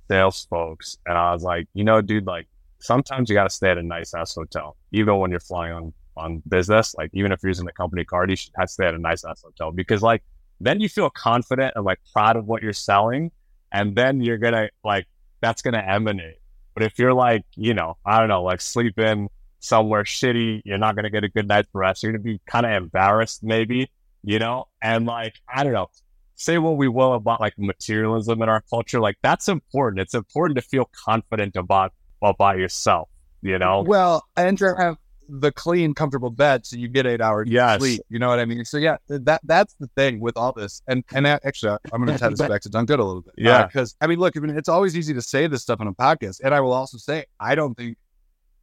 sales 0.08 0.48
folks, 0.50 0.98
and 1.06 1.18
I 1.18 1.34
was 1.34 1.44
like, 1.44 1.68
you 1.74 1.84
know, 1.84 2.02
dude, 2.02 2.26
like 2.26 2.48
sometimes 2.80 3.30
you 3.30 3.36
got 3.36 3.44
to 3.46 3.50
stay 3.50 3.70
at 3.72 3.78
a 3.78 3.84
nice 3.84 4.14
ass 4.14 4.36
hotel, 4.36 4.78
even 4.92 5.18
when 5.18 5.32
you're 5.32 5.40
flying 5.40 5.74
on 5.74 5.94
on 6.18 6.42
business. 6.48 6.96
Like 6.96 7.10
even 7.14 7.32
if 7.32 7.42
you're 7.44 7.50
using 7.50 7.66
the 7.66 7.74
company 7.74 8.06
card, 8.06 8.30
you 8.30 8.36
should 8.36 8.54
have 8.58 8.68
to 8.68 8.74
stay 8.74 8.86
at 8.86 8.94
a 8.94 9.00
nice 9.00 9.24
ass 9.26 9.42
hotel 9.44 9.72
because 9.72 10.02
like 10.02 10.24
then 10.62 10.80
you 10.80 10.88
feel 10.88 11.10
confident 11.10 11.74
and 11.76 11.84
like 11.84 12.00
proud 12.14 12.38
of 12.38 12.46
what 12.46 12.64
you're 12.64 12.74
selling, 12.74 13.32
and 13.72 13.96
then 13.96 14.22
you're 14.22 14.38
gonna 14.38 14.70
like 14.84 15.08
that's 15.42 15.62
gonna 15.62 15.84
emanate. 15.86 16.38
But 16.74 16.84
if 16.84 17.00
you're 17.00 17.14
like, 17.14 17.44
you 17.56 17.74
know, 17.74 17.98
I 18.06 18.20
don't 18.20 18.30
know, 18.30 18.44
like 18.44 18.62
sleeping 18.62 19.30
somewhere 19.60 20.04
shitty, 20.04 20.62
you're 20.66 20.78
not 20.78 20.96
gonna 20.96 21.10
get 21.10 21.24
a 21.24 21.30
good 21.30 21.48
night's 21.48 21.70
rest. 21.74 22.04
You're 22.04 22.12
gonna 22.12 22.24
be 22.24 22.40
kind 22.46 22.66
of 22.66 22.72
embarrassed, 22.72 23.44
maybe, 23.44 23.90
you 24.26 24.40
know, 24.40 24.66
and 24.82 25.06
like 25.06 25.36
I 25.54 25.64
don't 25.64 25.74
know 25.74 25.90
say 26.36 26.58
what 26.58 26.78
we 26.78 26.88
will 26.88 27.14
about 27.14 27.40
like 27.40 27.54
materialism 27.58 28.42
in 28.42 28.50
our 28.50 28.62
culture, 28.70 29.00
like 29.00 29.18
that's 29.22 29.48
important. 29.48 30.02
It's 30.02 30.14
important 30.14 30.58
to 30.58 30.62
feel 30.62 30.90
confident 31.06 31.56
about 31.56 31.94
about 32.22 32.58
yourself, 32.58 33.10
you 33.42 33.58
know? 33.58 33.84
Well, 33.86 34.24
and 34.36 34.58
to 34.60 34.76
have 34.78 34.98
the 35.28 35.52
clean, 35.52 35.94
comfortable 35.94 36.30
bed 36.30 36.66
so 36.66 36.76
you 36.76 36.88
get 36.88 37.08
eight 37.08 37.22
hours 37.22 37.50
yes. 37.50 37.80
sleep. 37.80 38.02
You 38.10 38.20
know 38.20 38.28
what 38.28 38.40
I 38.40 38.46
mean? 38.46 38.64
So 38.66 38.78
yeah, 38.78 38.98
that 39.08 39.42
that's 39.44 39.74
the 39.80 39.88
thing 39.96 40.20
with 40.20 40.38
all 40.38 40.54
this. 40.54 40.82
And 40.88 41.04
and 41.14 41.26
actually, 41.26 41.78
I'm 41.92 42.06
going 42.06 42.16
to 42.16 42.22
tie 42.22 42.30
this 42.30 42.40
back 42.40 42.62
to 42.62 42.70
DoneGood 42.70 43.00
a 43.00 43.04
little 43.04 43.22
bit. 43.22 43.34
Yeah, 43.38 43.66
because 43.66 43.96
uh, 44.02 44.06
I 44.06 44.08
mean, 44.08 44.20
look, 44.20 44.38
I 44.38 44.40
mean, 44.40 44.56
it's 44.58 44.70
always 44.70 44.96
easy 44.96 45.14
to 45.14 45.22
say 45.22 45.48
this 45.48 45.62
stuff 45.62 45.82
on 45.82 45.88
a 45.88 45.94
podcast, 45.94 46.42
and 46.44 46.54
I 46.54 46.60
will 46.60 46.74
also 46.74 46.98
say 46.98 47.26
I 47.40 47.56
don't 47.56 47.76
think 47.76 47.98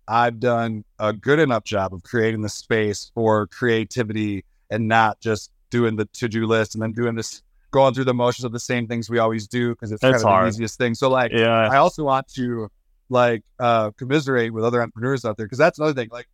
I've 0.06 0.38
done 0.40 0.84
a 0.98 1.12
good 1.12 1.38
enough 1.38 1.64
job 1.64 1.94
of 1.94 2.02
creating 2.02 2.42
the 2.42 2.48
space 2.48 3.10
for 3.14 3.46
creativity 3.48 4.44
and 4.72 4.88
not 4.88 5.20
just 5.20 5.50
doing 5.70 5.96
the 5.96 6.06
to 6.06 6.28
do 6.28 6.46
list 6.46 6.74
and 6.74 6.82
then 6.82 6.92
doing 6.92 7.14
this 7.14 7.42
going 7.70 7.94
through 7.94 8.04
the 8.04 8.14
motions 8.14 8.44
of 8.44 8.52
the 8.52 8.60
same 8.60 8.86
things 8.86 9.08
we 9.08 9.18
always 9.18 9.48
do 9.48 9.70
because 9.70 9.90
it's 9.90 10.02
kind 10.02 10.14
of 10.14 10.22
hard. 10.22 10.44
the 10.44 10.48
easiest 10.48 10.78
thing. 10.78 10.94
So 10.94 11.08
like, 11.08 11.32
yeah. 11.32 11.68
I 11.70 11.76
also 11.76 12.04
want 12.04 12.28
to 12.34 12.68
like 13.08 13.42
uh, 13.58 13.90
commiserate 13.92 14.52
with 14.52 14.64
other 14.64 14.80
entrepreneurs 14.82 15.24
out 15.24 15.36
there 15.36 15.46
because 15.46 15.58
that's 15.58 15.78
another 15.78 15.94
thing. 15.94 16.08
Like, 16.12 16.28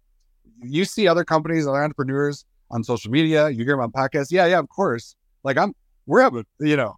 you 0.60 0.84
see 0.84 1.06
other 1.06 1.24
companies, 1.24 1.66
other 1.66 1.82
entrepreneurs 1.82 2.44
on 2.70 2.82
social 2.82 3.10
media, 3.10 3.48
you 3.48 3.64
hear 3.64 3.76
them 3.76 3.80
on 3.80 3.92
podcasts. 3.92 4.32
Yeah, 4.32 4.46
yeah, 4.46 4.58
of 4.58 4.68
course. 4.68 5.14
Like 5.44 5.56
I'm, 5.56 5.74
we're 6.06 6.22
having, 6.22 6.44
you 6.58 6.76
know, 6.76 6.96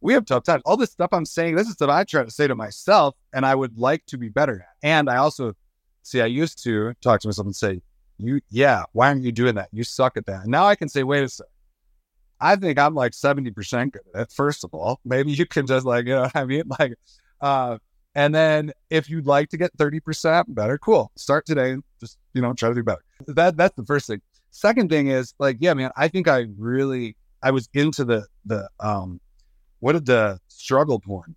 we 0.00 0.12
have 0.12 0.26
tough 0.26 0.42
times. 0.42 0.62
All 0.66 0.76
this 0.76 0.90
stuff 0.90 1.10
I'm 1.12 1.24
saying, 1.24 1.54
this 1.54 1.68
is 1.68 1.74
stuff 1.74 1.88
I 1.88 2.02
try 2.02 2.24
to 2.24 2.30
say 2.30 2.48
to 2.48 2.56
myself, 2.56 3.14
and 3.32 3.46
I 3.46 3.54
would 3.54 3.78
like 3.78 4.04
to 4.06 4.18
be 4.18 4.28
better 4.28 4.60
at. 4.60 4.76
And 4.82 5.08
I 5.08 5.16
also 5.16 5.54
see, 6.02 6.20
I 6.20 6.26
used 6.26 6.62
to 6.64 6.94
talk 7.00 7.20
to 7.20 7.28
myself 7.28 7.46
and 7.46 7.54
say, 7.54 7.80
"You, 8.18 8.40
yeah, 8.50 8.84
why 8.92 9.08
aren't 9.08 9.24
you 9.24 9.32
doing 9.32 9.54
that? 9.56 9.68
You 9.72 9.84
suck 9.84 10.16
at 10.16 10.26
that." 10.26 10.42
And 10.42 10.50
now 10.50 10.64
I 10.64 10.74
can 10.74 10.88
say, 10.88 11.02
"Wait 11.02 11.24
a 11.24 11.28
second, 11.28 11.52
I 12.42 12.56
think 12.56 12.78
I'm 12.78 12.94
like 12.94 13.12
70% 13.12 13.92
good 13.92 14.02
at 14.14 14.22
it, 14.22 14.32
first 14.32 14.64
of 14.64 14.74
all. 14.74 15.00
Maybe 15.04 15.30
you 15.30 15.46
can 15.46 15.64
just 15.64 15.86
like, 15.86 16.06
you 16.06 16.14
know 16.14 16.22
what 16.22 16.36
I 16.36 16.44
mean? 16.44 16.64
Like, 16.78 16.94
uh, 17.40 17.78
and 18.14 18.34
then 18.34 18.72
if 18.90 19.08
you'd 19.08 19.26
like 19.26 19.48
to 19.50 19.56
get 19.56 19.74
30% 19.76 20.44
better, 20.48 20.76
cool. 20.76 21.12
Start 21.16 21.46
today. 21.46 21.70
And 21.70 21.84
just, 22.00 22.18
you 22.34 22.42
know, 22.42 22.52
try 22.52 22.68
to 22.68 22.74
do 22.74 22.82
better. 22.82 23.02
That 23.28 23.56
that's 23.56 23.74
the 23.76 23.84
first 23.84 24.08
thing. 24.08 24.20
Second 24.50 24.90
thing 24.90 25.06
is 25.08 25.34
like, 25.38 25.56
yeah, 25.60 25.72
man, 25.72 25.92
I 25.96 26.08
think 26.08 26.28
I 26.28 26.46
really 26.58 27.16
I 27.42 27.52
was 27.52 27.68
into 27.74 28.04
the 28.04 28.26
the 28.44 28.68
um 28.80 29.20
what 29.78 29.92
did 29.92 30.06
the 30.06 30.40
struggle 30.48 31.00
porn? 31.00 31.34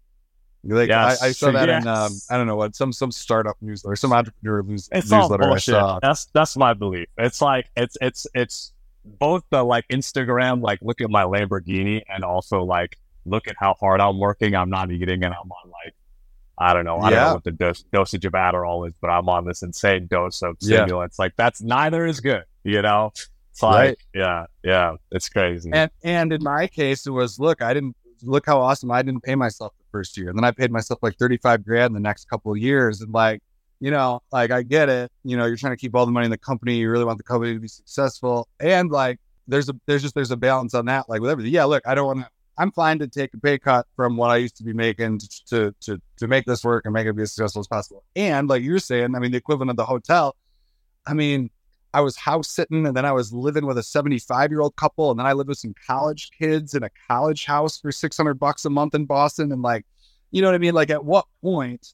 Like 0.68 0.90
yes. 0.90 1.22
I, 1.22 1.28
I, 1.28 1.32
saw 1.32 1.52
that 1.52 1.68
yes. 1.68 1.84
in 1.84 1.88
um, 1.88 2.12
I 2.30 2.38
don't 2.38 2.48
know 2.48 2.56
what 2.56 2.76
some 2.76 2.92
some 2.92 3.12
startup 3.12 3.56
newsletter, 3.62 3.96
some 3.96 4.12
entrepreneur 4.12 4.64
news, 4.64 4.90
it's 4.92 5.12
newsletter 5.12 5.44
all 5.44 5.50
bullshit. 5.50 5.76
I 5.76 5.80
saw. 5.80 6.00
That's 6.02 6.26
that's 6.34 6.58
my 6.58 6.74
belief. 6.74 7.08
It's 7.18 7.42
like 7.42 7.70
it's 7.76 7.98
it's 8.02 8.26
it's 8.34 8.74
both 9.04 9.44
the 9.52 9.64
like 9.64 9.88
Instagram, 9.90 10.62
like 10.62 10.80
look 10.82 11.02
at 11.02 11.10
my 11.12 11.24
Lamborghini, 11.24 12.02
and 12.10 12.24
also 12.24 12.64
like 12.64 12.98
look 13.26 13.48
at 13.48 13.56
how 13.60 13.76
hard 13.76 14.02
I'm 14.02 14.18
working. 14.18 14.56
I'm 14.56 14.72
not 14.72 14.92
eating, 14.92 15.24
and 15.24 15.34
I'm 15.34 15.52
on 15.52 15.70
like 15.70 15.94
I 16.58 16.74
don't 16.74 16.86
know, 16.86 16.98
I 16.98 17.10
yeah. 17.10 17.16
don't 17.16 17.28
know 17.28 17.34
what 17.36 17.44
the 17.44 17.52
dos- 17.52 17.86
dosage 17.92 18.26
of 18.26 18.34
Adderall 18.34 18.88
is, 18.88 18.94
but 19.02 19.10
I'm 19.10 19.28
on 19.30 19.46
this 19.46 19.62
insane 19.62 20.08
dose 20.08 20.42
of 20.42 20.56
stimulants. 20.60 21.18
Yeah. 21.20 21.24
Like 21.24 21.36
that's 21.36 21.62
neither 21.62 22.06
is 22.06 22.22
good, 22.22 22.46
you 22.64 22.82
know. 22.82 23.12
It's 23.52 23.62
like 23.62 23.74
right. 23.74 23.98
yeah, 24.14 24.46
yeah, 24.64 24.96
it's 25.12 25.30
crazy. 25.30 25.70
And 25.72 25.92
and 26.04 26.34
in 26.34 26.44
my 26.44 26.68
case, 26.68 27.06
it 27.06 27.12
was 27.12 27.40
look, 27.40 27.62
I 27.62 27.74
didn't 27.74 27.96
look 28.24 28.46
how 28.46 28.60
awesome 28.62 28.92
I 28.92 29.02
didn't 29.02 29.22
pay 29.22 29.36
myself 29.36 29.74
first 29.96 30.18
year, 30.18 30.30
and 30.30 30.38
then 30.38 30.44
I 30.44 30.52
paid 30.52 30.72
myself 30.72 31.00
like 31.02 31.16
35 31.18 31.64
grand 31.64 31.88
in 31.88 31.94
the 31.94 32.00
next 32.10 32.30
couple 32.30 32.52
of 32.52 32.58
years, 32.58 33.02
and 33.02 33.14
like 33.14 33.42
you 33.80 33.92
know, 33.92 34.22
like 34.32 34.52
I 34.52 34.64
get 34.64 34.90
it. 34.90 35.12
You 35.24 35.38
know, 35.38 35.46
you're 35.46 35.58
trying 35.58 35.74
to 35.74 35.78
keep 35.78 35.96
all 35.96 36.06
the 36.06 36.12
money 36.12 36.26
in 36.26 36.32
the 36.32 36.38
company. 36.38 36.76
You 36.78 36.90
really 36.90 37.06
want 37.06 37.18
the 37.18 37.24
company 37.24 37.54
to 37.54 37.60
be 37.60 37.68
successful, 37.68 38.48
and 38.60 38.92
like 38.92 39.20
there's 39.48 39.70
a 39.70 39.76
there's 39.86 40.02
just 40.02 40.16
there's 40.16 40.32
a 40.32 40.38
balance 40.38 40.74
on 40.74 40.86
that. 40.86 41.10
Like 41.10 41.22
with 41.22 41.30
everything, 41.30 41.54
yeah. 41.54 41.66
Look, 41.66 41.84
I 41.86 41.96
don't 41.96 42.08
want 42.08 42.20
to. 42.20 42.30
I'm 42.58 42.72
fine 42.72 43.00
to 43.00 43.08
take 43.08 43.34
a 43.34 43.38
pay 43.38 43.58
cut 43.60 43.86
from 43.98 44.16
what 44.16 44.32
I 44.32 44.38
used 44.38 44.56
to 44.58 44.64
be 44.64 44.74
making 44.74 45.20
to, 45.20 45.46
to 45.50 45.76
to 45.82 46.02
to 46.18 46.28
make 46.28 46.46
this 46.46 46.64
work 46.64 46.86
and 46.86 46.94
make 46.94 47.06
it 47.06 47.16
be 47.16 47.24
as 47.24 47.34
successful 47.34 47.60
as 47.60 47.68
possible. 47.68 48.04
And 48.16 48.48
like 48.48 48.64
you're 48.64 48.80
saying, 48.80 49.16
I 49.16 49.20
mean, 49.20 49.32
the 49.32 49.38
equivalent 49.38 49.72
of 49.72 49.78
the 49.78 49.86
hotel. 49.86 50.36
I 51.08 51.14
mean, 51.14 51.52
I 51.96 52.02
was 52.02 52.18
house 52.18 52.50
sitting 52.50 52.86
and 52.86 52.96
then 52.96 53.06
I 53.06 53.14
was 53.14 53.32
living 53.32 53.66
with 53.66 53.78
a 53.78 53.84
75 53.84 54.52
year 54.52 54.60
old 54.60 54.76
couple. 54.76 55.12
And 55.12 55.20
then 55.20 55.26
I 55.26 55.32
lived 55.32 55.48
with 55.48 55.60
some 55.60 55.74
college 55.88 56.30
kids 56.38 56.74
in 56.74 56.84
a 56.84 56.90
college 57.08 57.46
house 57.46 57.80
for 57.80 57.90
600 57.90 58.34
bucks 58.34 58.66
a 58.66 58.70
month 58.70 58.96
in 58.96 59.06
Boston. 59.06 59.50
And 59.54 59.62
like, 59.62 59.86
you 60.30 60.42
know 60.42 60.50
what 60.50 60.56
I 60.56 60.58
mean? 60.58 60.74
Like, 60.74 60.90
at 60.90 61.06
what 61.06 61.26
point 61.42 61.94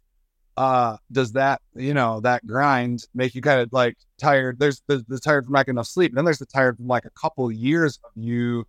uh, 0.58 0.97
does 1.12 1.34
that, 1.34 1.62
you 1.76 1.93
know, 1.93 2.20
that 2.22 2.47
grind 2.47 3.06
make 3.14 3.36
you 3.36 3.43
kind 3.43 3.62
of 3.62 3.72
like 3.72 3.95
tired? 4.18 4.58
There's 4.58 4.82
the, 4.88 5.06
the 5.08 5.20
tired 5.20 5.45
from 5.45 5.54
not 5.54 5.68
getting 5.68 5.76
enough 5.76 5.86
sleep. 5.86 6.10
And 6.10 6.18
then 6.18 6.26
there's 6.26 6.39
the 6.39 6.47
tired 6.47 6.78
from 6.78 6.88
like 6.88 7.06
a 7.06 7.12
couple 7.12 7.52
years 7.52 7.99
of 8.04 8.10
you 8.16 8.66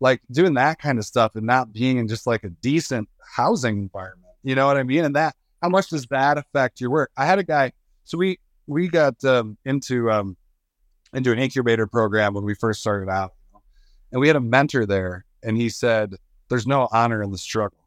like 0.00 0.20
doing 0.32 0.54
that 0.54 0.80
kind 0.80 0.98
of 0.98 1.04
stuff 1.04 1.36
and 1.36 1.46
not 1.46 1.72
being 1.72 1.98
in 1.98 2.08
just 2.08 2.26
like 2.26 2.42
a 2.42 2.50
decent 2.50 3.08
housing 3.36 3.78
environment. 3.78 4.34
You 4.42 4.56
know 4.56 4.66
what 4.66 4.76
I 4.76 4.82
mean? 4.82 5.04
And 5.04 5.14
that, 5.14 5.36
how 5.62 5.68
much 5.68 5.90
does 5.90 6.06
that 6.06 6.38
affect 6.38 6.80
your 6.80 6.90
work? 6.90 7.12
I 7.16 7.24
had 7.24 7.38
a 7.38 7.44
guy, 7.44 7.70
so 8.02 8.18
we, 8.18 8.40
we 8.66 8.88
got 8.88 9.24
um, 9.24 9.56
into, 9.64 10.10
um, 10.10 10.36
into 11.12 11.32
an 11.32 11.38
incubator 11.38 11.86
program 11.86 12.34
when 12.34 12.44
we 12.44 12.54
first 12.54 12.80
started 12.80 13.10
out. 13.10 13.34
And 14.10 14.20
we 14.20 14.26
had 14.26 14.36
a 14.36 14.40
mentor 14.40 14.86
there 14.86 15.24
and 15.42 15.56
he 15.56 15.68
said, 15.68 16.16
there's 16.48 16.66
no 16.66 16.88
honor 16.92 17.22
in 17.22 17.30
the 17.30 17.38
struggle. 17.38 17.78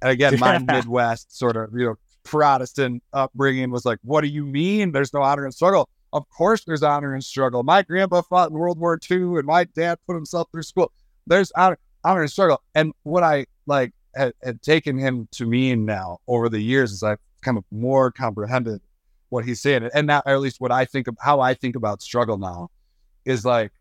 And 0.00 0.10
again, 0.10 0.38
my 0.38 0.58
Midwest 0.72 1.36
sort 1.36 1.56
of, 1.56 1.70
you 1.74 1.86
know, 1.86 1.94
Protestant 2.22 3.02
upbringing 3.12 3.70
was 3.70 3.84
like, 3.84 3.98
what 4.02 4.22
do 4.22 4.28
you 4.28 4.44
mean 4.44 4.92
there's 4.92 5.12
no 5.12 5.22
honor 5.22 5.46
in 5.46 5.52
struggle? 5.52 5.88
Of 6.12 6.28
course 6.30 6.64
there's 6.64 6.82
honor 6.82 7.14
in 7.14 7.22
struggle. 7.22 7.62
My 7.62 7.82
grandpa 7.82 8.22
fought 8.22 8.50
in 8.50 8.56
World 8.56 8.78
War 8.78 8.98
II 9.10 9.38
and 9.38 9.44
my 9.44 9.64
dad 9.64 9.98
put 10.06 10.14
himself 10.14 10.48
through 10.52 10.62
school. 10.62 10.92
There's 11.26 11.50
honor, 11.56 11.78
honor 12.04 12.22
and 12.22 12.30
struggle. 12.30 12.62
And 12.74 12.92
what 13.02 13.22
I 13.22 13.46
like 13.66 13.92
had, 14.14 14.32
had 14.42 14.62
taken 14.62 14.96
him 14.96 15.28
to 15.32 15.46
mean 15.46 15.84
now 15.84 16.18
over 16.28 16.48
the 16.48 16.60
years 16.60 16.92
is 16.92 17.02
I've 17.02 17.18
kind 17.42 17.58
of 17.58 17.64
more 17.70 18.10
comprehended 18.10 18.80
what 19.34 19.44
he's 19.44 19.60
saying. 19.60 19.90
And 19.92 20.06
now, 20.06 20.22
at 20.24 20.40
least 20.40 20.60
what 20.60 20.72
I 20.72 20.84
think 20.84 21.08
of 21.08 21.16
how 21.20 21.40
I 21.40 21.54
think 21.54 21.76
about 21.76 22.00
struggle 22.00 22.38
now 22.38 22.70
is 23.24 23.44
like, 23.44 23.72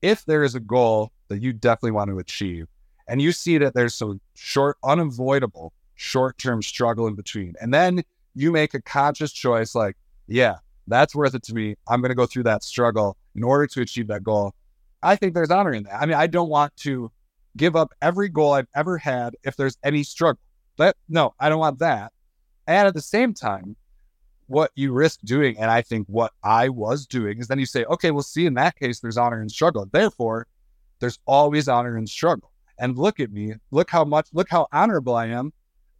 if 0.00 0.24
there 0.24 0.42
is 0.42 0.54
a 0.54 0.60
goal 0.60 1.12
that 1.28 1.40
you 1.40 1.52
definitely 1.52 1.92
want 1.92 2.10
to 2.10 2.18
achieve 2.18 2.66
and 3.06 3.22
you 3.22 3.30
see 3.30 3.58
that 3.58 3.74
there's 3.74 3.94
some 3.94 4.20
short, 4.34 4.76
unavoidable 4.82 5.72
short 5.94 6.38
term 6.38 6.62
struggle 6.62 7.06
in 7.06 7.14
between. 7.14 7.54
And 7.60 7.72
then 7.72 8.02
you 8.34 8.50
make 8.50 8.74
a 8.74 8.82
conscious 8.82 9.32
choice 9.32 9.74
like, 9.74 9.96
yeah, 10.26 10.56
that's 10.88 11.14
worth 11.14 11.34
it 11.34 11.42
to 11.44 11.54
me. 11.54 11.76
I'm 11.86 12.00
going 12.00 12.10
to 12.10 12.16
go 12.16 12.26
through 12.26 12.44
that 12.44 12.64
struggle 12.64 13.16
in 13.36 13.44
order 13.44 13.66
to 13.68 13.82
achieve 13.82 14.08
that 14.08 14.24
goal. 14.24 14.54
I 15.02 15.16
think 15.16 15.34
there's 15.34 15.50
honor 15.50 15.72
in 15.72 15.84
that. 15.84 16.00
I 16.00 16.06
mean, 16.06 16.16
I 16.16 16.26
don't 16.26 16.48
want 16.48 16.76
to 16.78 17.12
give 17.56 17.76
up 17.76 17.92
every 18.00 18.28
goal 18.28 18.52
I've 18.52 18.68
ever 18.74 18.98
had 18.98 19.36
if 19.44 19.56
there's 19.56 19.76
any 19.84 20.02
struggle. 20.02 20.40
But 20.76 20.96
no, 21.08 21.34
I 21.38 21.48
don't 21.48 21.58
want 21.58 21.78
that. 21.80 22.12
And 22.66 22.88
at 22.88 22.94
the 22.94 23.02
same 23.02 23.34
time, 23.34 23.76
what 24.52 24.70
you 24.74 24.92
risk 24.92 25.20
doing, 25.24 25.58
and 25.58 25.70
I 25.70 25.82
think 25.82 26.06
what 26.06 26.32
I 26.44 26.68
was 26.68 27.06
doing, 27.06 27.38
is 27.38 27.48
then 27.48 27.58
you 27.58 27.66
say, 27.66 27.84
okay, 27.84 28.10
we'll 28.10 28.22
see, 28.22 28.46
in 28.46 28.54
that 28.54 28.78
case, 28.78 29.00
there's 29.00 29.18
honor 29.18 29.40
and 29.40 29.50
struggle. 29.50 29.88
Therefore, 29.90 30.46
there's 31.00 31.18
always 31.26 31.68
honor 31.68 31.96
and 31.96 32.08
struggle. 32.08 32.50
And 32.78 32.96
look 32.96 33.20
at 33.20 33.32
me, 33.32 33.54
look 33.70 33.90
how 33.90 34.04
much, 34.04 34.28
look 34.32 34.48
how 34.48 34.68
honorable 34.72 35.14
I 35.14 35.26
am 35.26 35.52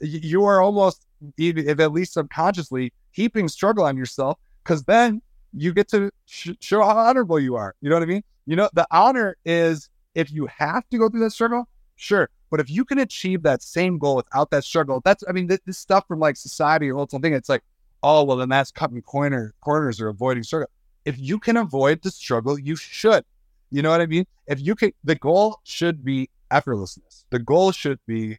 you 0.03 0.45
are 0.45 0.61
almost, 0.61 1.07
if 1.39 1.81
at 1.81 1.93
least 1.93 2.15
subconsciously, 2.15 2.93
heaping 3.13 3.49
struggle 3.49 3.85
on 3.85 3.97
yourself 3.97 4.39
because 4.65 4.85
then 4.85 5.23
you 5.55 5.73
get 5.73 5.89
to 5.89 6.11
sh- 6.27 6.51
show 6.61 6.83
how 6.83 6.97
honorable 6.97 7.39
you 7.39 7.55
are. 7.57 7.75
You 7.81 7.91
know 7.91 7.97
what 7.97 8.03
I 8.03 8.07
mean? 8.07 8.23
You 8.47 8.57
know, 8.57 8.69
the 8.73 8.87
honor 8.91 9.37
is 9.45 9.89
if 10.15 10.33
you 10.33 10.47
have 10.47 10.89
to 10.91 10.99
go 10.99 11.09
through 11.09 11.21
that 11.21 11.31
struggle, 11.31 11.69
sure. 11.97 12.29
But 12.51 12.61
if 12.61 12.69
you 12.69 12.85
can 12.85 12.99
achieve 12.99 13.43
that 13.45 13.63
same 13.63 13.99
goal 13.99 14.17
without 14.17 14.51
that 14.51 14.65
struggle, 14.65 15.01
that's, 15.05 15.23
I 15.29 15.33
mean, 15.33 15.47
this, 15.47 15.61
stuff 15.71 16.07
from 16.07 16.19
like 16.19 16.37
society 16.37 16.91
or 16.91 16.95
whole 16.97 17.07
thing, 17.07 17.33
it's 17.33 17.49
like, 17.49 17.63
oh, 18.03 18.25
well, 18.25 18.37
then 18.37 18.49
that's 18.49 18.71
cutting 18.71 19.03
corner, 19.03 19.55
corners 19.61 20.01
or 20.01 20.09
avoiding 20.09 20.43
struggle. 20.43 20.69
If 21.05 21.19
you 21.19 21.39
can 21.39 21.57
avoid 21.57 22.03
the 22.03 22.11
struggle, 22.11 22.59
you 22.59 22.77
should. 22.77 23.25
You 23.71 23.83
know 23.83 23.91
what 23.91 24.01
I 24.01 24.07
mean? 24.07 24.27
If 24.47 24.61
you 24.61 24.75
can, 24.75 24.93
the 25.03 25.15
goal 25.15 25.61
should 25.65 26.05
be 26.05 26.29
effortlessness. 26.51 27.25
The 27.31 27.39
goal 27.39 27.73
should 27.73 27.99
be 28.07 28.39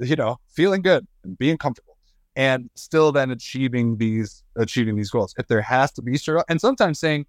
you 0.00 0.16
know, 0.16 0.38
feeling 0.48 0.82
good 0.82 1.06
and 1.24 1.36
being 1.38 1.58
comfortable 1.58 1.96
and 2.34 2.68
still 2.74 3.12
then 3.12 3.30
achieving 3.30 3.96
these 3.96 4.42
achieving 4.56 4.96
these 4.96 5.10
goals. 5.10 5.34
If 5.38 5.48
there 5.48 5.62
has 5.62 5.92
to 5.92 6.02
be 6.02 6.16
struggle, 6.16 6.44
and 6.48 6.60
sometimes 6.60 6.98
saying 6.98 7.26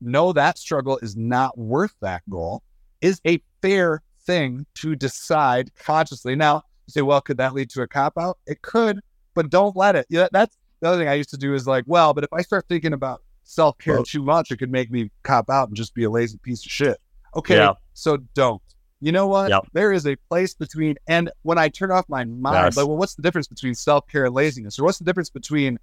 no, 0.00 0.32
that 0.32 0.58
struggle 0.58 0.98
is 0.98 1.16
not 1.16 1.56
worth 1.56 1.94
that 2.02 2.22
goal 2.28 2.62
is 3.00 3.20
a 3.26 3.40
fair 3.62 4.02
thing 4.26 4.66
to 4.74 4.94
decide 4.94 5.74
consciously. 5.74 6.36
Now, 6.36 6.56
you 6.86 6.92
say, 6.92 7.00
well, 7.00 7.20
could 7.22 7.38
that 7.38 7.54
lead 7.54 7.70
to 7.70 7.82
a 7.82 7.88
cop 7.88 8.18
out? 8.18 8.38
It 8.46 8.60
could, 8.60 9.00
but 9.34 9.48
don't 9.48 9.74
let 9.74 9.96
it. 9.96 10.06
Yeah, 10.10 10.28
that's 10.32 10.56
the 10.80 10.88
other 10.88 10.98
thing 10.98 11.08
I 11.08 11.14
used 11.14 11.30
to 11.30 11.36
do 11.36 11.54
is 11.54 11.66
like, 11.66 11.84
well, 11.86 12.14
but 12.14 12.24
if 12.24 12.32
I 12.32 12.42
start 12.42 12.66
thinking 12.68 12.92
about 12.92 13.22
self 13.44 13.78
care 13.78 14.02
too 14.02 14.22
much, 14.22 14.50
it 14.50 14.56
could 14.56 14.70
make 14.70 14.90
me 14.90 15.10
cop 15.22 15.50
out 15.50 15.68
and 15.68 15.76
just 15.76 15.94
be 15.94 16.04
a 16.04 16.10
lazy 16.10 16.38
piece 16.38 16.64
of 16.64 16.70
shit. 16.70 16.98
Okay, 17.34 17.56
yeah. 17.56 17.74
so 17.94 18.18
don't 18.34 18.62
you 19.00 19.12
know 19.12 19.26
what? 19.26 19.50
Yep. 19.50 19.68
There 19.72 19.92
is 19.92 20.06
a 20.06 20.16
place 20.16 20.54
between, 20.54 20.96
and 21.06 21.30
when 21.42 21.58
I 21.58 21.68
turn 21.68 21.90
off 21.90 22.08
my 22.08 22.24
mind, 22.24 22.64
yes. 22.64 22.76
like, 22.76 22.86
well, 22.86 22.96
what's 22.96 23.14
the 23.14 23.22
difference 23.22 23.46
between 23.46 23.74
self 23.74 24.06
care 24.08 24.24
and 24.24 24.34
laziness? 24.34 24.78
Or 24.78 24.84
what's 24.84 24.98
the 24.98 25.04
difference 25.04 25.30
between 25.30 25.78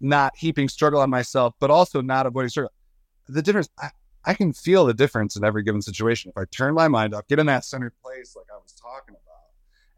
not 0.00 0.36
heaping 0.36 0.68
struggle 0.68 1.00
on 1.00 1.10
myself, 1.10 1.54
but 1.60 1.70
also 1.70 2.02
not 2.02 2.26
avoiding 2.26 2.50
struggle? 2.50 2.72
The 3.28 3.42
difference, 3.42 3.70
I, 3.78 3.90
I 4.24 4.34
can 4.34 4.52
feel 4.52 4.84
the 4.84 4.94
difference 4.94 5.36
in 5.36 5.44
every 5.44 5.62
given 5.62 5.80
situation. 5.80 6.30
If 6.34 6.40
I 6.40 6.44
turn 6.50 6.74
my 6.74 6.88
mind 6.88 7.14
up, 7.14 7.26
get 7.28 7.38
in 7.38 7.46
that 7.46 7.64
centered 7.64 7.94
place, 8.02 8.36
like 8.36 8.46
I 8.52 8.58
was 8.62 8.72
talking 8.72 9.14
about, 9.14 9.48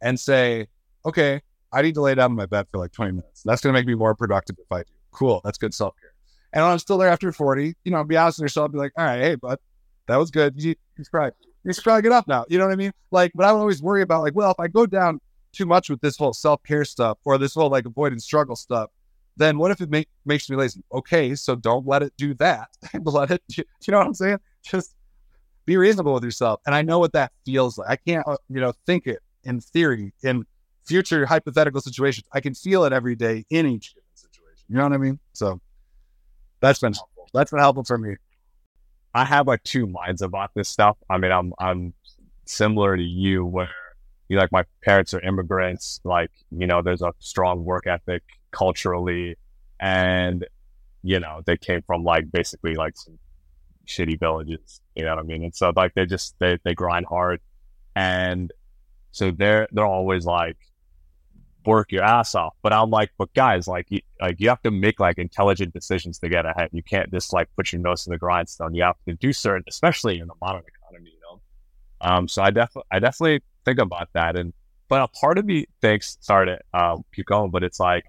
and 0.01 0.19
say, 0.19 0.69
okay, 1.05 1.43
I 1.75 1.83
need 1.83 1.95
to 1.95 2.01
lay 2.01 2.15
down 2.15 2.31
in 2.31 2.37
my 2.37 2.47
bed 2.47 2.67
for 2.71 2.79
like 2.79 2.93
20 2.93 3.13
minutes. 3.13 3.43
That's 3.45 3.61
going 3.61 3.75
to 3.75 3.79
make 3.79 3.87
me 3.87 3.95
more 3.95 4.15
productive 4.15 4.57
if 4.59 4.71
I 4.71 4.83
do. 4.83 4.93
Cool. 5.11 5.41
That's 5.45 5.59
good 5.59 5.75
self 5.75 5.95
care. 6.01 6.13
And 6.53 6.63
when 6.63 6.73
I'm 6.73 6.79
still 6.79 6.99
there 6.99 7.09
after 7.09 7.33
40, 7.33 7.75
you 7.85 7.91
know, 7.91 8.05
be 8.05 8.17
honest 8.17 8.39
with 8.39 8.45
yourself, 8.45 8.73
be 8.73 8.79
like, 8.79 8.93
all 8.97 9.05
right, 9.05 9.21
hey, 9.21 9.35
bud, 9.35 9.59
that 10.07 10.17
was 10.17 10.31
good. 10.31 10.55
You, 10.57 10.75
you 10.97 11.05
you 11.65 11.73
should 11.73 11.83
probably 11.83 12.03
get 12.03 12.13
up 12.13 12.29
now. 12.29 12.45
You 12.49 12.59
know 12.59 12.67
what 12.67 12.73
I 12.73 12.77
mean? 12.77 12.93
Like, 13.11 13.33
but 13.35 13.47
I 13.47 13.53
would 13.53 13.59
always 13.59 13.83
worry 13.83 14.03
about 14.03 14.23
like, 14.23 14.35
well, 14.35 14.51
if 14.51 14.61
I 14.61 14.69
go 14.69 14.87
down 14.87 15.21
too 15.53 15.67
much 15.67 15.89
with 15.89 16.01
this 16.01 16.17
whole 16.17 16.33
self 16.33 16.63
care 16.63 16.85
stuff 16.85 17.19
or 17.25 17.39
this 17.39 17.55
whole 17.55 17.71
like 17.71 17.87
avoid 17.87 18.13
and 18.13 18.23
struggle 18.23 18.55
stuff, 18.55 18.91
then 19.37 19.59
what 19.59 19.71
if 19.71 19.81
it 19.81 19.91
make, 19.91 20.09
makes 20.25 20.49
me 20.49 20.57
lazy? 20.57 20.83
Okay, 20.93 21.35
so 21.35 21.57
don't 21.57 21.87
let 21.87 22.03
it 22.03 22.13
do 22.17 22.35
that. 22.35 22.69
let 23.03 23.31
it. 23.31 23.43
You, 23.49 23.65
you 23.87 23.93
know 23.93 23.99
what 23.99 24.07
I'm 24.07 24.15
saying? 24.15 24.39
Just 24.63 24.95
be 25.67 25.77
reasonable 25.77 26.15
with 26.15 26.25
yourself. 26.25 26.61
And 26.67 26.75
I 26.75 26.83
know 26.83 26.99
what 26.99 27.13
that 27.15 27.33
feels 27.45 27.79
like. 27.79 27.89
I 27.89 27.97
can't, 27.97 28.27
uh, 28.29 28.37
you 28.49 28.61
know, 28.61 28.73
think 28.87 29.07
it 29.07 29.21
in 29.45 29.61
theory 29.61 30.13
in 30.23 30.45
future 30.85 31.27
hypothetical 31.27 31.81
situations. 31.81 32.27
I 32.33 32.41
can 32.41 32.55
feel 32.55 32.85
it 32.85 32.93
every 32.93 33.17
day 33.17 33.45
in 33.51 33.67
each 33.67 33.95
situation. 34.15 34.65
You 34.69 34.77
know 34.77 34.85
what 34.85 34.93
I 34.93 34.99
mean? 34.99 35.19
So 35.33 35.61
that's 36.61 36.81
been 36.81 36.93
helpful. 36.93 37.29
That's 37.33 37.51
been 37.51 37.61
helpful 37.61 37.85
for 37.85 37.99
me. 37.99 38.17
I 39.15 39.25
have 39.25 39.47
like 39.47 39.63
two 39.63 39.87
minds 39.87 40.23
about 40.23 40.51
this 40.55 40.69
stuff. 40.69 40.97
I 41.09 41.19
mean, 41.19 41.31
I'm 41.31 41.53
I'm 41.59 41.95
similar 42.47 42.97
to 42.97 43.03
you 43.03 43.45
where 43.45 43.71
you 44.29 44.39
like 44.39 44.53
my 44.53 44.65
parents 44.83 45.15
are 45.15 45.21
immigrants, 45.21 46.01
like, 46.05 46.31
you 46.51 46.67
know, 46.67 46.83
there's 46.83 47.03
a 47.03 47.13
strong 47.19 47.65
work 47.65 47.87
ethic 47.87 48.23
culturally 48.51 49.37
and 49.81 50.47
you 51.03 51.21
know, 51.21 51.43
they 51.45 51.57
came 51.59 51.83
from 51.83 52.03
like 52.03 52.33
basically 52.33 52.75
like 52.75 52.97
some 52.97 53.19
shitty 53.87 54.19
villages, 54.19 54.81
you 54.95 55.05
know 55.05 55.15
what 55.15 55.19
I 55.19 55.27
mean? 55.27 55.45
And 55.45 55.55
so 55.55 55.73
like 55.77 55.95
they 55.95 56.07
just 56.07 56.35
they 56.39 56.59
they 56.65 56.75
grind 56.75 57.07
hard 57.07 57.41
and 57.95 58.51
so 59.13 59.31
they're 59.31 59.69
they're 59.71 59.87
always 59.87 60.25
like 60.25 60.57
work 61.67 61.93
your 61.93 62.03
ass 62.03 62.35
off. 62.35 62.55
But 62.63 62.73
I'm 62.73 62.91
like, 62.91 63.11
but 63.19 63.33
guys, 63.35 63.67
like, 63.67 63.87
you, 63.91 64.01
like 64.21 64.41
you 64.41 64.49
have 64.49 64.63
to 64.63 64.71
make 64.71 65.01
like 65.01 65.19
intelligent 65.19 65.73
decisions 65.73 66.19
to 66.21 66.29
get 66.29 66.47
ahead. 66.47 66.71
You 66.73 66.83
can't 66.83 67.11
just 67.13 67.33
like 67.33 67.49
put 67.57 67.73
your 67.73 67.81
nose 67.81 68.07
in 68.07 68.13
the 68.13 68.19
grindstone. 68.19 68.75
You 68.75 68.85
have 68.85 68.97
to 69.09 69.15
do 69.15 69.33
certain, 69.33 69.65
especially 69.69 70.19
in 70.19 70.29
the 70.29 70.35
modern 70.41 70.63
economy, 70.67 71.11
you 71.11 71.21
know. 71.23 71.41
Um, 72.01 72.29
so 72.29 72.43
I 72.43 72.51
definitely, 72.51 72.89
I 72.91 72.99
definitely 72.99 73.43
think 73.65 73.79
about 73.79 74.09
that. 74.13 74.37
And 74.37 74.53
but 74.89 75.03
a 75.03 75.09
part 75.09 75.39
of 75.39 75.45
me 75.45 75.67
thinks, 75.81 76.19
sorry 76.21 76.47
to 76.47 76.59
uh, 76.73 76.97
keep 77.15 77.27
going, 77.27 77.51
but 77.51 77.65
it's 77.65 77.81
like, 77.81 78.05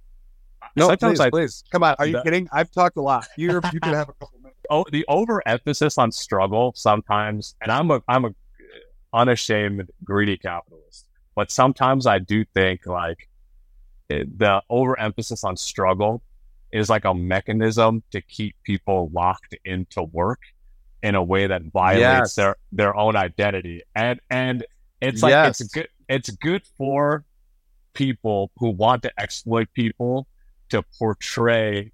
no, 0.76 0.88
sometimes 0.88 1.20
please, 1.20 1.26
I, 1.26 1.30
please, 1.30 1.64
come 1.72 1.84
on. 1.84 1.96
Are 2.00 2.06
you 2.06 2.14
the, 2.14 2.24
kidding? 2.24 2.50
I've 2.52 2.70
talked 2.72 2.98
a 2.98 3.02
lot. 3.02 3.28
You 3.38 3.62
you 3.72 3.80
can 3.80 3.94
have 3.94 4.10
a 4.10 4.14
couple 4.14 4.40
minutes. 4.42 4.60
Oh, 4.70 4.84
the 4.92 5.06
overemphasis 5.08 5.98
on 5.98 6.12
struggle 6.12 6.74
sometimes, 6.76 7.56
and 7.62 7.72
I'm 7.72 7.92
a 7.92 8.02
I'm 8.08 8.26
a 8.26 8.32
unashamed 9.14 9.90
greedy 10.04 10.38
capitalist, 10.38 11.08
but 11.36 11.50
sometimes 11.50 12.06
I 12.06 12.20
do 12.20 12.44
think 12.54 12.86
like 12.86 13.30
the 14.10 14.62
overemphasis 14.70 15.44
on 15.44 15.58
struggle 15.58 16.22
is 16.72 16.90
like 16.90 17.06
a 17.06 17.14
mechanism 17.14 18.04
to 18.12 18.22
keep 18.22 18.56
people 18.64 19.10
locked 19.14 19.56
into 19.66 20.04
work 20.04 20.40
in 21.02 21.16
a 21.16 21.24
way 21.24 21.48
that 21.48 21.64
violates 21.72 22.02
yes. 22.02 22.36
their 22.36 22.56
their 22.72 22.96
own 22.96 23.16
identity 23.16 23.82
and 23.96 24.20
and 24.30 24.66
it's 25.02 25.22
like 25.22 25.32
yes. 25.32 25.62
it's 25.62 25.70
good 25.72 25.88
it's 26.10 26.30
good 26.32 26.64
for 26.78 27.24
people 27.94 28.52
who 28.58 28.72
want 28.72 29.04
to 29.04 29.12
exploit 29.20 29.68
people 29.74 30.28
to 30.70 30.84
portray 30.98 31.92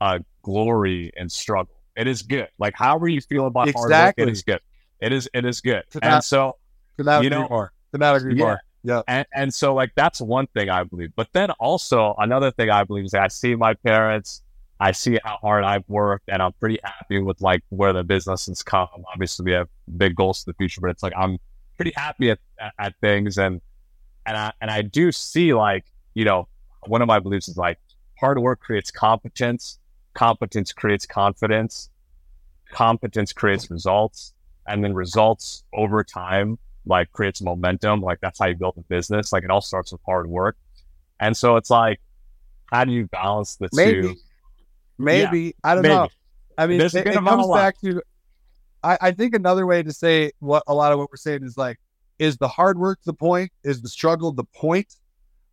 uh, 0.00 0.18
glory 0.42 1.12
and 1.16 1.30
struggle 1.30 1.74
it 1.96 2.06
is 2.06 2.22
good 2.22 2.48
like 2.58 2.74
however 2.74 3.06
you 3.06 3.20
feel 3.20 3.46
about 3.46 3.68
exactly. 3.68 3.92
hard 3.92 4.16
work 4.16 4.28
it 4.28 4.28
is 4.30 4.42
good 4.42 4.60
it 5.00 5.12
is 5.12 5.28
it 5.34 5.44
is 5.44 5.60
good 5.60 5.84
and 6.02 6.24
so 6.24 6.56
you 6.98 7.30
know 7.30 7.46
more. 7.48 7.72
Could 7.90 8.00
not 8.00 8.16
agree 8.16 8.34
yeah, 8.34 8.44
more 8.44 8.60
yeah. 8.88 9.02
And, 9.06 9.26
and 9.34 9.54
so 9.54 9.74
like 9.74 9.92
that's 9.94 10.18
one 10.18 10.46
thing 10.48 10.70
I 10.70 10.82
believe. 10.82 11.12
But 11.14 11.28
then 11.34 11.50
also 11.60 12.14
another 12.16 12.50
thing 12.50 12.70
I 12.70 12.84
believe 12.84 13.04
is 13.04 13.12
I 13.12 13.28
see 13.28 13.54
my 13.54 13.74
parents, 13.74 14.42
I 14.80 14.92
see 14.92 15.18
how 15.22 15.36
hard 15.42 15.62
I've 15.62 15.84
worked 15.88 16.24
and 16.28 16.40
I'm 16.40 16.52
pretty 16.54 16.78
happy 16.82 17.20
with 17.20 17.42
like 17.42 17.62
where 17.68 17.92
the 17.92 18.02
business 18.02 18.46
has 18.46 18.62
come. 18.62 18.88
Obviously 19.12 19.44
we 19.44 19.52
have 19.52 19.68
big 19.98 20.16
goals 20.16 20.42
for 20.42 20.52
the 20.52 20.56
future, 20.56 20.80
but 20.80 20.88
it's 20.88 21.02
like 21.02 21.12
I'm 21.14 21.36
pretty 21.76 21.92
happy 21.96 22.30
at, 22.30 22.38
at, 22.58 22.72
at 22.78 22.94
things 23.02 23.36
and 23.36 23.60
and 24.24 24.38
I 24.38 24.52
and 24.62 24.70
I 24.70 24.80
do 24.80 25.12
see 25.12 25.52
like, 25.52 25.84
you 26.14 26.24
know, 26.24 26.48
one 26.86 27.02
of 27.02 27.08
my 27.08 27.18
beliefs 27.18 27.48
is 27.48 27.58
like 27.58 27.78
hard 28.18 28.38
work 28.38 28.60
creates 28.60 28.90
competence, 28.90 29.78
competence 30.14 30.72
creates 30.72 31.04
confidence, 31.04 31.90
competence 32.72 33.34
creates 33.34 33.70
results, 33.70 34.32
and 34.66 34.82
then 34.82 34.94
results 34.94 35.62
over 35.74 36.02
time 36.02 36.58
like 36.88 37.12
creates 37.12 37.40
momentum. 37.42 38.00
Like 38.00 38.18
that's 38.20 38.38
how 38.38 38.46
you 38.46 38.56
build 38.56 38.74
a 38.78 38.82
business. 38.82 39.32
Like 39.32 39.44
it 39.44 39.50
all 39.50 39.60
starts 39.60 39.92
with 39.92 40.00
hard 40.04 40.26
work. 40.26 40.56
And 41.20 41.36
so 41.36 41.56
it's 41.56 41.70
like, 41.70 42.00
how 42.66 42.84
do 42.84 42.92
you 42.92 43.06
balance 43.06 43.56
the 43.56 43.68
maybe, 43.72 44.02
two? 44.02 44.14
Maybe. 44.98 45.40
Yeah, 45.40 45.50
I 45.64 45.74
don't 45.74 45.82
maybe. 45.82 45.94
know. 45.94 46.08
I 46.56 46.66
mean, 46.66 46.80
it, 46.80 46.94
it 46.94 47.14
comes 47.14 47.48
back 47.48 47.80
to, 47.82 48.02
I, 48.82 48.98
I 49.00 49.10
think 49.12 49.34
another 49.34 49.66
way 49.66 49.82
to 49.82 49.92
say 49.92 50.32
what 50.40 50.62
a 50.66 50.74
lot 50.74 50.92
of 50.92 50.98
what 50.98 51.10
we're 51.10 51.16
saying 51.16 51.44
is 51.44 51.56
like, 51.56 51.78
is 52.18 52.36
the 52.36 52.48
hard 52.48 52.78
work 52.78 52.98
the 53.04 53.12
point? 53.12 53.52
Is 53.62 53.80
the 53.80 53.88
struggle 53.88 54.32
the 54.32 54.44
point? 54.44 54.94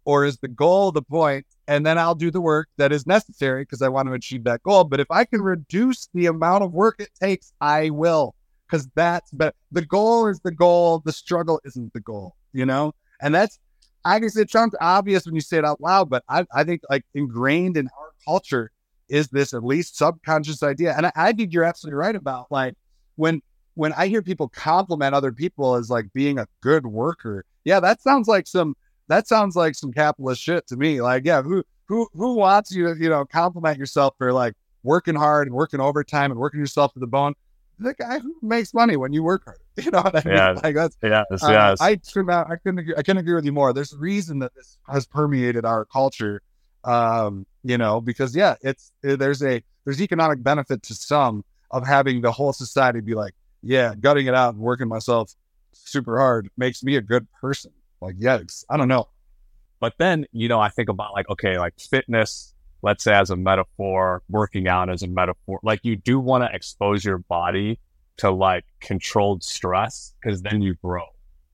Or 0.03 0.23
is 0.23 0.37
the 0.37 0.47
goal 0.47 0.91
the 0.91 1.01
point? 1.01 1.45
And 1.67 1.83
then 1.83 1.97
I'll 1.97 2.15
do 2.15 2.29
the 2.29 2.41
work 2.41 2.69
that 2.77 2.91
is 2.91 3.07
necessary 3.07 3.63
because 3.63 3.81
I 3.81 3.89
want 3.89 4.07
to 4.07 4.13
achieve 4.13 4.43
that 4.43 4.61
goal. 4.61 4.83
But 4.83 4.99
if 4.99 5.07
I 5.09 5.25
can 5.25 5.41
reduce 5.41 6.09
the 6.13 6.27
amount 6.27 6.63
of 6.63 6.73
work 6.73 6.97
it 6.99 7.09
takes, 7.19 7.53
I 7.59 7.89
will 7.89 8.35
because 8.67 8.87
that's 8.95 9.31
but 9.31 9.55
the 9.71 9.85
goal 9.85 10.27
is 10.27 10.39
the 10.41 10.51
goal. 10.51 11.01
The 11.05 11.11
struggle 11.11 11.59
isn't 11.65 11.93
the 11.93 11.99
goal, 11.99 12.35
you 12.53 12.65
know? 12.65 12.93
And 13.21 13.33
that's 13.33 13.59
I 14.03 14.19
guess 14.19 14.37
it 14.37 14.51
sounds 14.51 14.75
obvious 14.79 15.25
when 15.25 15.35
you 15.35 15.41
say 15.41 15.57
it 15.57 15.65
out 15.65 15.81
loud, 15.81 16.09
but 16.09 16.23
I, 16.29 16.45
I 16.53 16.63
think 16.63 16.81
like 16.89 17.03
ingrained 17.15 17.75
in 17.75 17.87
our 17.99 18.11
culture 18.25 18.71
is 19.09 19.27
this 19.29 19.53
at 19.53 19.63
least 19.63 19.97
subconscious 19.97 20.61
idea. 20.63 20.95
And 20.95 21.07
I, 21.07 21.11
I 21.15 21.31
think 21.33 21.53
you're 21.53 21.63
absolutely 21.63 21.97
right 21.97 22.15
about 22.15 22.47
like 22.51 22.75
when 23.15 23.41
when 23.75 23.93
I 23.93 24.07
hear 24.07 24.21
people 24.21 24.47
compliment 24.47 25.13
other 25.13 25.31
people 25.31 25.75
as 25.75 25.89
like 25.89 26.11
being 26.13 26.39
a 26.39 26.47
good 26.61 26.85
worker, 26.85 27.45
yeah, 27.65 27.79
that 27.79 28.01
sounds 28.01 28.27
like 28.27 28.47
some 28.47 28.75
that 29.07 29.27
sounds 29.27 29.55
like 29.55 29.75
some 29.75 29.91
capitalist 29.91 30.41
shit 30.41 30.67
to 30.67 30.77
me. 30.77 31.01
Like, 31.01 31.25
yeah, 31.25 31.41
who 31.41 31.63
who 31.87 32.07
who 32.13 32.35
wants 32.35 32.71
you 32.71 32.93
to, 32.93 32.99
you 32.99 33.09
know, 33.09 33.25
compliment 33.25 33.77
yourself 33.77 34.15
for 34.17 34.33
like 34.33 34.53
working 34.83 35.15
hard 35.15 35.47
and 35.47 35.55
working 35.55 35.79
overtime 35.79 36.31
and 36.31 36.39
working 36.39 36.59
yourself 36.59 36.93
to 36.93 36.99
the 36.99 37.07
bone? 37.07 37.33
The 37.79 37.93
guy 37.93 38.19
who 38.19 38.35
makes 38.41 38.73
money 38.73 38.95
when 38.95 39.13
you 39.13 39.23
work 39.23 39.45
hard. 39.45 39.59
You 39.83 39.91
know 39.91 40.01
what 40.01 40.15
I 40.15 40.21
mean? 40.25 40.37
Yeah, 40.37 40.51
like 40.63 40.73
that's 40.73 40.95
yes, 41.03 41.25
uh, 41.31 41.51
yes. 41.51 41.81
I 41.81 41.97
couldn't 41.97 42.29
I 42.29 42.55
couldn't 42.55 42.79
agree, 42.79 42.93
I 42.97 43.03
couldn't 43.03 43.17
agree 43.17 43.33
with 43.33 43.43
you 43.43 43.51
more. 43.51 43.73
There's 43.73 43.91
a 43.91 43.97
reason 43.97 44.39
that 44.39 44.55
this 44.55 44.77
has 44.87 45.05
permeated 45.05 45.65
our 45.65 45.83
culture. 45.83 46.41
Um, 46.85 47.45
you 47.63 47.77
know, 47.77 47.99
because 47.99 48.33
yeah, 48.33 48.55
it's 48.61 48.93
there's 49.01 49.43
a 49.43 49.61
there's 49.83 50.01
economic 50.01 50.41
benefit 50.41 50.81
to 50.83 50.93
some 50.93 51.43
of 51.71 51.85
having 51.85 52.21
the 52.21 52.31
whole 52.31 52.53
society 52.53 53.01
be 53.01 53.15
like, 53.15 53.33
yeah, 53.61 53.95
gutting 53.99 54.27
it 54.27 54.33
out 54.33 54.53
and 54.53 54.63
working 54.63 54.87
myself 54.87 55.35
super 55.73 56.17
hard 56.17 56.49
makes 56.57 56.83
me 56.83 56.95
a 56.95 57.01
good 57.01 57.27
person. 57.41 57.71
Like, 57.99 58.15
yes, 58.17 58.63
I 58.69 58.77
don't 58.77 58.87
know. 58.87 59.09
But 59.79 59.95
then, 59.97 60.25
you 60.31 60.47
know, 60.47 60.59
I 60.59 60.69
think 60.69 60.89
about 60.89 61.13
like, 61.13 61.29
okay, 61.29 61.59
like 61.59 61.73
fitness, 61.79 62.54
let's 62.85 63.03
say 63.03 63.13
as 63.13 63.29
a 63.29 63.35
metaphor, 63.35 64.21
working 64.29 64.67
out 64.67 64.89
as 64.89 65.03
a 65.03 65.07
metaphor, 65.07 65.59
like 65.63 65.81
you 65.83 65.95
do 65.95 66.19
want 66.19 66.43
to 66.43 66.55
expose 66.55 67.03
your 67.03 67.17
body 67.17 67.79
to 68.17 68.31
like 68.31 68.63
controlled 68.79 69.43
stress 69.43 70.13
because 70.21 70.41
then 70.41 70.61
you 70.61 70.75
grow, 70.75 71.03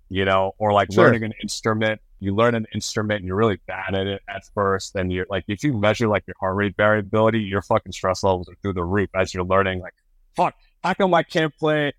you 0.10 0.26
know, 0.26 0.54
or 0.60 0.74
like 0.74 0.92
sure. 0.92 1.06
learning 1.06 1.24
an 1.24 1.34
instrument. 1.42 2.00
You 2.20 2.36
learn 2.36 2.54
an 2.54 2.68
instrument 2.76 3.22
and 3.22 3.28
you're 3.28 3.36
really 3.38 3.60
bad 3.66 3.96
at 3.96 4.06
it 4.06 4.22
at 4.30 4.44
first. 4.54 4.94
Then 4.94 5.10
you're 5.10 5.26
like, 5.30 5.46
if 5.48 5.64
you 5.64 5.74
measure 5.74 6.08
like 6.08 6.24
your 6.28 6.36
heart 6.40 6.56
rate 6.56 6.76
variability, 6.78 7.40
your 7.40 7.64
fucking 7.64 7.94
stress 7.94 8.24
levels 8.24 8.48
are 8.48 8.56
through 8.62 8.74
the 8.74 8.84
roof 8.84 9.10
as 9.16 9.34
you're 9.34 9.44
learning. 9.44 9.80
Like, 9.80 9.96
fuck, 10.36 10.54
how 10.84 10.94
come 10.94 11.14
I 11.16 11.24
can't 11.24 11.58
play 11.58 11.94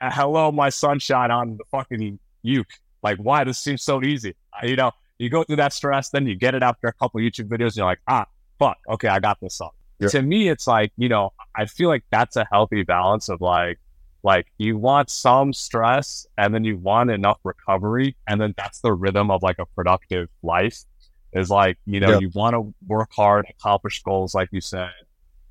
uh, 0.00 0.10
hello, 0.12 0.50
my 0.52 0.68
sunshine 0.68 1.30
on 1.30 1.56
the 1.56 1.64
fucking 1.70 2.18
uke. 2.42 2.72
Like, 3.02 3.18
why? 3.18 3.44
This 3.44 3.58
seems 3.58 3.82
so 3.82 4.02
easy. 4.02 4.34
Uh, 4.52 4.66
you 4.66 4.76
know, 4.76 4.92
you 5.18 5.30
go 5.30 5.44
through 5.44 5.56
that 5.56 5.72
stress, 5.72 6.10
then 6.10 6.26
you 6.26 6.34
get 6.34 6.54
it 6.54 6.62
after 6.62 6.88
a 6.88 6.92
couple 6.92 7.20
YouTube 7.20 7.48
videos, 7.48 7.68
and 7.68 7.76
you're 7.76 7.86
like, 7.86 8.00
ah, 8.08 8.26
fuck, 8.58 8.78
okay, 8.88 9.08
I 9.08 9.20
got 9.20 9.38
this 9.40 9.56
song. 9.56 9.70
Yeah. 10.00 10.08
To 10.08 10.22
me, 10.22 10.48
it's 10.48 10.66
like, 10.66 10.92
you 10.96 11.08
know, 11.08 11.32
I 11.56 11.66
feel 11.66 11.88
like 11.88 12.04
that's 12.10 12.36
a 12.36 12.46
healthy 12.50 12.82
balance 12.82 13.28
of 13.28 13.40
like, 13.40 13.78
like 14.22 14.46
you 14.58 14.76
want 14.76 15.10
some 15.10 15.52
stress 15.52 16.26
and 16.38 16.54
then 16.54 16.64
you 16.64 16.78
want 16.78 17.10
enough 17.10 17.38
recovery. 17.44 18.16
And 18.26 18.40
then 18.40 18.54
that's 18.56 18.80
the 18.80 18.92
rhythm 18.92 19.30
of 19.30 19.42
like 19.42 19.58
a 19.58 19.66
productive 19.66 20.28
life 20.42 20.82
is 21.32 21.50
like, 21.50 21.78
you 21.84 22.00
know, 22.00 22.12
yeah. 22.12 22.18
you 22.20 22.30
want 22.34 22.54
to 22.54 22.74
work 22.86 23.10
hard, 23.12 23.46
accomplish 23.50 24.02
goals, 24.02 24.34
like 24.34 24.48
you 24.50 24.60
said, 24.60 24.90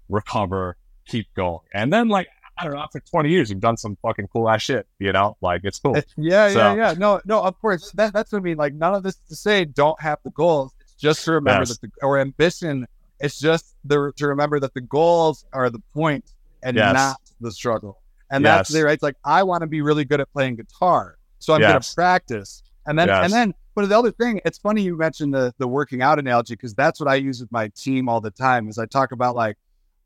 recover, 0.09 0.77
keep 1.07 1.27
going. 1.35 1.59
And 1.73 1.91
then 1.91 2.09
like 2.09 2.27
I 2.57 2.65
don't 2.65 2.73
know, 2.73 2.81
after 2.81 2.99
20 2.99 3.29
years, 3.29 3.49
you've 3.49 3.59
done 3.59 3.77
some 3.77 3.97
fucking 4.01 4.27
cool 4.27 4.47
ass 4.47 4.61
shit, 4.61 4.87
you 4.99 5.11
know? 5.11 5.37
Like, 5.41 5.61
it's 5.63 5.79
cool. 5.79 5.95
Yeah, 6.17 6.49
so. 6.49 6.59
yeah, 6.59 6.75
yeah. 6.75 6.93
No, 6.97 7.19
no, 7.25 7.41
of 7.41 7.59
course. 7.59 7.91
That, 7.93 8.13
that's 8.13 8.31
what 8.31 8.39
I 8.39 8.41
mean. 8.41 8.57
Like, 8.57 8.75
none 8.75 8.93
of 8.93 9.03
this 9.03 9.15
to 9.29 9.35
say 9.35 9.65
don't 9.65 9.99
have 10.01 10.19
the 10.23 10.29
goals. 10.29 10.73
Just 11.03 11.25
to 11.25 11.33
remember 11.33 11.63
yes. 11.63 11.77
that 11.77 11.81
the, 11.81 11.89
or 12.01 12.17
ambition, 12.17 12.87
it's 13.19 13.37
just 13.37 13.75
the, 13.83 14.13
to 14.15 14.27
remember 14.27 14.57
that 14.61 14.73
the 14.73 14.79
goals 14.79 15.45
are 15.51 15.69
the 15.69 15.81
point 15.93 16.31
and 16.63 16.77
yes. 16.77 16.93
not 16.93 17.19
the 17.41 17.51
struggle. 17.51 17.99
And 18.31 18.41
yes. 18.41 18.55
that's 18.55 18.69
there, 18.69 18.85
right? 18.85 18.93
It's 18.93 19.03
like, 19.03 19.17
I 19.25 19.43
want 19.43 19.63
to 19.63 19.67
be 19.67 19.81
really 19.81 20.05
good 20.05 20.21
at 20.21 20.31
playing 20.31 20.55
guitar. 20.55 21.17
So 21.39 21.53
I'm 21.53 21.59
going 21.59 21.81
to 21.81 21.93
practice. 21.93 22.63
And 22.85 22.97
then, 22.97 23.09
and 23.09 23.33
then, 23.33 23.53
but 23.75 23.89
the 23.89 23.99
other 23.99 24.11
thing, 24.11 24.39
it's 24.45 24.57
funny 24.57 24.81
you 24.81 24.95
mentioned 24.95 25.33
the, 25.33 25.53
the 25.57 25.67
working 25.67 26.01
out 26.01 26.19
analogy 26.19 26.53
because 26.53 26.73
that's 26.73 27.01
what 27.01 27.09
I 27.09 27.15
use 27.15 27.41
with 27.41 27.51
my 27.51 27.67
team 27.75 28.07
all 28.07 28.21
the 28.21 28.31
time 28.31 28.69
is 28.69 28.79
I 28.79 28.85
talk 28.85 29.11
about 29.11 29.35
like, 29.35 29.57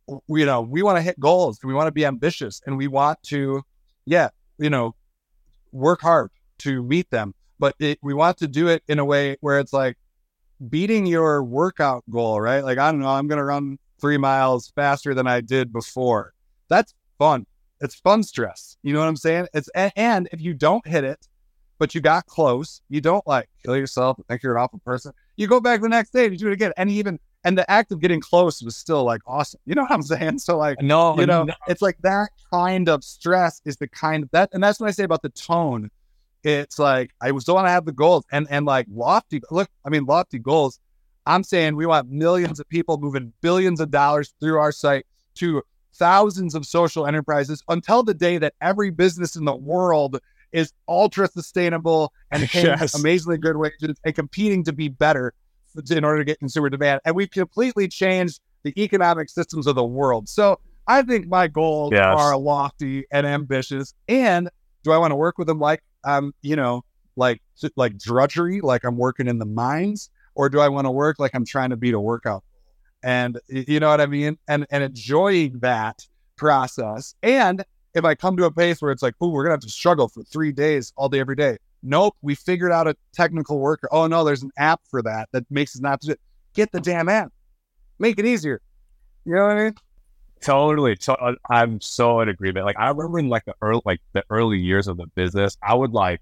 you 0.07 0.45
know, 0.47 0.61
we 0.61 0.81
want 0.81 0.97
to 0.97 1.03
hit 1.03 1.19
goals 1.19 1.59
and 1.61 1.67
we 1.67 1.75
want 1.75 1.85
to 1.85 1.91
be 1.91 2.07
ambitious 2.07 2.59
and 2.65 2.75
we 2.75 2.87
want 2.87 3.21
to, 3.23 3.61
yeah, 4.05 4.29
you 4.57 4.71
know, 4.71 4.95
work 5.71 6.01
hard 6.01 6.31
to 6.59 6.81
meet 6.81 7.11
them. 7.11 7.35
But 7.59 7.75
it, 7.77 7.99
we 8.01 8.15
want 8.15 8.37
to 8.39 8.47
do 8.47 8.67
it 8.67 8.81
in 8.87 8.97
a 8.97 9.05
way 9.05 9.37
where 9.41 9.59
it's 9.59 9.73
like 9.73 9.95
beating 10.70 11.05
your 11.05 11.43
workout 11.43 12.03
goal, 12.10 12.39
right? 12.41 12.64
Like, 12.64 12.78
I 12.78 12.91
don't 12.91 13.01
know, 13.01 13.10
I'm 13.10 13.28
going 13.28 13.38
to 13.38 13.43
run 13.43 13.78
three 13.99 14.18
miles 14.18 14.72
faster 14.76 15.14
than 15.14 15.28
I 15.28 15.41
did 15.41 15.72
before. 15.72 16.34
That's 16.70 16.93
fun. 17.18 17.45
It's 17.82 17.95
fun 17.95 18.24
stress. 18.24 18.78
You 18.84 18.93
know 18.93 18.99
what 18.99 19.08
I'm 19.08 19.16
saying? 19.16 19.47
It's, 19.53 19.70
and 19.95 20.28
if 20.32 20.41
you 20.41 20.53
don't 20.53 20.86
hit 20.88 21.03
it, 21.03 21.28
but 21.80 21.93
you 21.93 22.01
got 22.01 22.26
close, 22.26 22.82
you 22.89 23.01
don't 23.01 23.26
like 23.28 23.49
kill 23.64 23.78
yourself, 23.78 24.18
think 24.28 24.41
you're 24.41 24.55
an 24.55 24.64
awful 24.64 24.80
person. 24.80 25.12
You 25.36 25.47
go 25.47 25.60
back 25.60 25.82
the 25.82 25.89
next 25.89 26.12
day 26.12 26.26
and 26.26 26.34
you 26.34 26.39
do 26.39 26.47
it 26.47 26.53
again. 26.53 26.74
And 26.76 26.89
even 26.89 27.20
and 27.43 27.58
the 27.58 27.70
act 27.70 27.91
of 27.91 28.01
getting 28.01 28.20
close 28.20 28.62
was 28.62 28.76
still 28.76 29.03
like 29.03 29.22
awesome. 29.26 29.60
You 29.66 29.76
know 29.76 29.84
what 29.84 29.91
I'm 29.91 30.01
saying? 30.01 30.39
So 30.47 30.58
like, 30.58 30.82
no, 30.82 31.18
you 31.20 31.26
know, 31.26 31.43
no. 31.43 31.53
it's 31.68 31.82
like 31.82 31.97
that 32.01 32.30
kind 32.51 32.89
of 32.89 33.03
stress 33.03 33.62
is 33.66 33.78
the 33.78 33.88
kind 33.88 34.24
of 34.24 34.32
that, 34.32 34.49
and 34.53 34.64
that's 34.64 34.80
what 34.80 34.88
I 34.88 34.91
say 34.91 35.03
about 35.03 35.22
the 35.22 35.30
tone. 35.30 35.89
It's 36.43 36.79
like 36.79 37.11
I 37.21 37.31
was 37.31 37.43
still 37.43 37.55
want 37.55 37.67
to 37.67 37.71
have 37.71 37.85
the 37.85 37.91
goals 37.91 38.25
and 38.31 38.47
and 38.49 38.65
like 38.65 38.88
lofty. 38.89 39.41
Look, 39.51 39.69
I 39.85 39.89
mean 39.89 40.05
lofty 40.05 40.39
goals. 40.39 40.79
I'm 41.25 41.43
saying 41.43 41.75
we 41.75 41.85
want 41.85 42.09
millions 42.09 42.59
of 42.59 42.69
people 42.69 42.97
moving 42.97 43.33
billions 43.41 43.81
of 43.81 43.91
dollars 43.91 44.33
through 44.39 44.59
our 44.59 44.71
site 44.71 45.05
to 45.35 45.61
thousands 45.93 46.55
of 46.55 46.65
social 46.65 47.05
enterprises 47.05 47.63
until 47.67 48.03
the 48.03 48.13
day 48.13 48.38
that 48.38 48.53
every 48.61 48.91
business 48.91 49.35
in 49.35 49.45
the 49.45 49.55
world 49.55 50.19
is 50.51 50.71
ultra 50.88 51.27
sustainable 51.27 52.13
and 52.31 52.43
paying 52.49 52.67
yes. 52.67 52.97
amazingly 52.97 53.38
good 53.38 53.57
wages 53.57 53.97
and 54.03 54.15
competing 54.15 54.63
to 54.63 54.73
be 54.73 54.88
better 54.88 55.33
in 55.91 56.03
order 56.03 56.19
to 56.19 56.25
get 56.25 56.39
consumer 56.39 56.69
demand. 56.69 57.01
And 57.05 57.15
we've 57.15 57.29
completely 57.29 57.88
changed 57.88 58.39
the 58.63 58.73
economic 58.81 59.29
systems 59.29 59.67
of 59.67 59.75
the 59.75 59.83
world. 59.83 60.27
So 60.27 60.59
I 60.88 61.01
think 61.01 61.27
my 61.27 61.47
goals 61.47 61.91
yes. 61.93 62.05
are 62.05 62.38
lofty 62.38 63.05
and 63.11 63.27
ambitious. 63.27 63.93
And 64.07 64.49
do 64.83 64.91
I 64.91 64.97
want 64.97 65.11
to 65.11 65.15
work 65.15 65.38
with 65.38 65.47
them 65.47 65.59
like 65.59 65.83
um, 66.03 66.33
you 66.41 66.55
know, 66.55 66.83
like 67.15 67.41
like 67.75 67.97
drudgery, 67.97 68.61
like 68.61 68.83
I'm 68.83 68.97
working 68.97 69.27
in 69.27 69.39
the 69.39 69.45
mines, 69.45 70.09
or 70.35 70.49
do 70.49 70.59
I 70.59 70.69
want 70.69 70.85
to 70.85 70.91
work 70.91 71.19
like 71.19 71.31
I'm 71.33 71.45
trying 71.45 71.69
to 71.71 71.77
beat 71.77 71.93
a 71.93 71.99
workout? 71.99 72.43
And 73.03 73.39
you 73.47 73.79
know 73.79 73.89
what 73.89 74.01
I 74.01 74.05
mean? 74.05 74.37
And 74.47 74.65
and 74.69 74.83
enjoying 74.83 75.59
that 75.59 76.05
process. 76.35 77.15
And 77.23 77.63
if 77.93 78.05
I 78.05 78.15
come 78.15 78.37
to 78.37 78.45
a 78.45 78.51
pace 78.51 78.81
where 78.81 78.91
it's 78.91 79.03
like, 79.03 79.15
oh, 79.21 79.29
we're 79.29 79.43
gonna 79.43 79.53
have 79.53 79.61
to 79.61 79.69
struggle 79.69 80.07
for 80.07 80.23
three 80.23 80.51
days 80.51 80.93
all 80.95 81.09
day, 81.09 81.19
every 81.19 81.35
day, 81.35 81.57
Nope, 81.83 82.15
we 82.21 82.35
figured 82.35 82.71
out 82.71 82.87
a 82.87 82.95
technical 83.13 83.59
worker. 83.59 83.87
Oh 83.91 84.07
no, 84.07 84.23
there's 84.23 84.43
an 84.43 84.51
app 84.57 84.81
for 84.89 85.01
that 85.03 85.29
that 85.31 85.45
makes 85.49 85.75
it 85.75 85.81
not 85.81 86.01
to 86.01 86.17
get 86.53 86.71
the 86.71 86.79
damn 86.79 87.07
app. 87.07 87.31
Make 87.99 88.19
it 88.19 88.25
easier. 88.25 88.61
You 89.25 89.35
know 89.35 89.47
what 89.47 89.57
I 89.57 89.63
mean? 89.65 89.75
Totally. 90.41 90.95
To- 90.95 91.17
uh, 91.17 91.35
I'm 91.49 91.81
so 91.81 92.21
in 92.21 92.29
agreement. 92.29 92.65
Like 92.65 92.77
I 92.77 92.89
remember 92.89 93.19
in 93.19 93.29
like 93.29 93.45
the 93.45 93.55
early 93.61 93.81
like 93.85 94.01
the 94.13 94.23
early 94.29 94.59
years 94.59 94.88
of 94.88 94.97
the 94.97 95.07
business, 95.07 95.57
I 95.61 95.73
would 95.73 95.93
like 95.93 96.21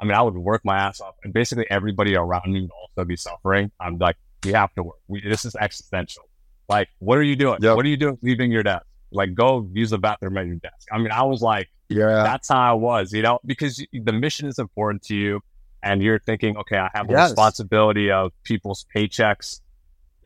I 0.00 0.04
mean, 0.04 0.14
I 0.14 0.22
would 0.22 0.34
work 0.34 0.62
my 0.64 0.76
ass 0.76 1.00
off 1.00 1.14
and 1.22 1.32
basically 1.32 1.66
everybody 1.70 2.16
around 2.16 2.52
me 2.52 2.62
would 2.62 2.70
also 2.70 3.06
be 3.06 3.16
suffering. 3.16 3.70
I'm 3.78 3.98
like, 3.98 4.16
we 4.44 4.52
have 4.52 4.74
to 4.74 4.82
work. 4.82 4.96
We, 5.06 5.20
this 5.20 5.44
is 5.44 5.54
existential. 5.54 6.24
Like, 6.68 6.88
what 6.98 7.18
are 7.18 7.22
you 7.22 7.36
doing? 7.36 7.58
Yep. 7.60 7.76
What 7.76 7.86
are 7.86 7.88
you 7.88 7.96
doing 7.96 8.18
leaving 8.22 8.50
your 8.50 8.64
desk? 8.64 8.84
Like, 9.12 9.34
go 9.34 9.68
use 9.72 9.90
the 9.90 9.98
bathroom 9.98 10.38
at 10.38 10.46
your 10.46 10.56
desk. 10.56 10.88
I 10.90 10.98
mean, 10.98 11.12
I 11.12 11.22
was 11.22 11.40
like, 11.42 11.68
yeah. 11.88 12.22
That's 12.22 12.48
how 12.48 12.60
I 12.60 12.72
was, 12.72 13.12
you 13.12 13.22
know, 13.22 13.38
because 13.44 13.84
the 13.92 14.12
mission 14.12 14.48
is 14.48 14.58
important 14.58 15.02
to 15.04 15.14
you 15.14 15.40
and 15.82 16.02
you're 16.02 16.18
thinking, 16.18 16.56
okay, 16.56 16.78
I 16.78 16.88
have 16.94 17.06
the 17.06 17.14
yes. 17.14 17.30
responsibility 17.30 18.10
of 18.10 18.32
people's 18.44 18.86
paychecks 18.94 19.60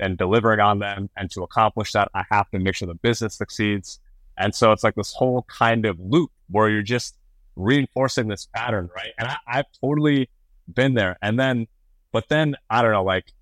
and 0.00 0.18
delivering 0.18 0.60
on 0.60 0.78
them. 0.78 1.10
And 1.16 1.30
to 1.32 1.42
accomplish 1.42 1.92
that, 1.92 2.10
I 2.14 2.24
have 2.30 2.50
to 2.50 2.58
make 2.58 2.74
sure 2.74 2.88
the 2.88 2.94
business 2.94 3.34
succeeds. 3.34 4.00
And 4.38 4.54
so 4.54 4.72
it's 4.72 4.84
like 4.84 4.94
this 4.94 5.12
whole 5.12 5.42
kind 5.48 5.86
of 5.86 5.98
loop 5.98 6.30
where 6.50 6.68
you're 6.68 6.82
just 6.82 7.16
reinforcing 7.56 8.28
this 8.28 8.48
pattern, 8.54 8.90
right? 8.94 9.12
And 9.18 9.28
I, 9.28 9.36
I've 9.46 9.66
totally 9.80 10.28
been 10.72 10.94
there. 10.94 11.16
And 11.22 11.38
then, 11.38 11.66
but 12.12 12.28
then 12.28 12.56
I 12.68 12.82
don't 12.82 12.92
know, 12.92 13.04
like, 13.04 13.32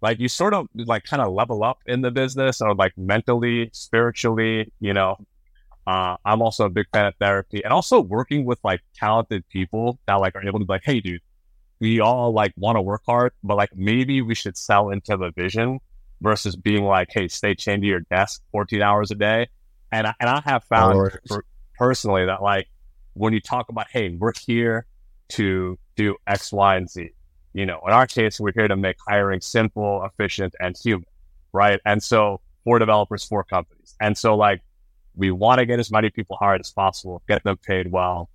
like 0.00 0.20
you 0.20 0.28
sort 0.28 0.54
of 0.54 0.68
like 0.74 1.04
kind 1.04 1.22
of 1.22 1.32
level 1.32 1.64
up 1.64 1.78
in 1.86 2.02
the 2.02 2.10
business 2.10 2.60
or 2.60 2.74
like 2.74 2.96
mentally, 2.96 3.70
spiritually, 3.72 4.70
you 4.78 4.92
know. 4.92 5.16
Uh, 5.86 6.16
I'm 6.24 6.40
also 6.40 6.64
a 6.64 6.70
big 6.70 6.86
fan 6.92 7.06
of 7.06 7.14
therapy 7.16 7.62
and 7.62 7.72
also 7.72 8.00
working 8.00 8.44
with 8.44 8.58
like 8.64 8.80
talented 8.94 9.46
people 9.48 9.98
that 10.06 10.14
like 10.14 10.34
are 10.34 10.46
able 10.46 10.58
to 10.58 10.64
be 10.64 10.72
like, 10.72 10.84
hey, 10.84 11.00
dude, 11.00 11.20
we 11.84 12.00
all 12.00 12.32
like 12.32 12.54
want 12.56 12.76
to 12.76 12.80
work 12.80 13.02
hard, 13.04 13.32
but 13.42 13.58
like 13.58 13.76
maybe 13.76 14.22
we 14.22 14.34
should 14.34 14.56
sell 14.56 14.88
into 14.88 15.18
the 15.18 15.30
vision 15.32 15.80
versus 16.22 16.56
being 16.56 16.82
like, 16.82 17.08
hey, 17.12 17.28
stay 17.28 17.54
chained 17.54 17.82
to 17.82 17.86
your 17.86 18.00
desk 18.00 18.40
14 18.52 18.80
hours 18.80 19.10
a 19.10 19.14
day. 19.14 19.48
And 19.92 20.06
I, 20.06 20.14
and 20.18 20.30
I 20.30 20.40
have 20.46 20.64
found 20.64 21.12
for, 21.28 21.44
personally 21.74 22.24
that 22.24 22.40
like 22.42 22.68
when 23.12 23.34
you 23.34 23.40
talk 23.40 23.68
about, 23.68 23.86
hey, 23.90 24.16
we're 24.18 24.32
here 24.46 24.86
to 25.32 25.78
do 25.94 26.16
X, 26.26 26.54
Y, 26.54 26.76
and 26.76 26.88
Z. 26.88 27.10
You 27.52 27.66
know, 27.66 27.82
in 27.86 27.92
our 27.92 28.06
case, 28.06 28.40
we're 28.40 28.54
here 28.54 28.66
to 28.66 28.76
make 28.76 28.96
hiring 29.06 29.42
simple, 29.42 30.02
efficient, 30.06 30.54
and 30.60 30.74
human, 30.82 31.04
right? 31.52 31.80
And 31.84 32.02
so 32.02 32.40
for 32.64 32.78
developers, 32.78 33.24
for 33.24 33.44
companies. 33.44 33.94
And 34.00 34.16
so 34.16 34.36
like 34.36 34.62
we 35.14 35.30
want 35.30 35.58
to 35.58 35.66
get 35.66 35.78
as 35.78 35.92
many 35.92 36.08
people 36.08 36.38
hired 36.40 36.62
as 36.62 36.70
possible, 36.70 37.22
get 37.28 37.44
them 37.44 37.58
paid 37.58 37.92
well, 37.92 38.30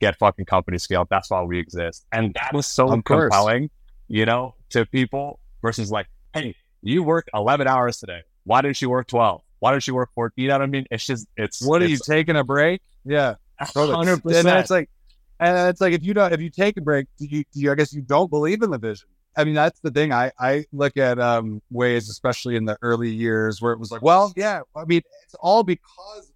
get 0.00 0.16
fucking 0.18 0.44
company 0.44 0.78
scale. 0.78 1.06
That's 1.08 1.30
why 1.30 1.42
we 1.42 1.58
exist. 1.58 2.06
And 2.12 2.34
that 2.34 2.52
was 2.52 2.66
so 2.66 2.84
of 2.92 3.04
compelling, 3.04 3.68
course. 3.68 3.70
you 4.08 4.26
know, 4.26 4.54
to 4.70 4.86
people 4.86 5.40
versus 5.62 5.90
like, 5.90 6.06
hey, 6.34 6.54
you 6.82 7.02
work 7.02 7.28
11 7.34 7.66
hours 7.66 7.98
today. 7.98 8.20
Why 8.44 8.62
didn't 8.62 8.80
you 8.80 8.90
work 8.90 9.06
12? 9.08 9.42
Why 9.58 9.72
didn't 9.72 9.86
you 9.86 9.94
work 9.94 10.10
14? 10.14 10.42
You 10.42 10.48
know 10.48 10.54
what 10.54 10.62
I 10.62 10.66
mean? 10.66 10.86
It's 10.90 11.06
just, 11.06 11.26
it's. 11.36 11.66
What 11.66 11.82
it's, 11.82 11.88
are 11.88 11.90
you 11.90 11.98
taking 12.20 12.36
a 12.36 12.44
break? 12.44 12.82
Yeah. 13.04 13.34
100%. 13.60 14.22
And 14.24 14.48
it's 14.58 14.70
like, 14.70 14.90
and 15.40 15.68
it's 15.68 15.80
like, 15.80 15.92
if 15.92 16.02
you 16.02 16.14
don't, 16.14 16.32
if 16.32 16.40
you 16.40 16.50
take 16.50 16.76
a 16.76 16.80
break, 16.80 17.06
do 17.18 17.26
you, 17.26 17.44
do 17.52 17.60
you, 17.60 17.72
I 17.72 17.74
guess 17.74 17.92
you 17.92 18.02
don't 18.02 18.30
believe 18.30 18.62
in 18.62 18.70
the 18.70 18.78
vision. 18.78 19.08
I 19.36 19.44
mean, 19.44 19.54
that's 19.54 19.80
the 19.80 19.90
thing. 19.90 20.12
I, 20.12 20.32
I 20.38 20.64
look 20.72 20.96
at 20.96 21.18
um, 21.18 21.60
ways, 21.70 22.08
especially 22.08 22.56
in 22.56 22.64
the 22.64 22.78
early 22.80 23.10
years, 23.10 23.60
where 23.60 23.72
it 23.72 23.78
was 23.78 23.90
like, 23.90 24.00
well, 24.00 24.32
yeah, 24.34 24.62
I 24.74 24.84
mean, 24.86 25.02
it's 25.24 25.34
all 25.34 25.62
because 25.62 26.32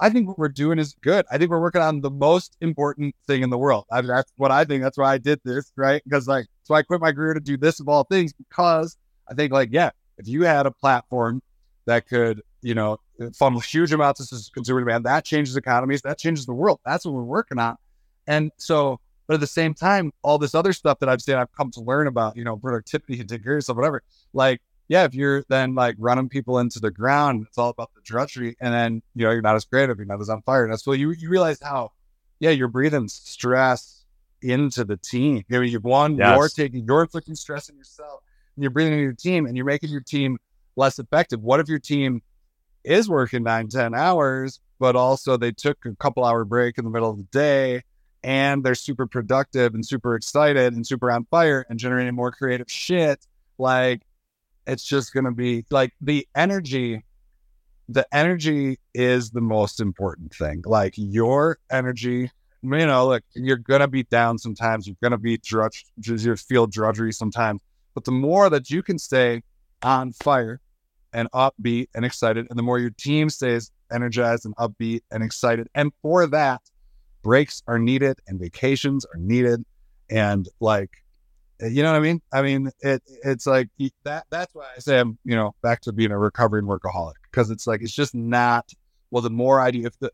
I 0.00 0.10
think 0.10 0.26
what 0.26 0.38
we're 0.38 0.48
doing 0.48 0.78
is 0.78 0.94
good. 1.00 1.24
I 1.30 1.38
think 1.38 1.50
we're 1.50 1.60
working 1.60 1.82
on 1.82 2.00
the 2.00 2.10
most 2.10 2.56
important 2.60 3.14
thing 3.26 3.42
in 3.42 3.50
the 3.50 3.58
world. 3.58 3.84
I 3.90 4.00
mean, 4.00 4.08
that's 4.08 4.32
what 4.36 4.50
I 4.50 4.64
think. 4.64 4.82
That's 4.82 4.98
why 4.98 5.12
I 5.12 5.18
did 5.18 5.40
this, 5.44 5.72
right? 5.76 6.02
Because 6.04 6.26
like, 6.26 6.46
so 6.64 6.74
I 6.74 6.82
quit 6.82 7.00
my 7.00 7.12
career 7.12 7.34
to 7.34 7.40
do 7.40 7.56
this 7.56 7.78
of 7.78 7.88
all 7.88 8.04
things 8.04 8.32
because 8.32 8.96
I 9.28 9.34
think 9.34 9.52
like, 9.52 9.68
yeah, 9.72 9.90
if 10.18 10.26
you 10.26 10.42
had 10.42 10.66
a 10.66 10.70
platform 10.70 11.42
that 11.86 12.08
could, 12.08 12.42
you 12.62 12.74
know, 12.74 12.98
funnel 13.34 13.60
huge 13.60 13.92
amounts 13.92 14.32
of 14.32 14.52
consumer 14.52 14.80
demand, 14.80 15.04
that 15.04 15.24
changes 15.24 15.56
economies, 15.56 16.02
that 16.02 16.18
changes 16.18 16.46
the 16.46 16.54
world. 16.54 16.80
That's 16.84 17.04
what 17.04 17.14
we're 17.14 17.22
working 17.22 17.58
on. 17.58 17.76
And 18.26 18.50
so, 18.56 19.00
but 19.26 19.34
at 19.34 19.40
the 19.40 19.46
same 19.46 19.74
time, 19.74 20.12
all 20.22 20.38
this 20.38 20.54
other 20.54 20.72
stuff 20.72 20.98
that 20.98 21.08
I've 21.08 21.22
seen, 21.22 21.36
I've 21.36 21.52
come 21.52 21.70
to 21.72 21.80
learn 21.80 22.06
about, 22.06 22.36
you 22.36 22.44
know, 22.44 22.56
productivity 22.56 23.20
and 23.20 23.28
take 23.28 23.42
care 23.44 23.52
of 23.52 23.56
yourself, 23.58 23.76
whatever. 23.76 24.02
Like 24.32 24.60
yeah, 24.88 25.04
if 25.04 25.14
you're 25.14 25.44
then 25.48 25.74
like 25.74 25.96
running 25.98 26.28
people 26.28 26.58
into 26.58 26.80
the 26.80 26.90
ground, 26.90 27.46
it's 27.48 27.58
all 27.58 27.70
about 27.70 27.90
the 27.94 28.00
drudgery, 28.02 28.56
and 28.60 28.74
then 28.74 29.02
you 29.14 29.24
know 29.24 29.32
you're 29.32 29.42
not 29.42 29.54
as 29.54 29.64
creative, 29.64 29.98
you're 29.98 30.06
not 30.06 30.20
as 30.20 30.28
on 30.28 30.42
fire. 30.42 30.66
And 30.66 30.78
so 30.80 30.92
you 30.92 31.10
you 31.12 31.28
realize 31.28 31.60
how, 31.62 31.92
yeah, 32.40 32.50
you're 32.50 32.68
breathing 32.68 33.08
stress 33.08 34.04
into 34.42 34.84
the 34.84 34.96
team. 34.96 35.44
I 35.50 35.58
mean, 35.58 35.70
you've 35.70 35.84
one, 35.84 36.16
yes. 36.16 36.36
you're 36.36 36.48
taking, 36.48 36.84
you're 36.84 37.02
inflicting 37.02 37.34
stress 37.34 37.70
on 37.70 37.76
yourself, 37.76 38.22
and 38.56 38.62
you're 38.62 38.70
breathing 38.70 38.92
into 38.92 39.04
your 39.04 39.12
team, 39.12 39.46
and 39.46 39.56
you're 39.56 39.66
making 39.66 39.90
your 39.90 40.00
team 40.00 40.38
less 40.76 40.98
effective. 40.98 41.40
What 41.42 41.60
if 41.60 41.68
your 41.68 41.78
team 41.78 42.22
is 42.84 43.08
working 43.08 43.44
nine, 43.44 43.68
ten 43.68 43.94
hours, 43.94 44.60
but 44.78 44.96
also 44.96 45.36
they 45.36 45.52
took 45.52 45.78
a 45.86 45.94
couple 45.94 46.24
hour 46.24 46.44
break 46.44 46.78
in 46.78 46.84
the 46.84 46.90
middle 46.90 47.10
of 47.10 47.16
the 47.16 47.22
day, 47.24 47.82
and 48.24 48.64
they're 48.64 48.74
super 48.74 49.06
productive 49.06 49.74
and 49.74 49.86
super 49.86 50.16
excited 50.16 50.74
and 50.74 50.86
super 50.86 51.10
on 51.10 51.24
fire 51.26 51.64
and 51.68 51.78
generating 51.78 52.14
more 52.14 52.32
creative 52.32 52.70
shit? 52.70 53.24
Like 53.58 54.02
it's 54.66 54.84
just 54.84 55.12
going 55.12 55.24
to 55.24 55.32
be 55.32 55.64
like 55.70 55.92
the 56.00 56.26
energy 56.34 57.04
the 57.88 58.06
energy 58.12 58.78
is 58.94 59.30
the 59.30 59.40
most 59.40 59.80
important 59.80 60.32
thing. 60.32 60.62
Like 60.64 60.94
your 60.96 61.58
energy 61.70 62.30
you 62.62 62.86
know 62.86 63.06
like 63.06 63.24
you're 63.34 63.56
gonna 63.56 63.88
be 63.88 64.04
down 64.04 64.38
sometimes 64.38 64.86
you're 64.86 64.96
gonna 65.02 65.18
be 65.18 65.36
drudge 65.38 65.84
you 66.04 66.36
feel 66.36 66.66
drudgery 66.66 67.12
sometimes 67.12 67.60
but 67.94 68.04
the 68.04 68.12
more 68.12 68.48
that 68.48 68.70
you 68.70 68.82
can 68.82 68.98
stay 68.98 69.42
on 69.82 70.12
fire 70.12 70.60
and 71.12 71.30
upbeat 71.32 71.88
and 71.94 72.04
excited 72.04 72.46
and 72.48 72.58
the 72.58 72.62
more 72.62 72.78
your 72.78 72.90
team 72.90 73.28
stays 73.28 73.70
energized 73.90 74.46
and 74.46 74.54
upbeat 74.56 75.00
and 75.10 75.22
excited 75.22 75.68
and 75.74 75.92
for 76.02 76.26
that 76.26 76.60
breaks 77.22 77.62
are 77.66 77.78
needed 77.78 78.18
and 78.28 78.38
vacations 78.38 79.04
are 79.06 79.18
needed 79.18 79.64
and 80.08 80.48
like 80.60 80.90
you 81.70 81.82
know 81.82 81.92
what 81.92 81.98
I 81.98 82.02
mean? 82.02 82.22
I 82.32 82.42
mean, 82.42 82.70
it 82.80 83.02
it's 83.24 83.46
like 83.46 83.68
that. 84.04 84.26
That's 84.30 84.54
why 84.54 84.66
I 84.76 84.80
say 84.80 84.98
I'm, 84.98 85.18
you 85.24 85.36
know, 85.36 85.54
back 85.62 85.80
to 85.82 85.92
being 85.92 86.10
a 86.10 86.18
recovering 86.18 86.66
workaholic 86.66 87.14
because 87.30 87.50
it's 87.50 87.66
like 87.66 87.82
it's 87.82 87.92
just 87.92 88.14
not. 88.14 88.72
Well, 89.10 89.22
the 89.22 89.30
more 89.30 89.60
I 89.60 89.70
do, 89.70 89.84
if 89.84 89.98
the 89.98 90.10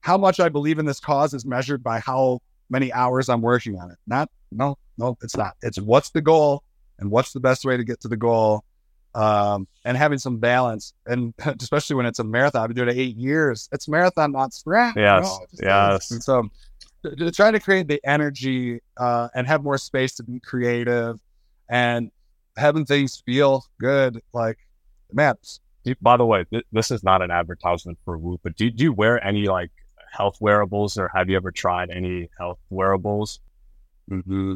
how 0.00 0.18
much 0.18 0.40
I 0.40 0.48
believe 0.48 0.78
in 0.78 0.84
this 0.84 1.00
cause 1.00 1.32
is 1.32 1.46
measured 1.46 1.82
by 1.82 1.98
how 1.98 2.40
many 2.68 2.92
hours 2.92 3.28
I'm 3.28 3.40
working 3.40 3.78
on 3.78 3.90
it. 3.90 3.96
Not 4.06 4.28
no 4.52 4.76
no, 4.98 5.16
it's 5.22 5.36
not. 5.36 5.54
It's 5.62 5.80
what's 5.80 6.10
the 6.10 6.20
goal 6.20 6.62
and 6.98 7.10
what's 7.10 7.32
the 7.32 7.40
best 7.40 7.64
way 7.64 7.76
to 7.76 7.84
get 7.84 8.00
to 8.00 8.08
the 8.08 8.16
goal, 8.16 8.64
um, 9.14 9.66
and 9.84 9.96
having 9.96 10.18
some 10.18 10.38
balance. 10.38 10.94
And 11.06 11.34
especially 11.60 11.96
when 11.96 12.06
it's 12.06 12.18
a 12.18 12.24
marathon, 12.24 12.62
I've 12.62 12.68
been 12.68 12.76
doing 12.76 12.96
it 12.96 13.00
eight 13.00 13.16
years. 13.16 13.68
It's 13.72 13.88
marathon, 13.88 14.32
not 14.32 14.52
sprint. 14.52 14.96
Yes, 14.96 15.24
know? 15.24 15.46
yes. 15.62 16.10
And 16.10 16.22
so 17.04 17.30
try 17.30 17.50
to 17.50 17.60
create 17.60 17.88
the 17.88 18.00
energy 18.04 18.80
uh, 18.96 19.28
and 19.34 19.46
have 19.46 19.62
more 19.62 19.78
space 19.78 20.14
to 20.14 20.22
be 20.22 20.40
creative 20.40 21.18
and 21.68 22.10
having 22.56 22.84
things 22.84 23.22
feel 23.26 23.64
good 23.80 24.20
like 24.32 24.58
man 25.12 25.34
by 26.00 26.16
the 26.16 26.24
way 26.24 26.44
th- 26.50 26.64
this 26.72 26.90
is 26.90 27.02
not 27.02 27.20
an 27.20 27.30
advertisement 27.30 27.98
for 28.04 28.16
WHOOP 28.16 28.40
but 28.42 28.56
do, 28.56 28.70
do 28.70 28.84
you 28.84 28.92
wear 28.92 29.24
any 29.24 29.46
like 29.46 29.70
health 30.12 30.38
wearables 30.40 30.96
or 30.96 31.10
have 31.14 31.28
you 31.28 31.36
ever 31.36 31.50
tried 31.50 31.90
any 31.90 32.28
health 32.38 32.58
wearables? 32.70 33.40
Mm-hmm. 34.10 34.54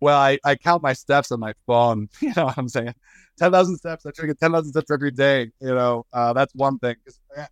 well 0.00 0.18
I, 0.18 0.38
I 0.44 0.54
count 0.56 0.82
my 0.82 0.92
steps 0.92 1.32
on 1.32 1.40
my 1.40 1.54
phone 1.66 2.08
you 2.20 2.32
know 2.36 2.46
what 2.46 2.58
i'm 2.58 2.68
saying? 2.68 2.94
10000 3.38 3.76
steps 3.76 4.06
i 4.06 4.10
try 4.10 4.22
to 4.22 4.26
get 4.28 4.38
10000 4.38 4.70
steps 4.72 4.90
every 4.90 5.10
day 5.10 5.50
you 5.60 5.74
know? 5.74 6.06
Uh, 6.12 6.32
that's 6.32 6.54
one 6.54 6.78
thing 6.78 6.96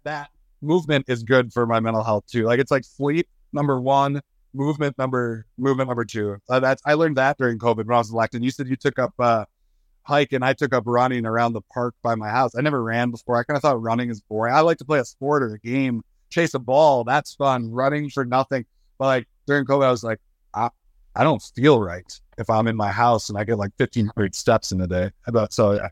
that 0.04 0.30
movement 0.60 1.04
is 1.08 1.22
good 1.22 1.52
for 1.52 1.66
my 1.66 1.80
mental 1.80 2.02
health 2.02 2.24
too. 2.26 2.44
Like 2.44 2.60
it's 2.60 2.70
like 2.70 2.84
sleep 2.84 3.28
number 3.52 3.80
one 3.80 4.20
movement 4.58 4.98
number 4.98 5.46
movement 5.56 5.88
number 5.88 6.04
two. 6.04 6.36
Uh, 6.48 6.60
that's 6.60 6.82
I 6.84 6.94
learned 6.94 7.16
that 7.16 7.38
during 7.38 7.58
COVID 7.58 7.86
when 7.86 7.94
I 7.94 7.98
was 7.98 8.10
elected. 8.10 8.44
You 8.44 8.50
said 8.50 8.68
you 8.68 8.76
took 8.76 8.98
up 8.98 9.14
uh, 9.18 9.44
hike 10.02 10.32
and 10.32 10.44
I 10.44 10.52
took 10.52 10.74
up 10.74 10.82
running 10.86 11.24
around 11.24 11.52
the 11.52 11.62
park 11.72 11.94
by 12.02 12.16
my 12.16 12.28
house. 12.28 12.54
I 12.56 12.60
never 12.60 12.82
ran 12.82 13.10
before. 13.10 13.36
I 13.36 13.44
kind 13.44 13.56
of 13.56 13.62
thought 13.62 13.80
running 13.80 14.10
is 14.10 14.20
boring. 14.20 14.52
I 14.52 14.60
like 14.60 14.78
to 14.78 14.84
play 14.84 14.98
a 14.98 15.04
sport 15.04 15.42
or 15.42 15.54
a 15.54 15.58
game, 15.60 16.02
chase 16.28 16.54
a 16.54 16.58
ball. 16.58 17.04
That's 17.04 17.34
fun. 17.34 17.70
Running 17.70 18.10
for 18.10 18.24
nothing. 18.24 18.66
But 18.98 19.06
like 19.06 19.28
during 19.46 19.64
COVID, 19.64 19.84
I 19.84 19.90
was 19.90 20.02
like, 20.02 20.18
I, 20.52 20.70
I 21.14 21.22
don't 21.22 21.42
feel 21.54 21.80
right 21.80 22.20
if 22.36 22.50
I'm 22.50 22.66
in 22.66 22.76
my 22.76 22.90
house 22.90 23.28
and 23.28 23.38
I 23.38 23.44
get 23.44 23.58
like 23.58 23.72
1500 23.76 24.34
steps 24.34 24.72
in 24.72 24.80
a 24.80 24.86
day. 24.86 25.10
About 25.26 25.52
so 25.52 25.72
yeah. 25.72 25.88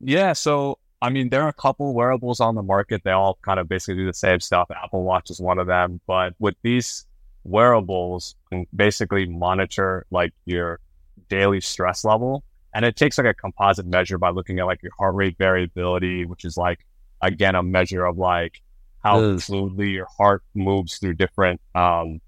Yeah. 0.00 0.32
So 0.32 0.78
I 1.02 1.10
mean, 1.10 1.28
there 1.28 1.42
are 1.42 1.48
a 1.48 1.54
couple 1.54 1.92
wearables 1.92 2.40
on 2.40 2.54
the 2.54 2.62
market. 2.62 3.02
They 3.04 3.10
all 3.10 3.38
kind 3.42 3.58
of 3.58 3.68
basically 3.68 3.96
do 3.96 4.06
the 4.06 4.14
same 4.14 4.40
stuff. 4.40 4.70
Apple 4.70 5.02
Watch 5.02 5.28
is 5.30 5.40
one 5.40 5.58
of 5.58 5.66
them. 5.66 6.00
But 6.06 6.34
with 6.38 6.54
these 6.62 7.06
wearables 7.44 8.36
can 8.50 8.66
basically 8.74 9.26
monitor 9.26 10.06
like 10.10 10.32
your 10.44 10.80
daily 11.28 11.60
stress 11.60 12.04
level. 12.04 12.42
And 12.74 12.84
it 12.84 12.96
takes 12.96 13.18
like 13.18 13.26
a 13.26 13.34
composite 13.34 13.86
measure 13.86 14.18
by 14.18 14.30
looking 14.30 14.58
at 14.58 14.66
like 14.66 14.82
your 14.82 14.92
heart 14.98 15.14
rate 15.14 15.36
variability, 15.38 16.24
which 16.24 16.44
is 16.44 16.56
like, 16.56 16.84
again, 17.20 17.54
a 17.54 17.62
measure 17.62 18.04
of 18.04 18.18
like 18.18 18.60
how 19.02 19.20
fluidly 19.20 19.92
your 19.92 20.06
heart 20.06 20.42
moves 20.54 20.98
through 20.98 21.14
different, 21.14 21.60
um, 21.74 22.20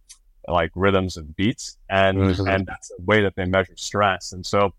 like 0.46 0.70
rhythms 0.76 1.16
and 1.16 1.34
beats. 1.34 1.78
And, 1.90 2.18
mm-hmm. 2.18 2.48
and 2.48 2.66
that's 2.66 2.92
a 2.96 3.02
way 3.02 3.22
that 3.22 3.34
they 3.34 3.44
measure 3.44 3.76
stress. 3.76 4.32
And 4.32 4.46
so 4.46 4.72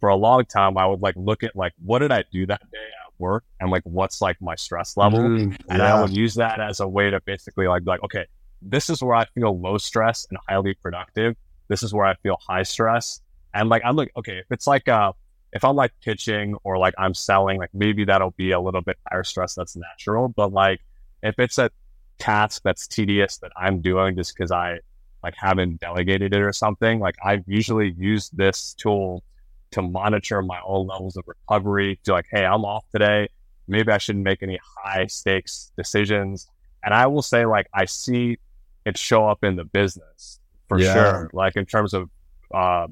for 0.00 0.10
a 0.10 0.16
long 0.16 0.44
time, 0.44 0.76
I 0.76 0.86
would 0.86 1.00
like 1.00 1.14
look 1.16 1.42
at 1.42 1.56
like, 1.56 1.72
what 1.82 2.00
did 2.00 2.12
I 2.12 2.24
do 2.30 2.44
that 2.46 2.60
day 2.70 2.78
at 2.78 3.12
work? 3.18 3.44
And 3.60 3.70
like, 3.70 3.84
what's 3.84 4.20
like 4.20 4.36
my 4.42 4.56
stress 4.56 4.98
level? 4.98 5.20
Mm, 5.20 5.52
yeah. 5.52 5.56
And 5.70 5.80
I 5.80 6.02
would 6.02 6.14
use 6.14 6.34
that 6.34 6.60
as 6.60 6.80
a 6.80 6.88
way 6.88 7.08
to 7.08 7.20
basically 7.20 7.66
like, 7.66 7.84
like, 7.86 8.02
okay, 8.02 8.26
this 8.64 8.90
is 8.90 9.02
where 9.02 9.14
I 9.14 9.26
feel 9.26 9.58
low 9.58 9.78
stress 9.78 10.26
and 10.30 10.38
highly 10.48 10.74
productive. 10.74 11.36
This 11.68 11.82
is 11.82 11.92
where 11.92 12.06
I 12.06 12.14
feel 12.16 12.38
high 12.46 12.62
stress. 12.62 13.20
And 13.52 13.68
like, 13.68 13.82
I 13.84 13.90
look, 13.90 14.10
okay, 14.16 14.38
if 14.38 14.46
it's 14.50 14.66
like, 14.66 14.88
uh, 14.88 15.12
if 15.52 15.64
I'm 15.64 15.76
like 15.76 15.92
pitching 16.02 16.56
or 16.64 16.78
like 16.78 16.94
I'm 16.98 17.14
selling, 17.14 17.58
like 17.58 17.70
maybe 17.72 18.04
that'll 18.04 18.32
be 18.32 18.50
a 18.50 18.60
little 18.60 18.82
bit 18.82 18.98
higher 19.08 19.22
stress. 19.22 19.54
That's 19.54 19.76
natural. 19.76 20.28
But 20.28 20.52
like, 20.52 20.80
if 21.22 21.38
it's 21.38 21.58
a 21.58 21.70
task 22.18 22.62
that's 22.64 22.86
tedious 22.88 23.38
that 23.38 23.52
I'm 23.56 23.80
doing 23.80 24.16
just 24.16 24.34
because 24.34 24.50
I 24.50 24.78
like 25.22 25.34
haven't 25.36 25.80
delegated 25.80 26.34
it 26.34 26.42
or 26.42 26.52
something, 26.52 26.98
like 26.98 27.16
I've 27.24 27.44
usually 27.46 27.94
used 27.96 28.36
this 28.36 28.74
tool 28.74 29.22
to 29.70 29.82
monitor 29.82 30.42
my 30.42 30.60
own 30.66 30.86
levels 30.86 31.16
of 31.16 31.24
recovery 31.26 32.00
to 32.04 32.12
like, 32.12 32.26
hey, 32.30 32.44
I'm 32.44 32.64
off 32.64 32.84
today. 32.90 33.28
Maybe 33.66 33.90
I 33.90 33.98
shouldn't 33.98 34.24
make 34.24 34.42
any 34.42 34.58
high 34.76 35.06
stakes 35.06 35.72
decisions. 35.76 36.48
And 36.84 36.92
I 36.92 37.06
will 37.06 37.22
say, 37.22 37.46
like, 37.46 37.66
I 37.72 37.86
see 37.86 38.38
it 38.84 38.98
show 38.98 39.28
up 39.28 39.44
in 39.44 39.56
the 39.56 39.64
business 39.64 40.40
for 40.68 40.78
yeah. 40.78 40.92
sure. 40.92 41.30
Like 41.32 41.56
in 41.56 41.66
terms 41.66 41.94
of 41.94 42.10
uh, 42.52 42.86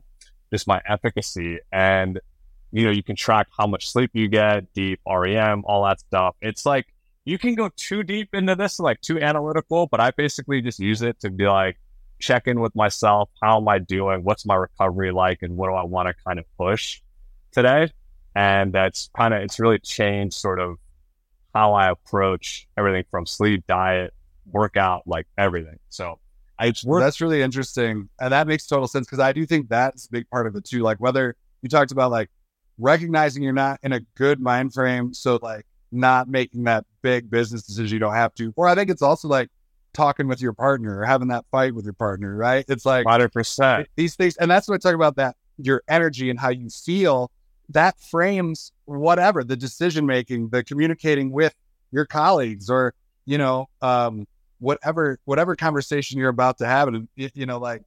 just 0.52 0.66
my 0.66 0.80
efficacy. 0.86 1.58
And 1.72 2.20
you 2.72 2.84
know, 2.84 2.90
you 2.90 3.02
can 3.02 3.16
track 3.16 3.48
how 3.56 3.66
much 3.66 3.90
sleep 3.90 4.10
you 4.14 4.28
get, 4.28 4.72
deep 4.72 5.00
REM, 5.06 5.64
all 5.66 5.84
that 5.84 6.00
stuff. 6.00 6.36
It's 6.40 6.64
like 6.64 6.86
you 7.24 7.38
can 7.38 7.54
go 7.54 7.70
too 7.76 8.02
deep 8.02 8.34
into 8.34 8.54
this, 8.54 8.78
like 8.80 9.00
too 9.00 9.20
analytical, 9.20 9.86
but 9.86 10.00
I 10.00 10.10
basically 10.10 10.60
just 10.62 10.80
use 10.80 11.02
it 11.02 11.20
to 11.20 11.30
be 11.30 11.46
like, 11.46 11.78
check 12.18 12.46
in 12.46 12.60
with 12.60 12.74
myself. 12.74 13.28
How 13.42 13.58
am 13.58 13.68
I 13.68 13.78
doing? 13.78 14.24
What's 14.24 14.46
my 14.46 14.54
recovery 14.54 15.12
like? 15.12 15.42
And 15.42 15.56
what 15.56 15.68
do 15.68 15.74
I 15.74 15.84
want 15.84 16.08
to 16.08 16.14
kind 16.24 16.38
of 16.38 16.44
push 16.56 17.00
today? 17.52 17.92
And 18.34 18.72
that's 18.72 19.10
kind 19.14 19.34
of, 19.34 19.42
it's 19.42 19.60
really 19.60 19.78
changed 19.78 20.36
sort 20.36 20.58
of 20.58 20.76
how 21.54 21.74
I 21.74 21.90
approach 21.90 22.66
everything 22.78 23.04
from 23.10 23.26
sleep, 23.26 23.66
diet, 23.66 24.14
workout, 24.50 25.02
like 25.06 25.26
everything. 25.38 25.78
So 25.88 26.18
I, 26.58 26.72
that's 26.84 27.20
really 27.20 27.42
interesting. 27.42 28.08
And 28.20 28.32
that 28.32 28.46
makes 28.46 28.66
total 28.66 28.88
sense 28.88 29.06
because 29.06 29.18
I 29.18 29.32
do 29.32 29.46
think 29.46 29.68
that's 29.68 30.06
a 30.06 30.10
big 30.10 30.28
part 30.30 30.46
of 30.46 30.56
it 30.56 30.64
too. 30.64 30.80
Like 30.82 30.98
whether 30.98 31.36
you 31.62 31.68
talked 31.68 31.92
about 31.92 32.10
like 32.10 32.30
recognizing 32.78 33.42
you're 33.42 33.52
not 33.52 33.80
in 33.82 33.92
a 33.92 34.00
good 34.16 34.40
mind 34.40 34.72
frame. 34.72 35.14
So 35.14 35.38
like 35.42 35.66
not 35.90 36.28
making 36.28 36.64
that 36.64 36.84
big 37.02 37.30
business 37.30 37.62
decision 37.62 37.94
you 37.94 37.98
don't 38.00 38.14
have 38.14 38.34
to. 38.34 38.52
Or 38.56 38.66
I 38.66 38.74
think 38.74 38.90
it's 38.90 39.02
also 39.02 39.28
like 39.28 39.50
talking 39.92 40.26
with 40.26 40.40
your 40.40 40.52
partner 40.52 41.00
or 41.00 41.04
having 41.04 41.28
that 41.28 41.44
fight 41.50 41.74
with 41.74 41.84
your 41.84 41.94
partner, 41.94 42.34
right? 42.36 42.64
It's 42.68 42.86
like 42.86 43.06
100%. 43.06 43.86
These 43.96 44.16
things. 44.16 44.36
And 44.36 44.50
that's 44.50 44.68
what 44.68 44.74
I 44.74 44.78
talk 44.78 44.94
about 44.94 45.16
that 45.16 45.36
your 45.58 45.82
energy 45.88 46.30
and 46.30 46.40
how 46.40 46.48
you 46.48 46.68
feel 46.70 47.30
that 47.68 47.98
frames 48.00 48.72
whatever 48.86 49.44
the 49.44 49.56
decision 49.56 50.06
making, 50.06 50.48
the 50.48 50.64
communicating 50.64 51.30
with 51.30 51.54
your 51.90 52.06
colleagues 52.06 52.70
or, 52.70 52.94
you 53.24 53.38
know, 53.38 53.68
um, 53.80 54.26
whatever, 54.58 55.18
whatever 55.24 55.56
conversation 55.56 56.18
you're 56.18 56.28
about 56.28 56.58
to 56.58 56.66
have. 56.66 56.88
And, 56.88 57.08
you 57.16 57.46
know, 57.46 57.58
like, 57.58 57.82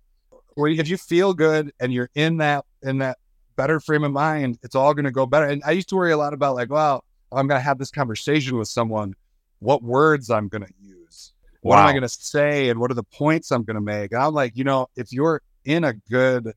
if 0.57 0.89
you 0.89 0.97
feel 0.97 1.33
good 1.33 1.71
and 1.79 1.93
you're 1.93 2.09
in 2.15 2.37
that, 2.37 2.65
in 2.81 2.99
that 2.99 3.17
better 3.55 3.79
frame 3.79 4.03
of 4.03 4.11
mind, 4.11 4.59
it's 4.63 4.75
all 4.75 4.93
going 4.93 5.05
to 5.05 5.11
go 5.11 5.25
better. 5.25 5.45
And 5.45 5.61
I 5.65 5.71
used 5.71 5.89
to 5.89 5.95
worry 5.95 6.11
a 6.11 6.17
lot 6.17 6.33
about 6.33 6.55
like, 6.55 6.69
well, 6.69 7.03
I'm 7.31 7.47
going 7.47 7.59
to 7.59 7.63
have 7.63 7.77
this 7.77 7.91
conversation 7.91 8.57
with 8.57 8.67
someone, 8.67 9.15
what 9.59 9.83
words 9.83 10.29
I'm 10.29 10.47
going 10.47 10.63
to 10.63 10.73
use, 10.79 11.33
what 11.61 11.75
wow. 11.75 11.83
am 11.83 11.87
I 11.87 11.91
going 11.91 12.03
to 12.03 12.09
say, 12.09 12.69
and 12.69 12.79
what 12.79 12.91
are 12.91 12.95
the 12.95 13.03
points 13.03 13.51
I'm 13.51 13.63
going 13.63 13.75
to 13.75 13.81
make. 13.81 14.11
And 14.11 14.21
I'm 14.21 14.33
like, 14.33 14.55
you 14.55 14.63
know, 14.63 14.87
if 14.95 15.11
you're 15.11 15.41
in 15.65 15.83
a 15.83 15.93
good 15.93 16.53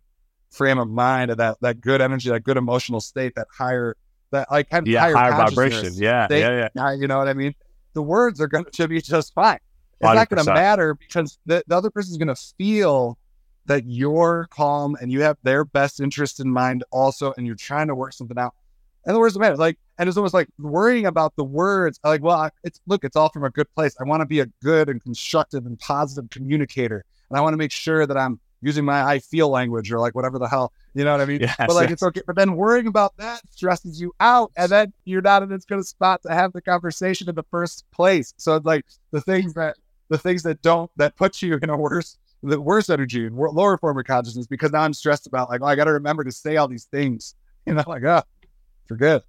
frame 0.51 0.79
of 0.79 0.89
mind, 0.89 1.31
that 1.31 1.57
that 1.61 1.81
good 1.81 2.01
energy, 2.01 2.31
that 2.31 2.45
good 2.45 2.57
emotional 2.57 3.01
state, 3.01 3.35
that 3.37 3.47
higher, 3.53 3.97
that 4.31 4.51
like 4.51 4.71
kind 4.71 4.87
of 4.87 4.93
yeah, 4.93 5.01
higher, 5.01 5.15
higher 5.15 5.33
vibration, 5.33 5.93
yeah, 5.97 6.27
state, 6.27 6.41
yeah, 6.41 6.69
yeah. 6.75 6.93
You 6.93 7.07
know 7.09 7.19
what 7.19 7.29
I 7.29 7.35
mean? 7.35 7.55
The 7.99 8.03
words 8.03 8.41
are 8.41 8.47
going 8.47 8.65
to 8.73 8.87
be 8.87 9.01
just 9.03 9.35
fine. 9.35 9.59
It's 10.01 10.09
100%. 10.09 10.15
not 10.15 10.29
going 10.29 10.45
to 10.45 10.55
matter 10.55 10.95
because 10.95 11.37
the, 11.47 11.65
the 11.67 11.77
other 11.77 11.91
person's 11.91 12.17
going 12.17 12.29
to 12.29 12.41
feel 12.57 13.19
that 13.67 13.87
you're 13.87 14.47
calm 14.53 14.97
and 15.01 15.11
you 15.11 15.23
have 15.23 15.37
their 15.43 15.65
best 15.65 15.99
interest 15.99 16.39
in 16.39 16.49
mind 16.49 16.85
also, 16.93 17.35
and 17.37 17.45
you're 17.45 17.57
trying 17.57 17.89
to 17.89 17.97
work 17.97 18.13
something 18.13 18.39
out. 18.39 18.55
And 19.05 19.17
the 19.17 19.19
words 19.19 19.37
matter. 19.37 19.57
Like, 19.57 19.81
and 19.99 20.09
it's 20.09 20.17
almost 20.17 20.33
like 20.33 20.47
worrying 20.61 21.07
about 21.07 21.35
the 21.35 21.43
words. 21.43 21.99
Like, 22.05 22.23
well, 22.23 22.51
it's 22.63 22.81
look, 22.87 23.03
it's 23.03 23.17
all 23.17 23.31
from 23.31 23.43
a 23.43 23.51
good 23.51 23.67
place. 23.75 23.97
I 24.01 24.05
want 24.05 24.21
to 24.21 24.27
be 24.27 24.39
a 24.39 24.47
good 24.63 24.89
and 24.89 25.03
constructive 25.03 25.67
and 25.67 25.77
positive 25.81 26.31
communicator, 26.31 27.05
and 27.29 27.37
I 27.37 27.41
want 27.41 27.53
to 27.53 27.59
make 27.59 27.73
sure 27.73 28.07
that 28.07 28.17
I'm 28.17 28.39
using 28.61 28.85
my 28.85 29.03
I 29.03 29.19
feel 29.19 29.49
language 29.49 29.91
or 29.93 29.99
like 30.01 30.15
whatever 30.15 30.39
the 30.39 30.49
hell, 30.49 30.73
you 30.95 31.05
know 31.05 31.13
what 31.13 31.21
I 31.21 31.27
mean? 31.27 31.41
Yes, 31.41 31.57
but 31.59 31.71
like 31.71 31.85
yes. 31.85 31.95
it's 31.95 32.03
okay. 32.03 32.23
But 32.27 32.37
then 32.37 32.57
worrying 32.57 32.87
about 32.87 33.17
that 33.19 33.41
stresses 33.51 34.01
you 34.01 34.13
out, 34.21 34.53
and 34.57 34.71
then 34.71 34.93
you're 35.05 35.23
not 35.23 35.43
in 35.43 35.53
as 35.53 35.65
good 35.65 35.79
a 35.79 35.85
spot 35.85 36.23
to 36.23 36.35
have 36.35 36.53
the 36.53 36.61
conversation 36.61 37.29
in 37.29 37.35
the 37.35 37.45
first 37.51 37.85
place. 37.91 38.35
So 38.37 38.57
it's 38.57 38.67
like 38.67 38.85
the 39.11 39.21
things 39.21 39.55
that 39.55 39.77
the 40.09 40.19
things 40.19 40.43
that 40.43 40.63
don't 40.63 40.91
that 40.97 41.17
put 41.17 41.43
you 41.43 41.59
in 41.63 41.71
a 41.71 41.77
worse 41.77 42.19
the 42.43 42.61
worse 42.61 42.89
energy 42.89 43.27
and 43.27 43.37
lower 43.37 43.77
form 43.79 43.99
of 43.99 44.05
consciousness 44.05 44.47
because 44.47 44.73
now 44.73 44.83
I'm 44.83 44.95
stressed 44.95 45.27
about 45.27 45.51
like, 45.51 45.61
oh, 45.63 45.67
I 45.67 45.75
got 45.75 45.85
to 45.85 45.93
remember 45.93 46.25
to 46.25 46.33
say 46.33 46.57
all 46.57 46.69
these 46.69 46.85
things, 46.85 47.35
you 47.67 47.75
know, 47.75 47.85
like, 47.87 48.05
oh, 48.05 48.23
forget. 48.87 49.23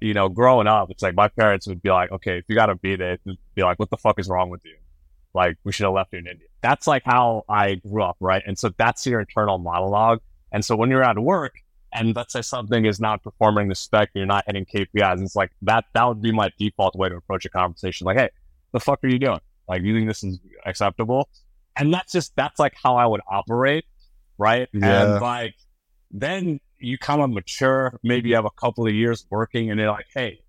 You 0.00 0.14
know, 0.14 0.28
growing 0.28 0.66
up, 0.66 0.90
it's 0.90 1.02
like 1.02 1.14
my 1.14 1.28
parents 1.28 1.66
would 1.66 1.82
be 1.82 1.90
like, 1.90 2.12
okay, 2.12 2.38
if 2.38 2.44
you 2.48 2.54
got 2.54 2.66
to 2.66 2.74
beat 2.74 3.00
it, 3.00 3.20
be 3.54 3.62
like, 3.62 3.78
what 3.78 3.90
the 3.90 3.96
fuck 3.96 4.18
is 4.18 4.28
wrong 4.28 4.50
with 4.50 4.60
you? 4.64 4.76
Like, 5.34 5.56
we 5.64 5.72
should 5.72 5.84
have 5.84 5.94
left 5.94 6.12
you 6.12 6.20
in 6.20 6.26
India. 6.26 6.46
That's 6.62 6.86
like 6.86 7.02
how 7.04 7.42
I 7.48 7.74
grew 7.74 8.02
up, 8.02 8.16
right? 8.20 8.42
And 8.46 8.58
so 8.58 8.70
that's 8.78 9.06
your 9.06 9.20
internal 9.20 9.58
monologue. 9.58 10.20
And 10.52 10.64
so 10.64 10.76
when 10.76 10.90
you're 10.90 11.02
at 11.02 11.18
work 11.18 11.54
and 11.92 12.14
let's 12.14 12.32
say 12.32 12.42
something 12.42 12.84
is 12.84 13.00
not 13.00 13.22
performing 13.22 13.68
the 13.68 13.74
spec, 13.74 14.10
you're 14.14 14.26
not 14.26 14.44
hitting 14.46 14.64
KPIs, 14.64 15.22
it's 15.22 15.36
like 15.36 15.50
that, 15.62 15.84
that 15.94 16.04
would 16.04 16.22
be 16.22 16.32
my 16.32 16.50
default 16.58 16.94
way 16.94 17.08
to 17.08 17.16
approach 17.16 17.44
a 17.44 17.48
conversation. 17.48 18.04
Like, 18.04 18.16
hey, 18.16 18.30
the 18.72 18.80
fuck 18.80 19.02
are 19.02 19.08
you 19.08 19.18
doing? 19.18 19.40
Like, 19.68 19.82
you 19.82 19.94
think 19.94 20.08
this 20.08 20.22
is 20.22 20.38
acceptable? 20.64 21.28
And 21.76 21.92
that's 21.92 22.12
just, 22.12 22.34
that's 22.36 22.58
like 22.60 22.74
how 22.80 22.96
I 22.96 23.06
would 23.06 23.20
operate. 23.28 23.84
Right. 24.38 24.68
Yeah. 24.72 25.14
And 25.14 25.20
like, 25.20 25.54
then 26.10 26.60
you 26.78 26.98
kind 26.98 27.20
of 27.20 27.30
mature, 27.30 27.98
maybe 28.02 28.28
you 28.28 28.34
have 28.36 28.44
a 28.44 28.50
couple 28.50 28.86
of 28.86 28.92
years 28.92 29.26
working 29.30 29.70
and 29.70 29.80
you're 29.80 29.90
like, 29.90 30.06
hey, 30.14 30.40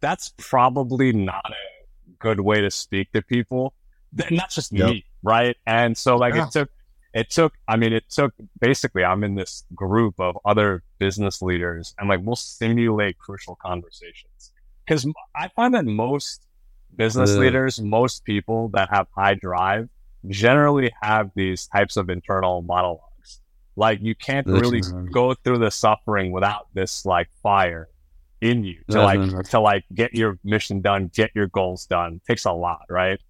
that's 0.00 0.32
probably 0.36 1.12
not 1.12 1.50
a 1.50 2.10
good 2.18 2.40
way 2.40 2.60
to 2.60 2.70
speak 2.70 3.12
to 3.12 3.22
people. 3.22 3.74
And 4.28 4.38
that's 4.38 4.54
just 4.54 4.72
yep. 4.72 4.90
me. 4.90 5.04
Right. 5.22 5.56
And 5.66 5.96
so 5.96 6.16
like 6.16 6.34
yeah. 6.34 6.46
it 6.46 6.52
took, 6.52 6.70
it 7.14 7.30
took, 7.30 7.54
I 7.66 7.76
mean, 7.76 7.92
it 7.92 8.08
took 8.10 8.34
basically, 8.60 9.04
I'm 9.04 9.24
in 9.24 9.34
this 9.34 9.64
group 9.74 10.18
of 10.18 10.38
other 10.44 10.82
business 10.98 11.42
leaders 11.42 11.94
and 11.98 12.08
like 12.08 12.20
we'll 12.22 12.36
simulate 12.36 13.18
crucial 13.18 13.56
conversations. 13.56 14.52
Cause 14.88 15.06
I 15.34 15.48
find 15.48 15.74
that 15.74 15.84
most 15.84 16.46
business 16.94 17.34
leaders, 17.34 17.80
most 17.80 18.24
people 18.24 18.68
that 18.74 18.88
have 18.90 19.06
high 19.16 19.34
drive 19.34 19.88
generally 20.28 20.92
have 21.02 21.30
these 21.34 21.66
types 21.66 21.96
of 21.96 22.10
internal 22.10 22.62
monologues. 22.62 23.40
Like 23.76 24.00
you 24.00 24.14
can't 24.14 24.46
really 24.46 24.80
go 25.12 25.34
through 25.34 25.58
the 25.58 25.70
suffering 25.70 26.32
without 26.32 26.68
this 26.74 27.04
like 27.04 27.28
fire 27.42 27.88
in 28.40 28.64
you 28.64 28.80
to 28.90 29.02
like 29.02 29.48
to 29.50 29.60
like 29.60 29.84
get 29.94 30.14
your 30.14 30.38
mission 30.44 30.80
done, 30.80 31.10
get 31.14 31.30
your 31.34 31.48
goals 31.48 31.86
done. 31.86 32.14
It 32.14 32.26
takes 32.26 32.44
a 32.44 32.52
lot, 32.52 32.82
right? 32.88 33.20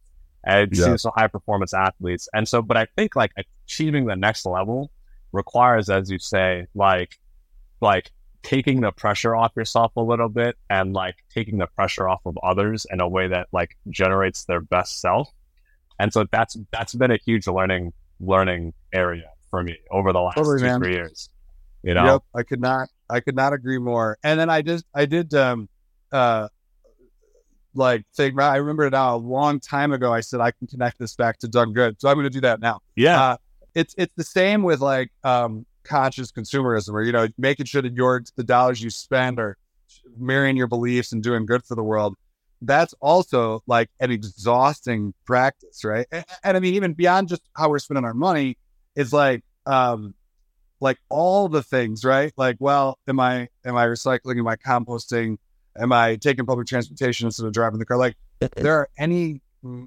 And 0.46 0.70
yeah. 0.72 0.84
see 0.84 0.96
some 0.98 1.12
high 1.16 1.26
performance 1.26 1.74
athletes. 1.74 2.28
And 2.32 2.48
so, 2.48 2.62
but 2.62 2.76
I 2.76 2.86
think 2.96 3.16
like 3.16 3.32
achieving 3.66 4.06
the 4.06 4.14
next 4.16 4.46
level 4.46 4.90
requires, 5.32 5.90
as 5.90 6.10
you 6.10 6.18
say, 6.18 6.66
like 6.74 7.18
like 7.80 8.10
taking 8.42 8.80
the 8.80 8.92
pressure 8.92 9.34
off 9.34 9.52
yourself 9.56 9.92
a 9.96 10.00
little 10.00 10.28
bit 10.28 10.56
and 10.70 10.92
like 10.92 11.16
taking 11.34 11.58
the 11.58 11.66
pressure 11.66 12.08
off 12.08 12.20
of 12.24 12.38
others 12.44 12.86
in 12.90 13.00
a 13.00 13.08
way 13.08 13.26
that 13.26 13.48
like 13.52 13.76
generates 13.90 14.44
their 14.44 14.60
best 14.60 15.00
self 15.00 15.28
and 15.98 16.12
so 16.12 16.26
that's 16.30 16.56
that's 16.72 16.94
been 16.94 17.10
a 17.10 17.18
huge 17.24 17.46
learning 17.46 17.92
learning 18.20 18.72
area 18.92 19.30
for 19.50 19.62
me 19.62 19.76
over 19.90 20.12
the 20.12 20.20
last 20.20 20.36
totally, 20.36 20.58
two 20.58 20.64
man. 20.64 20.80
three 20.80 20.92
years. 20.92 21.30
You 21.82 21.94
know, 21.94 22.04
yep, 22.04 22.22
I 22.34 22.42
could 22.42 22.60
not 22.60 22.88
I 23.08 23.20
could 23.20 23.36
not 23.36 23.52
agree 23.52 23.78
more. 23.78 24.18
And 24.22 24.38
then 24.38 24.50
I 24.50 24.62
just 24.62 24.84
I 24.94 25.06
did 25.06 25.32
um 25.34 25.68
uh 26.12 26.48
like 27.76 28.04
think 28.14 28.40
I 28.40 28.56
remember 28.56 28.84
it 28.84 28.90
now 28.90 29.16
a 29.16 29.18
long 29.18 29.60
time 29.60 29.92
ago. 29.92 30.12
I 30.12 30.20
said 30.20 30.40
I 30.40 30.50
can 30.50 30.66
connect 30.66 30.98
this 30.98 31.14
back 31.14 31.38
to 31.38 31.48
DoneGood, 31.48 31.96
so 31.98 32.08
I'm 32.08 32.16
going 32.16 32.24
to 32.24 32.30
do 32.30 32.40
that 32.42 32.60
now. 32.60 32.80
Yeah, 32.94 33.22
uh, 33.22 33.36
it's 33.74 33.94
it's 33.98 34.14
the 34.16 34.24
same 34.24 34.62
with 34.62 34.80
like 34.80 35.10
um 35.24 35.66
conscious 35.84 36.32
consumerism, 36.32 36.92
or 36.92 37.02
you 37.02 37.12
know 37.12 37.28
making 37.38 37.66
sure 37.66 37.82
that 37.82 37.94
your 37.94 38.22
the 38.36 38.44
dollars 38.44 38.82
you 38.82 38.90
spend 38.90 39.38
are 39.38 39.56
mirroring 40.16 40.56
your 40.56 40.66
beliefs 40.66 41.12
and 41.12 41.22
doing 41.22 41.46
good 41.46 41.64
for 41.64 41.74
the 41.74 41.82
world 41.82 42.16
that's 42.62 42.94
also 43.00 43.62
like 43.66 43.90
an 44.00 44.10
exhausting 44.10 45.12
practice, 45.26 45.84
right? 45.84 46.06
And, 46.10 46.24
and, 46.42 46.56
I 46.56 46.60
mean, 46.60 46.74
even 46.74 46.94
beyond 46.94 47.28
just 47.28 47.42
how 47.54 47.68
we're 47.68 47.78
spending 47.78 48.04
our 48.04 48.14
money, 48.14 48.56
is 48.94 49.12
like 49.12 49.44
um 49.66 50.14
like 50.80 50.98
all 51.08 51.48
the 51.48 51.62
things, 51.62 52.04
right? 52.04 52.32
Like, 52.36 52.56
well, 52.58 52.98
am 53.06 53.20
I 53.20 53.48
am 53.64 53.76
I 53.76 53.86
recycling? 53.86 54.38
Am 54.38 54.48
I 54.48 54.56
composting? 54.56 55.38
Am 55.78 55.92
I 55.92 56.16
taking 56.16 56.46
public 56.46 56.66
transportation 56.66 57.26
instead 57.26 57.46
of 57.46 57.52
driving 57.52 57.78
the 57.78 57.84
car? 57.84 57.96
Like, 57.96 58.16
there 58.56 58.74
are 58.74 58.88
any 58.98 59.40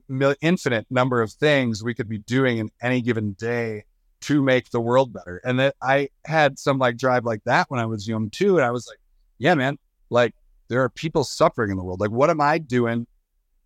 mil- 0.08 0.36
infinite 0.42 0.86
number 0.90 1.22
of 1.22 1.32
things 1.32 1.84
we 1.84 1.94
could 1.94 2.10
be 2.10 2.20
doing 2.20 2.58
in 2.58 2.70
any 2.82 3.02
given 3.02 3.34
day 3.34 3.84
to 4.22 4.42
make 4.42 4.70
the 4.72 4.82
world 4.82 5.14
better. 5.14 5.42
And 5.44 5.60
that 5.60 5.76
I 5.82 6.10
had 6.26 6.60
some 6.60 6.78
like 6.78 6.98
drive 6.98 7.26
like 7.26 7.44
that 7.46 7.70
when 7.70 7.80
I 7.80 7.86
was 7.86 8.08
young 8.08 8.30
too, 8.30 8.58
and 8.58 8.66
I 8.66 8.72
was 8.72 8.88
like, 8.88 9.00
yeah, 9.38 9.56
man, 9.56 9.78
like 10.10 10.34
there 10.68 10.84
are 10.84 10.90
people 10.90 11.24
suffering 11.24 11.72
in 11.72 11.78
the 11.78 11.84
world. 11.84 12.00
Like, 12.00 12.12
what 12.12 12.30
am 12.30 12.42
I 12.42 12.58
doing 12.58 13.08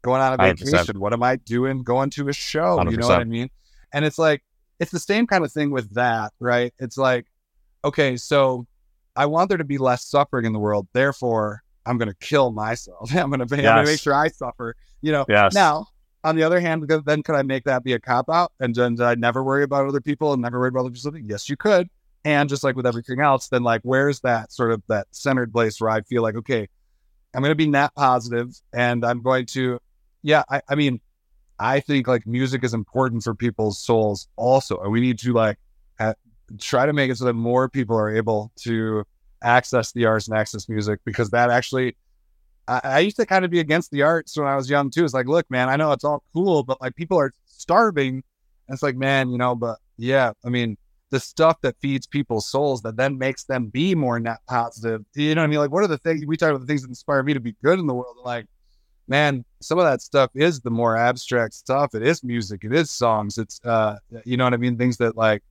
going 0.03 0.21
on 0.21 0.33
a 0.33 0.37
vacation? 0.37 0.95
100%. 0.95 0.97
What 0.97 1.13
am 1.13 1.23
I 1.23 1.37
doing 1.37 1.83
going 1.83 2.09
to 2.11 2.29
a 2.29 2.33
show? 2.33 2.77
100%. 2.77 2.91
You 2.91 2.97
know 2.97 3.07
what 3.07 3.19
I 3.19 3.23
mean? 3.23 3.49
And 3.93 4.05
it's 4.05 4.19
like, 4.19 4.43
it's 4.79 4.91
the 4.91 4.99
same 4.99 5.27
kind 5.27 5.43
of 5.43 5.51
thing 5.51 5.71
with 5.71 5.93
that, 5.95 6.33
right? 6.39 6.73
It's 6.79 6.97
like, 6.97 7.27
okay, 7.85 8.17
so 8.17 8.67
I 9.15 9.25
want 9.25 9.49
there 9.49 9.57
to 9.57 9.63
be 9.63 9.77
less 9.77 10.05
suffering 10.05 10.45
in 10.45 10.53
the 10.53 10.59
world. 10.59 10.87
Therefore, 10.93 11.62
I'm 11.85 11.97
going 11.97 12.09
to 12.09 12.15
kill 12.15 12.51
myself. 12.51 13.13
I'm 13.15 13.29
going 13.29 13.45
to 13.45 13.61
yes. 13.61 13.87
make 13.87 13.99
sure 13.99 14.13
I 14.13 14.27
suffer. 14.29 14.75
You 15.01 15.11
know. 15.11 15.25
Yes. 15.27 15.53
Now, 15.53 15.87
on 16.23 16.35
the 16.35 16.43
other 16.43 16.59
hand, 16.59 16.89
then 17.05 17.23
could 17.23 17.35
I 17.35 17.41
make 17.41 17.65
that 17.65 17.83
be 17.83 17.93
a 17.93 17.99
cop 17.99 18.29
out 18.29 18.53
and 18.59 18.73
then 18.73 19.01
I 19.01 19.15
never 19.15 19.43
worry 19.43 19.63
about 19.63 19.87
other 19.87 20.01
people 20.01 20.31
and 20.33 20.41
never 20.41 20.59
worry 20.59 20.69
about 20.69 20.81
other 20.81 20.91
people? 20.91 21.19
Yes, 21.29 21.49
you 21.49 21.57
could. 21.57 21.89
And 22.25 22.47
just 22.47 22.63
like 22.63 22.77
with 22.77 22.85
everything 22.85 23.19
else, 23.19 23.49
then 23.49 23.63
like 23.63 23.81
where's 23.83 24.21
that 24.21 24.51
sort 24.51 24.71
of 24.71 24.81
that 24.87 25.07
centered 25.11 25.51
place 25.51 25.81
where 25.81 25.89
I 25.89 26.01
feel 26.01 26.21
like 26.21 26.35
okay, 26.35 26.69
I'm 27.33 27.41
going 27.41 27.51
to 27.51 27.55
be 27.55 27.67
net 27.67 27.93
positive 27.95 28.55
and 28.71 29.03
I'm 29.03 29.21
going 29.21 29.45
to, 29.47 29.79
yeah, 30.21 30.43
I, 30.49 30.61
I 30.69 30.75
mean, 30.75 31.01
I 31.59 31.81
think 31.81 32.07
like 32.07 32.25
music 32.25 32.63
is 32.63 32.73
important 32.73 33.23
for 33.23 33.35
people's 33.35 33.77
souls 33.77 34.29
also. 34.37 34.79
And 34.79 34.91
we 34.91 35.01
need 35.01 35.19
to 35.19 35.33
like 35.33 35.57
try 36.59 36.85
to 36.85 36.93
make 36.93 37.09
it 37.09 37.17
so 37.17 37.25
that 37.25 37.33
more 37.33 37.69
people 37.69 37.97
are 37.97 38.15
able 38.15 38.51
to 38.57 39.05
access 39.43 39.91
the 39.91 40.05
arts 40.05 40.27
and 40.27 40.37
access 40.37 40.67
music 40.69 40.99
because 41.05 41.29
that 41.31 41.49
actually 41.49 41.95
I, 42.67 42.81
I, 42.83 42.99
used 42.99 43.17
to 43.17 43.25
kind 43.25 43.43
of 43.43 43.51
be 43.51 43.59
against 43.59 43.91
the 43.91 44.01
arts 44.03 44.37
when 44.37 44.47
I 44.47 44.55
was 44.55 44.69
young 44.69 44.89
too. 44.89 45.03
It's 45.03 45.13
like, 45.13 45.27
look, 45.27 45.49
man, 45.51 45.69
I 45.69 45.75
know 45.75 45.91
it's 45.91 46.03
all 46.03 46.23
cool, 46.33 46.63
but 46.63 46.79
like 46.81 46.95
people 46.95 47.19
are 47.19 47.33
starving. 47.45 48.23
And 48.67 48.73
it's 48.73 48.83
like, 48.83 48.95
man, 48.95 49.29
you 49.29 49.37
know, 49.37 49.55
but 49.55 49.79
yeah, 49.97 50.31
I 50.45 50.49
mean, 50.49 50.77
the 51.09 51.19
stuff 51.19 51.61
that 51.61 51.75
feeds 51.79 52.07
people's 52.07 52.47
souls 52.47 52.81
that 52.81 52.95
then 52.95 53.17
makes 53.17 53.43
them 53.43 53.67
be 53.67 53.93
more 53.93 54.19
net 54.19 54.39
positive. 54.47 55.03
You 55.13 55.35
know 55.35 55.41
what 55.41 55.45
I 55.45 55.47
mean? 55.47 55.59
Like, 55.59 55.71
what 55.71 55.83
are 55.83 55.87
the 55.87 55.97
things 55.97 56.25
we 56.25 56.37
talk 56.37 56.49
about 56.49 56.61
the 56.61 56.65
things 56.65 56.81
that 56.81 56.89
inspire 56.89 57.21
me 57.21 57.33
to 57.33 57.39
be 57.39 57.55
good 57.63 57.77
in 57.79 57.85
the 57.85 57.93
world? 57.93 58.15
Like, 58.23 58.47
man, 59.07 59.45
some 59.61 59.77
of 59.77 59.85
that 59.85 60.01
stuff 60.01 60.31
is 60.33 60.61
the 60.61 60.71
more 60.71 60.97
abstract 60.97 61.53
stuff. 61.53 61.93
It 61.93 62.01
is 62.01 62.23
music, 62.23 62.63
it 62.63 62.73
is 62.73 62.89
songs. 62.89 63.37
It's 63.37 63.59
uh, 63.65 63.97
you 64.25 64.37
know 64.37 64.45
what 64.45 64.53
I 64.53 64.57
mean? 64.57 64.77
Things 64.77 64.97
that 64.97 65.15
like 65.15 65.43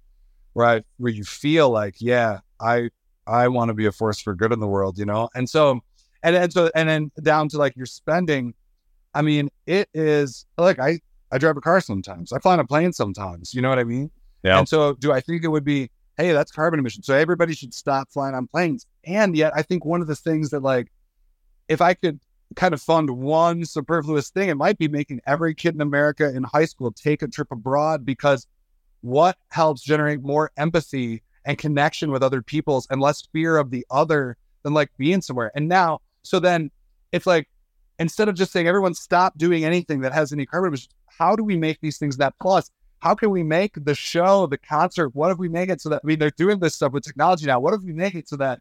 where 0.55 0.83
where 0.97 1.13
you 1.13 1.25
feel 1.25 1.71
like, 1.71 1.97
yeah, 1.99 2.41
I 2.59 2.91
I 3.27 3.49
want 3.49 3.69
to 3.69 3.75
be 3.75 3.87
a 3.87 3.93
force 3.93 4.21
for 4.21 4.35
good 4.35 4.53
in 4.53 4.61
the 4.61 4.67
world, 4.67 4.99
you 4.99 5.05
know? 5.05 5.29
And 5.35 5.49
so 5.49 5.81
and 6.23 6.37
and 6.37 6.53
so 6.53 6.71
and 6.75 6.89
then 6.89 7.11
down 7.23 7.49
to 7.51 7.59
like 7.59 7.77
your 7.77 7.87
spending, 7.87 8.55
I 9.15 9.23
mean, 9.23 9.51
it 9.67 9.89
is 9.95 10.47
like 10.59 10.79
I 10.79 11.01
I 11.31 11.39
drive 11.39 11.57
a 11.57 11.61
car 11.61 11.81
sometimes. 11.81 12.33
I 12.33 12.39
fly 12.39 12.55
on 12.55 12.61
a 12.61 12.67
plane 12.67 12.93
sometimes. 12.93 13.55
You 13.55 13.63
know 13.63 13.69
what 13.69 13.79
I 13.79 13.85
mean? 13.85 14.11
Yeah. 14.43 14.59
And 14.59 14.69
so 14.69 14.95
do 14.95 15.13
I 15.13 15.21
think 15.21 15.45
it 15.45 15.49
would 15.49 15.65
be, 15.65 15.91
hey, 16.17 16.33
that's 16.33 16.51
carbon 16.51 16.79
emission. 16.79 17.03
So 17.03 17.15
everybody 17.15 17.55
should 17.55 17.73
stop 17.73 18.11
flying 18.11 18.35
on 18.35 18.47
planes. 18.49 18.87
And 19.05 19.37
yet 19.37 19.53
I 19.55 19.63
think 19.63 19.85
one 19.85 20.01
of 20.01 20.09
the 20.09 20.17
things 20.17 20.51
that 20.51 20.63
like 20.63 20.93
if 21.69 21.81
I 21.81 21.95
could 21.95 22.21
kind 22.57 22.75
of 22.75 22.83
fund 22.83 23.11
one 23.11 23.65
superfluous 23.65 24.31
thing, 24.31 24.49
it 24.49 24.57
might 24.57 24.79
be 24.79 24.89
making 24.89 25.21
every 25.27 25.55
kid 25.55 25.75
in 25.75 25.81
America 25.81 26.35
in 26.35 26.43
high 26.43 26.67
school 26.67 26.93
take 26.93 27.23
a 27.23 27.29
trip 27.29 27.49
abroad 27.51 28.05
because 28.05 28.47
what 29.01 29.37
helps 29.49 29.83
generate 29.83 30.23
more 30.23 30.51
empathy 30.57 31.23
and 31.45 31.59
connection 31.59 32.11
with 32.11 32.23
other 32.23 32.43
people's 32.43 32.87
and 32.91 33.01
less 33.01 33.23
fear 33.33 33.57
of 33.57 33.71
the 33.71 33.87
other 33.91 34.37
than 34.63 34.75
like 34.75 34.91
being 34.97 35.21
somewhere. 35.21 35.51
And 35.55 35.69
now, 35.69 36.01
so 36.23 36.39
then 36.39 36.71
it's 37.11 37.27
like 37.27 37.49
instead 37.99 38.29
of 38.29 38.35
just 38.35 38.53
saying 38.53 38.67
everyone 38.67 38.95
stop 38.95 39.37
doing 39.37 39.65
anything 39.65 40.01
that 40.01 40.13
has 40.13 40.33
any 40.33 40.47
carbon 40.47 40.77
how 41.19 41.37
do 41.37 41.45
we 41.45 41.57
make 41.57 41.81
these 41.81 41.99
things 41.99 42.17
that 42.17 42.35
plus? 42.41 42.71
How 43.01 43.15
can 43.15 43.31
we 43.31 43.43
make 43.43 43.73
the 43.85 43.95
show, 43.95 44.47
the 44.47 44.59
concert? 44.59 45.15
What 45.15 45.31
if 45.31 45.39
we 45.39 45.49
make 45.49 45.69
it 45.69 45.81
so 45.81 45.89
that 45.91 46.01
I 46.03 46.07
mean 46.07 46.19
they're 46.19 46.31
doing 46.31 46.59
this 46.59 46.75
stuff 46.75 46.93
with 46.93 47.05
technology 47.05 47.47
now? 47.47 47.61
What 47.61 47.75
if 47.75 47.83
we 47.83 47.93
make 47.93 48.15
it 48.15 48.29
so 48.29 48.37
that 48.37 48.61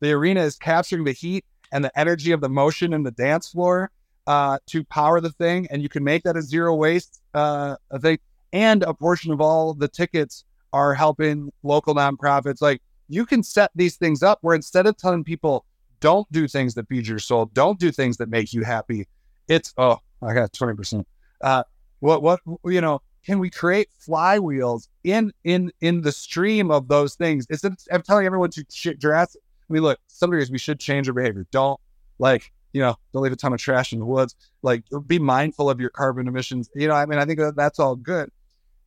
the 0.00 0.12
arena 0.12 0.42
is 0.42 0.56
capturing 0.56 1.04
the 1.04 1.12
heat 1.12 1.44
and 1.72 1.84
the 1.84 1.98
energy 1.98 2.32
of 2.32 2.40
the 2.40 2.48
motion 2.48 2.92
in 2.92 3.02
the 3.02 3.10
dance 3.12 3.48
floor 3.48 3.90
uh, 4.26 4.58
to 4.66 4.84
power 4.84 5.20
the 5.20 5.30
thing, 5.30 5.68
and 5.70 5.82
you 5.82 5.88
can 5.88 6.02
make 6.02 6.24
that 6.24 6.36
a 6.36 6.42
zero 6.42 6.74
waste 6.74 7.22
uh, 7.34 7.76
thing, 8.00 8.18
and 8.52 8.82
a 8.82 8.92
portion 8.92 9.32
of 9.32 9.40
all 9.40 9.72
the 9.72 9.88
tickets 9.88 10.44
are 10.76 10.94
helping 10.94 11.50
local 11.62 11.94
nonprofits. 11.94 12.60
Like 12.60 12.82
you 13.08 13.24
can 13.24 13.42
set 13.42 13.70
these 13.74 13.96
things 13.96 14.22
up 14.22 14.38
where 14.42 14.54
instead 14.54 14.86
of 14.86 14.96
telling 14.96 15.24
people 15.24 15.64
don't 16.00 16.30
do 16.30 16.46
things 16.46 16.74
that 16.74 16.86
feed 16.88 17.06
your 17.06 17.18
soul, 17.18 17.46
don't 17.46 17.80
do 17.80 17.90
things 17.90 18.18
that 18.18 18.28
make 18.28 18.52
you 18.52 18.62
happy, 18.62 19.08
it's 19.48 19.72
oh 19.78 19.98
I 20.22 20.34
got 20.34 20.52
twenty 20.52 20.74
percent. 20.74 21.06
Uh, 21.40 21.64
what 22.00 22.22
what 22.22 22.40
you 22.64 22.80
know? 22.80 23.00
Can 23.24 23.40
we 23.40 23.50
create 23.50 23.88
flywheels 24.06 24.88
in 25.02 25.32
in 25.44 25.72
in 25.80 26.02
the 26.02 26.12
stream 26.12 26.70
of 26.70 26.88
those 26.88 27.14
things? 27.14 27.46
Instead 27.50 27.74
of 27.90 28.04
telling 28.04 28.26
everyone 28.26 28.50
to 28.50 28.64
shit 28.70 29.00
drastic. 29.00 29.42
I 29.68 29.72
mean, 29.72 29.82
look, 29.82 29.98
some 30.06 30.32
areas 30.32 30.50
we 30.50 30.58
should 30.58 30.78
change 30.78 31.08
our 31.08 31.14
behavior. 31.14 31.44
Don't 31.50 31.80
like 32.20 32.52
you 32.72 32.82
know, 32.82 32.94
don't 33.14 33.22
leave 33.22 33.32
a 33.32 33.36
ton 33.36 33.54
of 33.54 33.58
trash 33.58 33.94
in 33.94 34.00
the 34.00 34.04
woods. 34.04 34.36
Like, 34.60 34.84
be 35.06 35.18
mindful 35.18 35.70
of 35.70 35.80
your 35.80 35.88
carbon 35.88 36.28
emissions. 36.28 36.68
You 36.74 36.88
know, 36.88 36.94
I 36.94 37.06
mean, 37.06 37.18
I 37.18 37.24
think 37.24 37.38
that 37.38 37.56
that's 37.56 37.78
all 37.78 37.96
good. 37.96 38.30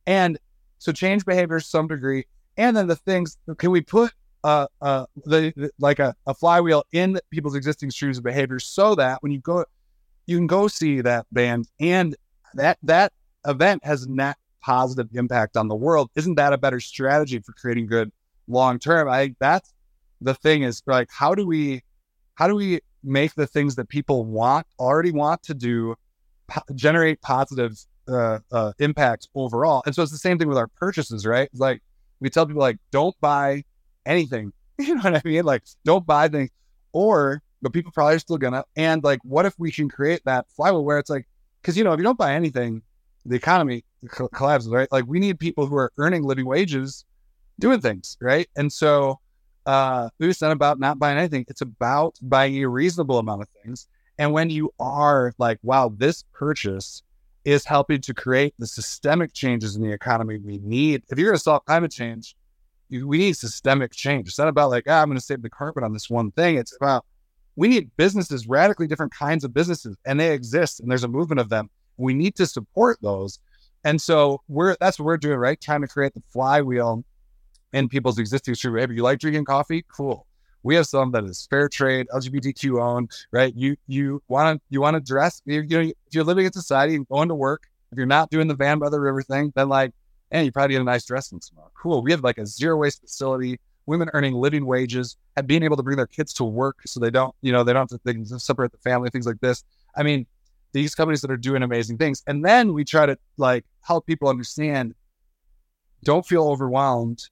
And 0.06 0.38
so 0.80 0.90
change 0.90 1.24
behavior 1.24 1.60
to 1.60 1.64
some 1.64 1.86
degree. 1.86 2.26
And 2.56 2.76
then 2.76 2.88
the 2.88 2.96
things, 2.96 3.36
can 3.58 3.70
we 3.70 3.82
put 3.82 4.12
uh, 4.42 4.66
uh, 4.80 5.06
the, 5.24 5.52
the 5.54 5.70
like 5.78 5.98
a, 5.98 6.16
a 6.26 6.34
flywheel 6.34 6.84
in 6.92 7.20
people's 7.30 7.54
existing 7.54 7.90
streams 7.90 8.18
of 8.18 8.24
behavior 8.24 8.58
so 8.58 8.94
that 8.96 9.22
when 9.22 9.30
you 9.30 9.38
go, 9.38 9.64
you 10.26 10.36
can 10.36 10.46
go 10.46 10.66
see 10.66 11.02
that 11.02 11.26
band 11.30 11.68
and 11.78 12.16
that 12.54 12.78
that 12.82 13.12
event 13.46 13.84
has 13.84 14.08
net 14.08 14.36
positive 14.62 15.08
impact 15.14 15.56
on 15.56 15.68
the 15.68 15.74
world. 15.74 16.10
Isn't 16.16 16.36
that 16.36 16.52
a 16.52 16.58
better 16.58 16.80
strategy 16.80 17.38
for 17.38 17.52
creating 17.52 17.86
good 17.86 18.10
long 18.48 18.78
term? 18.78 19.08
I 19.08 19.24
think 19.24 19.36
that's 19.38 19.72
the 20.22 20.34
thing 20.34 20.62
is 20.62 20.82
like 20.86 21.08
how 21.10 21.34
do 21.34 21.46
we 21.46 21.82
how 22.34 22.48
do 22.48 22.54
we 22.54 22.80
make 23.04 23.34
the 23.34 23.46
things 23.46 23.74
that 23.76 23.88
people 23.88 24.24
want 24.24 24.66
already 24.78 25.12
want 25.12 25.42
to 25.42 25.54
do 25.54 25.94
po- 26.48 26.62
generate 26.74 27.20
positive 27.20 27.78
uh, 28.10 28.38
uh, 28.52 28.72
impacts 28.78 29.28
overall? 29.34 29.82
And 29.86 29.94
so 29.94 30.02
it's 30.02 30.12
the 30.12 30.18
same 30.18 30.38
thing 30.38 30.48
with 30.48 30.58
our 30.58 30.68
purchases, 30.68 31.26
right? 31.26 31.48
Like 31.54 31.82
we 32.20 32.30
tell 32.30 32.46
people 32.46 32.60
like 32.60 32.78
don't 32.90 33.18
buy 33.20 33.64
anything. 34.06 34.52
You 34.80 34.94
know 34.94 35.02
what 35.02 35.16
I 35.16 35.22
mean? 35.26 35.44
Like 35.44 35.62
don't 35.84 36.06
buy 36.06 36.28
things, 36.28 36.48
or 36.94 37.42
but 37.60 37.74
people 37.74 37.92
probably 37.92 38.14
are 38.14 38.18
still 38.18 38.38
gonna. 38.38 38.64
And 38.76 39.04
like, 39.04 39.20
what 39.24 39.44
if 39.44 39.54
we 39.58 39.70
can 39.70 39.90
create 39.90 40.22
that 40.24 40.46
flywheel 40.56 40.84
where 40.84 40.98
it's 40.98 41.10
like 41.10 41.26
because 41.60 41.76
you 41.76 41.84
know 41.84 41.92
if 41.92 41.98
you 41.98 42.04
don't 42.04 42.16
buy 42.16 42.32
anything, 42.32 42.80
the 43.26 43.36
economy 43.36 43.84
collapses, 44.32 44.70
right? 44.70 44.90
Like 44.90 45.04
we 45.06 45.20
need 45.20 45.38
people 45.38 45.66
who 45.66 45.76
are 45.76 45.92
earning 45.98 46.22
living 46.22 46.46
wages, 46.46 47.04
doing 47.58 47.80
things, 47.82 48.16
right? 48.20 48.48
And 48.56 48.72
so 48.72 49.20
uh, 49.66 50.08
it's 50.18 50.40
not 50.40 50.52
about 50.52 50.80
not 50.80 50.98
buying 50.98 51.18
anything; 51.18 51.44
it's 51.48 51.60
about 51.60 52.16
buying 52.22 52.56
a 52.62 52.68
reasonable 52.68 53.18
amount 53.18 53.42
of 53.42 53.48
things. 53.62 53.86
And 54.18 54.32
when 54.32 54.50
you 54.50 54.72
are 54.78 55.32
like, 55.38 55.58
wow, 55.62 55.92
this 55.96 56.24
purchase 56.32 57.02
is 57.44 57.64
helping 57.64 58.00
to 58.02 58.14
create 58.14 58.54
the 58.58 58.66
systemic 58.66 59.32
changes 59.32 59.76
in 59.76 59.82
the 59.82 59.92
economy 59.92 60.38
we 60.38 60.58
need. 60.58 61.02
If 61.08 61.18
you're 61.18 61.28
going 61.28 61.36
to 61.36 61.42
solve 61.42 61.64
climate 61.64 61.90
change, 61.90 62.36
you, 62.88 63.06
we 63.06 63.18
need 63.18 63.36
systemic 63.36 63.92
change. 63.92 64.28
It's 64.28 64.38
not 64.38 64.48
about 64.48 64.70
like, 64.70 64.84
ah, 64.88 65.00
I'm 65.00 65.08
going 65.08 65.18
to 65.18 65.24
save 65.24 65.42
the 65.42 65.50
carpet 65.50 65.84
on 65.84 65.92
this 65.92 66.10
one 66.10 66.32
thing. 66.32 66.56
It's 66.56 66.76
about 66.76 67.04
we 67.56 67.68
need 67.68 67.90
businesses, 67.96 68.46
radically 68.46 68.86
different 68.86 69.12
kinds 69.12 69.44
of 69.44 69.52
businesses, 69.52 69.96
and 70.06 70.18
they 70.18 70.32
exist, 70.32 70.80
and 70.80 70.90
there's 70.90 71.04
a 71.04 71.08
movement 71.08 71.40
of 71.40 71.48
them. 71.48 71.68
We 71.96 72.14
need 72.14 72.34
to 72.36 72.46
support 72.46 72.98
those. 73.02 73.38
And 73.84 74.00
so 74.00 74.42
we're 74.48 74.76
that's 74.80 74.98
what 74.98 75.06
we're 75.06 75.16
doing, 75.16 75.38
right? 75.38 75.60
Trying 75.60 75.80
to 75.82 75.88
create 75.88 76.14
the 76.14 76.22
flywheel 76.32 77.04
in 77.72 77.88
people's 77.88 78.18
existing 78.18 78.54
stream 78.54 78.74
behavior. 78.74 78.96
You 78.96 79.02
like 79.02 79.18
drinking 79.18 79.44
coffee? 79.44 79.84
Cool. 79.88 80.26
We 80.62 80.74
have 80.74 80.86
some 80.86 81.12
that 81.12 81.24
is 81.24 81.46
fair 81.48 81.68
trade, 81.68 82.06
LGBTQ 82.12 82.82
owned, 82.82 83.10
right? 83.30 83.54
You 83.54 83.76
you 83.86 84.22
want 84.28 84.56
to 84.56 84.62
you 84.70 84.80
want 84.80 84.94
to 84.94 85.00
dress. 85.00 85.40
You, 85.44 85.62
you 85.62 85.82
know, 85.82 85.88
if 85.88 86.14
you're 86.14 86.24
living 86.24 86.46
in 86.46 86.52
society 86.52 86.94
and 86.94 87.08
going 87.08 87.28
to 87.28 87.34
work, 87.34 87.68
if 87.92 87.96
you're 87.96 88.06
not 88.06 88.30
doing 88.30 88.48
the 88.48 88.54
van 88.54 88.78
by 88.78 88.90
the 88.90 89.00
river 89.00 89.22
thing, 89.22 89.52
then 89.56 89.68
like, 89.68 89.92
and 90.30 90.44
you 90.44 90.52
probably 90.52 90.74
get 90.74 90.82
a 90.82 90.84
nice 90.84 91.04
dress 91.04 91.28
dressing 91.28 91.40
tomorrow. 91.40 91.70
Cool. 91.74 92.02
We 92.02 92.10
have 92.10 92.22
like 92.22 92.38
a 92.38 92.46
zero 92.46 92.76
waste 92.76 93.00
facility 93.00 93.58
women 93.86 94.08
earning 94.12 94.34
living 94.34 94.64
wages 94.64 95.16
and 95.36 95.46
being 95.46 95.62
able 95.62 95.76
to 95.76 95.82
bring 95.82 95.96
their 95.96 96.06
kids 96.06 96.32
to 96.34 96.44
work 96.44 96.78
so 96.86 97.00
they 97.00 97.10
don't, 97.10 97.34
you 97.42 97.52
know, 97.52 97.64
they 97.64 97.72
don't 97.72 97.90
have 97.90 97.98
to, 97.98 98.00
they 98.04 98.14
can 98.14 98.24
separate 98.24 98.70
the 98.72 98.78
family, 98.78 99.10
things 99.10 99.26
like 99.26 99.40
this. 99.40 99.64
I 99.96 100.02
mean, 100.02 100.26
these 100.72 100.94
companies 100.94 101.20
that 101.22 101.30
are 101.30 101.36
doing 101.36 101.62
amazing 101.62 101.98
things. 101.98 102.22
And 102.26 102.44
then 102.44 102.72
we 102.72 102.84
try 102.84 103.06
to 103.06 103.18
like 103.36 103.64
help 103.82 104.06
people 104.06 104.28
understand 104.28 104.94
don't 106.04 106.24
feel 106.24 106.48
overwhelmed. 106.48 107.28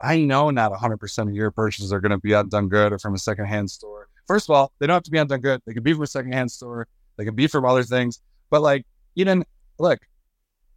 I 0.00 0.18
know 0.18 0.50
not 0.50 0.72
100% 0.72 1.28
of 1.28 1.34
your 1.34 1.50
purchases 1.50 1.92
are 1.92 2.00
going 2.00 2.10
to 2.10 2.18
be 2.18 2.34
on 2.34 2.48
Good 2.68 2.92
or 2.92 2.98
from 2.98 3.14
a 3.14 3.18
secondhand 3.18 3.70
store. 3.70 4.08
First 4.26 4.48
of 4.48 4.54
all, 4.54 4.72
they 4.78 4.86
don't 4.86 4.94
have 4.94 5.02
to 5.04 5.10
be 5.10 5.18
on 5.18 5.26
Good. 5.26 5.62
They 5.66 5.72
can 5.72 5.82
be 5.82 5.92
from 5.92 6.02
a 6.02 6.06
secondhand 6.06 6.50
store. 6.50 6.86
They 7.16 7.24
can 7.24 7.34
be 7.34 7.46
from 7.46 7.64
other 7.64 7.82
things. 7.82 8.20
But 8.50 8.62
like, 8.62 8.86
you 9.14 9.24
know, 9.24 9.42
look, 9.78 10.00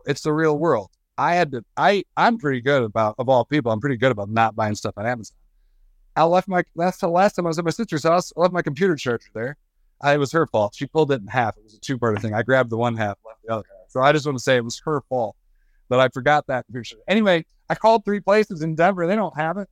it's 0.06 0.22
the 0.22 0.34
real 0.34 0.58
world. 0.58 0.90
I 1.18 1.36
had 1.36 1.52
to. 1.52 1.64
I 1.78 2.04
I'm 2.18 2.38
pretty 2.38 2.62
good 2.62 2.84
about 2.84 3.16
of 3.20 3.30
all 3.30 3.46
people. 3.46 3.72
I'm 3.72 3.80
pretty 3.80 3.98
good 3.98 4.12
about 4.12 4.30
not 4.30 4.56
buying 4.56 4.76
stuff 4.76 4.96
on 4.98 5.06
Amazon. 5.06 5.38
I 6.16 6.24
left 6.24 6.48
my 6.48 6.64
last 6.76 7.04
last 7.04 7.36
time 7.36 7.46
I 7.46 7.50
was 7.50 7.60
at 7.60 7.66
my 7.66 7.72
sister's 7.72 8.04
house. 8.04 8.34
I 8.36 8.42
left 8.42 8.54
my 8.54 8.62
computer 8.62 8.96
charger 8.96 9.30
there. 9.34 9.58
I, 10.02 10.16
it 10.16 10.18
was 10.18 10.32
her 10.32 10.48
fault. 10.48 10.76
She 10.76 10.88
pulled 10.88 11.12
it 11.12 11.22
in 11.22 11.28
half. 11.28 11.58
It 11.58 11.64
was 11.64 11.76
a 11.76 11.80
two 11.80 11.98
part 11.98 12.20
thing. 12.22 12.34
I 12.34 12.44
grabbed 12.44 12.70
the 12.70 12.78
one 12.78 12.96
half, 12.96 13.18
left 13.26 13.42
the 13.46 13.54
other 13.54 13.66
half. 13.70 13.90
So 13.90 14.02
I 14.02 14.12
just 14.12 14.26
want 14.26 14.38
to 14.38 14.44
say 14.44 14.58
it 14.58 14.64
was 14.64 14.82
her 14.86 15.02
fault 15.08 15.36
that 15.90 16.00
I 16.00 16.10
forgot 16.10 16.48
that 16.48 16.66
computer. 16.66 16.98
Anyway, 17.08 17.46
I 17.70 17.76
called 17.76 18.06
three 18.06 18.20
places 18.20 18.62
in 18.62 18.76
Denver. 18.76 19.08
They 19.08 19.16
don't 19.16 19.36
have 19.36 19.58
it. 19.58 19.70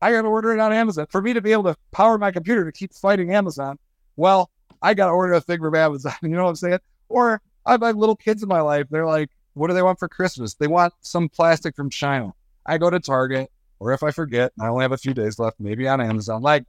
I 0.00 0.12
got 0.12 0.22
to 0.22 0.28
order 0.28 0.52
it 0.52 0.60
on 0.60 0.72
Amazon 0.72 1.06
for 1.10 1.20
me 1.20 1.32
to 1.32 1.40
be 1.40 1.52
able 1.52 1.64
to 1.64 1.76
power 1.90 2.18
my 2.18 2.30
computer 2.30 2.64
to 2.64 2.72
keep 2.72 2.94
fighting 2.94 3.32
Amazon. 3.32 3.78
Well, 4.16 4.50
I 4.80 4.94
got 4.94 5.06
to 5.06 5.12
order 5.12 5.32
a 5.32 5.40
thing 5.40 5.58
from 5.58 5.74
Amazon. 5.74 6.12
You 6.22 6.28
know 6.28 6.44
what 6.44 6.50
I'm 6.50 6.56
saying? 6.56 6.78
Or 7.08 7.40
I 7.66 7.72
have 7.72 7.96
little 7.96 8.16
kids 8.16 8.42
in 8.42 8.48
my 8.48 8.60
life. 8.60 8.86
They're 8.90 9.06
like, 9.06 9.30
what 9.54 9.68
do 9.68 9.74
they 9.74 9.82
want 9.82 9.98
for 9.98 10.08
Christmas? 10.08 10.54
They 10.54 10.68
want 10.68 10.94
some 11.00 11.28
plastic 11.28 11.74
from 11.74 11.90
China. 11.90 12.32
I 12.64 12.78
go 12.78 12.90
to 12.90 13.00
Target, 13.00 13.50
or 13.80 13.92
if 13.92 14.02
I 14.02 14.10
forget, 14.10 14.52
I 14.60 14.68
only 14.68 14.82
have 14.82 14.92
a 14.92 14.98
few 14.98 15.14
days 15.14 15.38
left, 15.38 15.58
maybe 15.58 15.88
on 15.88 16.00
Amazon. 16.00 16.42
Like, 16.42 16.64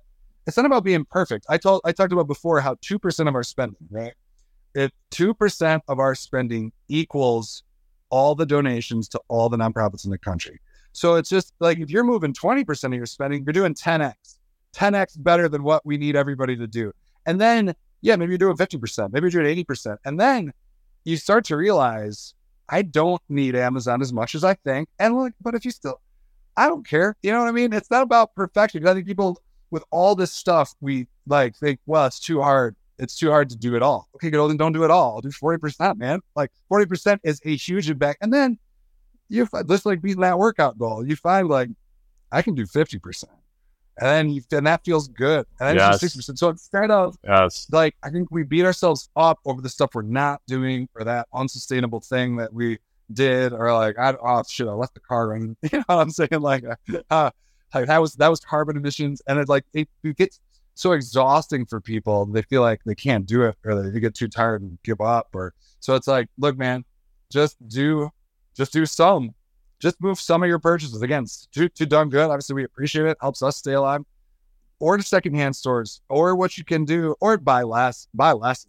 it's 0.48 0.58
not 0.58 0.66
about 0.66 0.84
being 0.84 1.06
perfect. 1.06 1.46
I 1.50 1.58
told 1.58 1.82
I 1.86 1.92
talked 1.92 2.14
about 2.14 2.28
before 2.28 2.60
how 2.62 2.78
two 2.82 2.98
percent 2.98 3.30
of 3.30 3.36
our 3.36 3.44
spending, 3.44 3.88
right? 3.92 4.14
If 4.74 4.92
two 5.12 5.34
percent 5.34 5.84
of 5.88 6.00
our 6.00 6.16
spending 6.16 6.72
equals 6.88 7.64
all 8.10 8.36
the 8.36 8.46
donations 8.46 9.08
to 9.10 9.22
all 9.28 9.50
the 9.50 9.58
nonprofits 9.58 10.06
in 10.06 10.12
the 10.12 10.18
country. 10.18 10.60
So 10.92 11.16
it's 11.16 11.30
just 11.30 11.54
like 11.60 11.80
if 11.80 11.90
you're 11.90 12.04
moving 12.04 12.34
20% 12.34 12.84
of 12.86 12.94
your 12.94 13.06
spending, 13.06 13.44
you're 13.44 13.54
doing 13.54 13.74
10x, 13.74 14.14
10x 14.74 15.24
better 15.24 15.48
than 15.48 15.64
what 15.64 15.86
we 15.86 15.98
need 15.98 16.16
everybody 16.16 16.56
to 16.58 16.68
do. 16.68 16.92
And 17.26 17.40
then, 17.40 17.76
yeah, 18.02 18.16
maybe 18.16 18.32
you're 18.32 18.38
doing 18.38 18.58
50%, 18.58 19.12
maybe 19.12 19.30
you're 19.30 19.44
doing 19.44 19.66
80%. 19.66 19.98
And 20.06 20.20
then 20.20 20.54
you 21.06 21.18
start 21.18 21.46
to 21.46 21.58
realize 21.58 22.34
I 22.70 22.82
don't 22.82 23.22
need 23.30 23.56
Amazon 23.56 24.02
as 24.02 24.14
much 24.14 24.36
as 24.36 24.44
I 24.44 24.54
think. 24.54 24.90
And 25.00 25.16
like, 25.16 25.34
but 25.42 25.56
if 25.56 25.66
you 25.66 25.72
still, 25.72 26.00
I 26.58 26.68
don't 26.68 26.88
care. 26.88 27.16
You 27.24 27.32
know 27.32 27.40
what 27.40 27.48
I 27.48 27.52
mean? 27.52 27.74
It's 27.74 27.90
not 27.90 28.04
about 28.04 28.36
perfection. 28.36 28.86
I 28.88 28.94
think 28.94 29.06
people 29.06 29.42
with 29.72 29.84
all 29.92 30.16
this 30.16 30.32
stuff, 30.32 30.74
we 30.82 31.08
like 31.28 31.56
think, 31.56 31.80
well, 31.86 32.06
it's 32.06 32.20
too 32.20 32.42
hard. 32.42 32.76
It's 33.00 33.16
too 33.16 33.30
hard 33.30 33.50
to 33.50 33.58
do 33.58 33.76
it 33.76 33.82
all. 33.82 34.10
Okay, 34.16 34.30
good. 34.30 34.48
Then 34.50 34.58
don't 34.58 34.74
do 34.74 34.84
it 34.84 34.92
all. 34.92 35.16
I'll 35.16 35.22
do 35.22 35.30
40%, 35.30 35.98
man. 35.98 36.20
Like 36.36 36.52
40% 36.72 37.20
is 37.24 37.42
a 37.46 37.56
huge 37.56 37.90
impact. 37.90 38.20
And 38.22 38.34
then 38.34 38.60
you 39.30 39.46
find, 39.46 39.68
just 39.68 39.86
like 39.86 40.02
beating 40.02 40.22
that 40.22 40.38
workout 40.38 40.78
goal, 40.78 41.08
you 41.08 41.16
find 41.16 41.48
like, 41.48 41.70
I 42.32 42.42
can 42.42 42.56
do 42.56 42.66
50%. 42.66 43.24
And 44.02 44.08
then 44.08 44.30
you, 44.30 44.42
and 44.52 44.68
that 44.68 44.84
feels 44.86 45.08
good. 45.08 45.46
And 45.60 45.70
then 45.70 45.76
yes. 45.76 46.04
it's 46.04 46.16
60%. 46.16 46.38
So 46.38 46.50
instead 46.50 46.92
of 46.92 47.18
yes. 47.24 47.68
like, 47.72 47.96
I 48.04 48.10
think 48.10 48.30
we 48.32 48.44
beat 48.44 48.66
ourselves 48.66 49.10
up 49.16 49.40
over 49.46 49.62
the 49.62 49.70
stuff 49.70 49.92
we're 49.94 50.04
not 50.04 50.42
doing 50.48 50.88
or 50.96 51.04
that 51.04 51.28
unsustainable 51.34 52.02
thing 52.02 52.38
that 52.38 52.54
we 52.54 52.80
did, 53.12 53.54
or 53.54 53.74
like, 53.74 53.98
I, 53.98 54.16
oh 54.22 54.44
shit, 54.48 54.68
I 54.68 54.72
left 54.72 54.94
the 54.94 55.00
car 55.00 55.30
running. 55.30 55.56
You 55.72 55.80
know 55.80 55.84
what 55.88 56.00
I'm 56.00 56.12
saying? 56.12 56.30
Like, 56.40 56.64
uh, 57.10 57.32
like 57.74 57.88
that 57.88 58.02
was, 58.02 58.16
that 58.16 58.30
was 58.30 58.40
carbon 58.40 58.78
emissions. 58.78 59.22
And 59.28 59.40
it's 59.40 59.50
like, 59.50 59.66
it, 59.74 59.90
it 60.04 60.18
gets 60.18 60.40
so 60.80 60.94
exhausting 60.94 61.66
for 61.66 61.82
people. 61.82 62.26
They 62.26 62.42
feel 62.44 62.62
like 62.62 62.82
they 62.86 62.96
can't 62.96 63.26
do 63.26 63.44
it 63.44 63.56
or 63.66 63.82
they 63.82 64.00
get 64.00 64.16
too 64.16 64.28
tired 64.28 64.62
and 64.62 64.78
give 64.84 65.02
up. 65.02 65.30
Or 65.34 65.54
so 65.80 65.96
it's 65.96 66.08
like, 66.08 66.28
look, 66.38 66.58
man, 66.58 66.86
just 67.30 67.58
do, 67.68 68.10
just 68.56 68.74
do 68.74 68.86
some 68.86 69.34
just 69.80 70.02
move 70.02 70.20
some 70.20 70.44
of 70.44 70.50
your 70.50 70.60
purchases 70.60 71.02
again 71.02 71.26
to, 71.54 71.70
to 71.70 71.88
DoneGood. 71.88 72.30
Obviously, 72.30 72.56
we 72.56 72.64
appreciate 72.66 73.06
it. 73.06 73.18
Helps 73.22 73.42
us 73.42 73.58
stay 73.58 73.74
alive. 73.74 74.02
Or 74.80 74.96
to 74.96 75.04
secondhand 75.04 75.56
stores, 75.56 76.02
or 76.08 76.36
what 76.36 76.58
you 76.58 76.64
can 76.64 76.86
do, 76.86 77.16
or 77.20 77.38
buy 77.38 77.64
less. 77.64 78.08
Buy 78.14 78.32
less. 78.32 78.66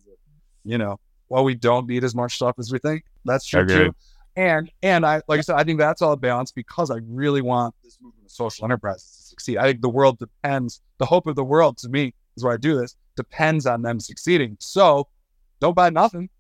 You 0.65 0.79
know, 0.79 0.99
while 1.29 1.45
we 1.45 1.55
don't 1.55 1.87
need 1.87 2.03
as 2.03 2.15
much 2.15 2.35
stuff 2.35 2.57
as 2.59 2.73
we 2.73 2.79
think. 2.81 3.05
That's 3.25 3.47
true 3.47 3.67
too. 3.67 3.95
And 4.37 4.71
and 4.83 5.07
I 5.07 5.23
like 5.29 5.39
I 5.39 5.43
said, 5.43 5.57
I 5.57 5.65
think 5.65 5.79
that's 5.79 6.03
all 6.03 6.13
a 6.13 6.17
balance 6.17 6.51
because 6.51 6.91
I 6.91 6.99
really 7.07 7.43
want 7.43 7.75
this 7.85 7.99
movement 8.01 8.20
social 8.31 8.65
enterprise 8.65 9.03
to 9.03 9.23
succeed. 9.23 9.59
I 9.59 9.65
think 9.65 9.83
the 9.83 9.89
world 9.89 10.19
depends. 10.19 10.81
The 10.99 11.07
hope 11.07 11.27
of 11.27 11.37
the 11.37 11.45
world 11.45 11.79
to 11.79 11.89
me 11.89 12.15
is 12.37 12.45
why 12.45 12.55
I 12.55 12.57
do 12.57 12.79
this 12.79 12.97
depends 13.17 13.67
on 13.67 13.83
them 13.83 14.01
succeeding. 14.01 14.57
So 14.61 15.09
don't 15.61 15.75
buy 15.75 15.91
nothing. 15.91 16.31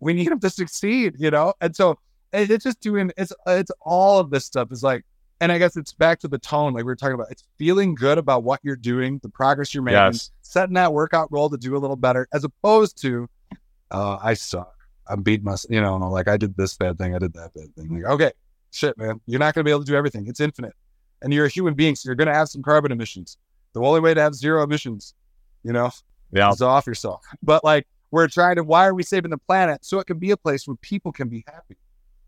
We 0.00 0.12
need 0.12 0.28
them 0.28 0.40
to 0.40 0.50
succeed, 0.50 1.14
you 1.18 1.30
know. 1.30 1.54
And 1.60 1.74
so 1.74 1.98
it's 2.32 2.64
just 2.64 2.80
doing 2.80 3.12
it's 3.16 3.32
it's 3.46 3.70
all 3.80 4.18
of 4.18 4.30
this 4.30 4.44
stuff 4.44 4.72
is 4.72 4.82
like 4.82 5.04
and 5.40 5.52
I 5.52 5.58
guess 5.58 5.76
it's 5.76 5.92
back 5.92 6.18
to 6.20 6.28
the 6.28 6.38
tone, 6.38 6.72
like 6.72 6.80
we 6.80 6.84
were 6.84 6.96
talking 6.96 7.14
about. 7.14 7.30
It's 7.30 7.44
feeling 7.58 7.94
good 7.94 8.18
about 8.18 8.42
what 8.42 8.60
you're 8.62 8.76
doing, 8.76 9.18
the 9.22 9.28
progress 9.28 9.74
you're 9.74 9.82
making, 9.82 9.98
yes. 9.98 10.30
setting 10.42 10.74
that 10.74 10.92
workout 10.92 11.30
goal 11.30 11.50
to 11.50 11.58
do 11.58 11.76
a 11.76 11.78
little 11.78 11.96
better, 11.96 12.26
as 12.32 12.44
opposed 12.44 13.00
to, 13.02 13.28
uh, 13.90 14.18
I 14.22 14.34
suck. 14.34 14.72
I'm 15.08 15.22
beating 15.22 15.44
myself, 15.44 15.70
you 15.70 15.80
know, 15.80 15.98
like 15.98 16.26
I 16.26 16.36
did 16.36 16.56
this 16.56 16.76
bad 16.76 16.98
thing, 16.98 17.14
I 17.14 17.18
did 17.18 17.34
that 17.34 17.54
bad 17.54 17.74
thing. 17.76 18.00
Like, 18.00 18.10
okay, 18.12 18.32
shit, 18.72 18.96
man, 18.98 19.20
you're 19.26 19.38
not 19.38 19.54
going 19.54 19.62
to 19.62 19.68
be 19.68 19.70
able 19.70 19.80
to 19.80 19.86
do 19.86 19.94
everything. 19.94 20.26
It's 20.26 20.40
infinite, 20.40 20.74
and 21.22 21.32
you're 21.32 21.46
a 21.46 21.50
human 21.50 21.74
being, 21.74 21.94
so 21.94 22.08
you're 22.08 22.16
going 22.16 22.28
to 22.28 22.34
have 22.34 22.48
some 22.48 22.62
carbon 22.62 22.92
emissions. 22.92 23.38
The 23.72 23.80
only 23.80 24.00
way 24.00 24.14
to 24.14 24.20
have 24.20 24.34
zero 24.34 24.62
emissions, 24.62 25.14
you 25.62 25.72
know, 25.72 25.90
yeah. 26.32 26.50
is 26.50 26.62
off 26.62 26.86
yourself. 26.86 27.24
But 27.42 27.64
like, 27.64 27.86
we're 28.10 28.28
trying 28.28 28.56
to. 28.56 28.64
Why 28.64 28.86
are 28.86 28.94
we 28.94 29.02
saving 29.02 29.30
the 29.30 29.38
planet 29.38 29.84
so 29.84 29.98
it 29.98 30.06
can 30.06 30.18
be 30.18 30.30
a 30.30 30.36
place 30.36 30.66
where 30.66 30.76
people 30.76 31.12
can 31.12 31.28
be 31.28 31.44
happy? 31.46 31.76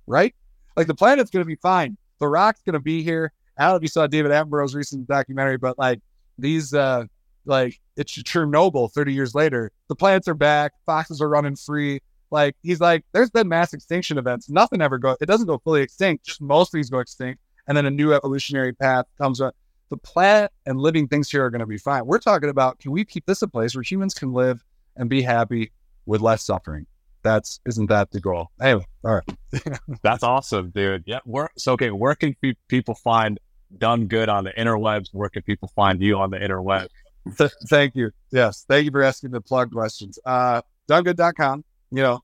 right? 0.09 0.35
Like 0.77 0.87
the 0.87 0.95
planet's 0.95 1.31
going 1.31 1.45
to 1.45 1.47
be 1.47 1.57
fine. 1.57 1.97
The 2.19 2.27
rock's 2.27 2.63
going 2.63 2.75
to 2.75 2.81
be 2.81 3.03
here. 3.03 3.33
I 3.57 3.65
don't 3.65 3.73
know 3.73 3.77
if 3.77 3.83
you 3.83 3.89
saw 3.89 4.07
David 4.07 4.33
Attenborough's 4.33 4.75
recent 4.75 5.07
documentary, 5.07 5.59
but 5.59 5.79
like 5.79 6.01
these, 6.39 6.75
uh, 6.75 7.05
like 7.45 7.81
it's 7.97 8.13
Chernobyl 8.13 8.91
30 8.93 9.13
years 9.13 9.35
later. 9.35 9.71
The 9.89 9.95
plants 9.95 10.29
are 10.29 10.35
back. 10.35 10.73
Foxes 10.87 11.21
are 11.21 11.29
running 11.29 11.57
free. 11.57 12.01
Like 12.31 12.57
he's 12.63 12.81
like, 12.81 13.05
there's 13.13 13.31
been 13.31 13.49
mass 13.49 13.73
extinction 13.73 14.19
events. 14.19 14.49
Nothing 14.49 14.81
ever 14.81 14.99
goes, 14.99 15.17
It 15.21 15.27
doesn't 15.27 15.47
go 15.47 15.59
fully 15.59 15.83
extinct. 15.83 16.27
Just 16.27 16.41
most 16.41 16.73
things 16.73 16.91
go 16.91 16.99
extinct, 16.99 17.41
and 17.69 17.77
then 17.77 17.87
a 17.87 17.91
new 17.91 18.13
evolutionary 18.13 18.73
path 18.73 19.07
comes 19.17 19.41
up. 19.41 19.55
The 19.91 19.97
planet 19.97 20.51
and 20.67 20.79
living 20.81 21.07
things 21.09 21.31
here 21.31 21.45
are 21.45 21.51
going 21.51 21.61
to 21.61 21.67
be 21.67 21.79
fine. 21.79 22.05
We're 22.05 22.19
talking 22.19 22.51
about 22.51 22.81
can 22.81 22.91
we 22.91 23.05
keep 23.05 23.25
this 23.27 23.41
a 23.43 23.49
place 23.49 23.75
where 23.75 23.83
humans 23.83 24.13
can 24.13 24.33
live 24.33 24.63
and 24.97 25.09
be 25.09 25.23
happy 25.23 25.71
with 26.05 26.21
less 26.21 26.45
suffering? 26.45 26.87
that's 27.23 27.61
isn't 27.67 27.87
that 27.87 28.11
the 28.11 28.21
goal? 28.21 28.51
Anyway, 28.61 28.87
all 29.05 29.15
right. 29.15 29.79
that's 30.03 30.23
awesome, 30.23 30.71
dude. 30.71 31.05
Yeah. 31.07 31.21
Where, 31.25 31.51
so 31.57 31.73
okay, 31.73 31.91
where 31.91 32.15
can 32.15 32.37
people 32.69 32.95
find 32.95 33.39
DoneGood 33.77 34.29
on 34.29 34.45
the 34.45 34.53
interwebs? 34.53 35.09
Where 35.13 35.29
can 35.29 35.43
people 35.43 35.71
find 35.75 36.01
you 36.01 36.19
on 36.19 36.31
the 36.31 36.39
interweb? 36.39 36.89
Th- 37.37 37.51
thank 37.69 37.95
you. 37.95 38.11
Yes, 38.31 38.65
thank 38.69 38.85
you 38.87 38.91
for 38.91 39.03
asking 39.03 39.31
the 39.31 39.41
plug 39.41 39.73
questions. 39.73 40.19
Uh, 40.25 40.63
donegood.com. 40.89 41.65
You 41.91 42.03
know, 42.03 42.21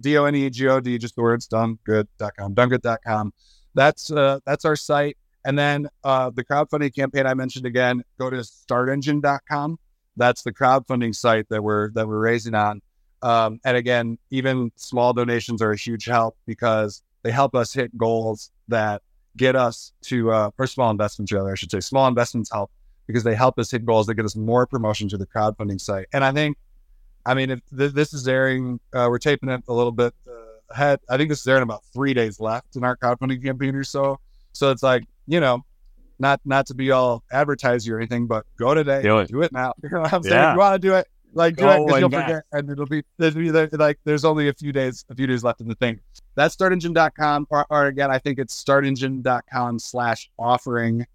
D 0.00 0.18
O 0.18 0.24
N 0.24 0.34
E 0.34 0.50
G 0.50 0.68
O 0.68 0.80
D, 0.80 0.98
just 0.98 1.16
the 1.16 1.22
words 1.22 1.48
donegood.com. 1.48 2.54
Donegood.com. 2.54 3.32
That's 3.74 4.10
uh, 4.10 4.40
that's 4.46 4.64
our 4.64 4.76
site. 4.76 5.16
And 5.44 5.58
then 5.58 5.88
uh, 6.04 6.30
the 6.30 6.44
crowdfunding 6.44 6.94
campaign 6.94 7.26
I 7.26 7.34
mentioned 7.34 7.66
again, 7.66 8.04
go 8.18 8.30
to 8.30 8.36
startengine.com. 8.36 9.78
That's 10.16 10.42
the 10.42 10.52
crowdfunding 10.52 11.14
site 11.14 11.48
that 11.48 11.62
we're 11.62 11.90
that 11.92 12.06
we're 12.06 12.20
raising 12.20 12.54
on. 12.54 12.80
Um, 13.22 13.60
and 13.64 13.76
again, 13.76 14.18
even 14.30 14.72
small 14.76 15.12
donations 15.12 15.62
are 15.62 15.72
a 15.72 15.76
huge 15.76 16.04
help 16.04 16.36
because 16.46 17.02
they 17.22 17.30
help 17.30 17.54
us 17.54 17.72
hit 17.72 17.96
goals 17.96 18.50
that 18.68 19.02
get 19.36 19.56
us 19.56 19.92
to, 20.02 20.30
uh, 20.30 20.50
or 20.58 20.66
small 20.66 20.90
investments, 20.90 21.32
rather, 21.32 21.52
I 21.52 21.54
should 21.54 21.70
say. 21.70 21.80
Small 21.80 22.08
investments 22.08 22.50
help 22.52 22.70
because 23.06 23.22
they 23.22 23.34
help 23.34 23.58
us 23.58 23.70
hit 23.70 23.86
goals 23.86 24.06
that 24.06 24.14
get 24.14 24.24
us 24.24 24.36
more 24.36 24.66
promotion 24.66 25.08
to 25.08 25.16
the 25.16 25.26
crowdfunding 25.26 25.80
site. 25.80 26.06
And 26.12 26.24
I 26.24 26.32
think, 26.32 26.56
I 27.24 27.34
mean, 27.34 27.50
if 27.50 27.60
th- 27.76 27.92
this 27.92 28.12
is 28.12 28.26
airing, 28.26 28.80
uh, 28.92 29.06
we're 29.08 29.18
taping 29.18 29.48
it 29.48 29.62
a 29.68 29.72
little 29.72 29.92
bit 29.92 30.14
ahead. 30.72 31.00
I 31.08 31.16
think 31.16 31.28
this 31.28 31.40
is 31.40 31.46
airing 31.46 31.62
about 31.62 31.82
three 31.92 32.14
days 32.14 32.40
left 32.40 32.76
in 32.76 32.84
our 32.84 32.96
crowdfunding 32.96 33.42
campaign 33.42 33.74
or 33.74 33.84
so. 33.84 34.18
So 34.52 34.70
it's 34.70 34.82
like, 34.82 35.04
you 35.26 35.40
know, 35.40 35.64
not 36.18 36.40
not 36.44 36.66
to 36.66 36.74
be 36.74 36.90
all 36.90 37.22
advertising 37.32 37.92
or 37.92 37.98
anything, 37.98 38.26
but 38.26 38.46
go 38.56 38.74
today, 38.74 39.02
do 39.02 39.18
it, 39.18 39.28
do 39.28 39.42
it 39.42 39.52
now. 39.52 39.74
You 39.82 39.90
know 39.90 40.00
what 40.00 40.12
I'm 40.12 40.22
saying? 40.22 40.34
Yeah. 40.34 40.52
You 40.52 40.58
want 40.58 40.74
to 40.80 40.88
do 40.88 40.94
it, 40.94 41.06
like 41.34 41.56
do 41.56 41.68
it 41.68 41.86
because 41.86 42.00
you'll 42.00 42.10
forget, 42.10 42.44
and 42.52 42.70
it'll 42.70 42.86
be 42.86 43.02
there'll 43.18 43.34
be 43.34 43.50
like 43.50 43.98
there's 44.04 44.24
only 44.24 44.48
a 44.48 44.54
few 44.54 44.72
days 44.72 45.04
a 45.10 45.14
few 45.14 45.26
days 45.26 45.42
left 45.44 45.60
in 45.60 45.68
the 45.68 45.74
thing. 45.74 46.00
That's 46.34 46.56
startengine.com, 46.56 47.46
or, 47.50 47.66
or 47.68 47.86
again, 47.86 48.10
I 48.10 48.18
think 48.18 48.38
it's 48.38 48.62
startengine.com 48.62 49.78
slash 49.78 50.30
offering 50.38 51.06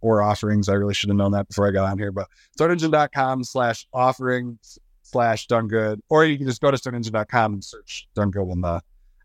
or 0.00 0.22
offerings. 0.22 0.68
I 0.68 0.74
really 0.74 0.94
should 0.94 1.08
have 1.08 1.16
known 1.16 1.32
that 1.32 1.48
before 1.48 1.68
I 1.68 1.70
got 1.70 1.90
on 1.90 1.98
here, 1.98 2.12
but 2.12 2.28
startengine.com 2.58 3.44
slash 3.44 3.86
offerings 3.92 4.78
slash 5.02 5.46
DoneGood, 5.46 6.00
or 6.08 6.24
you 6.24 6.36
can 6.36 6.46
just 6.46 6.60
go 6.60 6.70
to 6.70 6.76
startengine.com 6.76 7.54
and 7.54 7.64
search 7.64 8.08
DoneGood 8.16 8.52
in 8.52 8.60
the 8.60 8.82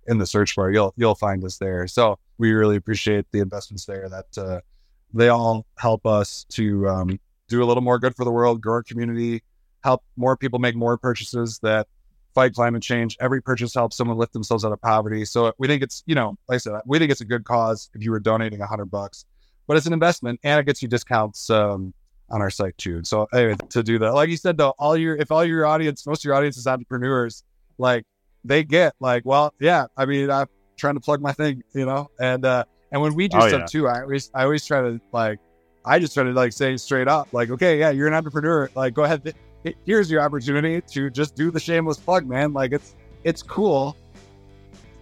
in 0.08 0.18
the 0.18 0.26
search 0.26 0.56
bar. 0.56 0.72
You'll 0.72 0.94
you'll 0.98 1.16
find 1.16 1.44
us 1.44 1.58
there. 1.58 1.88
So 1.88 2.20
we 2.38 2.52
really 2.52 2.76
appreciate 2.76 3.26
the 3.32 3.40
investments 3.40 3.86
there. 3.86 4.10
That 4.10 4.38
uh, 4.38 4.62
they 5.14 5.30
all 5.30 5.66
help 5.78 6.06
us 6.06 6.46
to 6.50 6.88
um, 6.88 7.20
do 7.48 7.64
a 7.64 7.66
little 7.66 7.84
more 7.84 8.00
good 8.00 8.16
for 8.16 8.26
the 8.26 8.32
world, 8.32 8.62
grow 8.62 8.76
our 8.76 8.84
community, 8.84 9.44
help 9.84 10.04
more 10.16 10.36
people 10.36 10.60
make 10.60 10.76
more 10.76 10.98
purchases 10.98 11.60
that 11.60 11.88
fight 12.34 12.54
climate 12.54 12.82
change. 12.82 13.16
Every 13.20 13.42
purchase 13.42 13.74
helps 13.74 13.96
someone 13.96 14.18
lift 14.18 14.34
themselves 14.34 14.66
out 14.66 14.72
of 14.72 14.82
poverty. 14.82 15.26
So 15.26 15.54
we 15.60 15.68
think 15.68 15.84
it's, 15.84 16.04
you 16.06 16.16
know, 16.16 16.36
like 16.48 16.56
I 16.56 16.58
said, 16.58 16.74
we 16.86 16.98
think 17.00 17.12
it's 17.12 17.22
a 17.22 17.26
good 17.26 17.44
cause 17.44 17.90
if 17.94 18.04
you 18.04 18.12
were 18.12 18.20
donating 18.20 18.62
a 18.62 18.66
hundred 18.66 18.86
bucks, 18.86 19.26
but 19.68 19.78
it's 19.78 19.86
an 19.86 19.94
investment 19.94 20.40
and 20.44 20.60
it 20.60 20.66
gets 20.66 20.82
you 20.82 20.88
discounts 20.88 21.50
um, 21.50 21.94
on 22.30 22.42
our 22.42 22.50
site 22.50 22.78
too. 22.78 23.02
So 23.04 23.28
anyway, 23.34 23.56
to 23.70 23.84
do 23.84 24.00
that, 24.00 24.14
like 24.14 24.30
you 24.30 24.38
said, 24.38 24.58
though, 24.58 24.74
all 24.80 24.98
your, 24.98 25.16
if 25.16 25.32
all 25.32 25.46
your 25.46 25.66
audience, 25.66 26.08
most 26.08 26.22
of 26.22 26.26
your 26.26 26.34
audience 26.34 26.58
is 26.58 26.66
entrepreneurs, 26.66 27.44
like 27.78 28.04
they 28.46 28.64
get 28.64 28.94
like, 29.00 29.24
well, 29.26 29.54
yeah, 29.60 29.88
I 29.98 30.06
mean, 30.06 30.30
I'm 30.30 30.48
trying 30.78 30.96
to 30.96 31.00
plug 31.00 31.22
my 31.22 31.32
thing, 31.32 31.64
you 31.74 31.86
know, 31.86 32.10
and, 32.20 32.46
uh, 32.46 32.66
and 32.92 33.02
when 33.02 33.16
we 33.16 33.28
do 33.28 33.38
oh, 33.38 33.48
stuff 33.48 33.62
yeah. 33.62 33.66
too, 33.66 33.88
I 33.88 34.02
always, 34.02 34.30
I 34.34 34.44
always 34.44 34.66
try 34.66 34.82
to 34.82 35.00
like, 35.12 35.40
I 35.86 36.00
just 36.00 36.14
try 36.14 36.24
to 36.24 36.32
like 36.32 36.54
say 36.54 36.78
straight 36.78 37.08
up, 37.08 37.28
like, 37.34 37.50
okay, 37.50 37.80
yeah, 37.80 37.90
you're 37.90 38.08
an 38.08 38.14
entrepreneur. 38.14 38.70
Like, 38.76 38.94
go 38.94 39.04
ahead, 39.04 39.34
here's 39.86 40.10
your 40.12 40.22
opportunity 40.22 40.82
to 40.82 41.10
just 41.10 41.36
do 41.36 41.52
the 41.52 41.60
shameless 41.60 41.98
plug, 41.98 42.28
man. 42.28 42.54
Like 42.54 42.72
it's 42.72 42.96
it's 43.24 43.42
cool. 43.42 43.96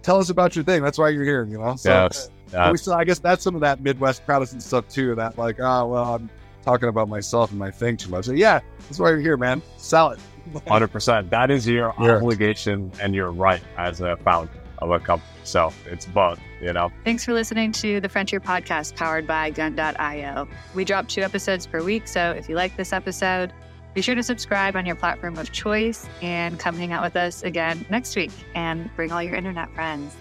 Tell 0.02 0.18
us 0.18 0.30
about 0.30 0.56
your 0.56 0.64
thing. 0.64 0.82
That's 0.82 0.98
why 0.98 1.10
you're 1.10 1.24
here, 1.24 1.44
you 1.44 1.58
know. 1.58 1.76
So 1.76 1.90
yes. 1.90 2.30
Uh, 2.54 2.68
we 2.70 2.78
still, 2.78 2.92
I 2.92 3.04
guess 3.04 3.18
that's 3.18 3.42
some 3.42 3.54
of 3.54 3.60
that 3.62 3.80
Midwest 3.80 4.26
Protestant 4.26 4.62
stuff 4.62 4.88
too. 4.88 5.14
That 5.14 5.38
like, 5.38 5.58
oh 5.60 5.86
well, 5.86 6.14
I'm 6.14 6.30
talking 6.64 6.88
about 6.88 7.08
myself 7.08 7.50
and 7.50 7.58
my 7.58 7.70
thing 7.70 7.96
too 7.96 8.10
much. 8.10 8.26
So, 8.26 8.32
yeah, 8.32 8.60
that's 8.82 8.98
why 8.98 9.10
you're 9.10 9.20
here, 9.20 9.36
man. 9.36 9.62
Sell 9.76 10.10
it. 10.10 10.20
Hundred 10.66 10.88
percent. 10.88 11.30
That 11.30 11.50
is 11.50 11.66
your 11.66 11.94
yeah. 12.00 12.16
obligation 12.16 12.90
and 13.00 13.14
your 13.14 13.30
right 13.30 13.62
as 13.76 14.00
a 14.00 14.16
founder 14.18 14.52
of 14.78 14.90
a 14.90 14.98
company. 14.98 15.28
So 15.44 15.72
it's 15.86 16.06
both, 16.06 16.40
you 16.60 16.72
know. 16.72 16.90
Thanks 17.04 17.24
for 17.24 17.32
listening 17.32 17.72
to 17.72 18.00
the 18.00 18.08
Frontier 18.08 18.40
Podcast 18.40 18.96
powered 18.96 19.26
by 19.26 19.50
Gun.io. 19.50 20.48
We 20.74 20.84
drop 20.84 21.08
two 21.08 21.22
episodes 21.22 21.66
per 21.66 21.82
week. 21.82 22.08
So 22.08 22.32
if 22.32 22.48
you 22.48 22.54
like 22.54 22.76
this 22.76 22.92
episode, 22.92 23.52
be 23.94 24.00
sure 24.00 24.14
to 24.14 24.22
subscribe 24.22 24.74
on 24.76 24.86
your 24.86 24.96
platform 24.96 25.36
of 25.38 25.52
choice 25.52 26.08
and 26.22 26.58
come 26.58 26.76
hang 26.76 26.92
out 26.92 27.02
with 27.02 27.16
us 27.16 27.42
again 27.42 27.84
next 27.90 28.16
week 28.16 28.30
and 28.54 28.90
bring 28.96 29.12
all 29.12 29.22
your 29.22 29.34
internet 29.34 29.72
friends. 29.74 30.16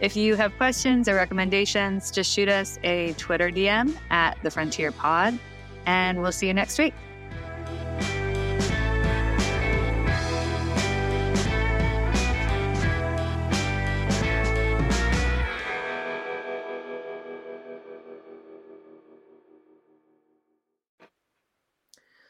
If 0.00 0.16
you 0.16 0.34
have 0.36 0.56
questions 0.56 1.08
or 1.08 1.14
recommendations, 1.14 2.10
just 2.10 2.32
shoot 2.32 2.48
us 2.48 2.78
a 2.82 3.12
Twitter 3.14 3.50
DM 3.50 3.94
at 4.08 4.38
the 4.42 4.50
Frontier 4.50 4.92
Pod, 4.92 5.38
and 5.84 6.22
we'll 6.22 6.32
see 6.32 6.46
you 6.46 6.54
next 6.54 6.78
week. 6.78 6.94